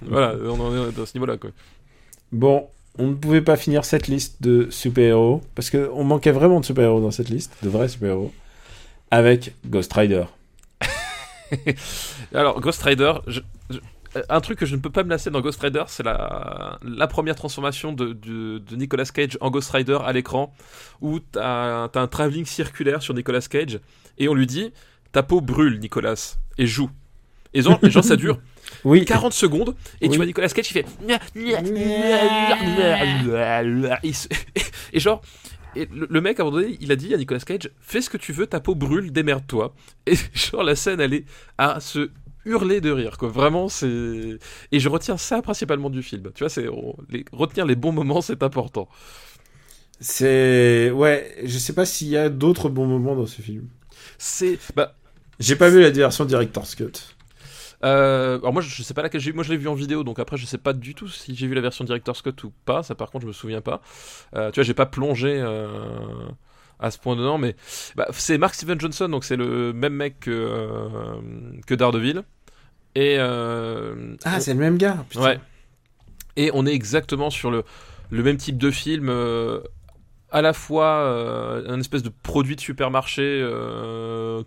voilà, 0.08 0.36
on 0.44 0.60
en 0.60 0.88
est 0.90 1.00
à 1.00 1.06
ce 1.06 1.14
niveau-là, 1.16 1.38
quoi. 1.38 1.50
Bon, 2.32 2.68
on 2.98 3.08
ne 3.08 3.14
pouvait 3.14 3.42
pas 3.42 3.56
finir 3.58 3.84
cette 3.86 4.08
liste 4.08 4.42
de 4.42 4.68
super-héros 4.70 5.42
parce 5.56 5.70
que 5.70 5.90
on 5.94 6.04
manquait 6.04 6.32
vraiment 6.32 6.60
de 6.60 6.66
super-héros 6.66 7.02
dans 7.02 7.12
cette 7.12 7.30
liste, 7.30 7.56
de 7.64 7.70
vrais 7.70 7.88
super-héros, 7.90 8.34
avec 9.12 9.54
Ghost 9.66 9.92
Rider. 9.94 10.24
Alors, 12.34 12.60
Ghost 12.60 12.82
Rider, 12.84 13.14
je- 13.28 13.42
je- 13.70 13.80
un 14.30 14.40
truc 14.42 14.58
que 14.60 14.66
je 14.66 14.76
ne 14.76 14.82
peux 14.82 14.90
pas 14.90 15.04
me 15.04 15.10
lasser 15.10 15.30
dans 15.30 15.42
Ghost 15.42 15.60
Rider, 15.62 15.84
c'est 15.88 16.04
la, 16.04 16.80
la 16.84 17.08
première 17.08 17.36
transformation 17.36 17.92
de, 17.94 18.14
de- 18.14 18.60
de 18.60 18.76
Nicolas 18.76 19.06
Cage 19.06 19.38
en 19.42 19.52
Ghost 19.52 19.72
Rider 19.72 19.98
à 20.06 20.14
l'écran, 20.14 20.54
où 21.02 21.20
t'as 21.20 21.86
as 21.94 22.00
un 22.00 22.08
travelling 22.08 22.46
circulaire 22.46 23.02
sur 23.02 23.14
Nicolas 23.14 23.42
Cage, 23.42 23.80
et 24.18 24.28
on 24.30 24.34
lui 24.34 24.48
dit 24.48 24.72
Ta 25.12 25.22
peau 25.24 25.42
brûle, 25.42 25.80
Nicolas, 25.80 26.38
et 26.58 26.66
joue. 26.68 26.90
Et 27.54 27.62
genre, 27.62 27.80
les 27.82 27.92
gens, 27.92 28.02
ça 28.02 28.16
dure 28.16 28.40
Oui. 28.84 29.06
40 29.06 29.34
secondes, 29.34 29.76
et 30.02 30.06
Oui. 30.06 30.12
tu 30.12 30.18
vois 30.18 30.26
Nicolas 30.26 30.50
Cage, 30.50 30.70
il 30.70 30.74
fait. 30.74 30.86
Et 34.94 35.00
genre. 35.00 35.22
Et 35.78 35.90
le, 35.92 36.22
mec, 36.22 36.40
à 36.40 36.44
un 36.44 36.46
moment 36.46 36.58
donné, 36.62 36.78
il 36.80 36.90
a 36.94 36.96
dit 36.96 37.14
à 37.14 37.18
Nicolas 37.18 37.42
Cage 37.42 37.70
Fais 37.82 38.00
ce 38.02 38.10
que 38.10 38.16
tu 38.18 38.32
veux, 38.32 38.48
ta 38.48 38.62
peau 38.62 38.76
brûle, 38.76 39.12
démerde-toi. 39.12 39.76
Et 40.08 40.14
genre, 40.34 40.64
la 40.64 40.76
scène, 40.76 41.02
elle 41.02 41.14
est 41.14 41.26
à 41.58 41.80
se 41.82 42.12
hurler 42.46 42.80
de 42.80 42.92
rire, 42.92 43.18
quoi. 43.18 43.28
Vraiment, 43.28 43.68
c'est. 43.68 44.38
Et 44.72 44.80
je 44.80 44.88
retiens 44.90 45.18
ça 45.18 45.42
principalement 45.42 45.90
du 45.90 46.02
film. 46.02 46.32
Tu 46.34 46.44
vois, 46.44 46.50
c'est. 46.50 46.70
on- 46.70 46.96
les- 47.10 47.26
Retenir 47.34 47.66
les 47.66 47.76
bons 47.76 47.92
moments, 47.92 48.22
c'est 48.22 48.42
important. 48.42 48.88
C'est 50.00 50.92
ouais, 50.92 51.36
je 51.44 51.58
sais 51.58 51.74
pas 51.74 51.86
s'il 51.86 52.08
y 52.10 52.18
a 52.18 52.30
d'autres 52.30 52.70
bons 52.70 52.86
moments 52.86 53.16
dans 53.16 53.26
ce 53.26 53.42
film. 53.42 53.68
C'est. 54.18 54.58
Bah. 54.76 54.96
J'ai 55.40 55.58
pas 55.58 55.70
vu 55.70 55.82
la 55.82 55.90
version 55.90 56.24
director's 56.24 56.76
cut. 56.76 56.92
Euh, 57.86 58.40
alors 58.40 58.52
moi 58.54 58.62
je 58.64 58.82
sais 58.84 58.94
pas 58.96 59.04
laquelle 59.04 59.22
j'ai 59.22 59.30
vu, 59.32 59.36
moi 59.36 59.44
je 59.44 59.52
l'ai 59.52 59.58
vu 59.58 59.68
en 59.68 59.76
vidéo 59.76 60.04
donc 60.04 60.18
après 60.20 60.38
je 60.38 60.46
sais 60.48 60.58
pas 60.58 60.74
du 60.74 60.96
tout 60.96 61.08
si 61.08 61.36
j'ai 61.36 61.46
vu 61.48 61.54
la 61.54 61.62
version 61.62 61.84
Director's 61.86 62.22
Cut 62.24 62.34
ou 62.44 62.52
pas, 62.66 62.82
ça 62.84 62.96
par 62.96 63.12
contre 63.12 63.24
je 63.24 63.28
me 63.28 63.34
souviens 63.34 63.62
pas. 63.62 63.82
Euh, 64.36 64.50
tu 64.52 64.60
vois 64.60 64.64
j'ai 64.66 64.74
pas 64.74 64.88
plongé 64.88 65.40
euh, 65.40 65.68
à 66.80 66.90
ce 66.90 66.98
point 66.98 67.16
dedans 67.16 67.38
mais 67.38 67.56
bah, 67.96 68.08
c'est 68.12 68.38
Mark 68.40 68.56
Steven 68.56 68.80
Johnson 68.80 69.08
donc 69.10 69.24
c'est 69.24 69.36
le 69.36 69.72
même 69.72 69.94
mec 69.94 70.20
que, 70.22 71.20
que 71.68 71.76
Daredevil 71.76 72.24
et 72.96 73.18
Ah, 73.20 73.92
on- 74.38 74.40
c'est 74.40 74.54
le 74.54 74.60
même 74.60 74.78
gars. 74.78 75.06
putain. 75.10 75.24
ouais 75.24 75.40
et 76.38 76.50
on 76.54 76.66
est 76.66 76.74
exactement 76.74 77.30
sur 77.30 77.52
le, 77.52 77.64
le 78.10 78.24
même 78.24 78.38
type 78.38 78.58
de 78.58 78.72
film 78.72 79.10
à 80.32 80.42
la 80.42 80.54
fois 80.54 81.62
un 81.68 81.80
espèce 81.80 82.04
de 82.04 82.12
produit 82.24 82.56
de 82.56 82.62
supermarché 82.62 83.48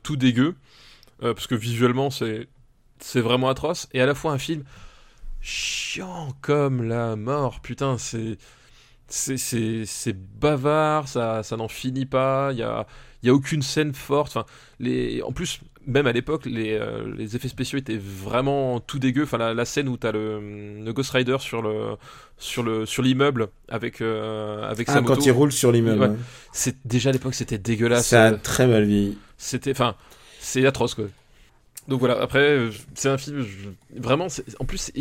tout 0.03 0.16
dégueu 0.16 0.55
parce 1.20 1.47
que 1.47 1.55
visuellement 1.55 2.11
c'est 2.11 2.49
c'est 3.01 3.20
vraiment 3.20 3.49
atroce. 3.49 3.88
Et 3.92 4.01
à 4.01 4.07
la 4.07 4.14
fois 4.14 4.32
un 4.32 4.38
film 4.38 4.64
chiant 5.40 6.34
comme 6.40 6.82
la 6.82 7.16
mort. 7.16 7.61
Putain 7.61 7.96
c'est 7.99 8.38
c'est 9.09 10.12
bavard. 10.40 11.09
Ça 11.09 11.42
ça 11.42 11.57
n'en 11.57 11.68
finit 11.68 12.07
pas. 12.07 12.51
Il 12.53 12.59
y 12.59 12.62
a 12.62 12.86
il 13.22 13.26
y 13.26 13.30
a 13.30 13.34
aucune 13.34 13.62
scène 13.62 13.94
forte. 13.94 14.28
Enfin 14.36 14.46
les 14.80 15.22
en 15.22 15.32
plus 15.32 15.61
même 15.86 16.07
à 16.07 16.12
l'époque 16.12 16.44
les, 16.44 16.74
euh, 16.74 17.11
les 17.16 17.34
effets 17.34 17.49
spéciaux 17.49 17.78
étaient 17.78 17.96
vraiment 17.96 18.78
tout 18.80 18.99
dégueu. 18.99 19.22
Enfin 19.22 19.38
la, 19.38 19.55
la 19.55 19.64
scène 19.64 19.88
où 19.88 19.96
t'as 19.96 20.12
le, 20.12 20.82
le 20.84 20.92
Ghost 20.92 21.11
Rider 21.12 21.36
sur 21.40 21.62
le 21.62 21.96
sur 22.36 22.62
le 22.62 22.84
sur 22.84 23.03
l'immeuble 23.03 23.49
avec 23.68 24.03
euh, 24.03 24.68
avec 24.68 24.88
Ah, 24.90 24.94
sa 24.94 25.01
quand 25.03 25.14
moto. 25.16 25.22
il 25.24 25.30
roule 25.30 25.53
sur 25.53 25.72
l'immeuble. 25.72 26.01
Ouais. 26.03 26.16
c'est 26.53 26.76
déjà 26.86 27.09
à 27.09 27.12
l'époque 27.12 27.34
c'était 27.34 27.57
dégueulasse. 27.59 28.09
Ça 28.09 28.26
a 28.26 28.32
très 28.32 28.66
mal 28.66 28.84
vieilli. 28.84 29.16
c'était 29.38 29.70
enfin 29.70 29.94
c'est 30.40 30.66
atroce 30.66 30.94
quoi 30.94 31.07
donc 31.89 32.01
voilà 32.01 32.20
après 32.20 32.68
c'est 32.95 33.09
un 33.09 33.18
film 33.18 33.45
vraiment 33.97 34.26
en 34.61 34.64
plus 34.64 34.93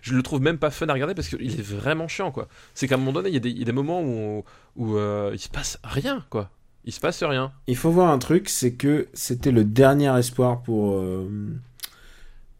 je 0.00 0.14
le 0.14 0.22
trouve 0.22 0.40
même 0.40 0.58
pas 0.58 0.70
fun 0.70 0.88
à 0.88 0.92
regarder 0.92 1.14
parce 1.14 1.28
qu'il 1.28 1.60
est 1.60 1.62
vraiment 1.62 2.08
chiant 2.08 2.30
quoi. 2.30 2.48
C'est 2.74 2.88
qu'à 2.88 2.94
un 2.94 2.98
moment 2.98 3.12
donné 3.12 3.28
il 3.28 3.34
y 3.34 3.36
a 3.36 3.40
des, 3.40 3.50
il 3.50 3.58
y 3.58 3.62
a 3.62 3.64
des 3.64 3.72
moments 3.72 4.00
où 4.02 4.44
où 4.76 4.96
euh, 4.96 5.30
il 5.34 5.38
se 5.38 5.48
passe 5.48 5.78
rien 5.82 6.24
quoi. 6.30 6.50
Il 6.84 6.92
se 6.92 7.00
passe 7.00 7.22
rien. 7.24 7.52
Il 7.66 7.76
faut 7.76 7.90
voir 7.90 8.10
un 8.12 8.18
truc, 8.18 8.48
c'est 8.48 8.74
que 8.74 9.08
c'était 9.12 9.50
le 9.50 9.64
dernier 9.64 10.16
espoir 10.16 10.62
pour 10.62 10.98
euh, 10.98 11.28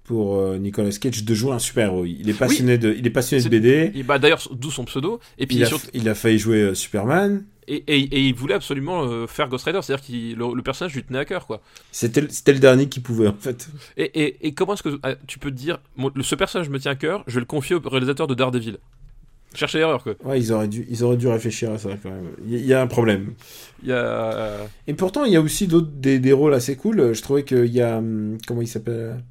pour 0.06 0.36
euh, 0.36 0.56
Nicolas 0.58 0.90
Cage 0.90 1.24
de 1.24 1.34
jouer 1.34 1.52
un 1.52 1.58
super-héros. 1.58 2.04
Il 2.04 2.28
est 2.30 2.38
passionné 2.38 2.78
de 2.78 2.94
il 2.96 3.06
est 3.06 3.10
passionné 3.10 3.42
de 3.42 3.48
BD. 3.48 4.02
bah 4.04 4.18
d'ailleurs 4.18 4.40
d'où 4.52 4.70
son 4.70 4.84
pseudo 4.84 5.18
et 5.38 5.46
puis 5.46 5.56
Il 5.56 5.64
a, 5.64 5.66
surtout- 5.66 5.88
il 5.94 6.08
a 6.08 6.14
failli 6.14 6.38
jouer 6.38 6.58
euh, 6.62 6.74
Superman. 6.74 7.44
et, 7.66 7.82
et- 7.88 7.98
et 8.16 8.20
il 8.20 8.34
voulait 8.34 8.54
absolument 8.54 9.02
euh, 9.04 9.26
faire 9.26 9.48
Ghost 9.48 9.64
Rider 9.64 9.80
c'est 9.82 9.92
à 9.92 9.96
dire 9.96 10.06
que 10.06 10.12
le, 10.38 10.54
le 10.54 10.62
personnage 10.62 10.94
lui 10.94 11.02
tenait 11.02 11.18
à 11.18 11.24
cœur 11.24 11.46
quoi 11.48 11.60
C'était 11.90 12.20
le- 12.52 12.58
dernier 12.60 12.88
qui 12.88 13.00
pouvait 13.00 13.26
en 13.26 13.34
fait. 13.34 13.68
et, 13.96 14.36
et, 14.46 14.52
comment 14.52 14.74
est-ce 14.74 14.84
que 14.84 14.98
ah, 15.02 15.16
tu 15.26 15.38
peux 15.40 15.50
te 15.50 15.56
dire 15.56 15.78
ce 16.22 16.34
personnage 16.36 16.68
me 16.70 16.78
tient 16.78 16.92
à 16.92 16.96
cœur 16.96 17.24
je 17.26 17.34
vais 17.34 17.40
le 17.40 17.46
confier 17.46 17.74
au 17.74 17.80
réalisateur 17.80 18.28
de 18.28 18.34
Daredevil 18.34 18.78
chercher 19.54 19.78
l'erreur 19.78 20.02
quoi 20.04 20.14
Ouais, 20.22 20.38
ils 20.38 20.52
auraient 20.52 20.68
dû 20.68 20.86
ils 20.88 21.02
auraient 21.02 21.16
dû 21.16 21.26
réfléchir 21.26 21.72
à 21.72 21.78
ça 21.78 21.88
quand 22.02 22.10
même. 22.10 22.26
Il 22.46 22.64
y, 22.64 22.72
a 22.74 22.80
un 22.82 22.86
problème. 22.86 23.32
il 23.82 23.88
y 23.88 23.92
a 23.92 24.58
Et 24.86 24.94
pourtant, 24.94 25.24
il 25.24 25.32
y 25.32 25.36
a 25.36 25.40
aussi 25.40 25.66
d'autres 25.66 25.88
des, 25.92 26.18
des 26.18 26.32
rôles 26.32 26.52
assez 26.54 26.76
cool. 26.76 27.14
Je 27.14 27.22
trouvais 27.22 27.42
qu'il 27.42 27.66
y 27.72 27.80
a 27.80 27.96
hum, 27.98 28.36
comment 28.46 28.60
il 28.62 28.68
s'appelle? 28.68 29.22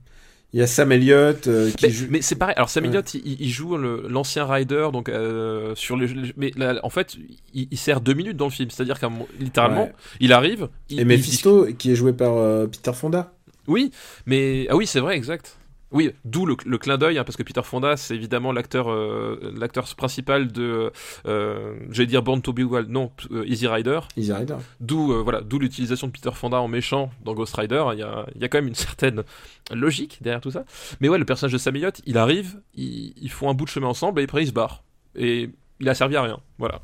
Il 0.56 0.60
y 0.60 0.62
a 0.64 0.68
Sam 0.68 0.90
Elliott 0.94 1.48
euh, 1.48 1.70
qui 1.72 1.86
Mais, 1.86 1.92
joue. 1.92 2.06
mais 2.10 2.22
c'est 2.22 2.36
pareil. 2.36 2.56
Alors 2.56 2.70
Sam 2.70 2.84
Ouais. 2.86 2.90
Elliott, 2.90 3.14
il, 3.14 3.42
il 3.42 3.50
joue 3.50 3.76
l'ancien 3.76 4.46
Rider, 4.46 4.88
donc 4.94 5.10
euh, 5.10 5.76
sur 5.76 5.98
le. 5.98 6.08
Mais 6.38 6.52
là, 6.56 6.80
en 6.82 6.90
fait, 6.90 7.18
il, 7.54 7.68
il 7.70 7.78
sert 7.78 8.00
deux 8.00 8.14
minutes 8.14 8.38
dans 8.38 8.46
le 8.46 8.52
film. 8.52 8.70
C'est-à-dire 8.70 8.98
qu'à 8.98 9.10
littéralement, 9.38 9.84
Ouais. 9.84 9.94
il 10.22 10.32
arrive. 10.32 10.70
Il, 10.90 11.02
Et 11.02 11.04
Mephisto, 11.04 11.68
qui 11.78 11.92
est 11.92 11.96
joué 11.96 12.14
par 12.14 12.38
euh, 12.38 12.68
Peter 12.68 12.94
Fonda. 12.94 13.34
Oui, 13.68 13.92
mais 14.26 14.66
ah 14.70 14.78
oui, 14.78 14.88
c'est 14.88 15.02
vrai, 15.02 15.18
exact. 15.18 15.58
Oui, 15.96 16.12
d'où 16.26 16.46
le, 16.46 16.58
le 16.66 16.78
clin 16.78 16.98
d'œil, 16.98 17.18
hein, 17.18 17.24
parce 17.24 17.38
que 17.38 17.44
Peter 17.44 17.64
Fonda, 17.64 17.96
c'est 17.96 18.16
évidemment 18.16 18.52
l'acteur, 18.52 18.92
euh, 18.92 19.54
l'acteur 19.58 19.86
principal 19.96 20.52
de, 20.52 20.92
euh, 21.26 21.80
j'allais 21.90 22.08
dire 22.08 22.22
Born 22.22 22.42
to 22.42 22.52
Be 22.52 22.60
Wild, 22.60 22.90
non, 22.90 23.14
euh, 23.32 23.46
Easy 23.48 23.66
Rider. 23.66 24.02
Easy 24.18 24.34
Rider. 24.34 24.58
D'où 24.82 25.24
voilà, 25.24 25.40
d'où 25.40 25.58
l'utilisation 25.58 26.08
de 26.08 26.12
Peter 26.12 26.32
Fonda 26.34 26.60
en 26.60 26.68
méchant 26.68 27.12
dans 27.24 27.34
Ghost 27.34 27.56
Rider. 27.56 27.82
Il 27.94 28.00
y 28.00 28.04
a, 28.04 28.26
il 28.36 28.42
y 28.42 28.44
a 28.44 28.50
quand 28.50 28.58
même 28.58 28.68
une 28.68 28.76
certaine 28.76 29.24
logique 29.72 30.18
derrière 30.20 30.42
tout 30.42 30.52
ça. 30.52 30.66
Mais 31.00 31.08
ouais, 31.08 31.18
le 31.18 31.24
personnage 31.24 31.54
de 31.54 31.58
Sam 31.58 31.78
Elliott, 31.78 32.02
il 32.06 32.18
arrive, 32.18 32.60
ils, 32.74 33.14
ils 33.16 33.32
font 33.32 33.50
un 33.50 33.54
bout 33.54 33.64
de 33.64 33.70
chemin 33.70 33.88
ensemble 33.88 34.20
et 34.20 34.26
après 34.26 34.44
ils 34.44 34.48
se 34.48 34.52
barrent. 34.52 34.84
Et 35.16 35.50
il 35.80 35.88
a 35.88 35.96
servi 35.96 36.18
à 36.18 36.24
rien. 36.24 36.42
Voilà. 36.58 36.82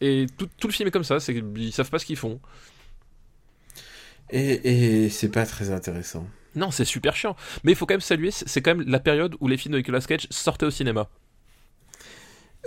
Et 0.00 0.26
tout, 0.38 0.48
tout 0.56 0.68
le 0.68 0.72
film 0.72 0.86
est 0.86 0.92
comme 0.92 1.02
ça, 1.02 1.18
c'est 1.18 1.34
qu'ils 1.34 1.72
savent 1.72 1.90
pas 1.90 1.98
ce 1.98 2.06
qu'ils 2.06 2.16
font. 2.16 2.38
Et, 4.30 5.04
et 5.04 5.08
c'est 5.08 5.32
pas 5.32 5.46
très 5.46 5.72
intéressant. 5.72 6.28
Non, 6.56 6.70
c'est 6.70 6.84
super 6.84 7.14
chiant. 7.14 7.36
Mais 7.62 7.72
il 7.72 7.74
faut 7.76 7.86
quand 7.86 7.94
même 7.94 8.00
saluer, 8.00 8.30
c'est 8.32 8.60
quand 8.62 8.74
même 8.74 8.88
la 8.88 8.98
période 8.98 9.34
où 9.40 9.46
les 9.48 9.56
films 9.56 9.72
de 9.74 9.78
Nicolas 9.78 10.00
Cage 10.00 10.26
sortaient 10.30 10.66
au 10.66 10.70
cinéma. 10.70 11.06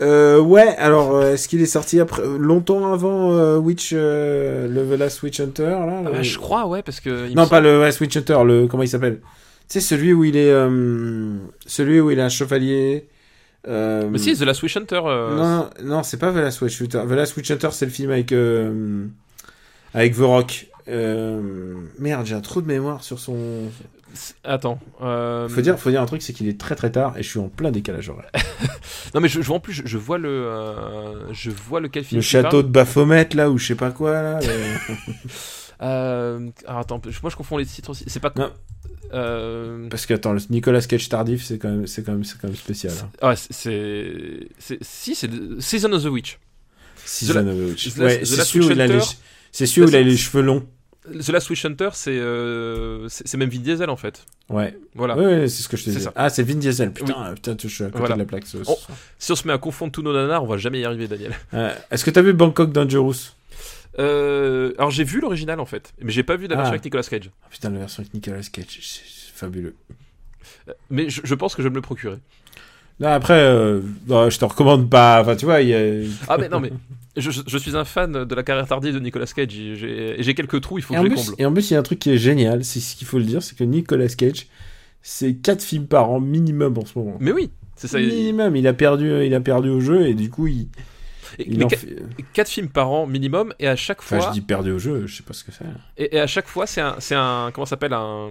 Euh, 0.01 0.39
ouais, 0.39 0.75
alors 0.77 1.13
euh, 1.15 1.33
est-ce 1.33 1.49
qu'il 1.49 1.59
est 1.61 1.65
sorti 1.65 1.99
après, 1.99 2.21
euh, 2.21 2.37
longtemps 2.37 2.93
avant 2.93 3.33
euh, 3.33 3.57
Witch, 3.57 3.89
euh, 3.93 4.65
le 4.69 4.95
The 4.95 4.97
Last 4.97 5.21
Witch 5.23 5.41
Hunter 5.41 5.63
là 5.71 6.03
Ah 6.05 6.09
bah, 6.09 6.21
je 6.23 6.37
crois, 6.37 6.67
ouais, 6.67 6.81
parce 6.83 7.01
que. 7.01 7.27
il 7.27 7.35
Non, 7.35 7.41
semble- 7.43 7.49
pas 7.49 7.59
le 7.59 7.81
Last 7.81 7.99
Witch 7.99 8.15
Hunter, 8.15 8.37
le 8.45 8.67
comment 8.67 8.83
il 8.83 8.87
s'appelle? 8.87 9.19
Sais, 9.67 9.81
celui 9.81 10.13
où 10.13 10.23
il 10.23 10.37
est. 10.37 10.53
celui 11.65 11.99
où 11.99 12.11
il 12.11 12.17
est 12.19 12.21
un 12.21 12.29
chevalier. 12.29 13.09
Mais 13.67 14.17
si, 14.17 14.35
The 14.37 14.41
Last 14.43 14.63
Wish 14.63 14.77
Hunter. 14.77 15.01
Non, 15.03 15.69
non, 15.83 16.03
c'est 16.03 16.17
pas 16.17 16.31
The 16.31 16.35
Last 16.37 16.61
Witch 16.61 16.81
Hunter. 16.81 17.01
The 17.05 17.11
Last 17.11 17.35
Witch 17.35 17.51
Hunter, 17.51 17.69
c'est 17.71 17.85
le 17.85 17.91
film 17.91 18.11
avec. 18.11 18.31
avec 19.93 20.15
The 20.15 20.19
Rock. 20.21 20.67
Euh, 20.89 21.73
merde, 21.99 22.25
j'ai 22.25 22.35
un 22.35 22.41
trou 22.41 22.61
de 22.61 22.67
mémoire 22.67 23.03
sur 23.03 23.19
son. 23.19 23.69
Attends. 24.43 24.79
euh, 25.01 25.47
Faut 25.47 25.61
dire, 25.61 25.77
faut 25.79 25.91
dire 25.91 26.01
un 26.01 26.05
truc, 26.07 26.21
c'est 26.23 26.33
qu'il 26.33 26.47
est 26.47 26.59
très 26.59 26.75
très 26.75 26.91
tard 26.91 27.15
et 27.17 27.21
je 27.23 27.29
suis 27.29 27.39
en 27.39 27.47
plein 27.47 27.71
décalage 27.71 28.09
horaire. 28.09 28.31
Non, 29.15 29.21
mais 29.21 29.27
je, 29.27 29.41
je 29.41 29.47
vois 29.47 29.55
en 29.57 29.59
plus, 29.59 29.73
je, 29.73 29.81
je 29.85 29.97
vois 29.97 30.19
le. 30.19 30.29
euh, 30.29 31.33
je 31.33 31.49
vois 31.49 31.79
lequel 31.79 32.03
film. 32.03 32.19
Le 32.19 32.21
château 32.21 32.61
de 32.61 32.67
Baphomet, 32.67 33.29
là, 33.33 33.49
ou 33.49 33.57
je 33.57 33.65
sais 33.67 33.75
pas 33.75 33.91
quoi, 33.91 34.21
là. 34.21 34.39
Euh, 35.81 36.49
alors 36.67 36.81
attends, 36.81 37.01
moi 37.23 37.29
je 37.31 37.35
confonds 37.37 37.55
les 37.57 37.65
titres 37.65 37.89
aussi. 37.91 38.03
C'est 38.07 38.19
pas. 38.19 38.33
Non. 38.35 38.51
Euh, 39.13 39.87
Parce 39.89 40.05
que, 40.05 40.13
attends, 40.13 40.33
le 40.33 40.41
Nicolas 40.49 40.81
Cage 40.81 41.07
tardif, 41.07 41.41
c'est 41.43 41.57
quand 41.57 41.69
même, 41.69 41.87
c'est 41.87 42.03
quand 42.03 42.11
même, 42.11 42.25
c'est 42.25 42.37
quand 42.39 42.49
même 42.49 42.57
spécial. 42.57 42.93
Hein. 43.01 43.09
Ah, 43.21 43.35
c'est- 43.37 43.53
c'est. 44.59 44.77
Si, 44.81 45.15
c'est 45.15 45.29
Season 45.59 45.91
of 45.93 46.03
the 46.03 46.07
Witch. 46.07 46.37
Season 47.05 47.47
of 47.47 47.55
the 47.55 47.69
Witch. 47.69 47.97
Ouais, 47.97 48.25
c'est 48.25 48.43
celui 48.43 48.65
où 48.67 48.71
il 48.71 48.81
a 48.81 48.87
les, 48.87 48.99
c'est 49.53 49.65
celui 49.65 49.87
où 49.87 49.89
il 49.89 49.95
a 49.95 50.01
les 50.01 50.17
cheveux 50.17 50.43
longs. 50.43 50.65
The 51.05 51.29
Last 51.29 51.49
Witch 51.49 51.63
Hunter, 51.65 51.89
c'est 51.93 52.17
euh, 52.17 53.07
c'est 53.09 53.35
même 53.37 53.49
Vin 53.49 53.59
Diesel 53.59 53.89
en 53.89 53.95
fait. 53.95 54.25
Ouais. 54.49 54.77
Voilà. 54.95 55.15
Ouais, 55.17 55.25
ouais, 55.25 55.47
c'est 55.47 55.63
ce 55.63 55.69
que 55.69 55.77
je 55.77 55.85
te 55.85 55.89
disais. 55.89 56.09
Ah, 56.15 56.29
c'est 56.29 56.43
Vin 56.43 56.55
Diesel. 56.55 56.91
Putain, 56.91 57.33
putain, 57.33 57.55
je 57.61 57.67
suis 57.67 57.83
à 57.83 57.87
côté 57.87 57.99
Voilà. 57.99 58.15
de 58.15 58.19
la 58.19 58.25
plaque. 58.25 58.45
ce- 58.45 58.63
ce 58.63 58.69
Oh. 58.69 58.75
soir. 58.75 58.97
Si 59.17 59.31
on 59.31 59.35
se 59.35 59.47
met 59.47 59.53
à 59.53 59.57
confondre 59.57 59.91
tous 59.91 60.01
nos 60.01 60.11
nanars, 60.13 60.43
on 60.43 60.47
va 60.47 60.57
jamais 60.57 60.81
y 60.81 60.85
arriver, 60.85 61.07
Daniel. 61.07 61.33
Euh, 61.53 61.73
Est-ce 61.89 62.03
que 62.03 62.11
t'as 62.11 62.21
vu 62.21 62.33
Bangkok 62.33 62.71
Dangerous? 62.73 63.31
Euh, 63.97 64.73
alors 64.77 64.91
j'ai 64.91 65.03
vu 65.03 65.19
l'original 65.19 65.59
en 65.59 65.65
fait, 65.65 65.93
mais 66.01 66.11
j'ai 66.11 66.23
pas 66.23 66.35
vu 66.35 66.43
la 66.47 66.55
version 66.55 66.65
Ah. 66.65 66.69
avec 66.73 66.83
Nicolas 66.85 67.03
Cage. 67.03 67.31
Ah, 67.43 67.47
Putain, 67.49 67.69
la 67.71 67.79
version 67.79 68.01
avec 68.01 68.13
Nicolas 68.13 68.41
Cage, 68.51 68.65
c'est 68.81 69.01
c'est 69.05 69.33
fabuleux. 69.33 69.75
Mais 70.89 71.09
je, 71.09 71.21
je 71.23 71.35
pense 71.35 71.55
que 71.55 71.61
je 71.61 71.67
vais 71.67 71.71
me 71.71 71.75
le 71.75 71.81
procurer. 71.81 72.17
Non, 72.99 73.07
après, 73.09 73.39
euh, 73.39 73.81
non, 74.07 74.29
je 74.29 74.37
te 74.37 74.45
recommande 74.45 74.89
pas. 74.89 75.21
Enfin, 75.21 75.35
tu 75.35 75.45
vois, 75.45 75.61
il 75.61 75.69
y 75.69 75.73
a. 75.73 75.79
Ah 76.27 76.37
mais 76.37 76.49
non 76.49 76.59
mais 76.59 76.71
je, 77.15 77.31
je- 77.31 77.57
suis 77.57 77.75
un 77.75 77.85
fan 77.85 78.25
de 78.25 78.35
la 78.35 78.43
carrière 78.43 78.67
tardive 78.67 78.93
de 78.93 78.99
Nicolas 78.99 79.25
Cage. 79.25 79.55
et 79.57 80.15
J'ai 80.19 80.33
quelques 80.35 80.59
trous, 80.61 80.77
il 80.79 80.81
faut 80.81 80.93
Et 80.93 80.97
que 80.97 81.03
je 81.03 81.09
les 81.09 81.15
comble. 81.15 81.35
et 81.37 81.45
en 81.45 81.53
plus, 81.53 81.69
il 81.69 81.73
y 81.73 81.75
a 81.77 81.79
un 81.79 81.83
truc 81.83 81.99
qui 81.99 82.11
est 82.11 82.17
génial, 82.17 82.63
c'est 82.63 82.79
ce 82.79 82.95
qu'il 82.95 83.07
faut 83.07 83.17
le 83.17 83.23
dire, 83.25 83.41
c'est 83.43 83.57
que 83.57 83.63
Nicolas 83.63 84.07
Cage, 84.09 84.47
c'est 85.01 85.33
4 85.35 85.61
films 85.63 85.87
par 85.87 86.09
an 86.09 86.19
minimum 86.19 86.77
en 86.77 86.85
ce 86.85 86.97
moment. 86.99 87.15
Mais 87.19 87.31
oui, 87.31 87.51
c'est 87.75 87.87
ça. 87.87 87.99
minimum, 87.99 88.55
il 88.55 88.67
a 88.67 88.73
perdu, 88.73 89.25
il 89.25 89.33
a 89.33 89.39
perdu 89.41 89.69
au 89.69 89.79
jeu 89.79 90.07
et 90.07 90.13
du 90.13 90.29
coup, 90.29 90.47
il, 90.47 90.67
Et- 91.39 91.49
il 91.49 91.57
mais 91.59 91.65
en 91.65 91.67
qua- 91.69 91.77
fait. 91.77 91.95
quatre 92.33 92.49
films 92.49 92.67
par 92.69 92.91
an 92.91 93.05
minimum 93.07 93.53
et 93.59 93.67
à 93.69 93.75
chaque 93.77 93.99
Enfin, 93.99 94.19
fois 94.19 94.27
je 94.29 94.33
dis 94.33 94.41
perdu 94.41 94.71
au 94.71 94.79
jeu, 94.79 95.07
je 95.07 95.15
sais 95.15 95.23
pas 95.23 95.33
ce 95.33 95.43
que 95.45 95.51
c'est. 95.53 95.63
et, 95.97 96.15
et 96.17 96.19
à 96.19 96.27
chaque 96.27 96.47
fois 96.47 96.67
c'est 96.67 96.81
un 96.81 96.95
c'est 96.99 97.15
un 97.15 97.51
comment 97.53 97.65
ça 97.65 97.71
s'appelle 97.71 97.93
un 97.93 98.29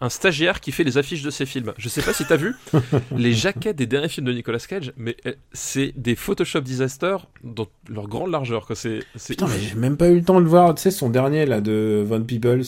un 0.00 0.08
stagiaire 0.08 0.60
qui 0.60 0.72
fait 0.72 0.84
les 0.84 0.98
affiches 0.98 1.22
de 1.22 1.30
ses 1.30 1.46
films. 1.46 1.72
Je 1.78 1.88
sais 1.88 2.02
pas 2.02 2.12
si 2.12 2.24
t'as 2.24 2.36
vu 2.36 2.54
les 3.16 3.32
jaquettes 3.32 3.76
des 3.76 3.86
derniers 3.86 4.08
films 4.08 4.26
de 4.26 4.32
Nicolas 4.32 4.58
Cage, 4.58 4.92
mais 4.96 5.16
euh, 5.26 5.34
c'est 5.52 5.92
des 5.96 6.16
Photoshop 6.16 6.60
disaster 6.60 7.16
dans 7.42 7.66
leur 7.88 8.08
grande 8.08 8.30
largeur. 8.30 8.66
Quoi. 8.66 8.76
C'est, 8.76 9.00
c'est 9.16 9.34
Putain, 9.34 9.48
mais 9.48 9.58
j'ai 9.60 9.74
même 9.74 9.96
pas 9.96 10.08
eu 10.08 10.16
le 10.16 10.24
temps 10.24 10.40
de 10.40 10.46
voir, 10.46 10.74
tu 10.74 10.82
sais, 10.82 10.90
son 10.90 11.10
dernier 11.10 11.46
là 11.46 11.60
de 11.60 12.04
Von 12.06 12.22
Peebles. 12.22 12.64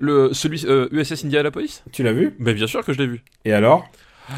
Le, 0.00 0.32
celui 0.32 0.64
euh, 0.66 0.88
USS 0.92 1.24
Indianapolis? 1.24 1.82
Tu 1.92 2.02
l'as 2.02 2.12
vu? 2.12 2.34
Mais 2.38 2.54
bien 2.54 2.66
sûr 2.66 2.84
que 2.84 2.92
je 2.92 2.98
l'ai 2.98 3.06
vu. 3.06 3.22
Et 3.44 3.52
alors? 3.52 3.88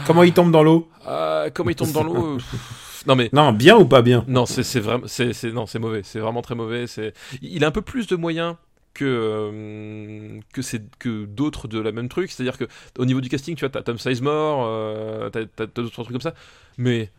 Comment 0.07 0.23
il 0.23 0.33
tombe 0.33 0.53
dans 0.53 0.63
l'eau? 0.63 0.89
Euh, 1.07 1.51
comment 1.53 1.71
il 1.71 1.77
tombe 1.77 1.93
dans 1.93 2.05
l'eau 2.05 2.39
Non 3.07 3.17
mais 3.17 3.31
Non, 3.33 3.53
bien 3.53 3.77
ou 3.77 3.87
pas 3.87 4.03
bien? 4.03 4.25
Non, 4.29 4.47
c'est, 4.47 4.63
c'est 4.63 4.81
vraiment 4.81 5.07
c'est, 5.07 5.33
c'est 5.33 5.53
non, 5.53 5.67
c'est 5.67 5.79
mauvais. 5.79 6.03
C'est 6.05 6.19
vraiment 6.19 6.43
très 6.43 6.55
mauvais. 6.55 6.87
C'est 6.87 7.13
il 7.43 7.65
a 7.65 7.69
un 7.69 7.71
peu 7.71 7.83
plus 7.83 8.07
de 8.07 8.17
moyens 8.17 8.57
que 8.95 9.05
euh, 9.05 10.41
que 10.53 10.63
c'est 10.63 10.83
que 10.99 11.25
d'autres 11.25 11.69
de 11.69 11.79
la 11.81 11.93
même 11.93 12.09
truc. 12.09 12.31
C'est-à-dire 12.31 12.59
que 12.59 12.65
au 12.99 13.05
niveau 13.05 13.21
du 13.21 13.29
casting, 13.29 13.55
tu 13.57 13.61
vois, 13.61 13.71
t'as 13.71 13.83
Tom 13.83 13.99
Sizemore, 13.99 14.65
euh, 14.67 15.31
t'as, 15.31 15.67
d'autres 15.67 15.91
trucs 16.03 16.09
comme 16.13 16.21
ça, 16.21 16.35
mais 16.79 17.11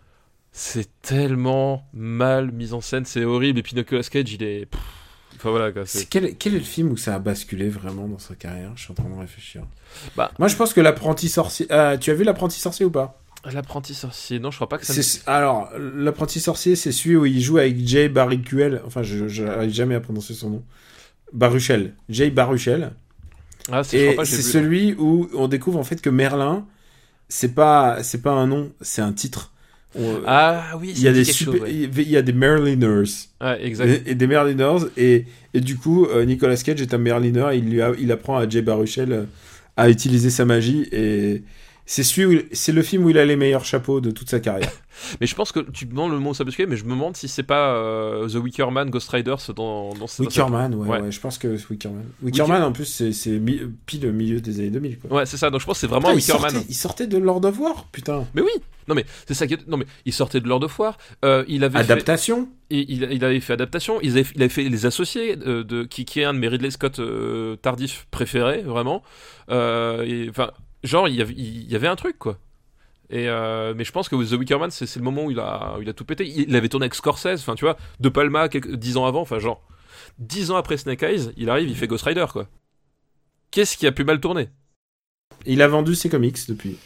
c'est 0.52 0.90
tellement 1.02 1.86
mal 1.94 2.52
mis 2.52 2.74
en 2.74 2.82
scène, 2.82 3.06
c'est 3.06 3.24
horrible. 3.24 3.60
Et 3.60 3.64
puis 3.64 3.76
Nicolas 3.76 4.04
Cage, 4.04 4.34
il 4.34 4.44
est 4.44 4.66
pff, 4.66 4.82
Enfin 5.38 5.50
voilà 5.50 5.72
quoi. 5.72 5.86
C'est 5.86 6.00
c'est- 6.00 6.06
quel, 6.10 6.36
quel 6.38 6.54
est 6.56 6.60
le 6.60 6.64
film 6.64 6.92
où 6.92 6.98
ça 6.98 7.16
a 7.16 7.20
basculé 7.20 7.70
vraiment 7.70 8.08
dans 8.08 8.20
sa 8.20 8.36
carrière? 8.36 8.72
Je 8.76 8.84
suis 8.84 8.92
en 8.92 8.96
train 8.96 9.10
de 9.10 9.20
réfléchir. 9.20 9.64
Bah. 10.16 10.32
Moi, 10.40 10.48
je 10.50 10.56
pense 10.56 10.74
que 10.74 10.82
l'apprenti 10.82 11.30
sorcier. 11.30 11.66
Ah, 11.70 11.98
tu 11.98 12.12
as 12.12 12.14
vu 12.14 12.24
l'apprenti 12.24 12.60
sorcier 12.60 12.86
ou 12.86 12.92
pas? 12.92 13.18
L'apprenti 13.52 13.96
sorcier. 13.96 14.40
Non, 14.40 14.52
je 14.52 14.58
crois 14.58 14.70
pas 14.70 14.78
que 14.78 14.86
ça. 14.86 14.94
me- 14.94 15.30
Alors, 15.36 15.72
l'apprenti 15.80 16.40
sorcier, 16.40 16.76
c'est 16.76 16.92
celui 16.92 17.16
où 17.16 17.26
il 17.26 17.42
joue 17.42 17.58
avec 17.58 17.88
Jay 17.88 18.08
Baruchel. 18.08 18.82
Enfin, 18.86 19.02
je 19.02 19.42
n'arrive 19.44 19.72
jamais 19.74 19.96
à 19.96 20.00
prononcer 20.00 20.36
son 20.36 20.50
nom. 20.52 20.64
Baruchel. 21.34 21.94
Jay 22.10 22.30
Baruchel. 22.30 22.92
Ah, 23.72 23.82
Et 23.94 24.16
c'est 24.26 24.42
celui 24.42 24.94
où 24.98 25.30
on 25.36 25.48
découvre 25.48 25.80
en 25.80 25.84
fait 25.84 26.02
que 26.02 26.10
Merlin, 26.10 26.66
c'est 27.30 27.54
pas, 27.54 28.02
c'est 28.04 28.22
pas 28.22 28.32
un 28.32 28.48
nom, 28.48 28.72
c'est 28.82 29.02
un 29.02 29.14
titre. 29.14 29.52
On- 29.98 30.22
Ah 30.26 30.78
oui, 30.80 30.94
il 30.96 31.02
y 31.02 31.08
a 31.08 31.12
des 31.14 31.24
super- 31.26 31.54
chose, 31.54 31.62
ouais. 31.64 31.74
il 31.74 32.10
y 32.10 32.16
a 32.18 32.22
des 32.22 32.32
Merliners. 32.34 33.04
Ouais, 33.42 33.66
exact. 33.66 33.88
Et, 34.08 34.12
et 34.12 34.16
des 34.16 34.26
Merliners 34.28 34.86
et, 34.98 35.26
et 35.54 35.60
du 35.60 35.78
coup 35.78 36.06
euh, 36.06 36.24
Nicolas 36.26 36.56
Cage 36.56 36.82
est 36.82 36.94
un 36.94 36.98
Merliner 36.98 37.50
et 37.54 37.58
il 37.58 37.70
lui 37.70 37.82
a- 37.82 37.92
il 38.00 38.12
apprend 38.12 38.38
à 38.38 38.48
Jay 38.48 38.62
Baruchel 38.62 39.12
euh, 39.12 39.24
à 39.78 39.90
utiliser 39.90 40.30
sa 40.30 40.46
magie 40.46 40.88
et 40.94 41.44
c'est 41.94 42.04
celui 42.04 42.36
il- 42.38 42.46
c'est 42.56 42.72
le 42.72 42.82
film 42.84 43.04
où 43.04 43.10
il 43.10 43.18
a 43.18 43.26
les 43.26 43.36
meilleurs 43.36 43.66
chapeaux 43.66 44.00
de 44.00 44.12
toute 44.12 44.30
sa 44.30 44.40
carrière. 44.40 44.72
Mais 45.20 45.28
je 45.28 45.36
pense 45.36 45.52
que 45.52 45.60
tu 45.60 45.86
me 45.86 45.92
demandes 45.92 46.12
le 46.12 46.20
mot 46.20 46.34
s'abusquer, 46.34 46.66
mais 46.68 46.76
je 46.78 46.84
me 46.86 46.92
demande 46.92 47.18
si 47.18 47.28
c'est 47.28 47.44
pas 47.44 47.74
euh, 47.76 48.28
The 48.30 48.36
Wicker 48.36 48.70
Man, 48.72 48.90
Ghost 48.90 49.10
Riders 49.10 49.38
dans, 49.56 49.94
dans, 49.96 50.06
ce- 50.08 50.22
dans 50.22 50.28
Wickerman, 50.28 50.76
ouais, 50.76 50.88
Ouais. 50.88 51.02
ouais, 51.02 51.12
je 51.12 51.20
pense 51.20 51.38
que 51.38 51.58
c'est 51.58 51.70
Wickerman. 51.70 52.04
Wickerman 52.22 52.62
en 52.62 52.72
plus 52.72 52.86
c'est 52.86 53.12
c'est 53.12 53.32
mi- 53.40 53.62
pile 53.86 54.06
au 54.08 54.12
milieu 54.12 54.40
des 54.42 54.60
années 54.60 54.70
2000 54.70 55.00
quoi. 55.00 55.10
cette- 55.10 55.18
Ouais, 55.18 55.26
c'est 55.26 55.38
ça. 55.38 55.50
Donc 55.50 55.60
je 55.62 55.66
pense 55.66 55.78
que 55.78 55.82
c'est 55.82 55.88
vraiment 55.88 56.10
Putain, 56.14 56.20
il, 56.20 56.22
Wicker 56.32 56.40
Man. 56.42 56.52
sortait, 56.52 56.66
il 56.70 56.76
sortait 56.76 57.08
de 57.08 57.18
Lord 57.18 57.44
of 57.46 57.60
War, 57.60 57.88
putain. 57.92 58.26
Mais 58.36 58.42
oui. 58.42 58.52
Non 58.88 58.96
mais 58.96 59.06
c'est 59.28 59.34
ça 59.34 59.48
qui 59.48 59.56
est... 59.56 59.68
Non 59.68 59.78
mais 59.78 59.86
il 60.06 60.14
sortait 60.14 60.40
de 60.40 60.48
Lord 60.48 60.64
of 60.64 60.78
War. 60.80 60.98
Euh, 61.26 61.44
il 61.48 61.64
avait 61.64 61.78
fait... 61.80 61.84
Adaptation. 61.92 62.48
et 62.70 62.86
il, 62.92 63.08
il 63.12 63.24
avait 63.26 63.40
fait 63.40 63.54
adaptation. 63.54 64.00
Il 64.04 64.12
avait, 64.12 64.26
il 64.36 64.42
avait 64.42 64.50
fait 64.50 64.64
les 64.64 64.86
associés 64.86 65.36
euh, 65.48 65.64
de 65.64 65.84
qui, 65.84 66.06
qui 66.06 66.20
est 66.20 66.26
un 66.26 66.34
de 66.34 66.40
mes 66.40 66.48
Ridley 66.48 66.72
Scott 66.72 67.02
tardifs 67.62 68.08
préférés 68.12 68.62
vraiment. 68.62 69.02
Enfin, 69.50 70.52
genre 70.84 71.08
il 71.08 71.16
y 71.16 71.22
avait, 71.22 71.34
il 71.34 71.70
y 71.70 71.76
avait 71.76 71.88
un 71.88 71.96
truc 71.96 72.18
quoi. 72.18 72.38
Et 73.10 73.28
euh, 73.28 73.74
mais 73.76 73.84
je 73.84 73.92
pense 73.92 74.08
que 74.08 74.16
The 74.16 74.38
Wicker 74.38 74.58
Man, 74.58 74.72
c'est 74.72 74.96
le 74.96 75.02
moment 75.04 75.26
où 75.26 75.32
il 75.32 75.40
a, 75.40 75.76
où 75.78 75.82
il 75.82 75.90
a 75.90 75.94
tout 75.94 76.06
pété. 76.06 76.26
Il, 76.26 76.50
il 76.50 76.56
avait 76.56 76.70
tourné 76.70 76.86
avec 76.86 76.96
Scorsese, 76.96 77.40
enfin 77.40 77.56
tu 77.56 77.66
vois, 77.66 77.78
De 78.00 78.08
Palma, 78.08 78.48
quelques, 78.48 78.74
dix 78.76 78.96
ans 78.96 79.06
avant, 79.06 79.22
enfin 79.22 79.38
genre, 79.40 79.62
dix 80.18 80.50
ans 80.50 80.56
après 80.56 80.78
Snake 80.78 81.04
Eyes, 81.04 81.32
il 81.36 81.50
arrive, 81.50 81.70
il 81.70 81.76
fait 81.76 81.88
Ghost 81.88 82.06
Rider 82.06 82.26
quoi. 82.32 82.48
Qu'est-ce 83.52 83.76
qui 83.76 83.86
a 83.86 83.92
pu 83.92 84.06
mal 84.06 84.22
tourner? 84.22 84.48
Il 85.46 85.62
a 85.62 85.68
vendu 85.68 85.94
ses 85.94 86.08
comics 86.08 86.38
depuis. 86.48 86.78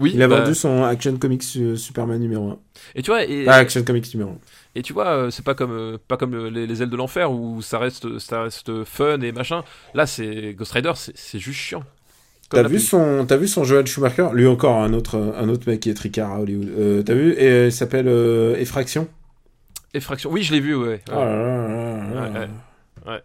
Oui. 0.00 0.12
Il 0.14 0.22
a 0.22 0.28
bah, 0.28 0.40
vendu 0.40 0.54
son 0.54 0.84
Action 0.84 1.16
Comics 1.16 1.42
euh, 1.56 1.76
Superman 1.76 2.20
numéro 2.20 2.50
1. 2.50 2.58
Et 2.94 3.02
tu 3.02 3.10
vois, 3.10 3.24
et, 3.24 3.44
Pas 3.44 3.56
Action 3.56 3.82
Comics 3.82 4.12
numéro 4.14 4.32
1. 4.32 4.38
Et 4.76 4.82
tu 4.82 4.92
vois, 4.92 5.08
euh, 5.08 5.30
c'est 5.30 5.44
pas 5.44 5.54
comme 5.54 5.98
pas 6.06 6.16
comme 6.16 6.46
les, 6.48 6.66
les 6.66 6.82
ailes 6.82 6.90
de 6.90 6.96
l'enfer 6.96 7.32
où 7.32 7.62
ça 7.62 7.78
reste 7.78 8.18
ça 8.18 8.42
reste 8.42 8.84
fun 8.84 9.20
et 9.22 9.32
machin. 9.32 9.64
Là, 9.94 10.06
c'est 10.06 10.54
Ghost 10.54 10.72
Rider, 10.72 10.92
c'est 10.94 11.38
juste 11.38 11.58
chiant. 11.58 11.84
T'as 12.50 12.62
vu 12.66 12.78
son, 12.80 13.24
vu 13.36 13.46
son 13.48 13.64
Joel 13.64 13.86
Schumacher? 13.86 14.28
Lui 14.32 14.46
encore 14.46 14.76
un 14.80 14.92
autre, 14.94 15.34
un 15.36 15.48
autre 15.48 15.68
mec 15.68 15.80
qui 15.80 15.90
est 15.90 15.94
tricard 15.94 16.32
à 16.32 16.40
Hollywood. 16.40 16.68
Euh, 16.78 17.02
t'as 17.02 17.14
vu? 17.14 17.32
Et 17.32 17.46
euh, 17.46 17.66
il 17.66 17.72
s'appelle 17.72 18.08
euh, 18.08 18.56
Effraction? 18.56 19.06
Effraction. 19.94 20.30
Oui, 20.30 20.42
je 20.42 20.52
l'ai 20.52 20.60
vu, 20.60 20.74
ouais. 20.74 21.02
Oh 21.10 21.14
là 21.14 21.24
là 21.24 21.68
là 22.14 22.30
là 22.30 22.30
là. 22.30 22.48
Ouais. 23.06 23.22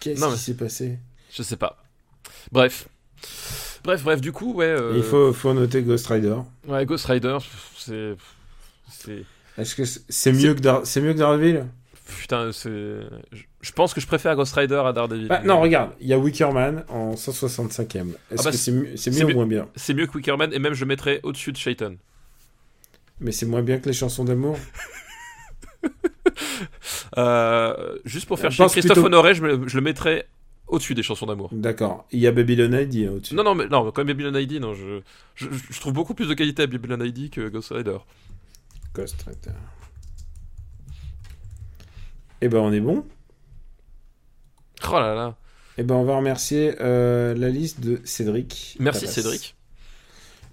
Qu'est-ce 0.00 0.20
qui 0.24 0.30
mais- 0.30 0.36
s'est 0.36 0.54
passé? 0.54 0.98
Je 1.32 1.42
sais 1.42 1.56
pas. 1.56 1.76
Bref. 2.52 2.88
Bref, 3.84 4.02
bref, 4.02 4.20
du 4.20 4.32
coup, 4.32 4.54
ouais. 4.54 4.66
euh, 4.66 4.94
Il 4.96 5.02
faut, 5.02 5.32
faut 5.32 5.52
noter 5.54 5.82
Ghost 5.82 6.06
Rider. 6.08 6.36
Ouais, 6.66 6.84
Ghost 6.84 7.06
Rider, 7.06 7.38
c'est. 7.76 8.14
C'est. 8.90 9.24
Est-ce 9.56 9.74
que 9.74 9.82
c'est 10.08 10.32
mieux 10.32 10.54
que 10.54 10.60
Dar- 10.60 10.82
mieux 11.00 11.12
que 11.12 11.18
Daredevil 11.18 11.64
Putain, 12.16 12.52
c'est. 12.52 12.70
Je, 13.60 13.72
pense 13.72 13.92
que 13.92 14.00
je 14.00 14.06
préfère 14.06 14.34
Ghost 14.34 14.54
Rider 14.54 14.80
à 14.84 14.92
Daredevil. 14.92 15.28
Bah, 15.28 15.42
Non, 15.44 15.60
regarde, 15.60 15.90
il 16.00 16.06
y 16.08 16.12
a 16.14 16.18
Wickerman 16.18 16.84
en 16.88 17.14
165e. 17.14 18.08
Est-ce 18.30 18.40
Ah 18.40 18.42
bah, 18.44 18.50
que 18.50 18.56
c'est 18.56 18.72
mieux, 19.10 19.24
ou 19.26 19.34
moins 19.34 19.46
bien? 19.46 19.68
C'est 19.76 19.92
mieux 19.94 20.06
que 20.06 20.16
Wickerman 20.16 20.52
et 20.52 20.58
même 20.58 20.72
je 20.74 20.80
le 20.80 20.86
mettrais 20.86 21.20
au-dessus 21.22 21.52
de 21.52 21.58
Shaitan. 21.58 21.94
Mais 23.20 23.32
c'est 23.32 23.46
moins 23.46 23.62
bien 23.62 23.78
que 23.78 23.86
les 23.86 23.92
chansons 23.92 24.24
d'amour? 24.24 24.56
Euh, 27.16 27.96
juste 28.04 28.26
pour 28.26 28.38
faire 28.38 28.50
chier 28.52 28.64
Christophe 28.66 28.92
plutôt- 28.94 29.06
Honoré, 29.06 29.34
je, 29.34 29.42
me- 29.42 29.66
je 29.68 29.74
le 29.76 29.80
mettrais 29.82 30.28
au-dessus 30.66 30.94
des 30.94 31.02
chansons 31.02 31.26
d'amour. 31.26 31.48
D'accord. 31.52 32.06
Il 32.12 32.20
y 32.20 32.26
a 32.26 32.32
Babylon 32.32 32.72
ID 32.78 33.06
hein, 33.08 33.12
au-dessus. 33.16 33.34
Non, 33.34 33.42
non, 33.42 33.54
mais 33.54 33.66
non, 33.66 33.90
quand 33.90 34.04
même 34.04 34.08
Babylon 34.16 34.38
ID, 34.38 34.60
non, 34.60 34.74
je, 34.74 35.00
je, 35.34 35.46
je 35.70 35.80
trouve 35.80 35.94
beaucoup 35.94 36.14
plus 36.14 36.28
de 36.28 36.34
qualité 36.34 36.62
à 36.62 36.66
Babylon 36.66 37.02
ID 37.04 37.30
que 37.30 37.48
Ghost 37.48 37.72
Rider. 37.74 37.96
Ghost 38.94 39.22
Rider. 39.26 39.56
Eh 42.40 42.48
ben, 42.48 42.58
on 42.58 42.72
est 42.72 42.80
bon. 42.80 43.04
Oh 44.90 44.92
là 44.94 45.14
là. 45.14 45.34
Eh 45.76 45.82
ben, 45.82 45.94
on 45.94 46.04
va 46.04 46.16
remercier 46.16 46.74
euh, 46.80 47.34
la 47.34 47.48
liste 47.48 47.80
de 47.80 48.00
Cédric. 48.04 48.76
Merci. 48.80 49.06
Cédric. 49.06 49.54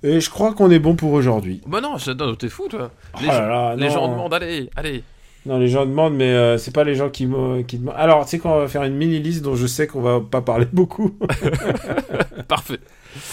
Et 0.03 0.19
je 0.19 0.29
crois 0.29 0.53
qu'on 0.53 0.69
est 0.69 0.79
bon 0.79 0.95
pour 0.95 1.13
aujourd'hui. 1.13 1.61
Bah 1.65 1.81
non, 1.81 1.97
t'es 2.35 2.49
fou 2.49 2.67
toi. 2.67 2.91
Les, 3.21 3.27
Oh 3.27 3.31
là 3.31 3.37
gens- 3.37 3.47
là, 3.47 3.75
les 3.75 3.89
gens 3.89 4.07
demandent, 4.07 4.33
allez, 4.33 4.69
allez. 4.75 5.03
Non, 5.47 5.57
les 5.59 5.67
gens 5.67 5.85
demandent, 5.85 6.15
mais 6.15 6.31
euh, 6.31 6.57
c'est 6.57 6.71
pas 6.73 6.83
les 6.83 6.95
gens 6.95 7.09
qui, 7.09 7.27
qui 7.67 7.77
demandent. 7.79 7.95
Alors, 7.97 8.23
tu 8.25 8.31
sais 8.31 8.39
qu'on 8.39 8.57
va 8.59 8.67
faire 8.67 8.83
une 8.83 8.95
mini 8.95 9.19
liste 9.19 9.41
dont 9.43 9.55
je 9.55 9.65
sais 9.67 9.87
qu'on 9.87 10.01
va 10.01 10.19
pas 10.21 10.41
parler 10.41 10.67
beaucoup. 10.73 11.17
Parfait. 12.47 12.79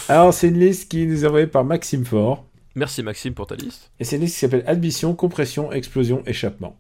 Alors, 0.08 0.32
c'est 0.32 0.48
une 0.48 0.58
liste 0.60 0.90
qui 0.90 1.06
nous 1.06 1.24
est 1.24 1.28
envoyée 1.28 1.46
par 1.46 1.64
Maxime 1.64 2.04
Faure. 2.04 2.44
Merci 2.74 3.02
Maxime 3.02 3.34
pour 3.34 3.46
ta 3.46 3.54
liste. 3.54 3.90
Et 4.00 4.04
c'est 4.04 4.16
une 4.16 4.22
liste 4.22 4.34
qui 4.34 4.40
s'appelle 4.40 4.64
Admission, 4.66 5.14
Compression, 5.14 5.72
Explosion, 5.72 6.22
Échappement. 6.26 6.76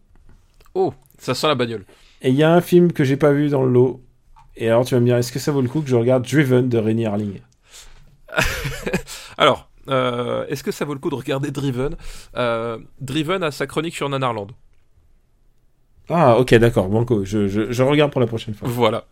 Oh, 0.74 0.94
ça 1.18 1.34
sent 1.34 1.48
la 1.48 1.54
bagnole. 1.54 1.84
Et 2.22 2.30
il 2.30 2.34
y 2.36 2.42
a 2.42 2.52
un 2.52 2.60
film 2.60 2.92
que 2.92 3.04
j'ai 3.04 3.16
pas 3.16 3.32
vu 3.32 3.48
dans 3.48 3.64
le 3.64 3.70
lot. 3.70 4.02
Et 4.56 4.68
alors, 4.68 4.84
tu 4.84 4.94
vas 4.94 5.00
me 5.00 5.06
dire, 5.06 5.16
est-ce 5.16 5.32
que 5.32 5.38
ça 5.38 5.50
vaut 5.50 5.62
le 5.62 5.68
coup 5.68 5.80
que 5.80 5.88
je 5.88 5.96
regarde 5.96 6.24
Driven 6.26 6.68
de 6.68 6.78
Rémi 6.78 7.06
Harling 7.06 7.40
Alors, 9.38 9.68
euh, 9.88 10.46
est-ce 10.48 10.62
que 10.62 10.70
ça 10.70 10.84
vaut 10.84 10.94
le 10.94 11.00
coup 11.00 11.10
de 11.10 11.14
regarder 11.14 11.50
Driven? 11.50 11.96
Euh, 12.36 12.78
Driven 13.00 13.42
a 13.42 13.50
sa 13.50 13.66
chronique 13.66 13.94
sur 13.94 14.08
Nanarland. 14.08 14.48
Ah, 16.08 16.38
ok, 16.38 16.54
d'accord. 16.56 16.88
Banco, 16.88 17.24
je, 17.24 17.48
je, 17.48 17.72
je 17.72 17.82
regarde 17.82 18.12
pour 18.12 18.20
la 18.20 18.26
prochaine 18.26 18.54
fois. 18.54 18.68
Voilà. 18.68 19.04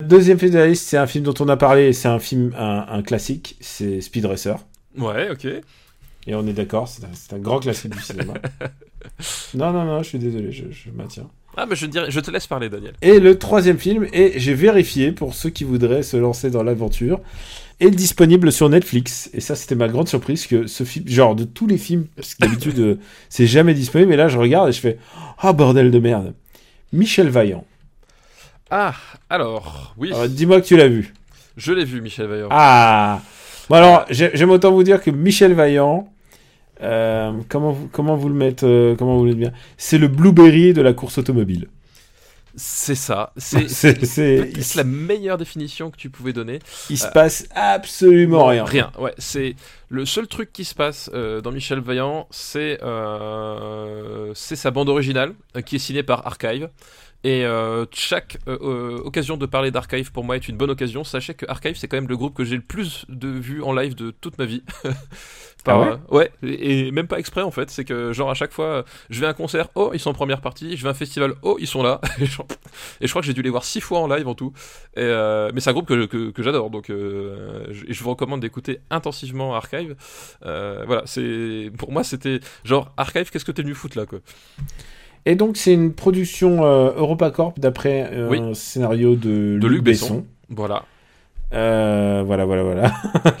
Deuxième 0.00 0.38
film 0.38 0.52
de 0.52 0.58
la 0.58 0.66
liste, 0.66 0.86
c'est 0.88 0.98
un 0.98 1.06
film 1.06 1.24
dont 1.24 1.34
on 1.40 1.48
a 1.48 1.56
parlé, 1.56 1.92
c'est 1.92 2.08
un 2.08 2.18
film, 2.18 2.54
un, 2.58 2.86
un 2.88 3.02
classique, 3.02 3.56
c'est 3.60 4.00
Speed 4.00 4.26
Racer. 4.26 4.56
Ouais, 4.98 5.30
ok. 5.30 5.46
Et 6.26 6.34
on 6.34 6.46
est 6.46 6.52
d'accord, 6.52 6.88
c'est 6.88 7.04
un, 7.04 7.10
c'est 7.14 7.32
un 7.34 7.38
grand 7.38 7.60
classique 7.60 7.92
du 7.92 8.00
cinéma. 8.00 8.34
non, 9.54 9.72
non, 9.72 9.84
non, 9.84 10.02
je 10.02 10.08
suis 10.08 10.18
désolé, 10.18 10.52
je, 10.52 10.64
je 10.70 10.90
maintiens. 10.90 11.28
Ah, 11.58 11.64
mais 11.68 11.74
je, 11.76 11.86
dirais, 11.86 12.10
je 12.10 12.20
te 12.20 12.30
laisse 12.30 12.46
parler, 12.46 12.68
Daniel. 12.68 12.92
Et 13.00 13.18
le 13.18 13.38
troisième 13.38 13.78
film, 13.78 14.06
et 14.12 14.34
j'ai 14.38 14.52
vérifié 14.52 15.10
pour 15.12 15.32
ceux 15.34 15.48
qui 15.48 15.64
voudraient 15.64 16.02
se 16.02 16.16
lancer 16.18 16.50
dans 16.50 16.62
l'aventure, 16.62 17.20
est 17.80 17.90
disponible 17.90 18.52
sur 18.52 18.68
Netflix. 18.68 19.30
Et 19.32 19.40
ça, 19.40 19.54
c'était 19.54 19.74
ma 19.74 19.88
grande 19.88 20.06
surprise 20.08 20.46
que 20.46 20.66
ce 20.66 20.84
film, 20.84 21.08
genre 21.08 21.34
de 21.34 21.44
tous 21.44 21.66
les 21.66 21.78
films, 21.78 22.06
parce 22.14 22.34
que 22.34 22.40
d'habitude, 22.46 22.78
euh, 22.80 22.98
c'est 23.30 23.46
jamais 23.46 23.72
disponible, 23.72 24.10
mais 24.10 24.16
là, 24.16 24.28
je 24.28 24.36
regarde 24.36 24.68
et 24.68 24.72
je 24.72 24.80
fais, 24.80 24.98
ah 25.38 25.52
bordel 25.54 25.90
de 25.90 25.98
merde. 25.98 26.34
Michel 26.92 27.28
Vaillant. 27.30 27.64
Ah, 28.70 28.94
alors, 29.30 29.94
oui, 29.96 30.12
Dis-moi 30.28 30.60
que 30.60 30.66
tu 30.66 30.76
l'as 30.76 30.88
vu. 30.88 31.14
je 31.56 31.72
l'ai 31.72 31.84
vu, 31.84 32.00
Michel 32.02 32.26
Vaillant. 32.26 32.48
Ah 32.50 33.20
Bon 33.68 33.76
alors, 33.76 34.04
j'ai- 34.10 34.30
j'aime 34.34 34.50
autant 34.50 34.72
vous 34.72 34.82
dire 34.82 35.02
que 35.02 35.10
Michel 35.10 35.52
Vaillant, 35.54 36.12
euh, 36.82 37.32
comment, 37.48 37.72
vous, 37.72 37.88
comment 37.90 38.16
vous 38.16 38.28
le 38.28 38.34
mettre, 38.34 38.66
euh, 38.66 38.94
comment 38.96 39.16
vous 39.16 39.24
le 39.24 39.30
mettre 39.30 39.40
bien? 39.40 39.52
C'est 39.76 39.98
le 39.98 40.08
blueberry 40.08 40.72
de 40.72 40.82
la 40.82 40.92
course 40.92 41.18
automobile. 41.18 41.68
C'est 42.58 42.94
ça. 42.94 43.32
C'est 43.36 44.74
la 44.76 44.84
meilleure 44.84 45.36
définition 45.38 45.90
que 45.90 45.96
tu 45.96 46.08
pouvais 46.10 46.32
donner. 46.32 46.58
il 46.88 46.96
se 46.98 47.06
passe 47.08 47.46
absolument 47.54 48.46
rien. 48.46 48.64
Rien, 48.64 48.92
ouais. 48.98 49.14
C'est 49.18 49.56
le 49.88 50.06
seul 50.06 50.26
truc 50.26 50.52
qui 50.52 50.64
se 50.64 50.74
passe 50.74 51.10
euh, 51.14 51.40
dans 51.40 51.52
Michel 51.52 51.80
Vaillant, 51.80 52.26
c'est 52.30 52.82
euh, 52.82 54.32
c'est 54.34 54.56
sa 54.56 54.70
bande 54.70 54.88
originale 54.88 55.34
euh, 55.56 55.60
qui 55.60 55.76
est 55.76 55.80
signée 55.80 56.02
par 56.02 56.26
Archive. 56.26 56.70
Et 57.24 57.44
euh, 57.44 57.86
chaque 57.92 58.38
euh, 58.46 58.56
euh, 58.60 58.98
occasion 59.04 59.36
de 59.36 59.46
parler 59.46 59.70
d'Archive 59.72 60.12
pour 60.12 60.22
moi 60.22 60.36
est 60.36 60.48
une 60.48 60.56
bonne 60.56 60.70
occasion. 60.70 61.02
Sachez 61.02 61.34
que 61.34 61.44
Archive 61.48 61.76
c'est 61.76 61.88
quand 61.88 61.96
même 61.96 62.08
le 62.08 62.16
groupe 62.16 62.34
que 62.34 62.44
j'ai 62.44 62.54
le 62.56 62.62
plus 62.62 63.04
de 63.08 63.28
vues 63.28 63.62
en 63.62 63.72
live 63.72 63.94
de 63.96 64.12
toute 64.12 64.38
ma 64.38 64.44
vie. 64.44 64.62
Par- 65.64 65.80
Ah 65.80 65.80
ouais 65.80 65.96
euh, 66.12 66.16
ouais, 66.16 66.30
et, 66.44 66.86
et 66.86 66.90
même 66.92 67.08
pas 67.08 67.18
exprès 67.18 67.42
en 67.42 67.50
fait. 67.50 67.70
C'est 67.70 67.84
que 67.84 68.12
genre 68.12 68.30
à 68.30 68.34
chaque 68.34 68.52
fois, 68.52 68.66
euh, 68.66 68.82
je 69.10 69.18
vais 69.20 69.26
à 69.26 69.30
un 69.30 69.34
concert, 69.34 69.68
oh 69.74 69.90
ils 69.94 69.98
sont 69.98 70.10
en 70.10 70.14
première 70.14 70.40
partie. 70.40 70.76
Je 70.76 70.82
vais 70.82 70.88
à 70.88 70.92
un 70.92 70.94
festival, 70.94 71.34
oh 71.42 71.56
ils 71.58 71.66
sont 71.66 71.82
là. 71.82 72.00
genre- 72.20 72.45
et 73.00 73.06
je 73.06 73.12
crois 73.12 73.22
que 73.22 73.26
j'ai 73.26 73.34
dû 73.34 73.42
les 73.42 73.50
voir 73.50 73.64
six 73.64 73.80
fois 73.80 74.00
en 74.00 74.06
live 74.08 74.26
en 74.28 74.34
tout. 74.34 74.52
Et, 74.96 75.00
euh, 75.00 75.50
mais 75.54 75.60
c'est 75.60 75.70
un 75.70 75.72
groupe 75.72 75.86
que, 75.86 76.06
que, 76.06 76.30
que 76.30 76.42
j'adore, 76.42 76.70
donc 76.70 76.90
euh, 76.90 77.66
je, 77.70 78.02
vous 78.02 78.10
recommande 78.10 78.40
d'écouter 78.40 78.80
intensivement 78.90 79.54
Archive. 79.54 79.96
Euh, 80.44 80.84
voilà, 80.86 81.02
c'est 81.06 81.70
pour 81.78 81.92
moi 81.92 82.04
c'était 82.04 82.40
genre 82.64 82.92
Archive, 82.96 83.30
qu'est-ce 83.30 83.44
que 83.44 83.52
t'es 83.52 83.62
venu 83.62 83.74
foutre 83.74 83.98
là 83.98 84.06
quoi? 84.06 84.18
Et 85.28 85.34
donc, 85.34 85.56
c'est 85.56 85.74
une 85.74 85.92
production 85.92 86.64
EuropaCorp 86.64 87.58
d'après 87.58 88.08
euh, 88.12 88.28
Oui. 88.28 88.38
un 88.38 88.54
scénario 88.54 89.16
de, 89.16 89.58
De 89.58 89.66
Luc 89.66 89.78
Luc 89.78 89.82
Besson. 89.82 90.06
Besson. 90.06 90.26
Voilà. 90.50 90.84
Euh, 91.52 92.22
voilà, 92.24 92.44
voilà, 92.44 92.62
voilà. 92.62 92.92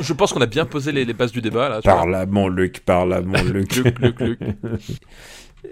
Je 0.00 0.12
pense 0.14 0.32
qu'on 0.32 0.40
a 0.40 0.46
bien 0.46 0.64
posé 0.64 0.92
les, 0.92 1.04
les 1.04 1.12
bases 1.12 1.32
du 1.32 1.42
débat 1.42 1.68
là. 1.68 1.82
par 1.82 2.06
mon 2.26 2.48
Luc, 2.48 2.80
par 2.80 3.04
là, 3.04 3.20
mon 3.20 3.42
Luc. 3.42 3.76
Luc, 3.76 3.98
Luc, 3.98 4.20
Luc. 4.20 4.38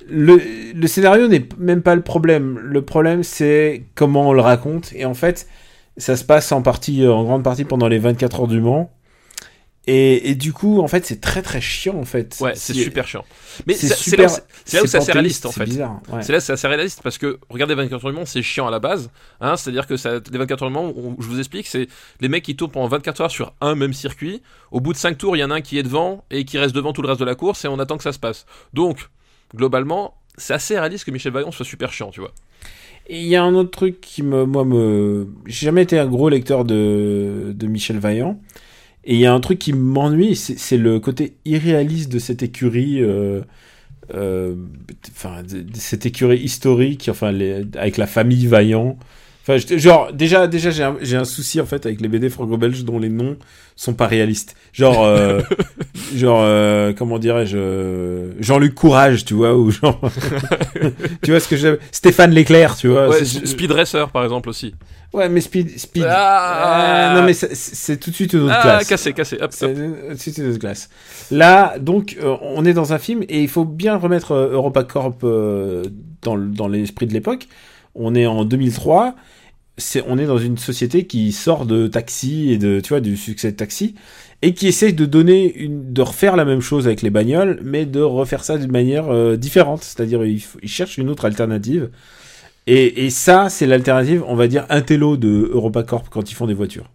Le, 0.09 0.41
le 0.75 0.87
scénario 0.87 1.29
n'est 1.29 1.47
même 1.59 1.83
pas 1.83 1.95
le 1.95 2.03
problème. 2.03 2.59
Le 2.59 2.83
problème, 2.83 3.23
c'est 3.23 3.85
comment 3.95 4.29
on 4.29 4.33
le 4.33 4.41
raconte. 4.41 4.93
Et 4.95 5.05
en 5.05 5.15
fait, 5.15 5.47
ça 5.97 6.17
se 6.17 6.25
passe 6.25 6.51
en 6.53 6.63
partie, 6.63 7.03
euh, 7.05 7.13
en 7.13 7.25
grande 7.25 7.43
partie 7.45 7.65
pendant 7.65 7.89
les 7.89 7.99
24 7.99 8.41
heures 8.41 8.49
du 8.49 8.61
Mans. 8.61 8.91
Et, 9.87 10.31
et 10.31 10.35
du 10.35 10.55
coup, 10.55 10.81
en 10.81 10.89
fait, 10.89 11.05
c'est 11.05 11.21
très 11.21 11.43
très 11.43 11.61
chiant 11.61 11.97
en 11.99 12.07
fait. 12.07 12.39
Ouais, 12.41 12.53
c'est 12.55 12.73
super 12.73 13.07
chiant. 13.07 13.23
Mais 13.67 13.75
c'est 13.75 13.89
c'est 13.89 14.11
c'est 14.13 14.17
là 14.17 14.25
où 14.25 14.29
c'est- 14.31 14.43
c'est 14.65 14.77
là 14.79 14.83
où 14.83 14.87
c'est 14.87 14.97
assez 14.97 15.13
réaliste 15.13 15.45
en 15.45 15.51
c'est 15.53 15.61
fait. 15.61 15.67
bizarre. 15.67 16.01
ouais. 16.11 16.23
C'est 16.23 16.33
là 16.33 16.41
c'est 16.41 16.55
assez 16.55 16.67
réaliste 16.67 17.01
parce 17.03 17.19
que 17.19 17.39
regardez 17.51 17.75
24 17.75 18.03
heures 18.07 18.11
du 18.13 18.17
Mans 18.19 18.25
c'est 18.25 18.41
chiant 18.41 18.67
à 18.67 18.71
la 18.71 18.79
base 18.79 19.11
hein, 19.43 19.59
c'est 19.59 19.69
à 19.69 19.73
dire 19.75 19.87
que 19.87 19.99
ça, 19.99 20.21
les 20.33 20.39
24 20.39 20.63
heures 20.63 20.69
du 20.71 20.75
Mans 20.75 20.91
on- 20.97 21.17
je 21.21 21.27
vous 21.29 21.39
explique 21.39 21.67
c'est 21.67 21.87
les 22.23 22.29
mecs 22.31 22.45
qui 22.45 22.57
tournent 22.57 22.71
pendant 22.71 22.89
24 22.89 23.21
heures 23.21 23.31
sur 23.31 23.53
un 23.61 23.75
même 23.75 23.93
circuit 23.93 24.41
au 24.71 24.81
bout 24.81 24.95
de 24.95 24.99
5 24.99 25.19
tours 25.19 25.37
il 25.37 25.41
y 25.41 25.45
en 25.45 25.51
a 25.51 25.57
un 25.57 25.61
qui 25.61 25.79
est 25.79 25.83
devant 25.83 26.25
et 26.31 26.47
qui 26.47 26.57
reste 26.57 26.75
devant 26.75 26.95
tout 26.95 27.03
le 27.03 27.09
reste 27.09 27.21
de 27.21 27.27
la 27.27 27.35
course 27.35 27.67
et 27.67 27.69
on 27.69 27.79
attend 27.79 27.99
que 27.99 28.05
ça 28.05 28.13
se 28.15 28.19
passe 28.19 28.47
donc 28.73 29.11
globalement 29.55 30.15
c'est 30.37 30.55
assez 30.55 30.79
réaliste 30.79 31.05
que 31.05 31.11
Michel 31.13 31.33
Vaillant 31.33 31.53
soit 31.53 31.65
super 31.67 31.93
chiant 31.93 32.11
tu 32.11 32.21
vois 32.21 32.33
Et 33.09 33.21
il 33.21 33.27
y 33.29 33.37
a 33.37 33.43
un 33.45 33.55
autre 33.55 33.71
truc 33.71 34.01
qui 34.01 34.23
me, 34.23 34.47
moi, 34.47 34.65
me, 34.65 35.29
j'ai 35.47 35.67
jamais 35.67 35.83
été 35.83 35.99
un 35.99 36.07
gros 36.07 36.29
lecteur 36.31 36.65
de, 36.65 37.53
de 37.55 37.67
Michel 37.67 37.99
Vaillant. 37.99 38.41
Et 39.05 39.15
il 39.15 39.21
y 39.21 39.27
a 39.27 39.35
un 39.35 39.41
truc 39.41 39.59
qui 39.59 39.73
m'ennuie, 39.75 40.37
c'est 40.37 40.79
le 40.79 41.01
côté 41.01 41.37
irréaliste 41.45 42.11
de 42.13 42.19
cette 42.19 42.43
écurie, 42.43 43.03
euh, 43.03 43.43
euh, 44.15 44.55
enfin, 45.11 45.43
de- 45.43 45.65
cette 45.75 46.07
écurie 46.07 46.39
historique, 46.41 47.09
enfin, 47.11 47.29
avec 47.77 47.97
la 47.97 48.07
famille 48.07 48.47
Vaillant. 48.47 48.99
Enfin, 49.47 49.59
je- 49.59 49.77
genre, 49.77 50.11
déjà, 50.13 50.47
déjà, 50.47 50.71
j'ai 50.71 50.83
un, 50.83 50.97
j'ai 51.03 51.17
un 51.19 51.25
souci, 51.27 51.61
en 51.61 51.67
fait, 51.67 51.85
avec 51.85 52.01
les 52.01 52.09
BD 52.09 52.31
franco-belges 52.31 52.83
dont 52.85 52.99
les 52.99 53.11
noms 53.11 53.37
sont 53.77 53.93
pas 53.93 54.07
réalistes. 54.07 54.55
Genre, 54.73 55.05
euh, 55.05 55.43
genre, 56.15 56.41
euh, 56.43 56.95
comment 56.97 57.19
dirais-je, 57.19 57.59
euh, 57.59 58.33
Jean-Luc 58.41 58.75
Courage, 58.75 59.27
tu 59.27 59.35
vois, 59.35 59.55
ou 59.55 59.71
genre, 59.71 60.01
tu 61.23 61.31
vois 61.31 61.41
ce 61.41 61.49
que 61.49 61.57
j'ai, 61.57 61.77
Stéphane 61.93 62.35
Leclerc, 62.35 62.77
tu 62.77 62.89
vois. 62.89 63.09
ouais, 63.11 63.25
c'est- 63.25 63.45
Speed 63.47 63.71
Racer 63.73 64.09
par 64.11 64.25
exemple 64.25 64.49
aussi 64.49 64.75
Ouais, 65.13 65.29
mais 65.29 65.41
Speed, 65.41 65.79
Speed. 65.79 66.07
Ah. 66.09 67.13
Euh, 67.13 67.21
non, 67.21 67.27
mais 67.27 67.35
c'est- 67.35 67.97
tout 67.99 68.11
de 68.11 68.15
suite 68.17 68.33
une 68.33 68.41
autre 68.45 68.55
ah 68.59 68.63
classe. 68.63 68.89
cassé 68.89 69.13
cassé 69.13 69.37
hop, 69.41 69.51
C'est 69.55 69.67
hop. 69.67 69.75
tout 69.75 70.15
de 70.15 70.19
suite 70.19 70.39
une 70.39 70.49
autre 70.51 70.59
classe. 70.59 70.89
Là, 71.31 71.79
donc, 71.79 72.17
euh, 72.21 72.35
on 72.43 72.65
est 72.65 72.73
dans 72.73 72.93
un 72.93 72.99
film 72.99 73.23
et 73.29 73.41
il 73.43 73.49
faut 73.49 73.65
bien 73.65 73.97
remettre 73.97 74.33
euh, 74.33 74.53
EuropaCorp 74.55 75.19
euh, 75.23 75.85
dans, 76.23 76.35
le- 76.35 76.49
dans 76.49 76.67
l'esprit 76.67 77.07
de 77.07 77.13
l'époque. 77.13 77.47
On 77.95 78.15
est 78.15 78.27
en 78.27 78.45
2003. 78.45 79.15
C'est, 79.77 80.05
on 80.07 80.19
est 80.19 80.27
dans 80.27 80.39
une 80.39 80.57
société 80.57 81.07
qui 81.07 81.33
sort 81.33 81.67
de 81.67 81.89
Taxi 81.89 82.53
et 82.53 82.59
de, 82.59 82.81
tu 82.81 82.91
vois, 82.91 83.01
du 83.01 83.17
succès 83.17 83.51
de 83.51 83.57
Taxi 83.57 83.97
et 84.43 84.55
qui 84.55 84.69
essaye 84.69 84.93
de 84.93 85.07
donner 85.07 85.53
une, 85.57 85.93
de 85.93 86.03
refaire 86.03 86.37
la 86.37 86.45
même 86.45 86.61
chose 86.61 86.87
avec 86.87 87.03
les 87.03 87.11
bagnoles, 87.11 87.61
mais 87.65 87.87
de 87.87 88.01
refaire 88.01 88.45
ça 88.45 88.59
d'une 88.59 88.71
manière 88.71 89.09
euh, 89.09 89.37
différente. 89.37 89.83
C'est-à-dire, 89.83 90.25
ils, 90.25 90.43
ils 90.63 90.69
cherchent 90.69 90.99
une 90.99 91.09
autre 91.09 91.25
alternative. 91.25 91.91
Et, 92.67 93.07
et 93.07 93.11
ça, 93.11 93.49
c'est 93.49 93.67
l'alternative, 93.67 94.23
on 94.27 94.37
va 94.37 94.47
dire, 94.49 94.67
intello 94.69 95.17
de 95.17 95.51
EuropaCorp 95.53 96.09
quand 96.11 96.31
ils 96.31 96.35
font 96.35 96.47
des 96.47 96.55
voitures. 96.55 96.91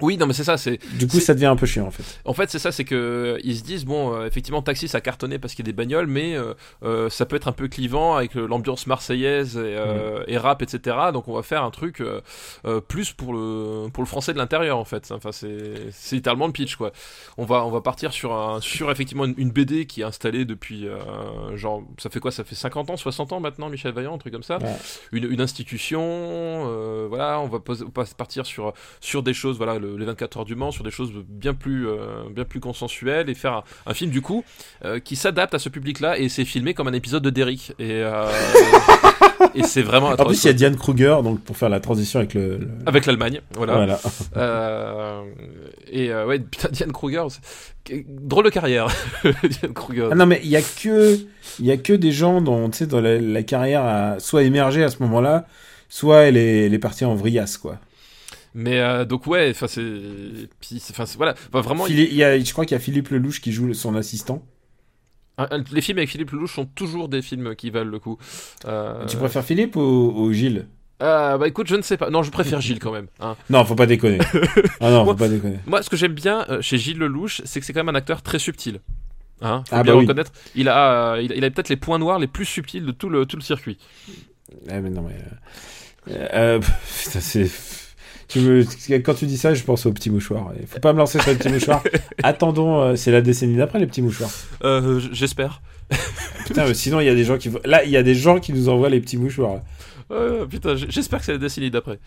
Oui 0.00 0.16
non 0.16 0.26
mais 0.26 0.32
c'est 0.32 0.44
ça 0.44 0.56
c'est 0.56 0.78
Du 0.98 1.06
coup, 1.06 1.20
ça 1.20 1.34
devient 1.34 1.46
un 1.46 1.56
peu 1.56 1.66
chiant, 1.66 1.86
en 1.86 1.90
fait. 1.90 2.02
En 2.24 2.32
fait, 2.34 2.50
c'est 2.50 2.58
ça, 2.58 2.72
c'est 2.72 2.84
que 2.84 2.94
euh, 2.94 3.38
ils 3.44 3.56
se 3.56 3.62
disent 3.62 3.84
bon, 3.84 4.14
euh, 4.14 4.26
effectivement, 4.26 4.62
taxi 4.62 4.88
ça 4.88 4.98
a 4.98 5.00
cartonné 5.00 5.38
parce 5.38 5.54
qu'il 5.54 5.64
y 5.64 5.68
a 5.68 5.72
des 5.72 5.76
bagnoles, 5.76 6.06
mais 6.06 6.34
euh, 6.36 6.54
euh, 6.82 7.08
ça 7.10 7.26
peut 7.26 7.36
être 7.36 7.48
un 7.48 7.52
peu 7.52 7.68
clivant 7.68 8.16
avec 8.16 8.36
euh, 8.36 8.46
l'ambiance 8.46 8.86
marseillaise 8.86 9.56
et, 9.56 9.60
euh, 9.76 10.24
et 10.26 10.36
rap, 10.38 10.62
etc. 10.62 10.96
Donc 11.12 11.28
on 11.28 11.34
va 11.34 11.42
faire 11.42 11.64
un 11.64 11.70
truc 11.70 12.02
plus 12.88 13.12
pour 13.12 13.32
le 13.32 13.88
pour 13.92 14.02
le 14.02 14.08
français 14.08 14.32
de 14.32 14.38
l'intérieur 14.38 14.78
en 14.78 14.84
fait. 14.84 15.10
Enfin, 15.12 15.32
c'est 15.32 15.90
c'est 15.92 16.16
littéralement 16.16 16.46
le 16.46 16.52
pitch 16.52 16.76
quoi. 16.76 16.92
On 17.38 17.44
va 17.44 17.64
on 17.64 17.70
va 17.70 17.80
partir 17.80 18.12
sur 18.12 18.32
un 18.34 18.60
sur 18.60 18.90
effectivement 18.90 19.24
une, 19.24 19.34
une 19.36 19.50
BD 19.50 19.86
qui 19.86 20.00
est 20.02 20.04
installée 20.04 20.44
depuis 20.44 20.86
euh, 20.86 21.56
genre 21.56 21.82
ça 21.98 22.10
fait 22.10 22.20
quoi? 22.20 22.30
Ça 22.30 22.44
fait 22.44 22.54
50 22.54 22.90
ans, 22.90 22.96
60 22.96 23.32
ans 23.32 23.40
maintenant, 23.40 23.68
Michel 23.68 23.92
Vaillant, 23.92 24.14
un 24.14 24.18
truc 24.18 24.32
comme 24.32 24.42
ça. 24.42 24.58
Ouais. 24.58 24.74
Une, 25.12 25.30
une 25.30 25.40
institution, 25.40 26.00
euh, 26.02 27.06
voilà, 27.08 27.40
on 27.40 27.46
va, 27.48 27.58
poser- 27.58 27.84
on 27.84 28.00
va 28.00 28.06
partir 28.16 28.46
sur 28.46 28.72
sur 29.00 29.22
des 29.22 29.34
choses, 29.34 29.56
voilà, 29.56 29.78
le- 29.78 29.89
les 29.98 30.04
24 30.04 30.38
heures 30.38 30.44
du 30.44 30.54
Mans, 30.54 30.70
sur 30.70 30.84
des 30.84 30.90
choses 30.90 31.10
bien 31.28 31.54
plus, 31.54 31.88
euh, 31.88 31.96
bien 32.34 32.44
plus 32.44 32.60
consensuelles 32.60 33.28
et 33.30 33.34
faire 33.34 33.52
un, 33.54 33.64
un 33.86 33.94
film 33.94 34.10
du 34.10 34.20
coup 34.22 34.44
euh, 34.84 34.98
qui 35.00 35.16
s'adapte 35.16 35.54
à 35.54 35.58
ce 35.58 35.68
public-là 35.68 36.18
et 36.18 36.28
c'est 36.28 36.44
filmé 36.44 36.74
comme 36.74 36.88
un 36.88 36.92
épisode 36.92 37.22
de 37.22 37.30
Derrick 37.30 37.72
et 37.78 38.02
euh, 38.02 38.24
et 39.54 39.62
c'est 39.62 39.82
vraiment 39.82 40.08
En 40.08 40.16
plus, 40.24 40.42
il 40.44 40.46
y 40.46 40.50
a 40.50 40.52
Diane 40.52 40.76
Kruger, 40.76 41.16
donc 41.24 41.40
pour 41.40 41.56
faire 41.56 41.68
la 41.70 41.80
transition 41.80 42.18
avec 42.20 42.34
le. 42.34 42.58
le- 42.58 42.68
avec 42.86 43.06
l'Allemagne, 43.06 43.40
voilà. 43.56 43.98
Voilà. 44.34 45.22
Et 45.90 46.12
ouais, 46.14 46.38
putain, 46.38 46.68
Diane 46.72 46.92
Kruger, 46.92 47.24
drôle 48.08 48.44
de 48.44 48.50
carrière, 48.50 48.88
Diane 49.24 49.72
Kruger. 49.74 50.08
Ah 50.12 50.14
non, 50.14 50.26
mais 50.26 50.40
il 50.44 50.50
y 50.50 50.56
a 50.56 50.62
que, 50.62 51.18
il 51.58 51.66
y 51.66 51.70
a 51.72 51.76
que 51.76 51.92
des 51.92 52.12
gens 52.12 52.40
dont, 52.40 52.68
tu 52.70 52.78
sais, 52.78 52.86
dans 52.86 53.00
la, 53.00 53.18
la 53.18 53.42
carrière 53.42 53.84
a 53.84 54.20
soit 54.20 54.42
émergé 54.42 54.82
à 54.84 54.88
ce 54.90 55.02
moment-là, 55.02 55.46
soit 55.88 56.20
elle 56.22 56.36
est, 56.36 56.66
elle 56.66 56.74
est 56.74 56.78
partie 56.78 57.04
en 57.04 57.14
vriasse, 57.14 57.58
quoi. 57.58 57.78
Mais 58.54 58.80
euh, 58.80 59.04
donc 59.04 59.26
ouais, 59.26 59.50
enfin 59.50 59.66
c'est, 59.68 59.82
enfin 60.90 61.04
voilà, 61.16 61.34
Enfin, 61.52 61.60
vraiment. 61.60 61.86
Il 61.86 62.00
y 62.14 62.24
a, 62.24 62.38
je 62.38 62.52
crois 62.52 62.64
qu'il 62.64 62.74
y 62.74 62.76
a 62.76 62.80
Philippe 62.80 63.08
Lelouch 63.10 63.40
qui 63.40 63.52
joue 63.52 63.72
son 63.74 63.94
assistant. 63.94 64.44
les 65.72 65.80
films 65.80 65.98
avec 65.98 66.10
Philippe 66.10 66.32
Lelouch 66.32 66.52
sont 66.54 66.66
toujours 66.66 67.08
des 67.08 67.22
films 67.22 67.54
qui 67.54 67.70
valent 67.70 67.90
le 67.90 67.98
coup. 67.98 68.18
Euh, 68.66 69.06
Tu 69.06 69.16
préfères 69.16 69.44
Philippe 69.44 69.76
ou, 69.76 69.80
ou 70.14 70.32
Gilles? 70.32 70.66
Euh, 71.02 71.38
bah 71.38 71.48
écoute, 71.48 71.66
je 71.66 71.76
ne 71.76 71.80
sais 71.82 71.96
pas. 71.96 72.10
Non, 72.10 72.22
je 72.22 72.30
préfère 72.30 72.60
Gilles 72.60 72.78
quand 72.78 72.92
même. 72.92 73.06
hein. 73.20 73.34
Non, 73.50 73.64
faut 73.64 73.74
pas 73.74 73.86
déconner. 73.86 74.18
ah 74.80 74.90
non, 74.90 75.04
Moi- 75.04 75.14
faut 75.14 75.18
pas 75.18 75.28
déconner. 75.28 75.58
Moi, 75.66 75.82
ce 75.82 75.88
que 75.88 75.96
j'aime 75.96 76.12
bien 76.12 76.44
chez 76.60 76.76
Gilles 76.76 76.98
Lelouch, 76.98 77.40
c'est 77.44 77.60
que 77.60 77.64
c'est 77.66 77.72
quand 77.72 77.80
même 77.84 77.94
un 77.94 77.98
acteur 77.98 78.20
très 78.20 78.38
subtil. 78.38 78.80
Hein, 79.40 79.62
faut 79.66 79.76
Ah 79.76 79.82
bien 79.82 79.94
bah 79.94 79.98
oui. 80.00 80.04
reconnaître. 80.04 80.32
Il 80.54 80.68
a, 80.68 81.18
il 81.22 81.32
a, 81.32 81.36
il 81.36 81.44
a 81.44 81.50
peut-être 81.50 81.70
les 81.70 81.76
points 81.76 81.98
noirs 81.98 82.18
les 82.18 82.26
plus 82.26 82.44
subtils 82.44 82.84
de 82.84 82.92
tout 82.92 83.08
le, 83.08 83.24
tout 83.24 83.36
le 83.36 83.42
circuit. 83.42 83.78
Eh, 84.68 84.78
mais 84.80 84.90
non, 84.90 85.00
mais. 85.08 85.16
euh, 86.34 86.58
putain, 86.58 87.20
c'est. 87.20 87.50
Tu 88.30 88.38
me... 88.38 88.64
Quand 89.00 89.14
tu 89.14 89.26
dis 89.26 89.36
ça, 89.36 89.54
je 89.54 89.64
pense 89.64 89.86
aux 89.86 89.92
petits 89.92 90.08
mouchoirs. 90.08 90.52
Il 90.60 90.66
faut 90.66 90.78
pas 90.78 90.92
me 90.92 90.98
lancer 90.98 91.18
sur 91.18 91.30
les 91.30 91.36
petits 91.36 91.48
mouchoirs. 91.48 91.82
Attendons, 92.22 92.80
euh, 92.80 92.96
c'est 92.96 93.10
la 93.10 93.22
décennie 93.22 93.56
d'après 93.56 93.80
les 93.80 93.88
petits 93.88 94.02
mouchoirs. 94.02 94.30
Euh, 94.62 95.00
J'espère. 95.10 95.62
Putain, 96.46 96.66
mais 96.66 96.74
sinon 96.74 97.00
il 97.00 97.06
y 97.06 97.08
a 97.08 97.14
des 97.16 97.24
gens 97.24 97.36
qui 97.36 97.50
là 97.64 97.82
il 97.82 97.90
y 97.90 97.96
a 97.96 98.04
des 98.04 98.14
gens 98.14 98.38
qui 98.38 98.52
nous 98.52 98.68
envoient 98.68 98.88
les 98.88 99.00
petits 99.00 99.16
mouchoirs. 99.16 99.60
Euh, 100.12 100.46
putain, 100.46 100.76
j'espère 100.76 101.18
que 101.18 101.24
c'est 101.24 101.32
la 101.32 101.38
décennie 101.38 101.70
d'après. 101.70 101.98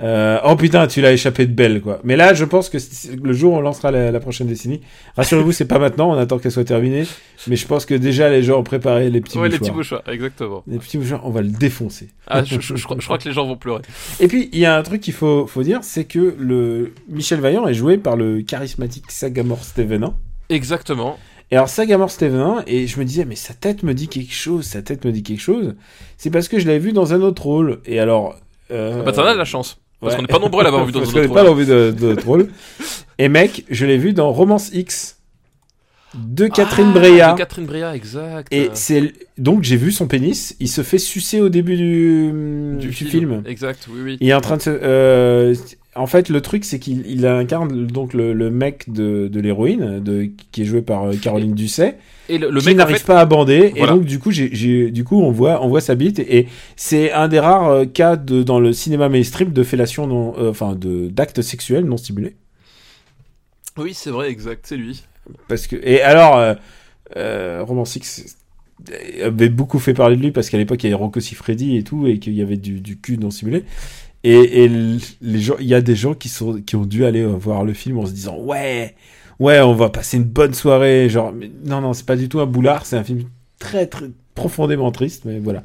Euh, 0.00 0.38
oh 0.44 0.56
putain, 0.56 0.86
tu 0.86 1.00
l'as 1.02 1.12
échappé 1.12 1.46
de 1.46 1.52
belle 1.52 1.82
quoi. 1.82 2.00
Mais 2.02 2.16
là, 2.16 2.32
je 2.32 2.44
pense 2.46 2.70
que 2.70 2.78
le 3.22 3.32
jour 3.34 3.52
où 3.52 3.56
on 3.56 3.60
lancera 3.60 3.90
la, 3.90 4.10
la 4.10 4.20
prochaine 4.20 4.46
décennie, 4.46 4.80
rassurez-vous, 5.16 5.52
c'est 5.52 5.66
pas 5.66 5.78
maintenant, 5.78 6.10
on 6.10 6.18
attend 6.18 6.38
qu'elle 6.38 6.50
soit 6.50 6.64
terminée. 6.64 7.04
Mais 7.46 7.56
je 7.56 7.66
pense 7.66 7.84
que 7.84 7.94
déjà 7.94 8.30
les 8.30 8.42
gens 8.42 8.58
ont 8.58 8.62
préparé 8.62 9.10
les 9.10 9.20
petits 9.20 9.36
ouais, 9.38 9.48
les 9.48 9.58
mouchoirs. 9.58 9.68
petits 9.68 9.76
mouchoirs, 9.76 10.02
exactement. 10.08 10.62
Les 10.66 10.78
petits 10.78 10.96
mouchoirs, 10.96 11.20
on 11.26 11.30
va 11.30 11.42
le 11.42 11.50
défoncer. 11.50 12.08
Ah, 12.26 12.42
je, 12.42 12.58
je- 12.58 12.74
je 12.74 12.84
crois, 12.84 12.96
je 12.98 13.04
crois 13.04 13.18
que 13.18 13.28
les 13.28 13.34
gens 13.34 13.46
vont 13.46 13.56
pleurer. 13.56 13.82
Et 14.18 14.28
puis, 14.28 14.48
il 14.52 14.58
y 14.60 14.64
a 14.64 14.76
un 14.76 14.82
truc 14.82 15.02
qu'il 15.02 15.12
faut, 15.14 15.46
faut 15.46 15.62
dire, 15.62 15.80
c'est 15.82 16.04
que 16.04 16.34
le 16.38 16.94
Michel 17.08 17.40
Vaillant 17.40 17.68
est 17.68 17.74
joué 17.74 17.98
par 17.98 18.16
le 18.16 18.40
charismatique 18.40 19.10
Sagamore 19.10 19.62
Stevenin. 19.62 20.14
Exactement. 20.48 21.18
Et 21.50 21.56
alors, 21.56 21.68
Sagamore 21.68 22.10
Stevenin, 22.10 22.62
et 22.66 22.86
je 22.86 22.98
me 22.98 23.04
disais, 23.04 23.26
mais 23.26 23.36
sa 23.36 23.52
tête 23.52 23.82
me 23.82 23.92
dit 23.92 24.08
quelque 24.08 24.32
chose, 24.32 24.64
sa 24.64 24.80
tête 24.80 25.04
me 25.04 25.12
dit 25.12 25.22
quelque 25.22 25.40
chose. 25.42 25.74
C'est 26.16 26.30
parce 26.30 26.48
que 26.48 26.58
je 26.58 26.66
l'avais 26.66 26.78
vu 26.78 26.92
dans 26.94 27.12
un 27.12 27.20
autre 27.20 27.42
rôle. 27.42 27.80
Et 27.84 28.00
alors. 28.00 28.36
Euh, 28.72 29.02
Bah, 29.02 29.12
t'en 29.12 29.24
as 29.24 29.34
de 29.34 29.38
la 29.38 29.44
chance. 29.44 29.78
Parce 30.00 30.12
ouais. 30.12 30.16
qu'on 30.16 30.22
n'est 30.22 30.28
pas 30.28 30.38
nombreux 30.40 30.60
à 30.62 30.64
l'avoir 30.64 30.84
vu 30.84 30.92
dans 30.92 31.00
Parce 31.00 31.12
qu'on 31.12 31.20
n'est 31.20 31.28
pas 31.28 31.44
dans 31.44 31.54
de, 31.54 31.64
de 31.92 32.06
notre 32.08 32.26
rôle. 32.26 32.48
Et 33.18 33.28
mec, 33.28 33.64
je 33.70 33.86
l'ai 33.86 33.98
vu 33.98 34.12
dans 34.12 34.32
Romance 34.32 34.70
X 34.72 35.18
de 36.14 36.46
Catherine 36.46 36.88
Ah, 36.90 36.98
Breillat. 36.98 37.32
de 37.32 37.38
Catherine 37.38 37.66
Breillat, 37.66 37.94
exact. 37.96 38.48
Et 38.52 38.70
c'est 38.74 39.12
donc 39.38 39.62
j'ai 39.62 39.76
vu 39.76 39.92
son 39.92 40.06
pénis. 40.06 40.56
Il 40.60 40.68
se 40.68 40.82
fait 40.82 40.98
sucer 40.98 41.40
au 41.40 41.48
début 41.48 41.76
du, 41.76 42.78
du, 42.78 42.92
film. 42.92 43.42
Exact, 43.46 43.88
oui, 43.90 44.00
oui. 44.04 44.18
Il 44.20 44.28
est 44.28 44.34
en 44.34 44.40
train 44.40 44.56
de 44.56 44.62
se. 44.62 44.70
euh, 44.70 45.54
en 45.94 46.06
fait, 46.06 46.28
le 46.28 46.40
truc, 46.40 46.64
c'est 46.64 46.78
qu'il 46.78 47.04
il 47.06 47.26
incarne 47.26 47.86
donc 47.86 48.14
le, 48.14 48.32
le 48.32 48.50
mec 48.50 48.90
de, 48.92 49.28
de 49.28 49.40
l'héroïne, 49.40 50.00
de, 50.00 50.30
qui 50.50 50.62
est 50.62 50.64
joué 50.64 50.82
par 50.82 51.04
euh, 51.04 51.12
Caroline 51.14 51.54
Dusset, 51.54 51.98
Et 52.32 52.38
le, 52.38 52.50
le 52.50 52.60
qui 52.60 52.66
mec, 52.66 52.74
en 52.74 52.78
n'arrive 52.78 52.96
fait, 52.98 53.06
pas 53.06 53.20
à 53.20 53.26
bander. 53.26 53.72
Voilà. 53.76 53.92
Et 53.92 53.96
donc, 53.96 54.04
du 54.04 54.18
coup, 54.18 54.30
j'ai, 54.30 54.48
j'ai- 54.54 54.90
du 54.90 55.04
coup, 55.04 55.20
on 55.20 55.30
voit, 55.30 55.62
on 55.64 55.68
voit 55.68 55.80
sa 55.80 55.94
bite. 55.94 56.18
Et, 56.18 56.46
c'est 56.76 57.12
un 57.12 57.28
des 57.28 57.40
rares 57.40 57.68
euh, 57.68 57.84
cas 57.84 58.16
de, 58.16 58.42
dans 58.42 58.60
le 58.60 58.72
cinéma 58.72 59.08
mainstream 59.08 59.52
de 59.52 59.62
fellation 59.62 60.06
non, 60.06 60.34
euh, 60.38 60.50
enfin, 60.50 60.74
de 60.74 61.08
d'actes 61.08 61.42
sexuels 61.42 61.84
non 61.84 61.96
stimulés. 61.96 62.36
Oui, 63.76 63.92
c'est 63.94 64.10
vrai, 64.10 64.30
exact, 64.30 64.66
c'est 64.66 64.76
lui. 64.76 65.02
Parce 65.48 65.66
que 65.66 65.76
et 65.82 66.02
alors, 66.02 66.36
euh, 66.36 66.54
euh, 67.16 67.62
Roman 67.62 67.84
Six 67.84 68.36
avait 69.22 69.48
beaucoup 69.48 69.78
fait 69.78 69.94
parler 69.94 70.16
de 70.16 70.22
lui 70.22 70.32
parce 70.32 70.50
qu'à 70.50 70.58
l'époque 70.58 70.82
il 70.82 70.86
y 70.90 70.92
avait 70.92 71.00
Rocco 71.00 71.20
Siffredi 71.20 71.76
et 71.76 71.84
tout 71.84 72.06
et 72.08 72.18
qu'il 72.18 72.32
y 72.34 72.42
avait 72.42 72.56
du, 72.56 72.80
du 72.80 72.98
cul 72.98 73.16
non 73.18 73.30
simulé. 73.30 73.64
Et, 74.24 74.34
et 74.34 74.64
l- 74.64 74.98
les 75.20 75.40
gens, 75.40 75.54
il 75.60 75.66
y 75.66 75.74
a 75.74 75.80
des 75.80 75.94
gens 75.94 76.14
qui 76.14 76.28
sont 76.28 76.60
qui 76.60 76.74
ont 76.76 76.84
dû 76.84 77.04
aller 77.04 77.24
voir 77.24 77.64
le 77.64 77.72
film 77.74 77.98
en 77.98 78.06
se 78.06 78.12
disant 78.12 78.36
ouais 78.38 78.94
ouais 79.42 79.60
on 79.60 79.74
va 79.74 79.90
passer 79.90 80.16
une 80.18 80.24
bonne 80.24 80.54
soirée 80.54 81.08
genre 81.08 81.32
mais 81.32 81.50
non 81.64 81.80
non 81.80 81.92
c'est 81.92 82.06
pas 82.06 82.16
du 82.16 82.28
tout 82.28 82.40
un 82.40 82.46
boulard 82.46 82.86
c'est 82.86 82.96
un 82.96 83.02
film 83.02 83.24
très 83.58 83.86
très 83.86 84.06
profondément 84.34 84.92
triste 84.92 85.24
mais 85.24 85.40
voilà 85.40 85.64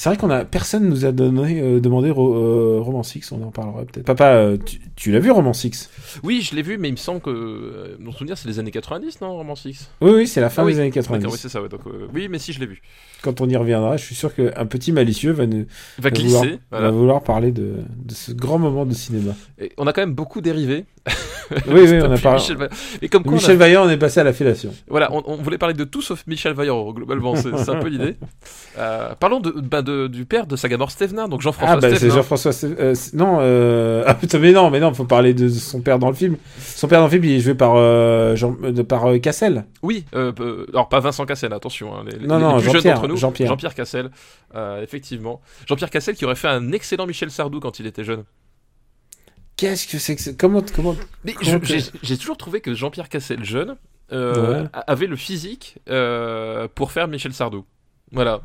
c'est 0.00 0.08
vrai 0.08 0.16
qu'on 0.16 0.30
a 0.30 0.46
personne 0.46 0.88
nous 0.88 1.04
a 1.04 1.12
donné 1.12 1.60
euh, 1.60 1.78
demandé 1.78 2.10
Ro- 2.10 2.34
euh, 2.34 2.78
Roman 2.80 3.02
Six 3.02 3.30
on 3.32 3.42
en 3.42 3.50
parlera 3.50 3.82
peut-être 3.84 4.06
papa 4.06 4.32
euh, 4.32 4.56
tu, 4.64 4.78
tu 4.96 5.12
l'as 5.12 5.18
vu 5.18 5.30
Roman 5.30 5.52
Six? 5.52 5.90
Oui, 6.22 6.40
je 6.40 6.56
l'ai 6.56 6.62
vu, 6.62 6.78
mais 6.78 6.88
il 6.88 6.92
me 6.92 6.96
semble 6.96 7.20
que. 7.20 7.28
euh, 7.28 7.96
mon 7.98 8.10
souvenir, 8.10 8.38
c'est 8.38 8.48
les 8.48 8.58
années 8.58 8.70
90, 8.70 9.20
non, 9.20 9.34
Roman 9.36 9.54
6 9.56 9.90
oui 10.00 10.10
oui 10.14 10.26
c'est 10.26 10.40
la 10.40 10.48
fin 10.48 10.62
Ah 10.62 10.64
oui, 10.64 10.72
des 10.72 10.80
années 10.80 10.88
D'accord, 10.90 11.02
90 11.18 11.26
oui, 11.32 11.38
c'est 11.38 11.48
ça, 11.50 11.60
ouais. 11.60 11.68
Donc, 11.68 11.82
oui, 12.14 12.28
mais 12.30 12.38
si, 12.38 12.54
je 12.54 12.60
l'ai 12.60 12.66
vu. 12.66 12.80
quand 13.22 13.42
on 13.42 13.48
y 13.50 13.56
reviendra, 13.56 13.98
je 13.98 14.04
suis 14.06 14.14
sûr 14.14 14.34
qu'un 14.34 14.64
petit 14.66 14.92
malicieux 14.92 15.32
va, 15.32 15.46
nous, 15.46 15.66
va 15.98 16.08
va 16.08 16.16
vouloir, 16.18 16.42
glisser. 16.44 16.58
va 16.70 16.90
vouloir 16.90 17.22
parler 17.22 17.52
de, 17.52 17.74
de 18.02 18.14
ce 18.14 18.32
grand 18.32 18.58
moment 18.58 18.86
de 18.86 18.94
cinéma. 18.94 19.32
Et 19.60 19.72
on 19.76 19.86
a 19.86 19.92
quand 19.92 20.00
même 20.02 20.14
beaucoup 20.14 20.40
dérivé. 20.40 20.86
Oui, 21.66 21.82
oui, 21.84 22.00
on 22.02 22.10
a 22.12 22.18
parlé. 22.18 22.40
Michel. 22.40 22.68
Et 23.02 23.08
comme 23.08 23.22
quoi, 23.22 23.32
on 23.32 23.36
a- 23.36 23.38
Michel 23.40 23.56
Vaillant, 23.58 23.86
on 23.86 23.90
est 23.90 23.98
passé 23.98 24.20
à 24.20 24.24
la 24.24 24.32
fellation. 24.32 24.72
Voilà, 24.88 25.12
on, 25.12 25.22
on 25.26 25.36
voulait 25.36 25.58
parler 25.58 25.74
de 25.74 25.84
tout 25.84 26.00
sauf 26.02 26.26
Michel 26.26 26.52
Vaillant, 26.54 26.90
globalement, 26.92 27.34
c'est 27.36 27.68
un 27.68 27.76
peu 27.80 27.88
l'idée. 27.88 28.16
Euh, 28.78 29.14
parlons 29.18 29.40
de, 29.40 29.50
de- 29.50 29.60
du 30.08 30.24
père 30.26 30.46
de 30.46 30.56
Sagamore 30.56 30.90
Stevenin, 30.90 31.28
donc 31.28 31.40
Jean-François 31.42 31.76
Ah, 31.76 31.80
bah 31.80 31.96
c'est. 31.96 32.10
Jean-François. 32.10 32.52
Ste- 32.52 32.76
euh, 32.78 32.94
non, 33.14 33.38
euh... 33.40 34.02
ah 34.06 34.14
putain, 34.14 34.38
mais 34.38 34.52
non, 34.52 34.70
mais 34.70 34.80
non, 34.80 34.92
faut 34.94 35.04
parler 35.04 35.34
de 35.34 35.48
son 35.48 35.80
père 35.80 35.98
dans 35.98 36.08
le 36.08 36.14
film. 36.14 36.36
Son 36.58 36.88
père 36.88 37.00
dans 37.00 37.06
le 37.06 37.10
film, 37.10 37.24
il 37.24 37.32
est 37.32 37.40
joué 37.40 37.54
par, 37.54 37.72
euh, 37.76 38.34
Jean, 38.36 38.52
de- 38.60 38.82
par 38.82 39.06
euh, 39.10 39.18
Cassel. 39.18 39.64
Oui, 39.82 40.04
alors 40.12 40.88
pas 40.88 41.00
Vincent 41.00 41.24
Cassel, 41.26 41.52
attention. 41.52 41.94
hein, 41.96 42.04
les, 42.06 42.18
les- 42.18 42.26
Non, 42.26 42.36
les 42.38 42.42
non, 42.44 42.52
plus 42.54 42.64
jeunes 42.64 42.72
Jean-Pierre, 42.74 42.94
d'entre 42.96 43.08
nous. 43.08 43.16
Jean-Pierre. 43.16 43.48
Jean-Pierre 43.48 43.74
Cassel, 43.74 44.10
effectivement. 44.82 45.40
Jean-Pierre 45.68 45.90
Cassel 45.90 46.14
qui 46.16 46.24
aurait 46.24 46.34
fait 46.36 46.48
un 46.48 46.72
excellent 46.72 47.06
Michel 47.06 47.30
Sardou 47.30 47.60
quand 47.60 47.78
il 47.80 47.86
était 47.86 48.04
jeune. 48.04 48.24
Qu'est-ce 49.56 49.86
que 49.86 49.98
c'est 49.98 50.16
que 50.16 50.22
c'est 50.22 50.36
Comment, 50.38 50.62
comment 50.74 50.96
Mais 51.24 51.32
Comment 51.34 51.50
je- 51.52 51.56
que- 51.58 51.66
j'ai 51.66 51.80
j'ai 52.02 52.16
toujours 52.16 52.36
trouvé 52.38 52.60
que 52.60 52.72
Jean-Pierre 52.74 53.08
Cassel 53.10 53.44
jeune 53.44 53.76
euh, 54.12 54.62
Ouais. 54.62 54.68
avait 54.86 55.06
le 55.06 55.16
physique 55.16 55.76
euh, 55.90 56.66
pour 56.74 56.92
faire 56.92 57.08
Michel 57.08 57.32
Sardou. 57.34 57.64
Voilà. 58.12 58.40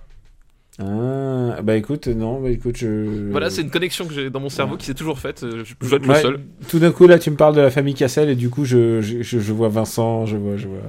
Ah, 0.77 1.61
bah 1.63 1.77
écoute, 1.77 2.07
non, 2.07 2.41
bah 2.41 2.49
écoute, 2.49 2.75
je. 2.77 3.31
Voilà, 3.31 3.49
c'est 3.49 3.61
une 3.61 3.69
connexion 3.69 4.05
que 4.05 4.13
j'ai 4.13 4.29
dans 4.29 4.41
mon 4.41 4.49
cerveau 4.49 4.75
qui 4.75 4.85
s'est 4.85 4.93
toujours 4.93 5.19
faite. 5.19 5.43
euh, 5.43 5.63
Je 5.63 5.73
je 5.81 5.87
dois 5.87 5.97
être 5.99 6.07
Ouais, 6.07 6.15
le 6.15 6.21
seul. 6.21 6.39
Tout 6.67 6.79
d'un 6.79 6.91
coup, 6.91 7.07
là, 7.07 7.17
tu 7.17 7.31
me 7.31 7.37
parles 7.37 7.55
de 7.55 7.61
la 7.61 7.71
famille 7.71 7.93
Cassel 7.93 8.29
et 8.29 8.35
du 8.35 8.49
coup, 8.49 8.65
je, 8.65 8.99
je, 9.01 9.53
vois 9.53 9.69
Vincent, 9.69 10.25
je 10.25 10.35
vois, 10.35 10.57
je 10.57 10.67
vois. 10.67 10.79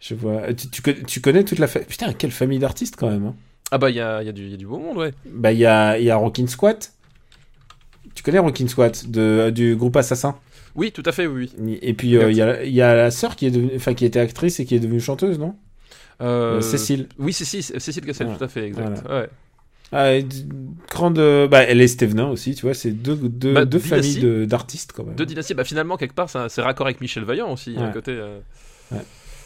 Je 0.00 0.14
vois. 0.14 0.52
Tu, 0.54 0.68
tu, 0.68 0.82
connais- 0.82 1.02
tu 1.04 1.20
connais 1.20 1.44
toute 1.44 1.58
la 1.60 1.68
famille. 1.68 1.86
Putain, 1.88 2.12
quelle 2.12 2.32
famille 2.32 2.58
d'artistes 2.58 2.96
quand 2.96 3.08
même. 3.08 3.26
hein. 3.26 3.34
Ah 3.70 3.78
bah 3.78 3.90
il 3.90 3.96
y 3.96 4.00
a, 4.00 4.22
y, 4.22 4.28
a 4.28 4.32
y 4.32 4.54
a 4.54 4.56
du 4.56 4.66
beau 4.66 4.78
monde, 4.78 4.96
ouais. 4.98 5.12
Bah, 5.24 5.52
il 5.52 5.58
y 5.58 5.66
a, 5.66 5.98
y 5.98 6.10
a 6.10 6.16
Rockin' 6.16 6.46
Squat. 6.48 6.92
Tu 8.14 8.22
connais 8.22 8.38
Rockin' 8.38 8.68
Squat 8.68 9.08
de, 9.08 9.50
du 9.50 9.76
groupe 9.76 9.96
Assassin? 9.96 10.36
Oui, 10.74 10.90
tout 10.92 11.02
à 11.06 11.12
fait, 11.12 11.26
oui. 11.26 11.50
oui. 11.58 11.78
Et 11.80 11.94
puis, 11.94 12.16
euh, 12.16 12.30
il 12.30 12.36
y, 12.36 12.42
a, 12.42 12.64
y 12.64 12.80
a 12.82 12.94
la 12.94 13.10
sœur 13.10 13.36
qui 13.36 13.46
est 13.46 13.50
devenue, 13.50 13.78
qui 13.94 14.04
était 14.04 14.20
actrice 14.20 14.60
et 14.60 14.64
qui 14.64 14.74
est 14.74 14.80
devenue 14.80 15.00
chanteuse, 15.00 15.38
non? 15.38 15.46
Euh, 15.46 15.50
Euh, 15.50 15.65
Cécile. 16.62 17.08
Oui, 17.18 17.32
Cécile, 17.32 17.62
Cécile 17.62 18.04
Cassel, 18.04 18.28
tout 18.36 18.44
à 18.44 18.48
fait, 18.48 18.64
exact. 18.66 19.02
Voilà. 19.04 19.20
Ouais. 19.22 19.28
Ah, 19.92 20.12
grande. 20.90 21.18
euh, 21.18 21.46
Bah, 21.46 21.62
elle 21.62 21.80
est 21.80 21.86
Stevenin 21.88 22.26
aussi, 22.28 22.54
tu 22.54 22.62
vois, 22.66 22.74
c'est 22.74 22.90
deux, 22.90 23.14
deux, 23.16 23.52
Bah, 23.54 23.64
deux 23.64 23.78
familles 23.78 24.18
de- 24.20 24.44
d'artistes 24.44 24.92
quand 24.94 25.04
même. 25.04 25.14
Deux 25.14 25.26
dynasties, 25.26 25.54
bah 25.54 25.64
finalement, 25.64 25.96
quelque 25.96 26.14
part, 26.14 26.28
c'est 26.28 26.60
raccord 26.62 26.86
avec 26.86 27.00
Michel 27.00 27.22
Vaillant 27.24 27.52
aussi, 27.52 27.76
à 27.76 27.82
Ouais. 27.86 27.92
côté. 27.92 28.10
euh. 28.12 28.38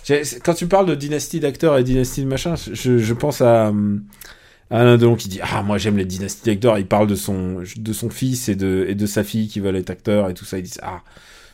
J'ai- 0.04 0.24
c'est- 0.24 0.40
Quand 0.40 0.54
tu 0.54 0.66
parles 0.66 0.86
de 0.86 0.94
dynastie 0.94 1.40
d'acteurs 1.40 1.76
et 1.76 1.84
dynastie 1.84 2.22
de 2.22 2.26
machin, 2.26 2.54
je, 2.56 2.96
je 2.98 3.14
pense 3.14 3.42
à, 3.42 3.66
à 3.66 3.72
Alain 4.70 4.96
Delon 4.96 5.14
qui 5.14 5.28
dit 5.28 5.40
Ah, 5.42 5.62
moi 5.62 5.76
j'aime 5.76 5.98
les 5.98 6.06
dynasties 6.06 6.46
d'acteurs. 6.46 6.78
Il 6.78 6.86
parle 6.86 7.06
de 7.06 7.14
son, 7.16 7.62
de 7.76 7.92
son 7.92 8.08
fils 8.08 8.48
et 8.48 8.54
de, 8.54 8.86
et 8.88 8.94
de 8.94 9.04
sa 9.06 9.24
fille 9.24 9.46
qui 9.48 9.60
veulent 9.60 9.76
être 9.76 9.90
acteurs 9.90 10.30
et 10.30 10.34
tout 10.34 10.46
ça. 10.46 10.56
Ils 10.58 10.62
disent 10.62 10.80
Ah, 10.82 11.02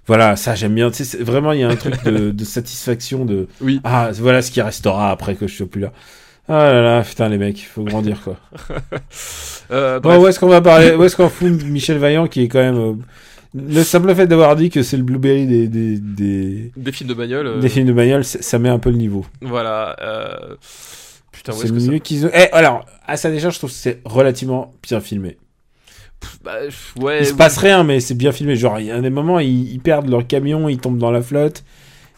voilà, 0.07 0.37
ça 0.37 0.55
j'aime 0.55 0.75
bien. 0.75 0.91
Tu 0.91 1.05
sais, 1.05 1.19
vraiment, 1.19 1.53
il 1.53 1.61
y 1.61 1.65
a 1.65 1.69
un 1.69 1.77
truc 1.77 2.03
de, 2.05 2.31
de 2.31 2.45
satisfaction 2.45 3.25
de 3.25 3.49
Oui. 3.61 3.81
Ah, 3.85 4.11
voilà 4.15 4.43
ce 4.43 4.51
qui 4.51 4.61
restera 4.63 5.11
après 5.11 5.35
que 5.35 5.47
je 5.47 5.55
sois 5.57 5.67
plus 5.67 5.81
là. 5.81 5.93
Ah 6.49 6.73
là 6.73 6.81
là, 6.83 7.03
putain, 7.03 7.29
les 7.29 7.39
mecs, 7.39 7.59
faut 7.67 7.83
grandir 7.83 8.21
quoi. 8.23 8.37
Euh, 9.73 9.99
Bon, 9.99 10.17
où 10.23 10.27
est-ce 10.29 10.39
qu'on 10.39 10.47
va 10.49 10.61
parler 10.61 10.95
Où 10.95 11.03
est-ce 11.03 11.17
qu'on 11.17 11.29
fout 11.29 11.49
Michel 11.65 11.99
Vaillant 11.99 12.29
qui 12.29 12.43
est 12.43 12.49
quand 12.49 12.61
même. 12.61 12.77
euh, 12.79 12.93
le 13.55 13.83
simple 13.83 14.15
fait 14.15 14.27
d'avoir 14.29 14.55
dit 14.55 14.71
que 14.71 14.83
c'est 14.85 14.97
le 14.97 15.03
Blueberry 15.03 15.47
des, 15.47 15.67
des, 15.67 15.99
des, 15.99 16.71
Des 16.77 16.93
films 16.93 17.09
de 17.09 17.15
bagnole. 17.15 17.47
euh, 17.49 17.59
des 17.61 17.69
films 17.69 17.89
de 17.89 17.93
bagnole, 17.93 18.25
ça 18.25 18.41
ça 18.43 18.59
met 18.61 18.69
un 18.69 18.79
peu 18.79 18.91
le 18.91 18.97
niveau. 18.97 19.27
Voilà. 19.41 19.97
euh, 20.03 20.55
Putain, 21.33 21.53
C'est 21.53 21.67
ça... 21.67 21.73
mieux 21.75 21.99
qu'ils 21.99 22.27
ont. 22.27 22.31
Eh, 22.33 22.49
alors, 22.53 22.87
à 23.09 23.17
sa 23.17 23.31
décharge, 23.31 23.55
je 23.55 23.59
trouve 23.59 23.71
que 23.71 23.77
c'est 23.77 24.01
relativement 24.05 24.73
bien 24.85 25.01
filmé. 25.01 25.37
Bah, 26.45 26.55
ouais. 27.01 27.21
Il 27.21 27.27
se 27.27 27.35
passe 27.35 27.59
rien, 27.59 27.85
mais 27.85 28.01
c'est 28.01 28.15
bien 28.15 28.33
filmé. 28.33 28.57
Genre, 28.57 28.79
il 28.81 28.87
y 28.87 28.91
a 28.91 29.01
des 29.01 29.11
moments, 29.11 29.39
ils, 29.41 29.73
ils 29.73 29.81
perdent 29.81 30.09
leur 30.09 30.27
camion, 30.27 30.69
ils 30.69 30.79
tombent 30.79 30.99
dans 30.99 31.11
la 31.11 31.23
flotte. 31.23 31.65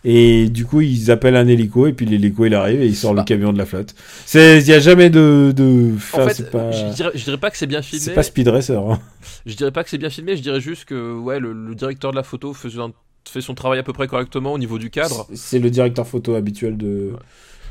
Et 0.05 0.49
du 0.49 0.65
coup, 0.65 0.81
ils 0.81 1.11
appellent 1.11 1.35
un 1.37 1.49
hélico, 1.49 1.87
et 1.89 1.93
puis 1.93 2.07
l'hélico, 2.07 2.45
il 2.47 2.55
arrive, 2.55 2.81
et 2.81 2.87
il 2.87 2.95
sort 2.95 3.15
Bah. 3.15 3.23
le 3.23 3.25
camion 3.27 3.53
de 3.53 3.59
la 3.59 3.67
flotte. 3.67 3.95
Il 4.33 4.61
y 4.67 4.73
a 4.73 4.79
jamais 4.79 5.11
de, 5.11 5.53
de, 5.55 5.91
En 6.13 6.29
fait, 6.29 6.51
pas, 6.51 6.71
je, 6.71 6.95
dirais, 6.95 7.11
je 7.15 7.25
dirais 7.25 7.37
pas 7.37 7.51
que 7.51 7.57
c'est 7.59 7.67
bien 7.67 7.83
filmé. 7.83 8.05
c'est 8.05 8.15
pas 8.15 8.23
Speed 8.23 8.47
Racer, 8.49 8.79
hein. 8.79 9.01
Je 9.45 9.55
dirais 9.57 9.73
pas 9.73 9.83
que 9.83 9.91
c'est 9.91 9.99
bien 9.99 10.09
filmé. 10.11 10.37
Je 10.37 10.43
dirais 10.43 10.61
juste 10.61 10.85
que 10.85 11.19
ouais, 11.19 11.41
le, 11.41 11.53
le 11.53 11.75
directeur 11.75 12.13
de 12.13 12.17
la 12.17 12.23
photo 12.23 12.55
faisait 12.55 12.79
un- 12.81 12.93
fait 13.29 13.41
son 13.41 13.55
travail 13.55 13.81
à 13.81 13.83
peu 13.83 13.93
près 13.93 14.07
correctement 14.07 14.53
au 14.53 14.59
niveau 14.59 14.79
du 14.79 14.89
cadre. 14.89 15.27
C'est 15.35 15.59
le 15.59 15.69
directeur 15.69 16.07
photo 16.07 16.35
habituel 16.37 16.77
de, 16.77 17.11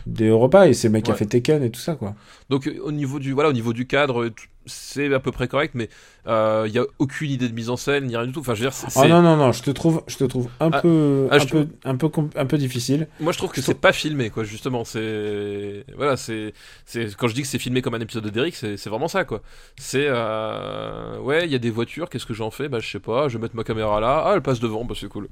des 0.07 0.27
Europa 0.29 0.67
et 0.67 0.73
c'est 0.73 0.87
le 0.87 0.93
mec 0.93 1.05
qui 1.05 1.11
a 1.11 1.15
fait 1.15 1.25
Tekken 1.25 1.63
et 1.63 1.69
tout 1.71 1.79
ça 1.79 1.95
quoi. 1.95 2.15
Donc 2.49 2.67
euh, 2.67 2.79
au 2.83 2.91
niveau 2.91 3.19
du 3.19 3.33
voilà 3.33 3.49
au 3.49 3.53
niveau 3.53 3.73
du 3.73 3.85
cadre, 3.87 4.23
euh, 4.23 4.33
c'est 4.65 5.13
à 5.13 5.19
peu 5.19 5.31
près 5.31 5.47
correct, 5.47 5.73
mais 5.75 5.89
euh, 6.27 6.65
il 6.67 6.73
y 6.73 6.79
a 6.79 6.83
aucune 6.99 7.29
idée 7.31 7.47
de 7.47 7.53
mise 7.53 7.69
en 7.69 7.77
scène 7.77 8.05
ni 8.05 8.15
rien 8.17 8.25
du 8.25 8.33
tout. 8.33 8.39
Enfin, 8.41 8.53
je 8.53 8.63
veux 8.63 8.69
dire, 8.69 8.77
Oh 8.95 9.05
non 9.05 9.21
non 9.21 9.37
non, 9.37 9.51
je 9.51 9.63
te 9.63 9.71
trouve 9.71 10.03
je 10.07 10.17
te 10.17 10.23
trouve 10.25 10.49
un 10.59 10.69
Ah, 10.71 10.81
peu 10.81 11.27
ah, 11.31 11.35
un 11.35 11.39
je 11.39 11.47
peu 11.47 11.67
un 11.85 11.95
peu 11.95 12.09
un 12.35 12.45
peu 12.45 12.57
difficile. 12.57 13.07
moi 13.19 13.31
je 13.33 13.37
trouve 13.37 13.49
que 13.51 13.57
c'est 13.61 13.71
trouve- 13.73 13.81
pas 13.81 13.93
filmé 13.93 14.29
quoi. 14.29 14.43
Justement, 14.43 14.83
c'est 14.85 15.85
voilà, 15.95 16.17
c'est 16.17 16.53
c'est 16.85 17.15
quand 17.15 17.27
je 17.27 17.33
dis 17.35 17.41
que 17.41 17.47
c'est 17.47 17.59
filmé 17.59 17.81
comme 17.81 17.93
un 17.95 17.99
épisode 18.01 18.23
de 18.23 18.29
Derrick, 18.29 18.55
c'est 18.55 18.77
c'est 18.77 18.89
vraiment 18.89 19.07
ça 19.07 19.23
quoi. 19.25 19.41
C'est 19.77 20.05
euh... 20.07 21.19
ouais, 21.19 21.45
il 21.45 21.51
y 21.51 21.55
a 21.55 21.59
des 21.59 21.69
voitures. 21.71 22.09
Qu'est-ce 22.09 22.25
que 22.25 22.33
j'en 22.33 22.51
fais? 22.51 22.67
Bah 22.69 22.79
je 22.79 22.89
sais 22.89 22.99
pas. 22.99 23.27
Je 23.29 23.37
vais 23.37 23.41
mettre 23.43 23.55
ma 23.55 23.63
caméra 23.63 23.99
là. 23.99 24.23
Ah, 24.25 24.31
elle 24.35 24.41
passe 24.41 24.59
devant. 24.59 24.83
Bah 24.85 24.95
c'est 24.99 25.09
cool. 25.09 25.27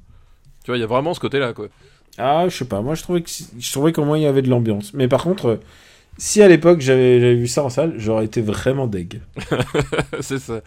Tu 0.63 0.71
vois, 0.71 0.77
il 0.77 0.81
y 0.81 0.83
a 0.83 0.87
vraiment 0.87 1.13
ce 1.13 1.19
côté 1.19 1.39
là 1.39 1.53
quoi. 1.53 1.67
Ah, 2.17 2.45
je 2.47 2.55
sais 2.55 2.65
pas. 2.65 2.81
Moi, 2.81 2.95
je 2.95 3.03
trouvais 3.03 3.21
que 3.21 3.29
je 3.29 3.71
trouvais 3.71 3.91
qu'au 3.91 4.05
moins 4.05 4.17
il 4.17 4.23
y 4.23 4.27
avait 4.27 4.41
de 4.41 4.49
l'ambiance. 4.49 4.93
Mais 4.93 5.07
par 5.07 5.23
contre, 5.23 5.45
euh, 5.47 5.59
si 6.17 6.41
à 6.41 6.47
l'époque 6.47 6.79
j'avais 6.79 7.35
vu 7.35 7.47
ça 7.47 7.63
en 7.63 7.69
salle, 7.69 7.95
j'aurais 7.97 8.25
été 8.25 8.41
vraiment 8.41 8.87
deg. 8.87 9.21
c'est 10.21 10.39
ça. 10.39 10.61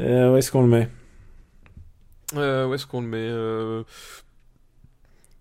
Euh, 0.00 0.32
où 0.32 0.36
est-ce 0.36 0.50
qu'on 0.50 0.62
le 0.62 0.68
met? 0.68 0.88
Euh, 2.34 2.66
où 2.66 2.74
est-ce 2.74 2.86
qu'on 2.86 3.02
le 3.02 3.06
met 3.06 3.18
euh... 3.18 3.82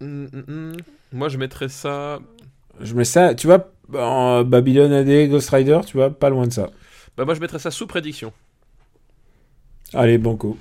hum, 0.01 0.29
hum, 0.33 0.43
hum. 0.47 0.77
Moi 1.11 1.29
je 1.29 1.37
mettrais 1.37 1.69
ça. 1.69 2.19
Je 2.79 2.93
mets 2.93 3.05
ça, 3.05 3.33
tu 3.33 3.47
vois, 3.47 3.71
en 3.93 4.43
Babylon 4.43 4.91
AD, 4.91 5.29
Ghost 5.29 5.49
Rider, 5.49 5.79
tu 5.85 5.97
vois, 5.97 6.09
pas 6.09 6.29
loin 6.29 6.47
de 6.47 6.53
ça. 6.53 6.69
Bah 7.17 7.25
moi 7.25 7.33
je 7.33 7.39
mettrais 7.39 7.59
ça 7.59 7.71
sous 7.71 7.87
prédiction. 7.87 8.31
Allez, 9.93 10.17
banco. 10.17 10.57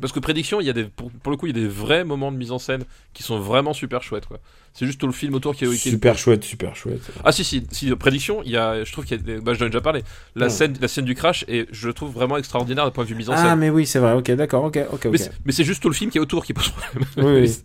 Parce 0.00 0.12
que 0.12 0.18
prédiction, 0.20 0.60
il 0.60 0.66
y 0.66 0.70
a 0.70 0.72
des, 0.72 0.84
pour, 0.84 1.10
pour 1.10 1.30
le 1.30 1.36
coup, 1.36 1.46
il 1.46 1.56
y 1.56 1.58
a 1.58 1.62
des 1.62 1.68
vrais 1.68 2.04
moments 2.04 2.32
de 2.32 2.36
mise 2.36 2.50
en 2.50 2.58
scène 2.58 2.82
qui 3.12 3.22
sont 3.22 3.38
vraiment 3.38 3.72
super 3.72 4.02
chouettes, 4.02 4.26
quoi. 4.26 4.40
C'est 4.72 4.86
juste 4.86 5.00
tout 5.00 5.06
le 5.06 5.12
film 5.12 5.34
autour 5.34 5.54
qui 5.54 5.64
est. 5.64 5.68
qui 5.68 5.88
est- 5.88 5.92
Super 5.92 6.18
chouette, 6.18 6.42
super 6.42 6.74
chouette. 6.74 7.00
Ah 7.24 7.30
si 7.30 7.44
si 7.44 7.64
si 7.70 7.94
prédiction, 7.94 8.42
il 8.44 8.50
y 8.50 8.56
a, 8.56 8.82
je 8.82 8.90
trouve 8.90 9.04
qu'il 9.04 9.16
y 9.16 9.20
a, 9.20 9.22
des- 9.22 9.40
bah 9.40 9.54
j'en 9.54 9.66
ai 9.66 9.68
déjà 9.68 9.80
parlé. 9.80 10.02
La 10.34 10.48
scène, 10.48 10.74
la 10.80 10.88
scène 10.88 11.04
du 11.04 11.14
crash 11.14 11.44
et 11.46 11.66
je 11.70 11.86
le 11.86 11.92
trouve 11.94 12.12
vraiment 12.12 12.36
extraordinaire 12.38 12.84
d'un 12.84 12.90
point 12.90 13.04
de 13.04 13.08
vue 13.10 13.14
mise 13.14 13.30
en 13.30 13.34
Ah, 13.34 13.50
scène. 13.50 13.58
mais 13.60 13.70
oui, 13.70 13.86
c'est 13.86 14.00
vrai, 14.00 14.14
ok, 14.14 14.32
d'accord, 14.32 14.64
ok, 14.64 14.80
ok. 14.92 15.08
Mais 15.44 15.52
c'est- 15.52 15.62
juste 15.64 15.80
tout 15.80 15.88
le 15.88 15.94
film 15.94 16.10
qui 16.10 16.18
est 16.18 16.20
autour 16.20 16.44
qui 16.44 16.54
pose 16.54 16.70
problème. 16.70 17.08
Oui, 17.18 17.42
oui. 17.42 17.56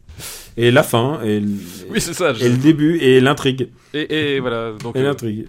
Et 0.56 0.70
la 0.70 0.84
fin, 0.84 1.20
et, 1.24 1.40
le- 1.40 1.48
Oui, 1.90 2.00
c'est 2.00 2.14
ça. 2.14 2.34
je- 2.34 2.46
et 2.46 2.50
le 2.50 2.58
début, 2.58 2.98
et 3.00 3.20
l'intrigue. 3.22 3.70
Et, 3.96 4.36
et 4.36 4.40
voilà. 4.40 4.74
Donc. 4.74 4.96
Et 4.96 5.00
euh, 5.00 5.04
l'intrigue. 5.06 5.48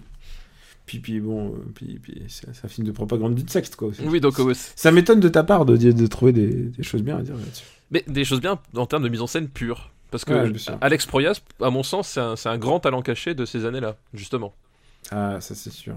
Puis, 0.91 0.99
puis 0.99 1.19
bon, 1.21 1.53
euh, 1.53 1.71
puis, 1.73 1.99
puis 2.03 2.23
c'est 2.27 2.47
un 2.65 2.67
film 2.67 2.85
de 2.85 2.91
propagande 2.91 3.33
du 3.33 3.43
sexe, 3.47 3.73
quoi. 3.77 3.87
aussi. 3.87 4.01
oui, 4.05 4.19
donc 4.19 4.37
euh, 4.39 4.43
ouais, 4.43 4.53
Ça 4.53 4.91
m'étonne 4.91 5.21
de 5.21 5.29
ta 5.29 5.41
part 5.43 5.63
de, 5.65 5.77
de, 5.77 6.07
trouver 6.07 6.33
des, 6.33 6.47
des 6.47 6.83
choses 6.83 7.01
bien 7.01 7.17
à 7.17 7.21
dire 7.21 7.33
là-dessus. 7.35 7.63
mais 7.91 8.03
des 8.07 8.25
choses 8.25 8.41
bien 8.41 8.59
en 8.75 8.85
termes 8.85 9.03
de 9.03 9.07
mise 9.07 9.21
en 9.21 9.27
scène 9.27 9.47
pure. 9.47 9.89
Parce 10.09 10.25
que 10.25 10.33
Ouais. 10.33 10.77
Alex 10.81 11.05
Proyas, 11.05 11.39
à 11.61 11.69
mon 11.69 11.83
sens, 11.83 12.09
c'est 12.09 12.19
un, 12.19 12.35
c'est 12.35 12.49
un 12.49 12.57
grand 12.57 12.81
talent 12.81 13.01
caché 13.01 13.33
de 13.35 13.45
ces 13.45 13.63
années-là, 13.65 13.95
justement. 14.13 14.53
Ah, 15.11 15.39
ça 15.39 15.55
c'est 15.55 15.71
sûr. 15.71 15.95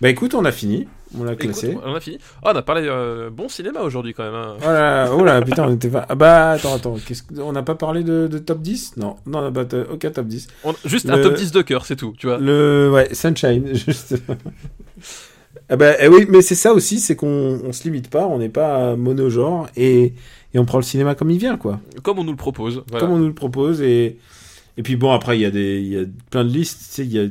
Bah 0.00 0.10
écoute, 0.10 0.34
on 0.34 0.44
a 0.44 0.52
fini. 0.52 0.86
On 1.18 1.24
l'a 1.24 1.32
Écoute, 1.32 1.46
classé. 1.52 1.76
on 1.86 1.94
a 1.94 2.00
fini. 2.00 2.18
Oh, 2.44 2.48
on 2.52 2.56
a 2.56 2.62
parlé 2.62 2.82
euh, 2.86 3.30
bon 3.30 3.48
cinéma 3.48 3.80
aujourd'hui 3.82 4.12
quand 4.12 4.24
même. 4.24 4.34
hein. 4.34 4.56
Oh 4.60 4.64
là, 4.66 5.10
oh 5.14 5.24
là, 5.24 5.40
putain, 5.40 5.68
on 5.68 5.74
était 5.74 5.88
pas. 5.88 6.04
Ah 6.08 6.14
bah 6.16 6.50
attends, 6.50 6.74
attends, 6.74 6.96
que- 6.96 7.40
on 7.40 7.52
n'a 7.52 7.62
pas 7.62 7.76
parlé 7.76 8.02
de, 8.02 8.26
de 8.26 8.38
top 8.38 8.60
10 8.60 8.96
Non, 8.98 9.16
non, 9.24 9.38
on 9.38 9.42
n'a 9.42 9.50
pas 9.52 9.64
t- 9.64 9.82
aucun 9.90 10.10
top 10.10 10.26
10. 10.26 10.48
On- 10.64 10.74
juste 10.84 11.06
Le- 11.06 11.14
un 11.14 11.22
top 11.22 11.34
10 11.34 11.52
de 11.52 11.62
cœur, 11.62 11.86
c'est 11.86 11.96
tout, 11.96 12.12
tu 12.18 12.26
vois. 12.26 12.38
Le 12.38 12.90
ouais, 12.92 13.14
Sunshine, 13.14 13.68
juste. 13.74 14.16
ah 15.68 15.76
bah 15.76 15.92
eh 16.00 16.08
oui, 16.08 16.26
mais 16.28 16.42
c'est 16.42 16.54
ça 16.54 16.72
aussi, 16.72 17.00
c'est 17.00 17.16
qu'on 17.16 17.60
on 17.64 17.72
se 17.72 17.84
limite 17.84 18.10
pas, 18.10 18.26
on 18.26 18.38
n'est 18.38 18.48
pas 18.48 18.96
monogenre 18.96 19.68
et, 19.76 20.12
et 20.54 20.58
on 20.58 20.64
prend 20.64 20.78
le 20.78 20.84
cinéma 20.84 21.14
comme 21.14 21.30
il 21.30 21.38
vient, 21.38 21.56
quoi. 21.56 21.80
Comme 22.02 22.18
on 22.18 22.24
nous 22.24 22.32
le 22.32 22.36
propose. 22.36 22.82
Voilà. 22.90 23.06
Comme 23.06 23.14
on 23.14 23.18
nous 23.18 23.28
le 23.28 23.34
propose 23.34 23.80
et 23.80 24.18
et 24.76 24.82
puis 24.82 24.96
bon 24.96 25.12
après 25.12 25.38
il 25.38 25.42
y 25.42 25.44
a 25.46 25.50
des 25.50 25.80
il 25.80 25.86
y 25.88 25.98
a 25.98 26.04
plein 26.30 26.44
de 26.44 26.50
listes, 26.50 26.78
tu 26.80 26.84
sais, 26.94 27.04
il 27.04 27.12
y 27.12 27.18
a 27.18 27.26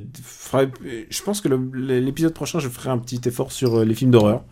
je 1.09 1.23
pense 1.23 1.41
que 1.41 1.49
l'épisode 1.49 2.34
prochain 2.34 2.59
je 2.59 2.69
ferai 2.69 2.89
un 2.89 2.97
petit 2.97 3.22
effort 3.26 3.51
sur 3.51 3.76
euh, 3.80 3.85
les 3.85 3.93
films 3.95 4.11
d'horreur 4.11 4.43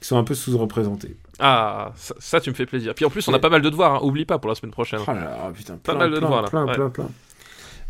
qui 0.00 0.08
sont 0.08 0.16
un 0.16 0.24
peu 0.24 0.34
sous-représentés. 0.34 1.16
Ah, 1.38 1.92
ça, 1.96 2.14
ça, 2.18 2.40
tu 2.40 2.48
me 2.48 2.54
fais 2.54 2.64
plaisir. 2.64 2.94
Puis 2.94 3.04
en 3.04 3.10
plus, 3.10 3.26
on 3.28 3.34
a 3.34 3.38
pas 3.38 3.50
mal 3.50 3.60
de 3.60 3.68
devoirs, 3.68 3.96
hein. 3.96 4.00
oublie 4.02 4.24
pas 4.24 4.38
pour 4.38 4.48
la 4.48 4.54
semaine 4.54 4.70
prochaine. 4.72 5.00
Oh 5.06 5.10
là 5.12 5.20
là, 5.24 5.52
putain, 5.54 5.76
Pas 5.76 5.94
mal 5.94 6.10
de 6.10 6.16
plein, 6.16 6.22
devoirs, 6.26 6.42
là. 6.42 6.48
plein, 6.48 6.64
Ouais. 6.66 6.72
plein, 6.74 6.88
plein. 6.90 7.10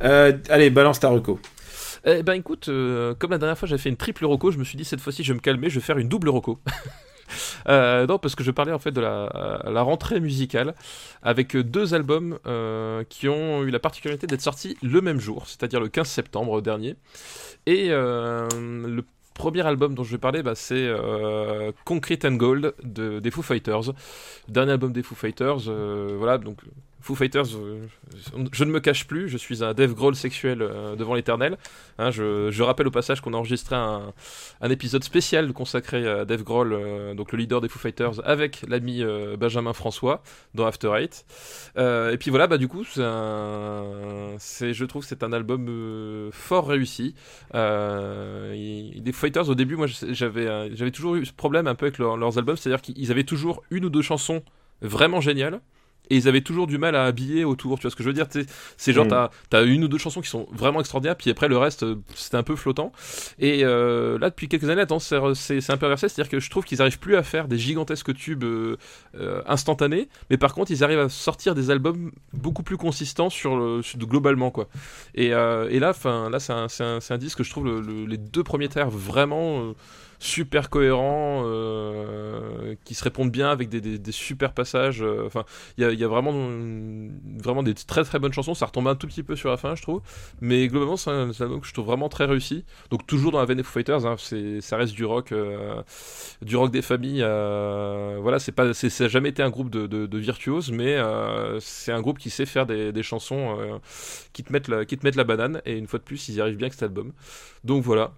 Euh, 0.03 0.33
allez, 0.49 0.71
balance 0.71 0.99
ta 0.99 1.09
reco. 1.09 1.39
Eh 2.05 2.23
ben 2.25 2.33
écoute, 2.33 2.69
euh, 2.69 3.15
comme 3.15 3.31
la 3.31 3.39
dernière 3.39 3.59
fois 3.59 3.69
j'avais 3.69 3.81
fait 3.83 3.91
une 3.91 3.97
triple 3.97 4.25
roco, 4.25 4.51
je 4.51 4.59
me 4.59 4.65
suis 4.65 4.77
dit 4.77 4.85
cette 4.85 5.01
fois-ci 5.01 5.23
je 5.23 5.33
vais 5.33 5.37
me 5.37 5.41
calmer, 5.41 5.69
je 5.71 5.77
vais 5.79 5.85
faire 5.85 5.99
une 5.99 6.09
double 6.09 6.31
roco. 6.31 6.59
Euh, 7.69 8.07
non, 8.07 8.19
parce 8.19 8.35
que 8.35 8.45
je 8.45 8.51
parlais 8.51 8.73
en 8.73 8.79
fait 8.79 8.93
de 8.93 9.01
la, 9.01 9.63
la 9.65 9.83
rentrée 9.83 10.21
musicale 10.21 10.75
avec 11.23 11.57
deux 11.57 11.95
albums 11.95 12.39
euh, 12.47 13.05
qui 13.09 13.29
ont 13.29 13.63
eu 13.63 13.71
la 13.71 13.79
particularité 13.79 14.27
d'être 14.27 14.41
sortis 14.41 14.77
le 14.83 15.01
même 15.01 15.21
jour, 15.21 15.47
c'est-à-dire 15.47 15.81
le 15.81 15.89
15 15.89 16.09
septembre 16.09 16.61
dernier. 16.63 16.97
Et 17.67 17.89
euh, 17.91 18.49
le 18.87 19.05
premier 19.35 19.67
album 19.67 19.95
dont 19.95 20.05
je 20.05 20.13
vais 20.13 20.19
parler, 20.19 20.43
bah, 20.43 20.55
c'est 20.55 20.87
euh, 20.87 21.73
Concrete 21.85 22.25
and 22.25 22.35
Gold 22.35 22.75
de, 22.83 23.21
des 23.21 23.31
Foo 23.31 23.43
Fighters. 23.43 23.93
Dernier 24.49 24.73
album 24.73 24.93
des 24.93 25.03
Foo 25.03 25.15
Fighters, 25.15 25.69
euh, 25.69 26.15
voilà, 26.19 26.39
donc 26.39 26.59
Foo 27.01 27.15
Fighters, 27.15 27.47
je 28.53 28.65
ne 28.65 28.71
me 28.71 28.81
cache 28.81 29.07
plus, 29.07 29.29
je 29.29 29.39
suis 29.39 29.65
un 29.65 29.73
Dave 29.73 29.95
Grohl 29.95 30.15
sexuel 30.15 30.61
euh, 30.61 30.97
devant 30.97 31.15
l'éternel. 31.15 31.57
Hein, 31.99 32.11
je, 32.11 32.63
rappelle 32.63 32.87
au 32.87 32.91
passage 32.91 33.21
qu'on 33.21 33.33
a 33.33 33.37
enregistré 33.37 33.75
un, 33.75 34.13
épisode 34.69 35.03
spécial 35.03 35.53
consacré 35.53 36.07
à 36.07 36.25
Dave 36.25 36.43
Grohl, 36.43 36.73
euh, 36.73 37.15
donc 37.15 37.33
le 37.33 37.39
leader 37.39 37.61
des 37.61 37.69
Foo 37.69 37.79
Fighters, 37.79 38.21
avec 38.25 38.65
l'ami 38.69 39.03
euh, 39.03 39.37
Benjamin 39.37 39.73
François 39.73 40.23
dans 40.55 40.67
After 40.67 40.93
Eight. 40.95 41.25
Et 41.77 42.17
puis 42.19 42.31
voilà, 42.31 42.47
bah 42.47 42.59
du 42.59 42.69
coup, 42.69 42.85
un, 42.99 44.37
je 44.39 44.85
trouve, 44.85 45.05
c'est 45.05 45.23
un 45.23 45.33
album 45.33 46.31
fort 46.33 46.69
réussi. 46.69 47.15
Les 47.55 49.13
Fighters, 49.13 49.49
au 49.49 49.55
début, 49.55 49.77
moi, 49.77 49.87
j'avais, 49.87 50.91
toujours 50.91 51.15
eu 51.15 51.25
ce 51.25 51.33
problème 51.33 51.67
un 51.67 51.75
peu 51.75 51.87
avec 51.87 51.99
leur- 51.99 52.17
leurs 52.17 52.37
albums, 52.39 52.57
c'est-à-dire 52.57 52.83
qu'ils 52.83 53.11
avaient 53.11 53.25
toujours 53.25 53.63
une 53.71 53.87
ou 53.87 53.91
deux 53.91 54.03
chansons 54.03 54.43
vraiment 54.83 55.21
géniales. 55.21 55.61
Et 56.11 56.17
ils 56.17 56.29
avaient 56.29 56.41
toujours 56.41 56.67
du 56.67 56.77
mal 56.79 56.97
à 56.97 57.05
habiller 57.05 57.45
autour, 57.45 57.79
tu 57.79 57.83
vois 57.83 57.91
ce 57.91 57.97
que 57.97 58.03
je 58.03 58.09
veux 58.09 58.15
dire 58.15 58.27
C'est 58.77 58.93
genre, 58.93 59.07
Mm. 59.07 59.29
t'as, 59.49 59.65
une 59.65 59.85
ou 59.85 59.89
deux 59.89 59.99
chansons 59.99 60.21
qui 60.21 60.29
sont 60.29 60.47
vraiment 60.53 60.81
extraordinaires, 60.81 61.17
puis 61.17 61.31
après 61.31 61.49
le 61.49 61.57
reste, 61.57 61.85
euh, 61.85 61.97
c'était 62.15 62.37
un 62.37 62.43
peu 62.43 62.57
flottant. 62.57 62.93
Et 63.39 63.65
euh, 63.65 64.19
là, 64.19 64.31
depuis 64.31 64.49
quelques 64.49 64.69
années, 64.69 64.83
attends, 64.83 64.99
c'est, 64.99 65.17
un 65.17 65.77
peu 65.77 65.87
inversé, 65.87 66.09
c'est-à-dire 66.09 66.31
que 66.31 66.41
je 66.41 66.51
trouve 66.51 66.65
qu'ils 66.65 66.83
arrivent 66.83 66.99
plus 66.99 67.17
à 67.17 67.23
faire 67.23 67.49
des 67.49 67.59
gigantesques 67.59 68.15
tubes 68.15 68.45
euh, 68.45 68.77
euh, 69.15 69.43
instantanés, 69.47 70.09
mais 70.31 70.37
par 70.37 70.55
contre, 70.55 70.71
ils 70.71 70.83
arrivent 70.85 70.99
à 71.01 71.09
sortir 71.09 71.55
des 71.55 71.71
albums 71.71 72.11
beaucoup 72.33 72.63
plus 72.63 72.77
consistants 72.77 73.31
sur 73.31 73.57
le, 73.57 73.83
sur- 73.83 73.99
globalement, 73.99 74.51
quoi. 74.51 74.69
Et, 75.15 75.27
et 75.27 75.31
là, 75.79 75.93
là, 76.05 76.39
c'est 76.41 76.53
un, 76.53 76.67
un, 77.11 77.19
disque 77.19 77.39
que 77.39 77.45
je 77.45 77.51
trouve 77.51 77.67
le- 77.67 77.81
le- 77.81 78.07
les 78.07 78.17
deux 78.17 78.43
premiers 78.43 78.69
tiers 78.69 78.91
vraiment 78.91 79.75
super 80.21 80.71
cohérents, 80.71 81.43
euh, 81.47 82.75
qui 82.85 82.95
se 82.95 83.03
répondent 83.05 83.31
bien 83.33 83.51
avec 83.51 83.69
des, 83.69 83.81
des- 83.81 83.99
des 83.99 84.13
super 84.13 84.53
passages. 84.53 85.03
euh, 85.03 85.25
Enfin, 85.27 85.45
il 85.79 85.83
y 85.85 85.87
a, 85.87 85.93
y 85.93 86.05
a 86.05 86.09
vraiment, 86.09 86.33
vraiment 87.39 87.63
des 87.63 87.75
très 87.75 88.05
très 88.05 88.19
bonnes 88.19 88.33
chansons. 88.33 88.55
Ça 88.55 88.67
retombe 88.67 88.89
un 88.89 88.95
tout 88.95 89.07
petit 89.07 89.23
peu 89.23 89.37
sur 89.37 89.51
la 89.51 89.57
fin, 89.57 89.75
je 89.75 89.83
trouve. 89.83 90.03
Mais 90.41 90.69
globalement, 90.69 90.97
c'est 90.97 91.11
un, 91.11 91.31
album 91.41 91.61
que 91.61 91.67
je 91.67 91.73
trouve 91.73 91.87
vraiment 91.87 92.09
très 92.09 92.27
réussi. 92.27 92.65
Donc 92.91 93.07
toujours 93.07 93.33
dans 93.33 93.39
la 93.41 93.45
veine 93.47 93.57
des 93.59 93.63
Foo 93.63 93.73
Fighters, 93.73 94.07
hein, 94.07 94.17
ça 94.61 94.77
reste 94.77 94.95
du 94.95 95.05
rock, 95.05 95.33
euh, 95.33 95.83
du 96.43 96.57
rock 96.57 96.71
des 96.71 96.83
familles. 96.83 97.23
euh, 97.23 98.19
voilà, 98.21 98.39
c'est 98.39 98.53
pas, 98.53 98.73
ça 98.75 98.89
n'a 99.05 99.09
jamais 99.09 99.31
été 99.31 99.43
un 99.43 99.51
groupe 99.51 99.71
de, 99.71 99.87
de- 99.87 100.07
de 100.07 100.19
virtuoses, 100.19 100.71
mais 100.73 100.95
euh, 100.97 101.59
c'est 101.61 101.93
un 101.93 102.01
groupe 102.01 102.19
qui 102.19 102.31
sait 102.31 102.47
faire 102.47 102.67
des, 102.67 102.93
des 102.93 103.03
chansons 103.03 103.81
qui 104.33 104.43
te 104.45 104.53
mettent 104.53 104.69
la, 104.69 104.85
qui 104.85 104.97
te 104.99 105.07
mettent 105.07 105.17
la 105.17 105.25
banane. 105.25 105.61
Et 105.67 105.77
une 105.79 105.87
fois 105.87 105.99
de 105.99 106.05
plus, 106.05 106.29
ils 106.29 106.37
y 106.37 106.41
arrivent 106.41 106.57
bien 106.57 106.67
avec 106.67 106.75
cet 106.75 106.83
album. 106.85 107.13
Donc 107.65 107.83
voilà. 107.85 108.13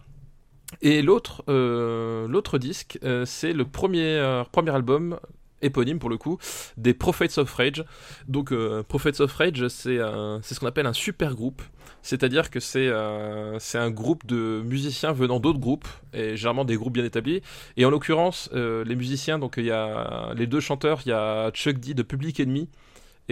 Et 0.80 1.02
l'autre, 1.02 1.44
euh, 1.48 2.58
disque, 2.58 2.98
euh, 3.04 3.24
c'est 3.24 3.52
le 3.52 3.64
premier, 3.64 4.16
euh, 4.16 4.44
premier 4.50 4.70
album 4.70 5.18
éponyme 5.60 6.00
pour 6.00 6.10
le 6.10 6.16
coup 6.16 6.38
des 6.76 6.92
Prophets 6.92 7.38
of 7.38 7.52
Rage. 7.54 7.84
Donc 8.26 8.52
Prophets 8.88 9.20
of 9.20 9.32
Rage, 9.32 9.68
c'est 9.68 9.98
c'est 10.42 10.54
ce 10.54 10.60
qu'on 10.60 10.66
appelle 10.66 10.86
un 10.86 10.92
super 10.92 11.34
groupe. 11.36 11.62
C'est-à-dire 12.04 12.50
que 12.50 12.58
c'est 12.58 12.88
un 12.88 13.90
groupe 13.90 14.26
de 14.26 14.60
musiciens 14.64 15.12
venant 15.12 15.38
d'autres 15.38 15.60
groupes, 15.60 15.86
et 16.12 16.36
généralement 16.36 16.64
des 16.64 16.74
groupes 16.74 16.94
bien 16.94 17.04
établis. 17.04 17.42
Et 17.76 17.84
en 17.84 17.90
l'occurrence, 17.90 18.50
les 18.52 18.96
musiciens, 18.96 19.38
donc 19.38 19.54
il 19.56 19.66
y 19.66 19.70
a 19.70 20.32
les 20.34 20.48
deux 20.48 20.58
chanteurs, 20.58 21.02
il 21.06 21.10
y 21.10 21.12
a 21.12 21.52
Chuck 21.52 21.78
D 21.78 21.94
de 21.94 22.02
Public 22.02 22.40
Enemy 22.40 22.68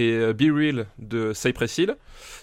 et 0.01 0.13
euh, 0.13 0.33
Be 0.33 0.51
Real 0.55 0.87
de 0.99 1.33
Cypress 1.35 1.79
Hill, 1.79 1.97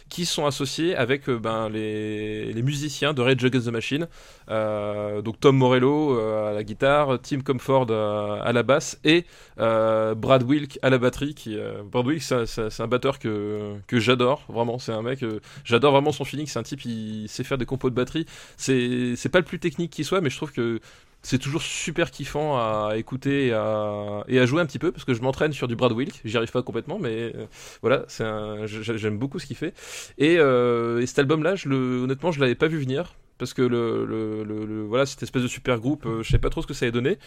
qui 0.09 0.25
sont 0.25 0.45
associés 0.45 0.95
avec 0.95 1.27
euh, 1.27 1.37
ben, 1.37 1.69
les, 1.69 2.53
les 2.53 2.61
musiciens 2.61 3.13
de 3.13 3.21
Rage 3.21 3.43
Against 3.43 3.67
the 3.67 3.71
Machine. 3.71 4.07
Euh, 4.49 5.21
donc 5.21 5.39
Tom 5.39 5.57
Morello 5.57 6.17
à 6.19 6.53
la 6.53 6.63
guitare, 6.63 7.19
Tim 7.21 7.41
Comfort 7.41 7.87
euh, 7.89 8.39
à 8.41 8.53
la 8.53 8.63
basse 8.63 8.99
et 9.03 9.25
Brad 9.57 10.43
Wilk 10.43 10.79
à 10.81 10.89
la 10.89 10.97
batterie. 10.97 11.33
Qui, 11.33 11.57
Brad 11.91 12.05
Wilk, 12.05 12.21
c'est 12.21 12.81
un- 12.81 12.87
batteur 12.87 13.19
que, 13.19 13.73
que 13.87 13.99
j'adore, 13.99 14.43
vraiment. 14.49 14.79
C'est 14.79 14.93
un 14.93 15.01
mec, 15.01 15.25
j'adore 15.65 15.91
vraiment 15.93 16.11
son 16.11 16.23
feeling. 16.23 16.47
C'est 16.47 16.59
un 16.59 16.63
type, 16.63 16.85
il 16.85 17.27
sait 17.27 17.43
faire 17.43 17.57
des 17.57 17.65
compos 17.65 17.89
de 17.89 17.95
batterie. 17.95 18.25
C'est 18.55 19.29
pas 19.31 19.39
le 19.39 19.45
plus 19.45 19.59
technique 19.59 19.91
qui 19.91 20.03
soit, 20.03 20.21
mais 20.21 20.29
je 20.29 20.37
trouve 20.37 20.51
que 20.51 20.79
c'est 21.27 21.39
toujours 21.39 21.61
super 21.61 22.09
kiffant 22.09 22.57
à 22.57 22.95
écouter 22.95 23.47
et 23.47 23.53
à, 23.53 24.45
jouer 24.45 24.61
un 24.61 24.65
petit 24.65 24.79
peu 24.79 24.93
parce 24.93 25.03
que 25.03 25.13
je 25.13 25.21
m'entraîne 25.21 25.51
sur 25.51 25.67
du 25.67 25.75
Brad 25.75 25.91
Wilk. 25.91 26.21
J'y 26.23 26.37
arrive 26.37 26.51
pas 26.51 26.63
complètement, 26.63 26.99
mais 26.99 27.33
euh, 27.35 27.47
voilà, 27.81 28.05
c'est 28.07 28.23
j'aime 28.65 29.17
beaucoup 29.17 29.37
ce 29.37 29.45
qu'il 29.45 29.57
fait. 29.57 29.73
Et, 30.17 30.37
euh, 30.39 31.01
et 31.01 31.05
cet 31.05 31.19
album-là, 31.19 31.55
honnêtement, 31.65 32.31
je 32.31 32.39
l'avais 32.39 32.55
pas 32.55 32.67
vu 32.67 32.79
venir 32.79 33.13
parce 33.37 33.53
que 33.53 33.61
le, 33.61 34.05
le, 34.05 34.43
le- 34.43 34.83
voilà, 34.85 35.05
cette 35.05 35.23
espèce 35.23 35.43
de 35.43 35.47
super 35.47 35.79
groupe, 35.79 36.05
euh, 36.05 36.23
je 36.23 36.29
sais 36.31 36.39
pas 36.39 36.49
trop 36.49 36.61
ce 36.61 36.67
que 36.67 36.73
ça 36.73 36.85
allait 36.85 36.91
donner. 36.91 37.17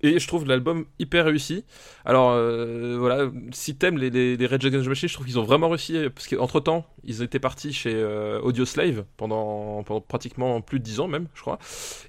Et 0.00 0.20
je 0.20 0.28
trouve 0.28 0.46
l'album 0.46 0.84
hyper 1.00 1.24
réussi. 1.24 1.64
Alors 2.04 2.30
euh, 2.30 2.96
voilà, 3.00 3.32
si 3.50 3.74
t'aimes 3.74 3.98
les, 3.98 4.10
les, 4.10 4.36
les 4.36 4.44
Against 4.46 4.84
the 4.84 4.88
Machine, 4.88 5.08
je 5.08 5.14
trouve 5.14 5.26
qu'ils 5.26 5.40
ont 5.40 5.44
vraiment 5.44 5.68
réussi 5.68 5.98
parce 6.14 6.28
qu'entre 6.28 6.60
temps, 6.60 6.86
ils 7.02 7.20
étaient 7.20 7.40
partis 7.40 7.72
chez 7.72 7.94
euh, 7.94 8.40
Audio 8.40 8.64
Slave 8.64 9.04
pendant, 9.16 9.82
pendant 9.82 10.00
pratiquement 10.00 10.60
plus 10.60 10.78
de 10.78 10.84
10 10.84 11.00
ans 11.00 11.08
même, 11.08 11.26
je 11.34 11.40
crois. 11.40 11.58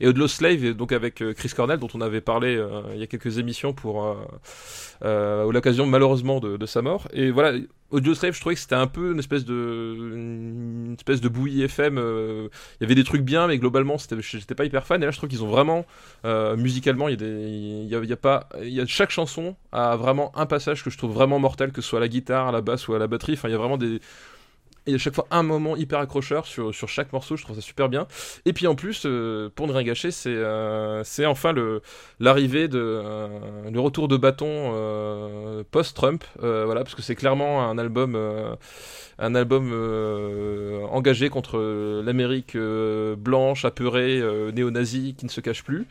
Et 0.01 0.07
Audio 0.07 0.27
Slave, 0.27 0.73
donc 0.75 0.91
avec 0.91 1.23
euh, 1.23 1.33
Chris 1.33 1.49
Cornell, 1.55 1.79
dont 1.79 1.87
on 1.95 2.01
avait 2.01 2.21
parlé 2.21 2.55
euh, 2.55 2.83
il 2.93 2.99
y 2.99 3.03
a 3.03 3.07
quelques 3.07 3.39
émissions 3.39 3.73
pour 3.73 4.05
euh, 4.05 4.13
euh, 5.03 5.51
l'occasion 5.51 5.85
malheureusement 5.85 6.39
de, 6.39 6.57
de 6.57 6.65
sa 6.65 6.81
mort. 6.81 7.07
Et 7.13 7.31
voilà, 7.31 7.57
Audio 7.91 8.13
Slave, 8.13 8.35
je 8.35 8.39
trouvais 8.39 8.53
que 8.53 8.61
c'était 8.61 8.75
un 8.75 8.85
peu 8.85 9.13
une 9.13 9.19
espèce 9.19 9.45
de 9.45 9.95
une 9.97 10.93
espèce 10.95 11.21
de 11.21 11.27
bouillie 11.27 11.63
FM. 11.63 11.97
euh, 11.97 12.47
Il 12.79 12.83
y 12.83 12.85
avait 12.85 12.93
des 12.93 13.03
trucs 13.03 13.23
bien, 13.23 13.47
mais 13.47 13.57
globalement, 13.57 13.97
j'étais 13.97 14.53
pas 14.53 14.65
hyper 14.65 14.85
fan. 14.85 15.01
Et 15.01 15.05
là, 15.05 15.11
je 15.11 15.17
trouve 15.17 15.29
qu'ils 15.29 15.43
ont 15.43 15.47
vraiment 15.47 15.85
euh, 16.23 16.55
musicalement, 16.55 17.07
il 17.07 17.11
y 17.11 17.13
a 17.13 17.17
des, 17.17 17.47
il 17.49 17.87
y 17.87 17.95
a, 17.95 17.99
il 17.99 18.09
y 18.09 18.13
a 18.13 18.17
pas, 18.17 18.47
il 18.61 18.69
y 18.69 18.79
a 18.79 18.85
chaque 18.85 19.09
chanson 19.09 19.55
a 19.71 19.95
vraiment 19.95 20.31
un 20.37 20.45
passage 20.45 20.83
que 20.83 20.91
je 20.91 20.97
trouve 20.99 21.13
vraiment 21.13 21.39
mortel, 21.39 21.71
que 21.71 21.81
ce 21.81 21.89
soit 21.89 21.97
à 21.99 22.01
la 22.01 22.07
guitare, 22.07 22.47
à 22.47 22.51
la 22.51 22.61
basse 22.61 22.87
ou 22.87 22.93
à 22.93 22.99
la 22.99 23.07
batterie. 23.07 23.33
Enfin, 23.33 23.49
il 23.49 23.53
y 23.53 23.55
a 23.55 23.57
vraiment 23.57 23.77
des 23.77 24.01
y 24.87 24.95
a 24.95 24.97
chaque 24.97 25.15
fois 25.15 25.27
un 25.31 25.43
moment 25.43 25.75
hyper 25.75 25.99
accrocheur 25.99 26.45
sur, 26.45 26.73
sur 26.73 26.89
chaque 26.89 27.13
morceau, 27.13 27.35
je 27.37 27.43
trouve 27.43 27.55
ça 27.55 27.61
super 27.61 27.89
bien. 27.89 28.07
Et 28.45 28.53
puis 28.53 28.67
en 28.67 28.75
plus, 28.75 29.03
euh, 29.05 29.49
pour 29.53 29.67
ne 29.67 29.73
rien 29.73 29.83
gâcher, 29.83 30.11
c'est 30.11 30.29
euh, 30.35 31.03
enfin 31.25 31.53
l'arrivée 32.19 32.67
de 32.67 32.79
euh, 32.79 33.27
le 33.71 33.79
retour 33.79 34.07
de 34.07 34.17
bâton 34.17 34.47
euh, 34.49 35.63
post-Trump, 35.71 36.23
euh, 36.43 36.65
voilà, 36.65 36.83
parce 36.83 36.95
que 36.95 37.01
c'est 37.01 37.15
clairement 37.15 37.61
un 37.69 37.77
album 37.77 38.13
euh, 38.15 38.55
un 39.21 39.35
album 39.35 39.71
euh, 39.73 40.85
engagé 40.91 41.27
contre 41.29 41.59
l'Amérique 42.03 42.55
euh, 42.55 43.15
blanche, 43.17 43.65
apeurée, 43.65 44.19
euh, 44.21 44.51
néo-nazie, 44.53 45.13
qui 45.17 45.25
ne 45.25 45.29
se 45.29 45.41
cache 45.41 45.61
plus, 45.63 45.87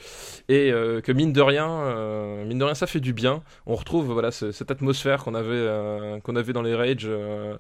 et 0.49 0.73
euh, 0.73 1.03
que 1.03 1.13
mine 1.13 1.33
de 1.35 1.43
rien, 1.43 1.69
euh, 1.69 2.45
mine 2.47 2.59
de 2.59 2.65
rien, 2.65 2.75
ça 2.75 2.87
fait 2.87 3.01
du 3.01 3.13
bien. 3.13 3.43
On 3.67 3.75
retrouve 3.75 4.07
voilà 4.13 4.31
ce- 4.31 4.51
cette 4.51 4.71
atmosphère 4.71 5.25
qu'on 5.25 5.35
avait 5.35 5.47
euh, 5.51 6.21
qu'on 6.21 6.37
avait 6.37 6.55
dans 6.55 6.63
les 6.63 6.75
Rage, 6.75 7.05
euh, 7.07 7.57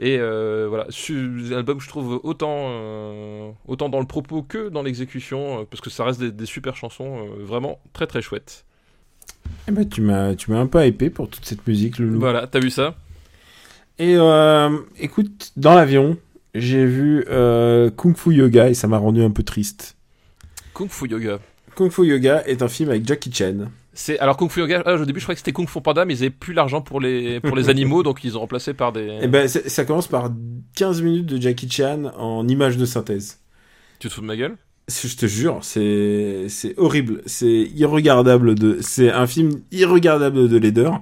et 0.00 0.18
euh, 0.18 0.66
voilà, 0.72 0.86
album 1.54 1.80
je 1.82 1.88
trouve 1.88 2.18
autant 2.22 2.64
euh, 2.70 3.50
autant 3.66 3.90
dans 3.90 4.00
le 4.00 4.06
propos 4.06 4.42
que 4.42 4.70
dans 4.70 4.82
l'exécution, 4.82 5.60
euh, 5.60 5.64
parce 5.70 5.82
que 5.82 5.90
ça 5.90 6.02
reste 6.02 6.18
des, 6.18 6.32
des 6.32 6.46
super 6.46 6.76
chansons, 6.76 7.26
euh, 7.26 7.44
vraiment 7.44 7.78
très 7.92 8.06
très 8.06 8.22
chouettes. 8.22 8.64
Eh 9.68 9.70
ben, 9.70 9.86
tu 9.86 10.00
m'as, 10.00 10.34
tu 10.34 10.50
m'as 10.50 10.60
un 10.60 10.66
peu 10.66 10.82
hypé 10.86 11.10
pour 11.10 11.28
toute 11.28 11.44
cette 11.44 11.66
musique, 11.66 11.98
Loulou. 11.98 12.18
Voilà, 12.18 12.46
t'as 12.46 12.58
vu 12.58 12.70
ça? 12.70 12.94
Et 13.98 14.14
euh, 14.16 14.78
écoute, 14.98 15.52
dans 15.58 15.74
l'avion, 15.74 16.16
j'ai 16.54 16.86
vu 16.86 17.26
euh, 17.28 17.90
Kung 17.90 18.16
Fu 18.16 18.32
Yoga 18.34 18.70
et 18.70 18.74
ça 18.74 18.88
m'a 18.88 18.96
rendu 18.96 19.22
un 19.22 19.30
peu 19.30 19.42
triste. 19.42 19.96
Kung 20.72 20.88
Fu 20.88 21.06
Yoga. 21.06 21.38
Kung 21.74 21.90
Fu 21.90 22.06
Yoga 22.06 22.44
est 22.46 22.62
un 22.62 22.68
film 22.68 22.88
avec 22.88 23.06
Jackie 23.06 23.30
Chan. 23.30 23.66
C'est 23.94 24.18
alors 24.20 24.36
Kung 24.36 24.50
Fu 24.50 24.60
Yoga. 24.60 24.82
ah, 24.86 24.94
au 24.94 25.04
début, 25.04 25.20
je 25.20 25.24
croyais 25.26 25.34
que 25.36 25.40
c'était 25.40 25.52
Kung 25.52 25.68
Fu 25.68 25.80
Panda, 25.80 26.04
mais 26.04 26.14
ils 26.14 26.22
avaient 26.22 26.30
plus 26.30 26.54
l'argent 26.54 26.80
pour 26.80 27.00
les 27.00 27.40
pour 27.40 27.56
les 27.56 27.68
animaux, 27.70 28.02
donc 28.02 28.24
ils 28.24 28.36
ont 28.36 28.40
remplacé 28.40 28.72
par 28.74 28.92
des. 28.92 29.18
Et 29.22 29.28
ben, 29.28 29.46
c'est- 29.48 29.68
ça 29.68 29.84
commence 29.84 30.08
par 30.08 30.30
15 30.76 31.02
minutes 31.02 31.26
de 31.26 31.40
Jackie 31.40 31.70
Chan 31.70 32.04
en 32.16 32.46
images 32.48 32.76
de 32.78 32.84
synthèse. 32.86 33.40
Tu 33.98 34.08
te 34.08 34.14
fous 34.14 34.20
de 34.22 34.26
ma 34.26 34.36
gueule? 34.36 34.56
Je 34.88 35.14
te 35.14 35.26
jure, 35.26 35.58
c'est 35.62 36.46
c'est 36.48 36.76
horrible, 36.78 37.22
c'est 37.26 37.70
irregardable 37.74 38.54
de 38.56 38.78
c'est 38.80 39.10
un 39.10 39.26
film 39.26 39.60
irregardable 39.70 40.48
de 40.48 40.58
laideur 40.58 41.00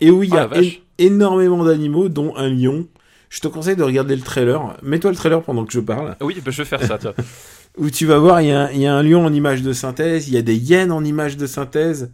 et 0.00 0.10
où 0.10 0.22
il 0.22 0.30
y 0.30 0.36
Ah, 0.36 0.48
a 0.52 0.60
énormément 0.98 1.64
d'animaux 1.64 2.08
dont 2.08 2.36
un 2.36 2.48
lion. 2.48 2.86
Je 3.30 3.40
te 3.40 3.48
conseille 3.48 3.76
de 3.76 3.82
regarder 3.82 4.16
le 4.16 4.22
trailer. 4.22 4.76
Mets-toi 4.82 5.10
le 5.10 5.16
trailer 5.16 5.42
pendant 5.42 5.64
que 5.66 5.72
je 5.72 5.80
parle. 5.80 6.16
Oui, 6.22 6.40
bah, 6.44 6.50
je 6.50 6.62
vais 6.62 6.64
faire 6.64 6.82
ça. 6.82 6.96
Tiens. 6.98 7.12
Où 7.78 7.90
tu 7.90 8.06
vas 8.06 8.18
voir, 8.18 8.40
il 8.42 8.48
y, 8.48 8.52
a 8.52 8.94
un- 8.94 9.02
lion 9.02 9.24
en 9.24 9.32
image 9.32 9.62
de 9.62 9.72
synthèse, 9.72 10.28
il 10.28 10.34
y 10.34 10.36
a 10.36 10.42
des 10.42 10.56
hyènes 10.56 10.90
en 10.90 11.04
image 11.04 11.36
de 11.36 11.46
synthèse 11.46 12.10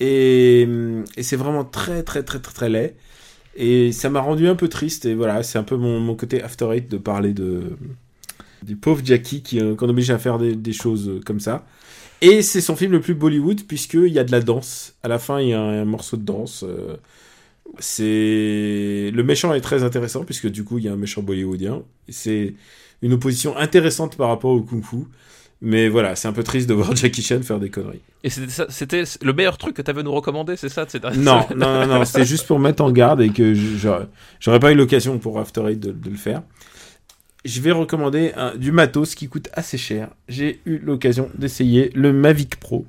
et, 0.00 0.66
c'est 1.20 1.36
vraiment 1.36 1.64
très 1.64 2.02
très 2.02 2.22
très 2.22 2.40
très 2.40 2.52
très 2.52 2.68
laid. 2.70 2.96
Et 3.56 3.92
ça 3.92 4.10
m'a 4.10 4.20
rendu 4.20 4.48
un 4.48 4.56
peu 4.56 4.68
triste 4.68 5.06
et 5.06 5.14
voilà, 5.14 5.42
c'est 5.42 5.58
un 5.58 5.62
peu 5.62 5.76
mon, 5.76 6.14
côté 6.16 6.42
after 6.42 6.68
eight 6.72 6.90
de 6.90 6.98
parler 6.98 7.34
de 7.34 7.76
du 8.62 8.76
pauvre 8.76 9.02
Jackie 9.04 9.42
qui 9.42 9.60
euh, 9.60 9.74
qu'on 9.76 9.88
oblige 9.90 10.10
à 10.10 10.18
faire 10.18 10.38
des, 10.38 10.72
choses 10.72 11.08
euh, 11.08 11.20
comme 11.24 11.40
ça. 11.40 11.66
Et 12.22 12.42
c'est 12.42 12.62
son 12.62 12.76
film 12.76 12.92
le 12.92 13.00
plus 13.00 13.14
Bollywood 13.14 13.62
puisqu'il 13.66 14.08
y 14.08 14.18
a 14.18 14.24
de 14.24 14.32
la 14.32 14.40
danse. 14.40 14.94
À 15.02 15.08
la 15.08 15.18
fin, 15.18 15.40
il 15.40 15.48
y 15.50 15.52
a 15.52 15.60
un, 15.60 15.82
un 15.82 15.84
morceau 15.84 16.16
de 16.16 16.24
danse. 16.24 16.64
euh, 16.66 16.96
c'est 17.78 19.10
le 19.12 19.22
méchant 19.24 19.52
est 19.54 19.60
très 19.60 19.82
intéressant 19.84 20.24
puisque 20.24 20.48
du 20.48 20.64
coup 20.64 20.78
il 20.78 20.84
y 20.84 20.88
a 20.88 20.92
un 20.92 20.96
méchant 20.96 21.22
bollywoodien. 21.22 21.82
C'est 22.08 22.54
une 23.04 23.12
opposition 23.12 23.56
intéressante 23.56 24.16
par 24.16 24.28
rapport 24.28 24.50
au 24.50 24.60
kung-fu. 24.62 25.04
Mais 25.62 25.88
voilà, 25.88 26.14
c'est 26.16 26.26
un 26.28 26.32
peu 26.32 26.42
triste 26.42 26.68
de 26.68 26.74
voir 26.74 26.94
Jackie 26.96 27.22
Chan 27.22 27.40
faire 27.42 27.60
des 27.60 27.70
conneries. 27.70 28.00
Et 28.22 28.28
c'était 28.30 29.04
le 29.22 29.32
meilleur 29.32 29.56
truc 29.56 29.74
que 29.76 29.82
t'avais 29.82 30.00
à 30.00 30.02
nous 30.02 30.12
recommander, 30.12 30.56
c'est 30.56 30.68
ça 30.68 30.86
Non, 31.16 31.46
non, 31.56 31.80
non, 31.80 31.86
non, 31.86 32.04
c'était 32.04 32.24
juste 32.24 32.46
pour 32.46 32.58
mettre 32.58 32.82
en 32.82 32.90
garde 32.90 33.20
et 33.22 33.30
que 33.30 33.54
je- 33.54 33.76
j'aurais 33.76 34.08
j'aurais 34.40 34.58
pas 34.60 34.72
eu 34.72 34.74
l'occasion 34.74 35.18
pour 35.18 35.38
After 35.38 35.62
Eight 35.68 35.80
de, 35.80 35.92
de 35.92 36.10
le 36.10 36.16
faire. 36.16 36.42
Je 37.44 37.60
vais 37.60 37.72
recommander 37.72 38.32
un- 38.36 38.56
du 38.56 38.72
matos 38.72 39.14
qui 39.14 39.28
coûte 39.28 39.48
assez 39.52 39.78
cher. 39.78 40.08
J'ai 40.28 40.60
eu 40.66 40.78
l'occasion 40.78 41.30
d'essayer 41.36 41.90
le 41.94 42.12
Mavic 42.12 42.56
Pro. 42.56 42.86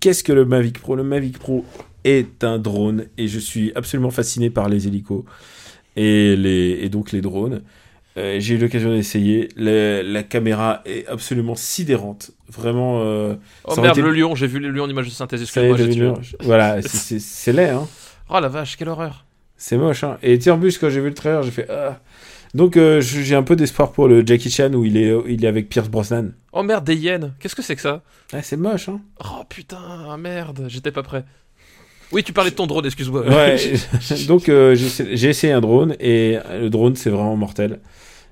Qu'est-ce 0.00 0.24
que 0.24 0.32
le 0.32 0.44
Mavic 0.44 0.78
Pro? 0.80 0.96
Le 0.96 1.04
Mavic 1.04 1.38
Pro 1.38 1.64
est 2.04 2.42
un 2.42 2.58
drone 2.58 3.06
et 3.18 3.28
je 3.28 3.38
suis 3.38 3.70
absolument 3.74 4.10
fasciné 4.10 4.50
par 4.50 4.68
les 4.68 4.86
hélicos 4.88 5.24
et, 5.96 6.36
les, 6.36 6.78
et 6.82 6.88
donc 6.88 7.12
les 7.12 7.20
drones. 7.20 7.62
Euh, 8.18 8.36
J'ai 8.40 8.54
eu 8.54 8.58
l'occasion 8.58 8.90
d'essayer. 8.94 9.48
La 9.56 10.22
caméra 10.22 10.82
est 10.84 11.06
absolument 11.08 11.54
sidérante. 11.54 12.30
Vraiment. 12.48 13.00
euh, 13.02 13.34
Oh 13.64 13.74
merde, 13.80 13.96
été- 13.98 14.06
le 14.06 14.12
lion, 14.12 14.34
j'ai 14.34 14.46
vu 14.46 14.58
le 14.58 14.70
lion 14.70 14.84
en 14.84 14.88
image 14.90 15.06
de 15.06 15.10
synthèse, 15.10 15.42
excuse-moi, 15.42 15.76
j'ai 15.78 15.88
tué. 15.90 16.12
Voilà, 16.40 16.82
c'est- 16.82 17.18
laid, 17.52 17.70
hein. 17.70 17.88
Oh 18.28 18.38
la 18.40 18.48
vache, 18.48 18.76
quelle 18.76 18.88
horreur. 18.88 19.24
C'est 19.56 19.76
moche, 19.78 20.04
hein. 20.04 20.18
Et 20.22 20.38
plus, 20.58 20.76
quand 20.78 20.90
j'ai 20.90 21.00
vu 21.00 21.08
le 21.08 21.14
trailer, 21.14 21.42
j'ai 21.42 21.50
fait 21.50 21.66
ah. 21.70 22.00
Donc, 22.54 22.76
euh, 22.76 23.00
j'ai 23.00 23.34
un 23.34 23.42
peu 23.42 23.56
d'espoir 23.56 23.92
pour 23.92 24.08
le 24.08 24.26
Jackie 24.26 24.50
Chan 24.50 24.72
où 24.74 24.84
il 24.84 24.98
est, 24.98 25.14
il 25.28 25.42
est 25.42 25.48
avec 25.48 25.70
Pierce 25.70 25.88
Brosnan. 25.88 26.32
Oh 26.52 26.62
merde, 26.62 26.84
des 26.84 26.96
hyènes, 26.96 27.32
qu'est-ce 27.40 27.54
que 27.54 27.62
c'est 27.62 27.76
que 27.76 27.80
ça? 27.80 28.02
Ah, 28.34 28.42
c'est 28.42 28.58
moche, 28.58 28.90
hein. 28.90 29.00
Oh 29.24 29.42
putain, 29.48 29.78
merde, 30.18 30.66
j'étais 30.68 30.90
pas 30.92 31.02
prêt. 31.02 31.24
Oui, 32.10 32.22
tu 32.22 32.34
parlais 32.34 32.50
de 32.50 32.56
ton 32.56 32.66
drone, 32.66 32.84
excuse-moi. 32.84 33.22
Ouais. 33.26 33.56
Donc, 34.28 34.50
euh, 34.50 34.74
j'ai 34.74 35.28
essayé 35.30 35.54
un 35.54 35.62
drone 35.62 35.96
et 35.98 36.36
le 36.60 36.68
drone, 36.68 36.94
c'est 36.94 37.08
vraiment 37.08 37.36
mortel. 37.36 37.80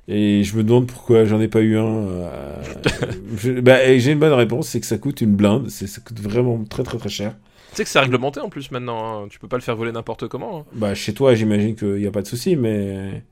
Et 0.09 0.43
je 0.43 0.57
me 0.57 0.65
demande 0.65 0.87
pourquoi 0.87 1.25
j'en 1.25 1.41
ai 1.41 1.49
pas 1.49 1.61
eu 1.61 1.77
un. 1.79 1.85
euh, 1.87 2.63
bah, 3.63 3.85
et 3.85 4.01
j'ai 4.01 4.13
une 4.13 4.19
bonne 4.19 4.33
réponse, 4.33 4.69
c'est 4.69 4.81
que 4.81 4.87
ça 4.87 4.99
coûte 4.99 5.21
une 5.21 5.37
blinde. 5.37 5.69
Ça 5.69 6.01
coûte 6.01 6.21
vraiment 6.21 6.63
très 6.65 6.83
très 6.83 6.99
très 6.99 7.09
cher. 7.09 7.37
Tu 7.71 7.77
sais 7.77 7.85
que 7.85 7.91
c'est 7.91 8.01
réglementé 8.01 8.41
en 8.41 8.49
plus 8.49 8.71
maintenant, 8.73 9.23
hein. 9.25 9.29
tu 9.31 9.39
peux 9.39 9.47
pas 9.47 9.57
le 9.57 9.63
faire 9.63 9.77
voler 9.77 9.93
n'importe 9.93 10.27
comment. 10.27 10.61
hein. 10.61 10.65
Bah, 10.73 10.95
chez 10.95 11.15
toi, 11.15 11.35
j'imagine 11.35 11.77
qu'il 11.77 11.95
n'y 11.95 12.07
a 12.07 12.11
pas 12.11 12.23
de 12.23 12.27
souci, 12.27 12.57
mais. 12.57 13.23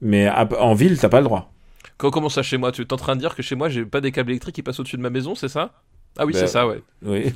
Mais 0.00 0.26
à- 0.26 0.48
en 0.60 0.74
ville, 0.74 0.98
t'as 0.98 1.08
pas 1.08 1.20
le 1.20 1.24
droit. 1.24 1.52
Quand- 1.96 2.10
Comment 2.10 2.28
ça 2.28 2.42
chez 2.42 2.56
moi? 2.58 2.72
Tu 2.72 2.82
es 2.82 2.92
en 2.92 2.96
train 2.96 3.14
de 3.14 3.20
dire 3.20 3.34
que 3.34 3.42
chez 3.42 3.54
moi 3.54 3.68
j'ai 3.68 3.84
pas 3.86 4.00
des 4.00 4.12
câbles 4.12 4.30
électriques 4.30 4.54
qui 4.56 4.62
passent 4.62 4.80
au-dessus 4.80 4.96
de 4.96 5.02
ma 5.02 5.10
maison, 5.10 5.34
c'est 5.34 5.48
ça? 5.48 5.72
Ah 6.18 6.24
oui, 6.26 6.32
Bah, 6.32 6.38
c'est 6.40 6.46
ça, 6.46 6.66
ouais. 6.66 6.80
Oui. 7.04 7.32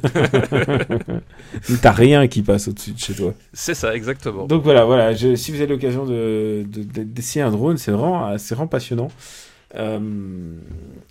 T'as 1.83 1.93
rien 1.93 2.27
qui 2.29 2.43
passe 2.43 2.69
au-dessus 2.69 2.93
de 2.93 2.99
chez 2.99 3.15
toi. 3.15 3.35
C'est 3.53 3.75
ça, 3.75 3.95
exactement. 3.95 4.47
Donc 4.47 4.63
voilà, 4.63 4.85
voilà. 4.85 5.13
je- 5.15 5.35
si 5.35 5.51
vous 5.53 5.59
avez 5.59 5.67
l'occasion 5.67 6.05
de, 6.07 6.65
de- 6.67 6.83
de- 6.83 7.03
d'essayer 7.03 7.43
un 7.43 7.51
drone, 7.51 7.77
c'est 7.77 7.91
vraiment, 7.93 8.37
c'est 8.39 8.55
vraiment 8.55 8.69
passionnant. 8.69 9.09
Euh, 9.77 9.99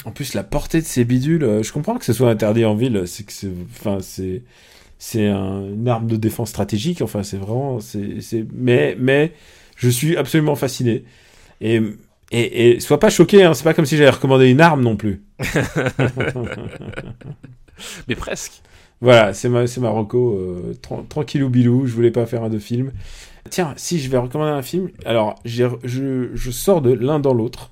en 0.05 0.11
plus, 0.11 0.33
la 0.33 0.43
portée 0.43 0.81
de 0.81 0.85
ces 0.85 1.05
bidules, 1.05 1.43
euh, 1.43 1.63
je 1.63 1.71
comprends 1.71 1.97
que 1.97 2.05
ce 2.05 2.13
soit 2.13 2.29
interdit 2.29 2.65
en 2.65 2.75
ville. 2.75 3.03
C'est 3.05 3.23
que 3.25 3.31
c'est, 3.31 3.49
enfin, 3.71 3.99
c'est, 4.01 4.41
c'est 4.97 5.27
un- 5.27 5.61
une 5.65 5.87
arme 5.87 6.07
de 6.07 6.15
défense 6.15 6.49
stratégique. 6.49 7.01
Enfin, 7.01 7.23
c'est 7.23 7.37
vraiment, 7.37 7.79
c'est, 7.79 8.21
c'est, 8.21 8.45
mais, 8.53 8.95
mais, 8.99 9.31
je 9.77 9.89
suis 9.89 10.17
absolument 10.17 10.55
fasciné. 10.55 11.03
Et, 11.61 11.81
et, 12.31 12.71
et 12.71 12.79
sois 12.79 12.99
pas 12.99 13.09
choqué. 13.09 13.43
Hein, 13.43 13.53
c'est 13.53 13.63
pas 13.63 13.73
comme 13.73 13.85
si 13.85 13.97
j'avais 13.97 14.09
recommandé 14.09 14.49
une 14.49 14.61
arme 14.61 14.81
non 14.81 14.95
plus. 14.95 15.23
Mais 18.07 18.15
presque. 18.15 18.61
Voilà, 19.01 19.33
c'est 19.33 19.47
ma, 19.47 19.65
c'est 19.65 19.79
ma 19.79 19.89
reco, 19.89 20.35
euh, 20.35 20.73
tran- 20.81 21.05
tranquillou 21.07 21.49
bilou, 21.49 21.87
je 21.87 21.93
voulais 21.93 22.11
pas 22.11 22.25
faire 22.25 22.43
un 22.43 22.49
de 22.49 22.59
film. 22.59 22.91
Tiens, 23.49 23.73
si 23.77 23.97
je 23.99 24.09
vais 24.09 24.17
recommander 24.17 24.51
un 24.51 24.61
film, 24.61 24.89
alors 25.05 25.35
j'ai- 25.45 25.69
je, 25.85 26.29
je 26.33 26.51
sors 26.51 26.81
de 26.81 26.91
l'un 26.91 27.19
dans 27.19 27.33
l'autre. 27.33 27.71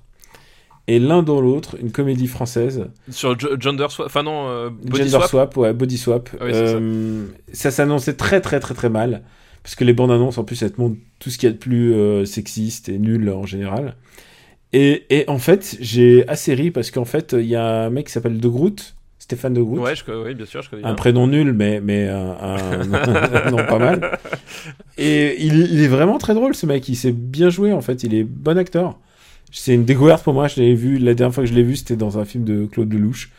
Et 0.89 0.99
l'un 0.99 1.21
dans 1.21 1.41
l'autre, 1.41 1.75
une 1.81 1.91
comédie 1.91 2.27
française, 2.27 2.88
Sur 3.11 3.38
Gender 3.38 3.88
Swap, 3.89 4.07
enfin 4.07 4.23
non, 4.23 4.47
euh, 4.47 4.69
Body 4.69 4.99
Gender 5.09 5.11
Swap. 5.17 5.27
Swap, 5.29 5.57
ouais, 5.57 5.73
Body 5.73 5.97
Swap. 5.97 6.29
Ah 6.39 6.45
oui, 6.45 6.51
c'est 6.53 6.65
ça. 6.67 6.73
Euh, 6.75 7.25
ça 7.51 7.71
s'annonçait 7.71 8.13
très 8.13 8.39
très 8.39 8.61
très 8.61 8.73
très 8.73 8.88
mal, 8.88 9.23
parce 9.63 9.75
que 9.75 9.84
les 9.84 9.91
bandes 9.91 10.11
annonces, 10.11 10.38
en 10.38 10.45
plus, 10.45 10.61
elles 10.63 10.71
te 10.71 10.79
montrent 10.79 10.95
tout 11.19 11.29
ce 11.29 11.38
qu'il 11.38 11.47
y 11.47 11.49
a 11.49 11.53
de 11.53 11.57
plus 11.59 11.93
euh, 11.93 12.23
sexiste 12.23 12.88
et 12.88 12.99
nul 12.99 13.29
en 13.29 13.45
général. 13.45 13.97
Et, 14.73 15.06
et 15.10 15.30
en 15.30 15.38
fait, 15.39 15.77
j'ai 15.80 16.27
assez 16.27 16.53
ri, 16.53 16.72
parce 16.72 16.91
qu'en 16.91 17.06
fait, 17.06 17.34
il 17.38 17.45
y 17.45 17.56
a 17.56 17.85
un 17.85 17.89
mec 17.89 18.07
qui 18.07 18.11
s'appelle 18.11 18.39
De 18.39 18.48
Groot, 18.48 18.95
Stéphane 19.19 19.53
de 19.53 19.61
Groot. 19.61 19.80
Ouais, 19.80 19.95
je, 19.95 20.03
oui, 20.11 20.35
bien 20.35 20.45
sûr, 20.45 20.61
je 20.61 20.69
connais 20.69 20.84
un 20.84 20.88
bien. 20.88 20.95
prénom 20.95 21.27
nul, 21.27 21.53
mais, 21.53 21.80
mais 21.81 22.07
un, 22.07 22.35
un- 22.41 23.49
non, 23.52 23.57
pas 23.65 23.80
mal. 23.80 24.19
Et 24.98 25.44
il, 25.44 25.61
est- 25.61 25.68
il 25.72 25.81
est 25.81 25.88
vraiment 25.88 26.18
très 26.18 26.34
drôle, 26.34 26.56
ce 26.56 26.65
mec. 26.65 26.88
Il 26.89 26.95
sait 26.95 27.11
bien 27.14 27.49
jouer, 27.49 27.72
en 27.73 27.81
fait. 27.81 28.03
Il 28.03 28.14
est 28.14 28.23
bon 28.23 28.57
acteur. 28.57 28.98
C'est 29.52 29.73
une 29.73 29.85
découverte 29.85 30.23
pour 30.23 30.34
moi. 30.34 30.48
Je 30.48 30.60
l'avais 30.60 30.73
vu, 30.76 30.98
la 30.98 31.14
dernière 31.14 31.34
fois 31.34 31.44
que 31.45 31.49
je 31.49 31.56
l'ai 31.56 31.64
vu, 31.64 31.76
c'était 31.77 31.95
dans 31.95 32.19
un 32.19 32.26
film 32.26 32.44
de 32.44 32.65
Claude 32.65 32.91
Lelouch. 32.94 33.30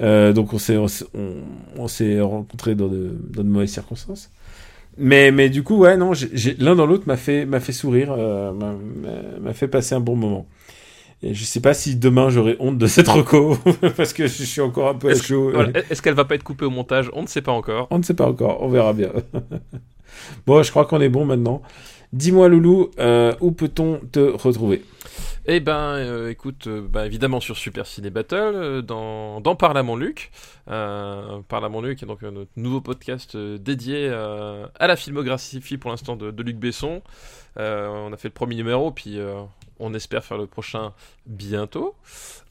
Euh, 0.00 0.32
donc 0.32 0.52
on 0.52 0.58
s'est, 0.58 0.76
on, 0.76 0.86
s'est- 0.86 1.06
on- 1.76 1.88
s'est 1.88 2.20
rencontrés 2.20 2.76
dans 2.76 2.86
de, 2.88 3.16
dans 3.30 3.42
de 3.42 3.48
mauvaises 3.48 3.72
circonstances. 3.72 4.30
Mais, 4.96 5.30
mais 5.32 5.48
du 5.50 5.62
coup, 5.64 5.76
ouais, 5.78 5.96
non, 5.96 6.12
l'un 6.58 6.74
dans 6.76 6.86
l'autre 6.86 7.04
m'a 7.06 7.16
fait, 7.16 7.46
m'a 7.46 7.60
fait 7.60 7.72
sourire, 7.72 8.12
euh, 8.16 8.52
m'a 9.40 9.52
fait 9.52 9.68
passer 9.68 9.94
un 9.94 10.00
bon 10.00 10.16
moment. 10.16 10.46
Et 11.22 11.34
je 11.34 11.44
sais 11.44 11.60
pas 11.60 11.74
si 11.74 11.96
demain 11.96 12.30
j'aurai 12.30 12.56
honte 12.60 12.78
de 12.78 12.86
cette 12.86 13.08
reco, 13.08 13.56
parce 13.96 14.12
que 14.12 14.26
je 14.26 14.44
suis 14.44 14.60
encore 14.60 14.88
un 14.88 14.94
peu 14.94 15.08
à 15.08 15.12
Est-ce 15.12 15.24
chaud. 15.24 15.50
voilà, 15.52 15.80
est-ce 15.90 16.00
qu'elle 16.00 16.14
va 16.14 16.24
pas 16.24 16.36
être 16.36 16.44
coupée 16.44 16.64
au 16.64 16.70
montage? 16.70 17.10
On 17.12 17.22
ne 17.22 17.26
sait 17.26 17.42
pas 17.42 17.52
encore. 17.52 17.88
On 17.90 17.98
ne 17.98 18.04
sait 18.04 18.14
pas 18.14 18.26
encore, 18.26 18.62
on 18.62 18.68
verra 18.68 18.92
bien. 18.92 19.10
bon, 20.46 20.62
je 20.62 20.70
crois 20.70 20.84
qu'on 20.84 21.00
est 21.00 21.08
bon 21.08 21.24
maintenant. 21.24 21.62
Dis-moi, 22.12 22.48
Loulou, 22.48 22.90
euh, 22.98 23.34
où 23.40 23.50
peut-on 23.50 24.00
te 24.12 24.20
retrouver? 24.20 24.82
Eh 25.50 25.60
ben, 25.60 25.94
euh, 25.96 26.28
écoute, 26.28 26.66
euh, 26.66 26.86
bah, 26.86 27.06
évidemment 27.06 27.40
sur 27.40 27.56
Super 27.56 27.86
Ciné 27.86 28.10
Battle, 28.10 28.52
euh, 28.54 28.82
dans, 28.82 29.40
dans 29.40 29.56
Parle 29.56 29.78
à 29.78 29.82
mon 29.82 29.96
Luc. 29.96 30.30
Parle 30.66 31.64
à 31.64 31.70
mon 31.70 31.80
Luc 31.80 32.02
est 32.02 32.06
donc 32.06 32.20
notre 32.20 32.50
nouveau 32.56 32.82
podcast 32.82 33.34
dédié 33.34 34.10
à 34.10 34.86
la 34.86 34.96
filmographie 34.96 35.78
pour 35.78 35.90
l'instant 35.90 36.16
de, 36.16 36.30
de 36.30 36.42
Luc 36.42 36.58
Besson. 36.58 37.00
On 37.56 38.12
a 38.12 38.16
fait 38.18 38.28
le 38.28 38.34
premier 38.34 38.54
numéro, 38.56 38.90
puis 38.90 39.18
on 39.80 39.94
espère 39.94 40.24
faire 40.24 40.38
le 40.38 40.46
prochain 40.46 40.92
bientôt. 41.26 41.94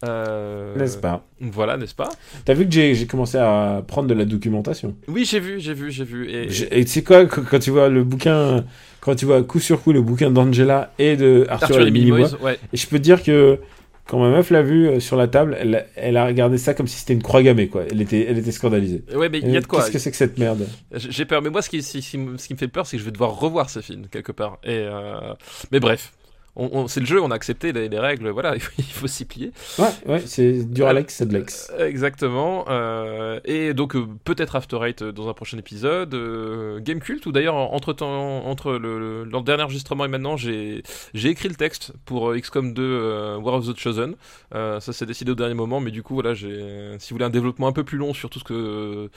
Euh, 0.05 0.75
N'est-ce 0.75 0.97
pas? 0.97 1.23
Voilà, 1.41 1.77
n'est-ce 1.77 1.95
pas? 1.95 2.09
T'as 2.45 2.53
vu 2.53 2.65
que 2.65 2.71
j'ai 2.71 3.07
commencé 3.07 3.37
à 3.37 3.83
prendre 3.87 4.07
de 4.07 4.13
la 4.13 4.25
documentation 4.25 4.95
Oui, 5.07 5.25
j'ai 5.25 5.39
vu, 5.39 5.59
j'ai 5.59 5.73
vu, 5.73 5.91
j'ai 5.91 6.03
vu. 6.03 6.29
Et, 6.31 6.47
tu 6.85 6.87
sais 6.87 7.03
quoi, 7.03 7.25
quand 7.25 7.59
tu 7.59 7.71
vois 7.71 7.89
le 7.89 8.03
bouquin, 8.03 8.65
quand 9.01 9.15
tu 9.15 9.25
vois 9.25 9.41
coup 9.43 9.59
sur 9.59 9.81
coup 9.81 9.91
le 9.93 10.01
bouquin 10.01 10.29
d'Angela 10.31 10.93
et 10.99 11.15
de 11.17 11.45
Arthur, 11.49 11.69
Arthur 11.77 11.87
et 11.87 11.91
Minimoys, 11.91 12.29
Boys, 12.29 12.41
ouais. 12.41 12.59
et 12.71 12.77
je 12.77 12.87
peux 12.87 12.97
te 12.97 13.03
dire 13.03 13.23
que 13.23 13.59
quand 14.05 14.19
ma 14.19 14.29
meuf 14.29 14.51
l'a 14.51 14.61
vu 14.61 14.87
euh, 14.87 14.99
sur 15.01 15.17
la 15.17 15.27
table, 15.27 15.57
elle, 15.59 15.85
elle 15.97 16.15
a 16.15 16.25
regardé 16.25 16.57
ça 16.57 16.73
comme 16.73 16.87
si 16.87 16.97
c'était 16.97 17.13
une 17.13 17.21
croix 17.21 17.43
gammée, 17.43 17.67
quoi. 17.67 17.83
Elle 17.91 18.01
était, 18.01 18.25
elle 18.29 18.37
était 18.37 18.53
scandalisée. 18.53 19.03
Ouais, 19.13 19.27
mais 19.27 19.39
il 19.39 19.49
y 19.49 19.55
a 19.55 19.57
Euh, 19.57 19.61
de 19.61 19.65
quoi. 19.65 19.81
Qu'est-ce 19.81 19.91
que 19.91 19.99
c'est 19.99 20.11
que 20.11 20.17
cette 20.17 20.37
merde? 20.37 20.65
J'ai 20.93 21.25
peur, 21.25 21.41
mais 21.41 21.49
moi, 21.49 21.61
ce 21.61 21.69
qui, 21.69 21.83
ce 21.83 21.97
qui 21.97 22.17
me 22.17 22.37
ce 22.37 22.47
qui 22.47 22.53
me 22.53 22.57
fait 22.57 22.69
peur, 22.69 22.87
c'est 22.87 22.95
que 22.95 23.01
je 23.01 23.05
vais 23.05 23.11
devoir 23.11 23.37
revoir 23.37 23.69
ce 23.69 23.81
film 23.81 24.07
quelque 24.09 24.31
part. 24.31 24.59
Et 24.63 24.77
euh, 24.77 25.33
mais 25.73 25.81
bref, 25.81 26.13
on, 26.57 26.69
on- 26.73 26.87
c'est 26.87 26.99
le 26.99 27.05
jeu, 27.05 27.21
on 27.21 27.31
a 27.31 27.35
accepté 27.35 27.71
les, 27.71 27.87
les 27.87 27.99
règles, 27.99 28.29
voilà, 28.29 28.55
il 28.77 28.83
faut, 28.83 29.07
s'y 29.07 29.25
plier. 29.25 29.51
Ouais, 29.79 29.87
ouais, 30.07 30.21
c'est 30.25 30.63
du 30.69 30.83
Alex, 30.83 31.15
c'est 31.15 31.25
de 31.27 31.33
l'ex. 31.37 31.71
Euh, 31.79 31.87
Exactement. 31.87 32.65
euh, 32.69 33.39
et 33.45 33.73
donc 33.73 33.95
euh, 33.95 34.05
peut-être 34.25 34.55
After 34.55 34.79
Eight 34.83 35.01
euh, 35.01 35.11
dans 35.11 35.29
un 35.29 35.33
prochain 35.33 35.57
épisode. 35.57 36.13
Euh, 36.13 36.79
Game 36.79 36.99
Cult, 36.99 37.25
ou 37.25 37.31
d'ailleurs 37.31 37.55
entre 37.55 37.93
temps, 37.93 38.45
entre 38.45 38.73
le, 38.73 39.25
dernier 39.45 39.63
enregistrement 39.63 40.05
et 40.05 40.09
maintenant, 40.09 40.35
j'ai 40.37 40.83
j'ai 41.13 41.29
écrit 41.29 41.47
le 41.49 41.55
texte 41.55 41.93
pour 42.05 42.31
euh, 42.31 42.39
XCOM 42.39 42.73
2 42.73 42.81
euh, 42.83 43.37
War 43.37 43.55
of 43.55 43.67
the 43.67 43.77
Chosen. 43.77 44.15
Euh, 44.55 44.79
ça 44.79 44.93
s'est 44.93 45.05
décidé 45.05 45.31
au 45.31 45.35
dernier 45.35 45.53
moment, 45.53 45.79
mais 45.79 45.91
du 45.91 46.03
coup 46.03 46.15
voilà, 46.15 46.33
j'ai 46.33 46.95
si 46.99 47.09
vous 47.11 47.15
voulez 47.15 47.25
un 47.25 47.29
développement 47.29 47.67
un 47.67 47.71
peu 47.71 47.83
plus 47.83 47.97
long 47.97 48.13
sur 48.13 48.29
tout 48.29 48.39
ce 48.39 48.43
que 48.43 48.53
euh, 48.53 49.07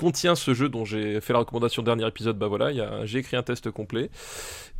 contient 0.00 0.34
ce 0.34 0.54
jeu 0.54 0.70
dont 0.70 0.86
j'ai 0.86 1.20
fait 1.20 1.34
la 1.34 1.40
recommandation 1.40 1.82
dernier 1.82 2.08
épisode, 2.08 2.38
bah 2.38 2.46
voilà, 2.46 2.70
j'ai 3.04 3.18
écrit 3.18 3.36
un 3.36 3.42
test 3.42 3.70
complet. 3.70 4.08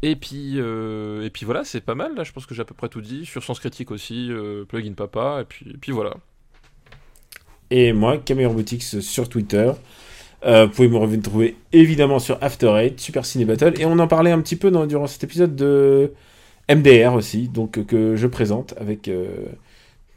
Et 0.01 0.17
puis, 0.17 0.55
euh, 0.57 1.27
et 1.27 1.29
puis 1.29 1.45
voilà, 1.45 1.63
c'est 1.63 1.83
pas 1.83 1.95
mal, 1.95 2.15
là, 2.17 2.25
je 2.25 2.33
pense 2.33 2.47
que 2.47 2.55
j'ai 2.55 2.63
à 2.63 2.65
peu 2.65 2.73
près 2.73 2.89
tout 2.89 3.03
dit. 3.03 3.27
Sur 3.27 3.45
Sens 3.45 3.61
Critique 3.61 3.91
aussi, 3.91 4.29
euh, 4.31 4.65
Plugin 4.65 4.95
Papa, 4.95 5.41
et 5.43 5.45
puis, 5.45 5.67
et 5.69 5.77
puis 5.77 5.93
voilà. 5.93 6.15
Et 7.71 7.93
moi, 7.93 8.17
Camille 8.17 8.47
Robotics 8.47 8.83
sur 8.83 9.29
Twitter. 9.29 9.71
Euh, 10.47 10.65
vous 10.65 10.73
pouvez 10.73 10.89
me 10.89 10.97
retrouver 10.97 11.55
évidemment 11.75 12.19
sur 12.19 12.39
After 12.41 12.73
Eight, 12.79 12.99
Super 12.99 13.27
Ciné 13.27 13.45
Battle. 13.45 13.75
Et 13.79 13.85
on 13.85 13.99
en 13.99 14.09
parlait 14.09 14.31
un 14.31 14.41
petit 14.41 14.57
peu 14.57 14.71
durant 14.87 15.07
cet 15.07 15.23
épisode 15.23 15.55
de 15.55 16.15
MDR 16.71 17.13
aussi, 17.13 17.49
donc 17.49 17.85
que 17.85 18.17
je 18.17 18.27
présente 18.27 18.73
avec 18.81 19.11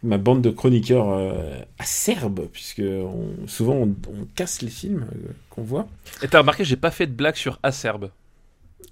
ma 0.03 0.17
bande 0.17 0.41
de 0.41 0.49
chroniqueurs 0.49 1.09
euh, 1.11 1.31
acerbes, 1.79 2.41
puisque 2.51 2.81
on- 2.83 3.47
souvent 3.47 3.73
on, 3.75 3.95
on 4.09 4.25
casse 4.35 4.61
les 4.61 4.69
films 4.69 5.05
euh, 5.13 5.29
qu'on 5.49 5.63
voit. 5.63 5.87
Et 6.21 6.27
t'as 6.27 6.39
remarqué, 6.39 6.63
j'ai 6.65 6.75
pas 6.75 6.91
fait 6.91 7.07
de 7.07 7.13
blague 7.13 7.35
sur 7.35 7.57
Acerbe. 7.63 8.09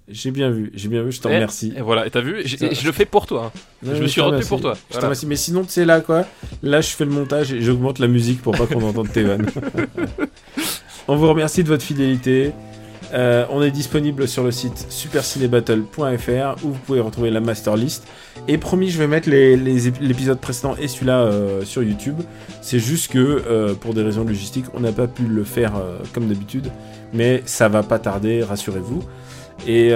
J'ai 0.08 0.30
bien 0.32 0.50
vu, 0.50 0.72
j'ai 0.74 0.88
bien 0.88 1.02
vu, 1.02 1.12
je 1.12 1.20
t'en 1.20 1.28
Et- 1.30 1.34
remercie. 1.36 1.72
Et 1.76 1.80
voilà, 1.80 2.06
et 2.06 2.10
t'as 2.10 2.20
vu, 2.22 2.42
je 2.44 2.84
le 2.86 2.92
fais 2.92 3.04
pour 3.06 3.26
toi. 3.26 3.52
hein. 3.54 3.58
Je 3.84 4.02
me 4.02 4.06
suis 4.08 4.20
te 4.20 4.26
retenu 4.26 4.44
pour 4.44 4.60
toi. 4.60 4.74
Je 4.74 4.94
Voilà. 4.94 5.06
remercie. 5.08 5.26
Mais 5.26 5.36
sinon, 5.36 5.62
tu 5.62 5.70
sais 5.70 5.84
là 5.84 6.00
quoi 6.00 6.26
Là, 6.62 6.80
je 6.80 6.88
fais 6.88 7.04
le 7.04 7.10
montage 7.12 7.52
et 7.52 7.60
j'augmente 7.60 7.98
la 7.98 8.08
musique 8.08 8.42
pour 8.42 8.56
pas 8.56 8.66
qu'on 8.66 8.82
entende 8.82 9.12
tes 9.12 9.22
vannes. 9.22 9.46
on 11.08 11.16
vous 11.16 11.28
remercie 11.28 11.62
de 11.62 11.68
votre 11.68 11.84
fidélité. 11.84 12.52
Euh, 13.14 13.44
on 13.50 13.62
est 13.62 13.70
disponible 13.70 14.26
sur 14.26 14.42
le 14.42 14.50
site 14.50 14.86
supercinébattle.fr 14.88 16.64
où 16.64 16.68
vous 16.68 16.78
pouvez 16.86 17.00
retrouver 17.00 17.30
la 17.30 17.40
master 17.40 17.76
list. 17.76 18.06
Et 18.48 18.58
promis, 18.58 18.90
je 18.90 18.98
vais 18.98 19.06
mettre 19.06 19.28
les- 19.28 19.56
les 19.56 19.90
ép- 19.90 20.00
l'épisode 20.00 20.38
précédent 20.40 20.74
et 20.80 20.88
celui-là 20.88 21.20
euh, 21.22 21.62
sur 21.64 21.82
YouTube. 21.82 22.16
C'est 22.60 22.78
juste 22.78 23.12
que 23.12 23.18
euh, 23.18 23.74
pour 23.74 23.94
des 23.94 24.02
raisons 24.02 24.24
logistiques, 24.24 24.66
on 24.74 24.80
n'a 24.80 24.92
pas 24.92 25.06
pu 25.06 25.24
le 25.24 25.44
faire 25.44 25.72
comme 26.12 26.26
d'habitude. 26.28 26.68
Mais 27.12 27.42
ça 27.44 27.68
va 27.68 27.82
pas 27.82 27.98
tarder, 27.98 28.42
rassurez-vous. 28.42 29.02
Et, 29.68 29.92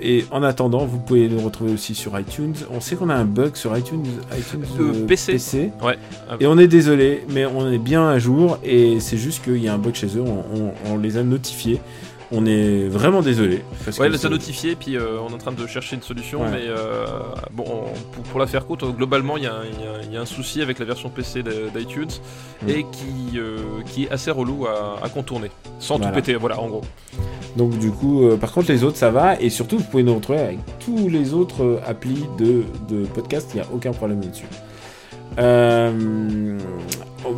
et 0.00 0.24
en 0.30 0.42
attendant, 0.42 0.86
vous 0.86 0.98
pouvez 0.98 1.28
nous 1.28 1.40
retrouver 1.40 1.72
aussi 1.72 1.94
sur 1.94 2.18
iTunes. 2.18 2.54
On 2.70 2.80
sait 2.80 2.96
qu'on 2.96 3.10
a 3.10 3.14
un 3.14 3.26
bug 3.26 3.54
sur 3.56 3.76
iTunes, 3.76 4.04
iTunes 4.38 4.62
PC. 5.06 5.32
Ouais. 5.82 5.98
Et 6.40 6.46
on 6.46 6.56
est 6.56 6.68
désolé, 6.68 7.24
mais 7.28 7.44
on 7.44 7.70
est 7.70 7.76
bien 7.78 8.08
à 8.08 8.18
jour. 8.18 8.58
Et 8.64 9.00
c'est 9.00 9.18
juste 9.18 9.44
qu'il 9.44 9.58
y 9.62 9.68
a 9.68 9.74
un 9.74 9.78
bug 9.78 9.94
chez 9.94 10.06
eux. 10.16 10.22
On, 10.24 10.44
on- 10.58 10.72
on 10.94 10.96
les 10.96 11.18
a 11.18 11.22
notifiés. 11.22 11.80
On 12.36 12.46
est 12.46 12.88
vraiment 12.88 13.22
désolé. 13.22 13.62
parce 13.84 13.98
Ouais, 13.98 14.06
elle 14.06 14.12
les 14.12 14.26
a 14.26 14.28
notifiés, 14.28 14.74
puis 14.74 14.96
euh, 14.96 15.18
on 15.24 15.30
est 15.30 15.34
en 15.34 15.38
train 15.38 15.52
de 15.52 15.66
chercher 15.66 15.96
une 15.96 16.02
solution, 16.02 16.42
Ouais. 16.42 16.48
mais 16.50 16.62
euh, 16.66 17.06
bon, 17.52 17.64
on- 17.66 18.12
pour, 18.12 18.22
pour 18.24 18.40
la 18.40 18.46
faire 18.46 18.66
courte, 18.66 18.84
globalement, 18.96 19.36
il 19.36 19.44
y, 19.44 19.46
a 19.46 19.54
un- 19.54 19.64
il 19.64 19.84
y 19.84 19.86
a- 19.86 20.02
il 20.04 20.12
y 20.12 20.16
a 20.16 20.20
un 20.20 20.26
souci 20.26 20.60
avec 20.62 20.78
la 20.78 20.84
version 20.84 21.10
PC 21.10 21.42
d'iTunes 21.42 22.08
Mm. 22.62 22.68
et 22.68 22.86
qui, 22.90 23.38
euh, 23.38 23.58
qui 23.86 24.04
est 24.04 24.10
assez 24.10 24.30
relou 24.30 24.66
à, 24.66 24.98
à 25.04 25.08
contourner, 25.08 25.50
sans 25.78 25.96
Voilà. 25.96 26.10
tout 26.10 26.16
péter, 26.16 26.34
voilà, 26.34 26.58
en 26.60 26.68
gros. 26.68 26.82
Donc 27.56 27.78
du 27.78 27.90
coup, 27.92 28.24
euh, 28.26 28.36
par 28.36 28.50
contre 28.52 28.72
les 28.72 28.82
autres 28.82 28.96
ça 28.96 29.10
va 29.12 29.40
et 29.40 29.48
surtout 29.48 29.78
vous 29.78 29.84
pouvez 29.84 30.02
nous 30.02 30.14
retrouver 30.16 30.40
avec 30.40 30.58
tous 30.84 31.08
les 31.08 31.34
autres 31.34 31.62
euh, 31.62 31.80
applis 31.86 32.24
de, 32.36 32.64
de 32.88 33.04
podcast, 33.06 33.50
il 33.54 33.58
n'y 33.58 33.62
a 33.62 33.66
aucun 33.72 33.92
problème 33.92 34.20
là-dessus. 34.22 34.46
Euh, 35.38 36.58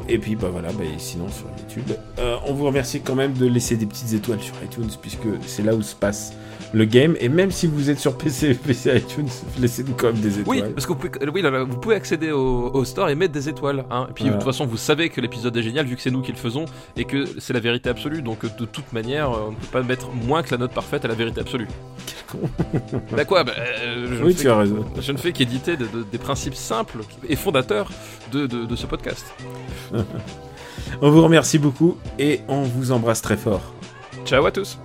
et 0.08 0.18
puis 0.18 0.36
bah 0.36 0.48
voilà, 0.50 0.68
bah, 0.72 0.84
sinon 0.98 1.28
sur 1.28 1.46
YouTube, 1.58 1.96
euh, 2.18 2.36
on 2.46 2.52
vous 2.54 2.66
remercie 2.66 3.00
quand 3.00 3.14
même 3.14 3.32
de 3.32 3.46
laisser 3.46 3.76
des 3.76 3.86
petites 3.86 4.12
étoiles 4.12 4.40
sur 4.40 4.54
iTunes 4.64 4.90
puisque 5.00 5.26
c'est 5.46 5.62
là 5.62 5.74
où 5.74 5.82
se 5.82 5.94
passe 5.94 6.32
le 6.76 6.84
game 6.84 7.16
et 7.20 7.28
même 7.30 7.50
si 7.50 7.66
vous 7.66 7.88
êtes 7.90 7.98
sur 7.98 8.18
PC, 8.18 8.54
PC 8.66 8.96
iTunes, 8.98 9.28
laissez-nous 9.58 9.94
quand 9.94 10.08
même 10.08 10.20
des 10.20 10.40
étoiles. 10.40 10.62
Oui, 10.64 10.72
parce 10.74 10.84
que 10.86 10.92
vous 10.92 10.98
pouvez, 10.98 11.30
oui, 11.30 11.40
là, 11.42 11.64
vous 11.64 11.78
pouvez 11.78 11.94
accéder 11.94 12.30
au, 12.32 12.70
au 12.72 12.84
store 12.84 13.08
et 13.08 13.14
mettre 13.14 13.32
des 13.32 13.48
étoiles. 13.48 13.84
Hein. 13.90 14.06
Et 14.10 14.12
puis 14.12 14.24
Voilà. 14.24 14.36
de 14.36 14.42
toute 14.42 14.52
façon, 14.52 14.66
vous 14.66 14.76
savez 14.76 15.08
que 15.08 15.20
l'épisode 15.22 15.56
est 15.56 15.62
génial 15.62 15.86
vu 15.86 15.96
que 15.96 16.02
c'est 16.02 16.10
nous 16.10 16.20
qui 16.22 16.32
le 16.32 16.36
faisons 16.38 16.66
et 16.96 17.04
que 17.04 17.24
c'est 17.38 17.52
la 17.54 17.60
vérité 17.60 17.88
absolue. 17.88 18.20
Donc 18.20 18.42
de 18.44 18.64
toute 18.66 18.92
manière, 18.92 19.30
euh, 19.30 19.46
on 19.48 19.50
ne 19.52 19.56
peut 19.56 19.66
pas 19.72 19.82
mettre 19.82 20.10
moins 20.10 20.42
que 20.42 20.50
la 20.50 20.58
note 20.58 20.72
parfaite 20.72 21.04
à 21.04 21.08
la 21.08 21.14
vérité 21.14 21.40
absolue. 21.40 21.68
bah 23.16 23.24
quoi 23.24 23.44
bah, 23.44 23.52
euh, 23.58 24.16
je, 24.18 24.24
Oui, 24.24 24.34
tu 24.34 24.48
as 24.50 24.56
raison. 24.58 24.84
je 25.00 25.12
ne 25.12 25.16
fais 25.16 25.32
qu'éditer 25.32 25.76
de- 25.76 25.84
de- 25.86 26.04
des 26.10 26.18
principes 26.18 26.54
simples 26.56 26.98
et 27.28 27.36
fondateurs 27.36 27.90
de- 28.32 28.46
de 28.46 28.76
ce 28.76 28.86
podcast. 28.86 29.24
On 31.02 31.10
vous 31.10 31.22
remercie 31.22 31.58
beaucoup 31.58 31.96
et 32.18 32.40
on 32.48 32.62
vous 32.62 32.92
embrasse 32.92 33.20
très 33.22 33.36
fort. 33.36 33.60
Ciao 34.24 34.44
à 34.46 34.50
tous 34.52 34.78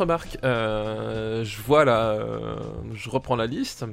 remarque, 0.00 0.38
euh, 0.44 1.44
je 1.44 1.60
vois 1.62 1.84
là, 1.84 2.10
euh, 2.10 2.56
je 2.92 3.08
reprends 3.10 3.36
la 3.36 3.46
liste 3.46 3.84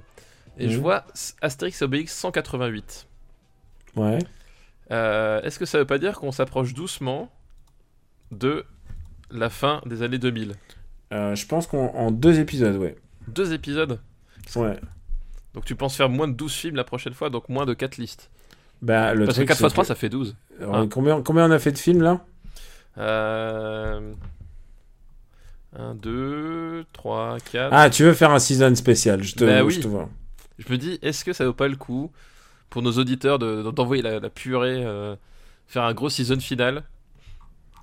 et 0.58 0.70
je 0.70 0.76
Mhm. 0.78 0.82
vois 0.82 1.04
Astérix 1.42 1.82
et 1.82 1.86
Obélix 1.86 2.14
188. 2.16 3.08
Ouais. 3.96 4.20
Euh, 4.92 5.42
Est-ce 5.42 5.60
que 5.60 5.66
ça 5.66 5.78
veut 5.78 5.86
pas 5.86 5.98
dire 6.00 6.20
qu'on 6.20 6.32
s'approche 6.32 6.74
doucement 6.74 7.32
de 8.32 8.66
la 9.32 9.50
fin 9.50 9.82
des 9.86 10.02
années 10.02 10.18
2000 10.20 10.54
Euh, 11.14 11.36
je 11.36 11.46
pense 11.46 11.68
qu'en 11.68 11.88
en 11.96 12.12
deux 12.12 12.40
épisodes, 12.40 12.76
ouais. 12.78 12.96
Deux 13.28 13.54
épisodes? 13.54 14.00
Ouais. 14.56 14.80
Donc 15.54 15.66
tu 15.66 15.76
penses 15.76 15.96
faire 15.96 16.10
moins 16.10 16.28
de 16.28 16.34
12 16.34 16.54
films 16.54 16.76
la 16.76 16.84
prochaine 16.84 17.14
fois, 17.14 17.30
donc 17.30 17.50
moins 17.50 17.66
de 17.66 17.74
4 17.74 17.98
listes. 17.98 18.30
Bah, 18.82 19.14
le 19.14 19.26
Parce 19.26 19.38
que 19.38 19.42
truc, 19.44 19.48
4 19.50 19.58
c'est 19.58 19.64
x 19.66 19.74
3 19.74 19.84
que- 19.84 19.88
ça 19.88 19.96
fait 19.96 20.10
12. 20.10 20.36
Alors, 20.60 20.76
Ah. 20.76 20.86
combien, 20.92 21.22
combien 21.22 21.48
on 21.48 21.52
a 21.52 21.60
fait 21.60 21.72
de 21.72 21.78
films 21.78 22.02
là? 22.02 22.22
Euh... 22.98 24.14
1, 25.76 25.96
2, 25.96 26.86
3, 26.94 27.38
4. 27.52 27.70
Ah, 27.74 27.90
tu 27.90 28.04
veux 28.04 28.14
faire 28.14 28.32
un 28.32 28.40
season 28.40 28.74
spécial 28.76 29.24
Je 29.24 29.36
te, 29.36 29.44
Bah 29.46 29.68
je 29.70 29.80
te 29.80 29.88
vois. 29.88 30.10
Je 30.60 30.72
me 30.72 30.78
dis, 30.78 30.98
est-ce 31.02 31.24
que 31.26 31.34
ça 31.34 31.46
vaut 31.46 31.54
pas 31.54 31.68
le 31.68 31.76
coup 31.76 32.12
pour 32.70 32.82
nos 32.82 32.92
auditeurs 32.94 33.38
de- 33.40 33.70
d'envoyer 33.72 34.02
la, 34.02 34.20
la 34.20 34.30
purée, 34.30 34.84
euh, 34.84 35.16
faire 35.68 35.84
un 35.84 35.94
gros 35.94 36.10
season 36.10 36.40
final? 36.40 36.78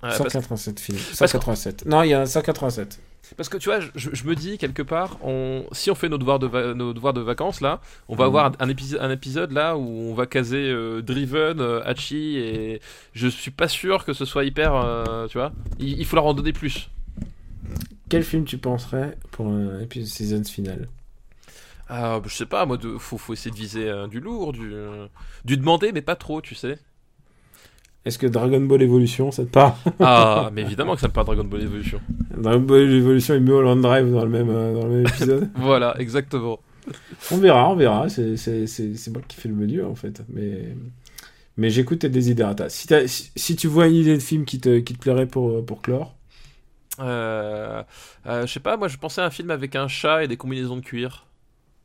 Euh, 0.03 0.09
parce, 0.09 0.17
187 0.17 0.79
films. 0.79 0.97
parce 0.97 1.09
que- 1.11 1.15
187. 1.39 1.85
Non, 1.85 2.03
il 2.03 2.09
y 2.09 2.13
a 2.13 2.25
187. 2.25 2.99
parce 3.37 3.49
que 3.49 3.57
tu 3.57 3.69
vois, 3.69 3.79
je, 3.79 3.89
je 3.95 4.23
me 4.25 4.35
dis 4.35 4.57
quelque 4.57 4.81
part, 4.83 5.17
on, 5.23 5.65
si 5.71 5.89
on 5.89 5.95
fait 5.95 6.09
nos 6.09 6.17
devoirs 6.17 6.37
de, 6.37 6.47
va- 6.47 6.73
nos 6.73 6.93
devoirs 6.93 7.13
de 7.13 7.21
vacances 7.21 7.61
là, 7.61 7.79
on 8.09 8.15
va 8.15 8.25
Mhm. 8.25 8.27
avoir 8.27 8.45
un, 8.47 8.51
un 8.59 8.69
épisode, 8.69 8.99
un 9.01 9.09
épisode 9.09 9.51
là 9.51 9.77
où 9.77 9.81
on 10.11 10.13
va 10.13 10.25
caser 10.27 10.69
euh, 10.69 11.01
Driven, 11.01 11.59
euh, 11.61 11.81
Hachi 11.85 12.37
et 12.37 12.81
je 13.13 13.27
suis 13.27 13.51
pas 13.51 13.67
sûr 13.69 14.03
que 14.05 14.13
ce 14.13 14.25
soit 14.25 14.43
hyper, 14.43 14.75
euh, 14.75 15.27
tu 15.27 15.37
vois. 15.37 15.53
Il, 15.79 15.97
il 15.99 16.05
faut 16.05 16.17
leur 16.17 16.25
en 16.25 16.33
donner 16.33 16.51
plus. 16.53 16.89
Quel 18.15 18.23
film 18.23 18.45
tu 18.45 18.57
penserais 18.57 19.17
pour 19.31 19.47
un 19.47 19.81
épisode 19.81 20.07
season 20.07 20.43
final 20.45 20.87
Ah, 21.89 22.19
bah, 22.21 22.27
je 22.29 22.33
sais 22.35 22.45
pas, 22.45 22.65
moi, 22.65 22.77
de, 22.77 22.97
faut, 22.97 23.17
faut 23.17 23.33
essayer 23.33 23.51
de 23.51 23.57
viser 23.57 23.89
euh, 23.89 24.07
du 24.07 24.21
lourd, 24.21 24.53
du, 24.53 24.71
euh, 24.73 25.07
du 25.43 25.57
demander, 25.57 25.91
mais 25.91 26.01
pas 26.01 26.15
trop, 26.15 26.39
tu 26.41 26.55
sais. 26.55 26.77
Est-ce 28.05 28.17
que 28.17 28.27
Dragon 28.27 28.61
Ball 28.61 28.81
Evolution, 28.83 29.31
ça 29.31 29.43
te 29.43 29.49
parle 29.49 29.73
Ah, 29.99 30.49
mais 30.53 30.61
évidemment 30.61 30.95
que 30.95 31.01
ça 31.01 31.09
me 31.09 31.11
parle 31.11 31.25
Dragon 31.27 31.43
Ball 31.43 31.63
Evolution. 31.63 31.99
Dragon 32.37 32.61
Ball 32.61 32.89
Evolution 32.89 33.33
et 33.33 33.39
Mulholland 33.41 33.81
Drive 33.81 34.09
dans 34.09 34.23
le 34.23 34.29
même, 34.31 34.49
euh, 34.49 34.73
dans 34.73 34.85
le 34.87 34.93
même 34.93 35.07
épisode 35.07 35.49
Voilà, 35.55 35.99
exactement. 35.99 36.59
On 37.31 37.37
verra, 37.37 37.69
on 37.69 37.75
verra. 37.75 38.07
C'est- 38.07 38.37
moi 39.11 39.21
qui 39.27 39.35
fais 39.35 39.49
le 39.49 39.55
menu 39.55 39.83
en 39.83 39.95
fait. 39.95 40.21
Mais, 40.29 40.73
mais 41.57 41.69
j'écoute 41.69 41.99
tes 41.99 42.09
desiderata. 42.09 42.69
Si, 42.69 42.87
si, 43.07 43.31
si 43.35 43.55
tu 43.57 43.67
vois 43.67 43.87
une 43.87 43.95
idée 43.95 44.13
de 44.15 44.21
film 44.21 44.45
qui 44.45 44.61
te, 44.61 44.79
qui 44.79 44.93
te 44.93 44.99
plairait 44.99 45.25
pour, 45.27 45.65
pour 45.65 45.81
clore, 45.81 46.13
Euh, 46.13 46.13
euh, 46.13 46.14
je 46.99 47.83
sais 48.47 48.59
pas, 48.59 48.77
moi 48.77 48.87
je 48.87 48.97
pensais 48.97 49.21
à 49.21 49.25
un 49.25 49.29
film 49.29 49.51
avec 49.51 49.75
un 49.75 49.87
chat 49.87 50.23
et 50.23 50.27
des 50.27 50.37
combinaisons 50.37 50.77
de 50.77 50.81
cuir. 50.81 51.25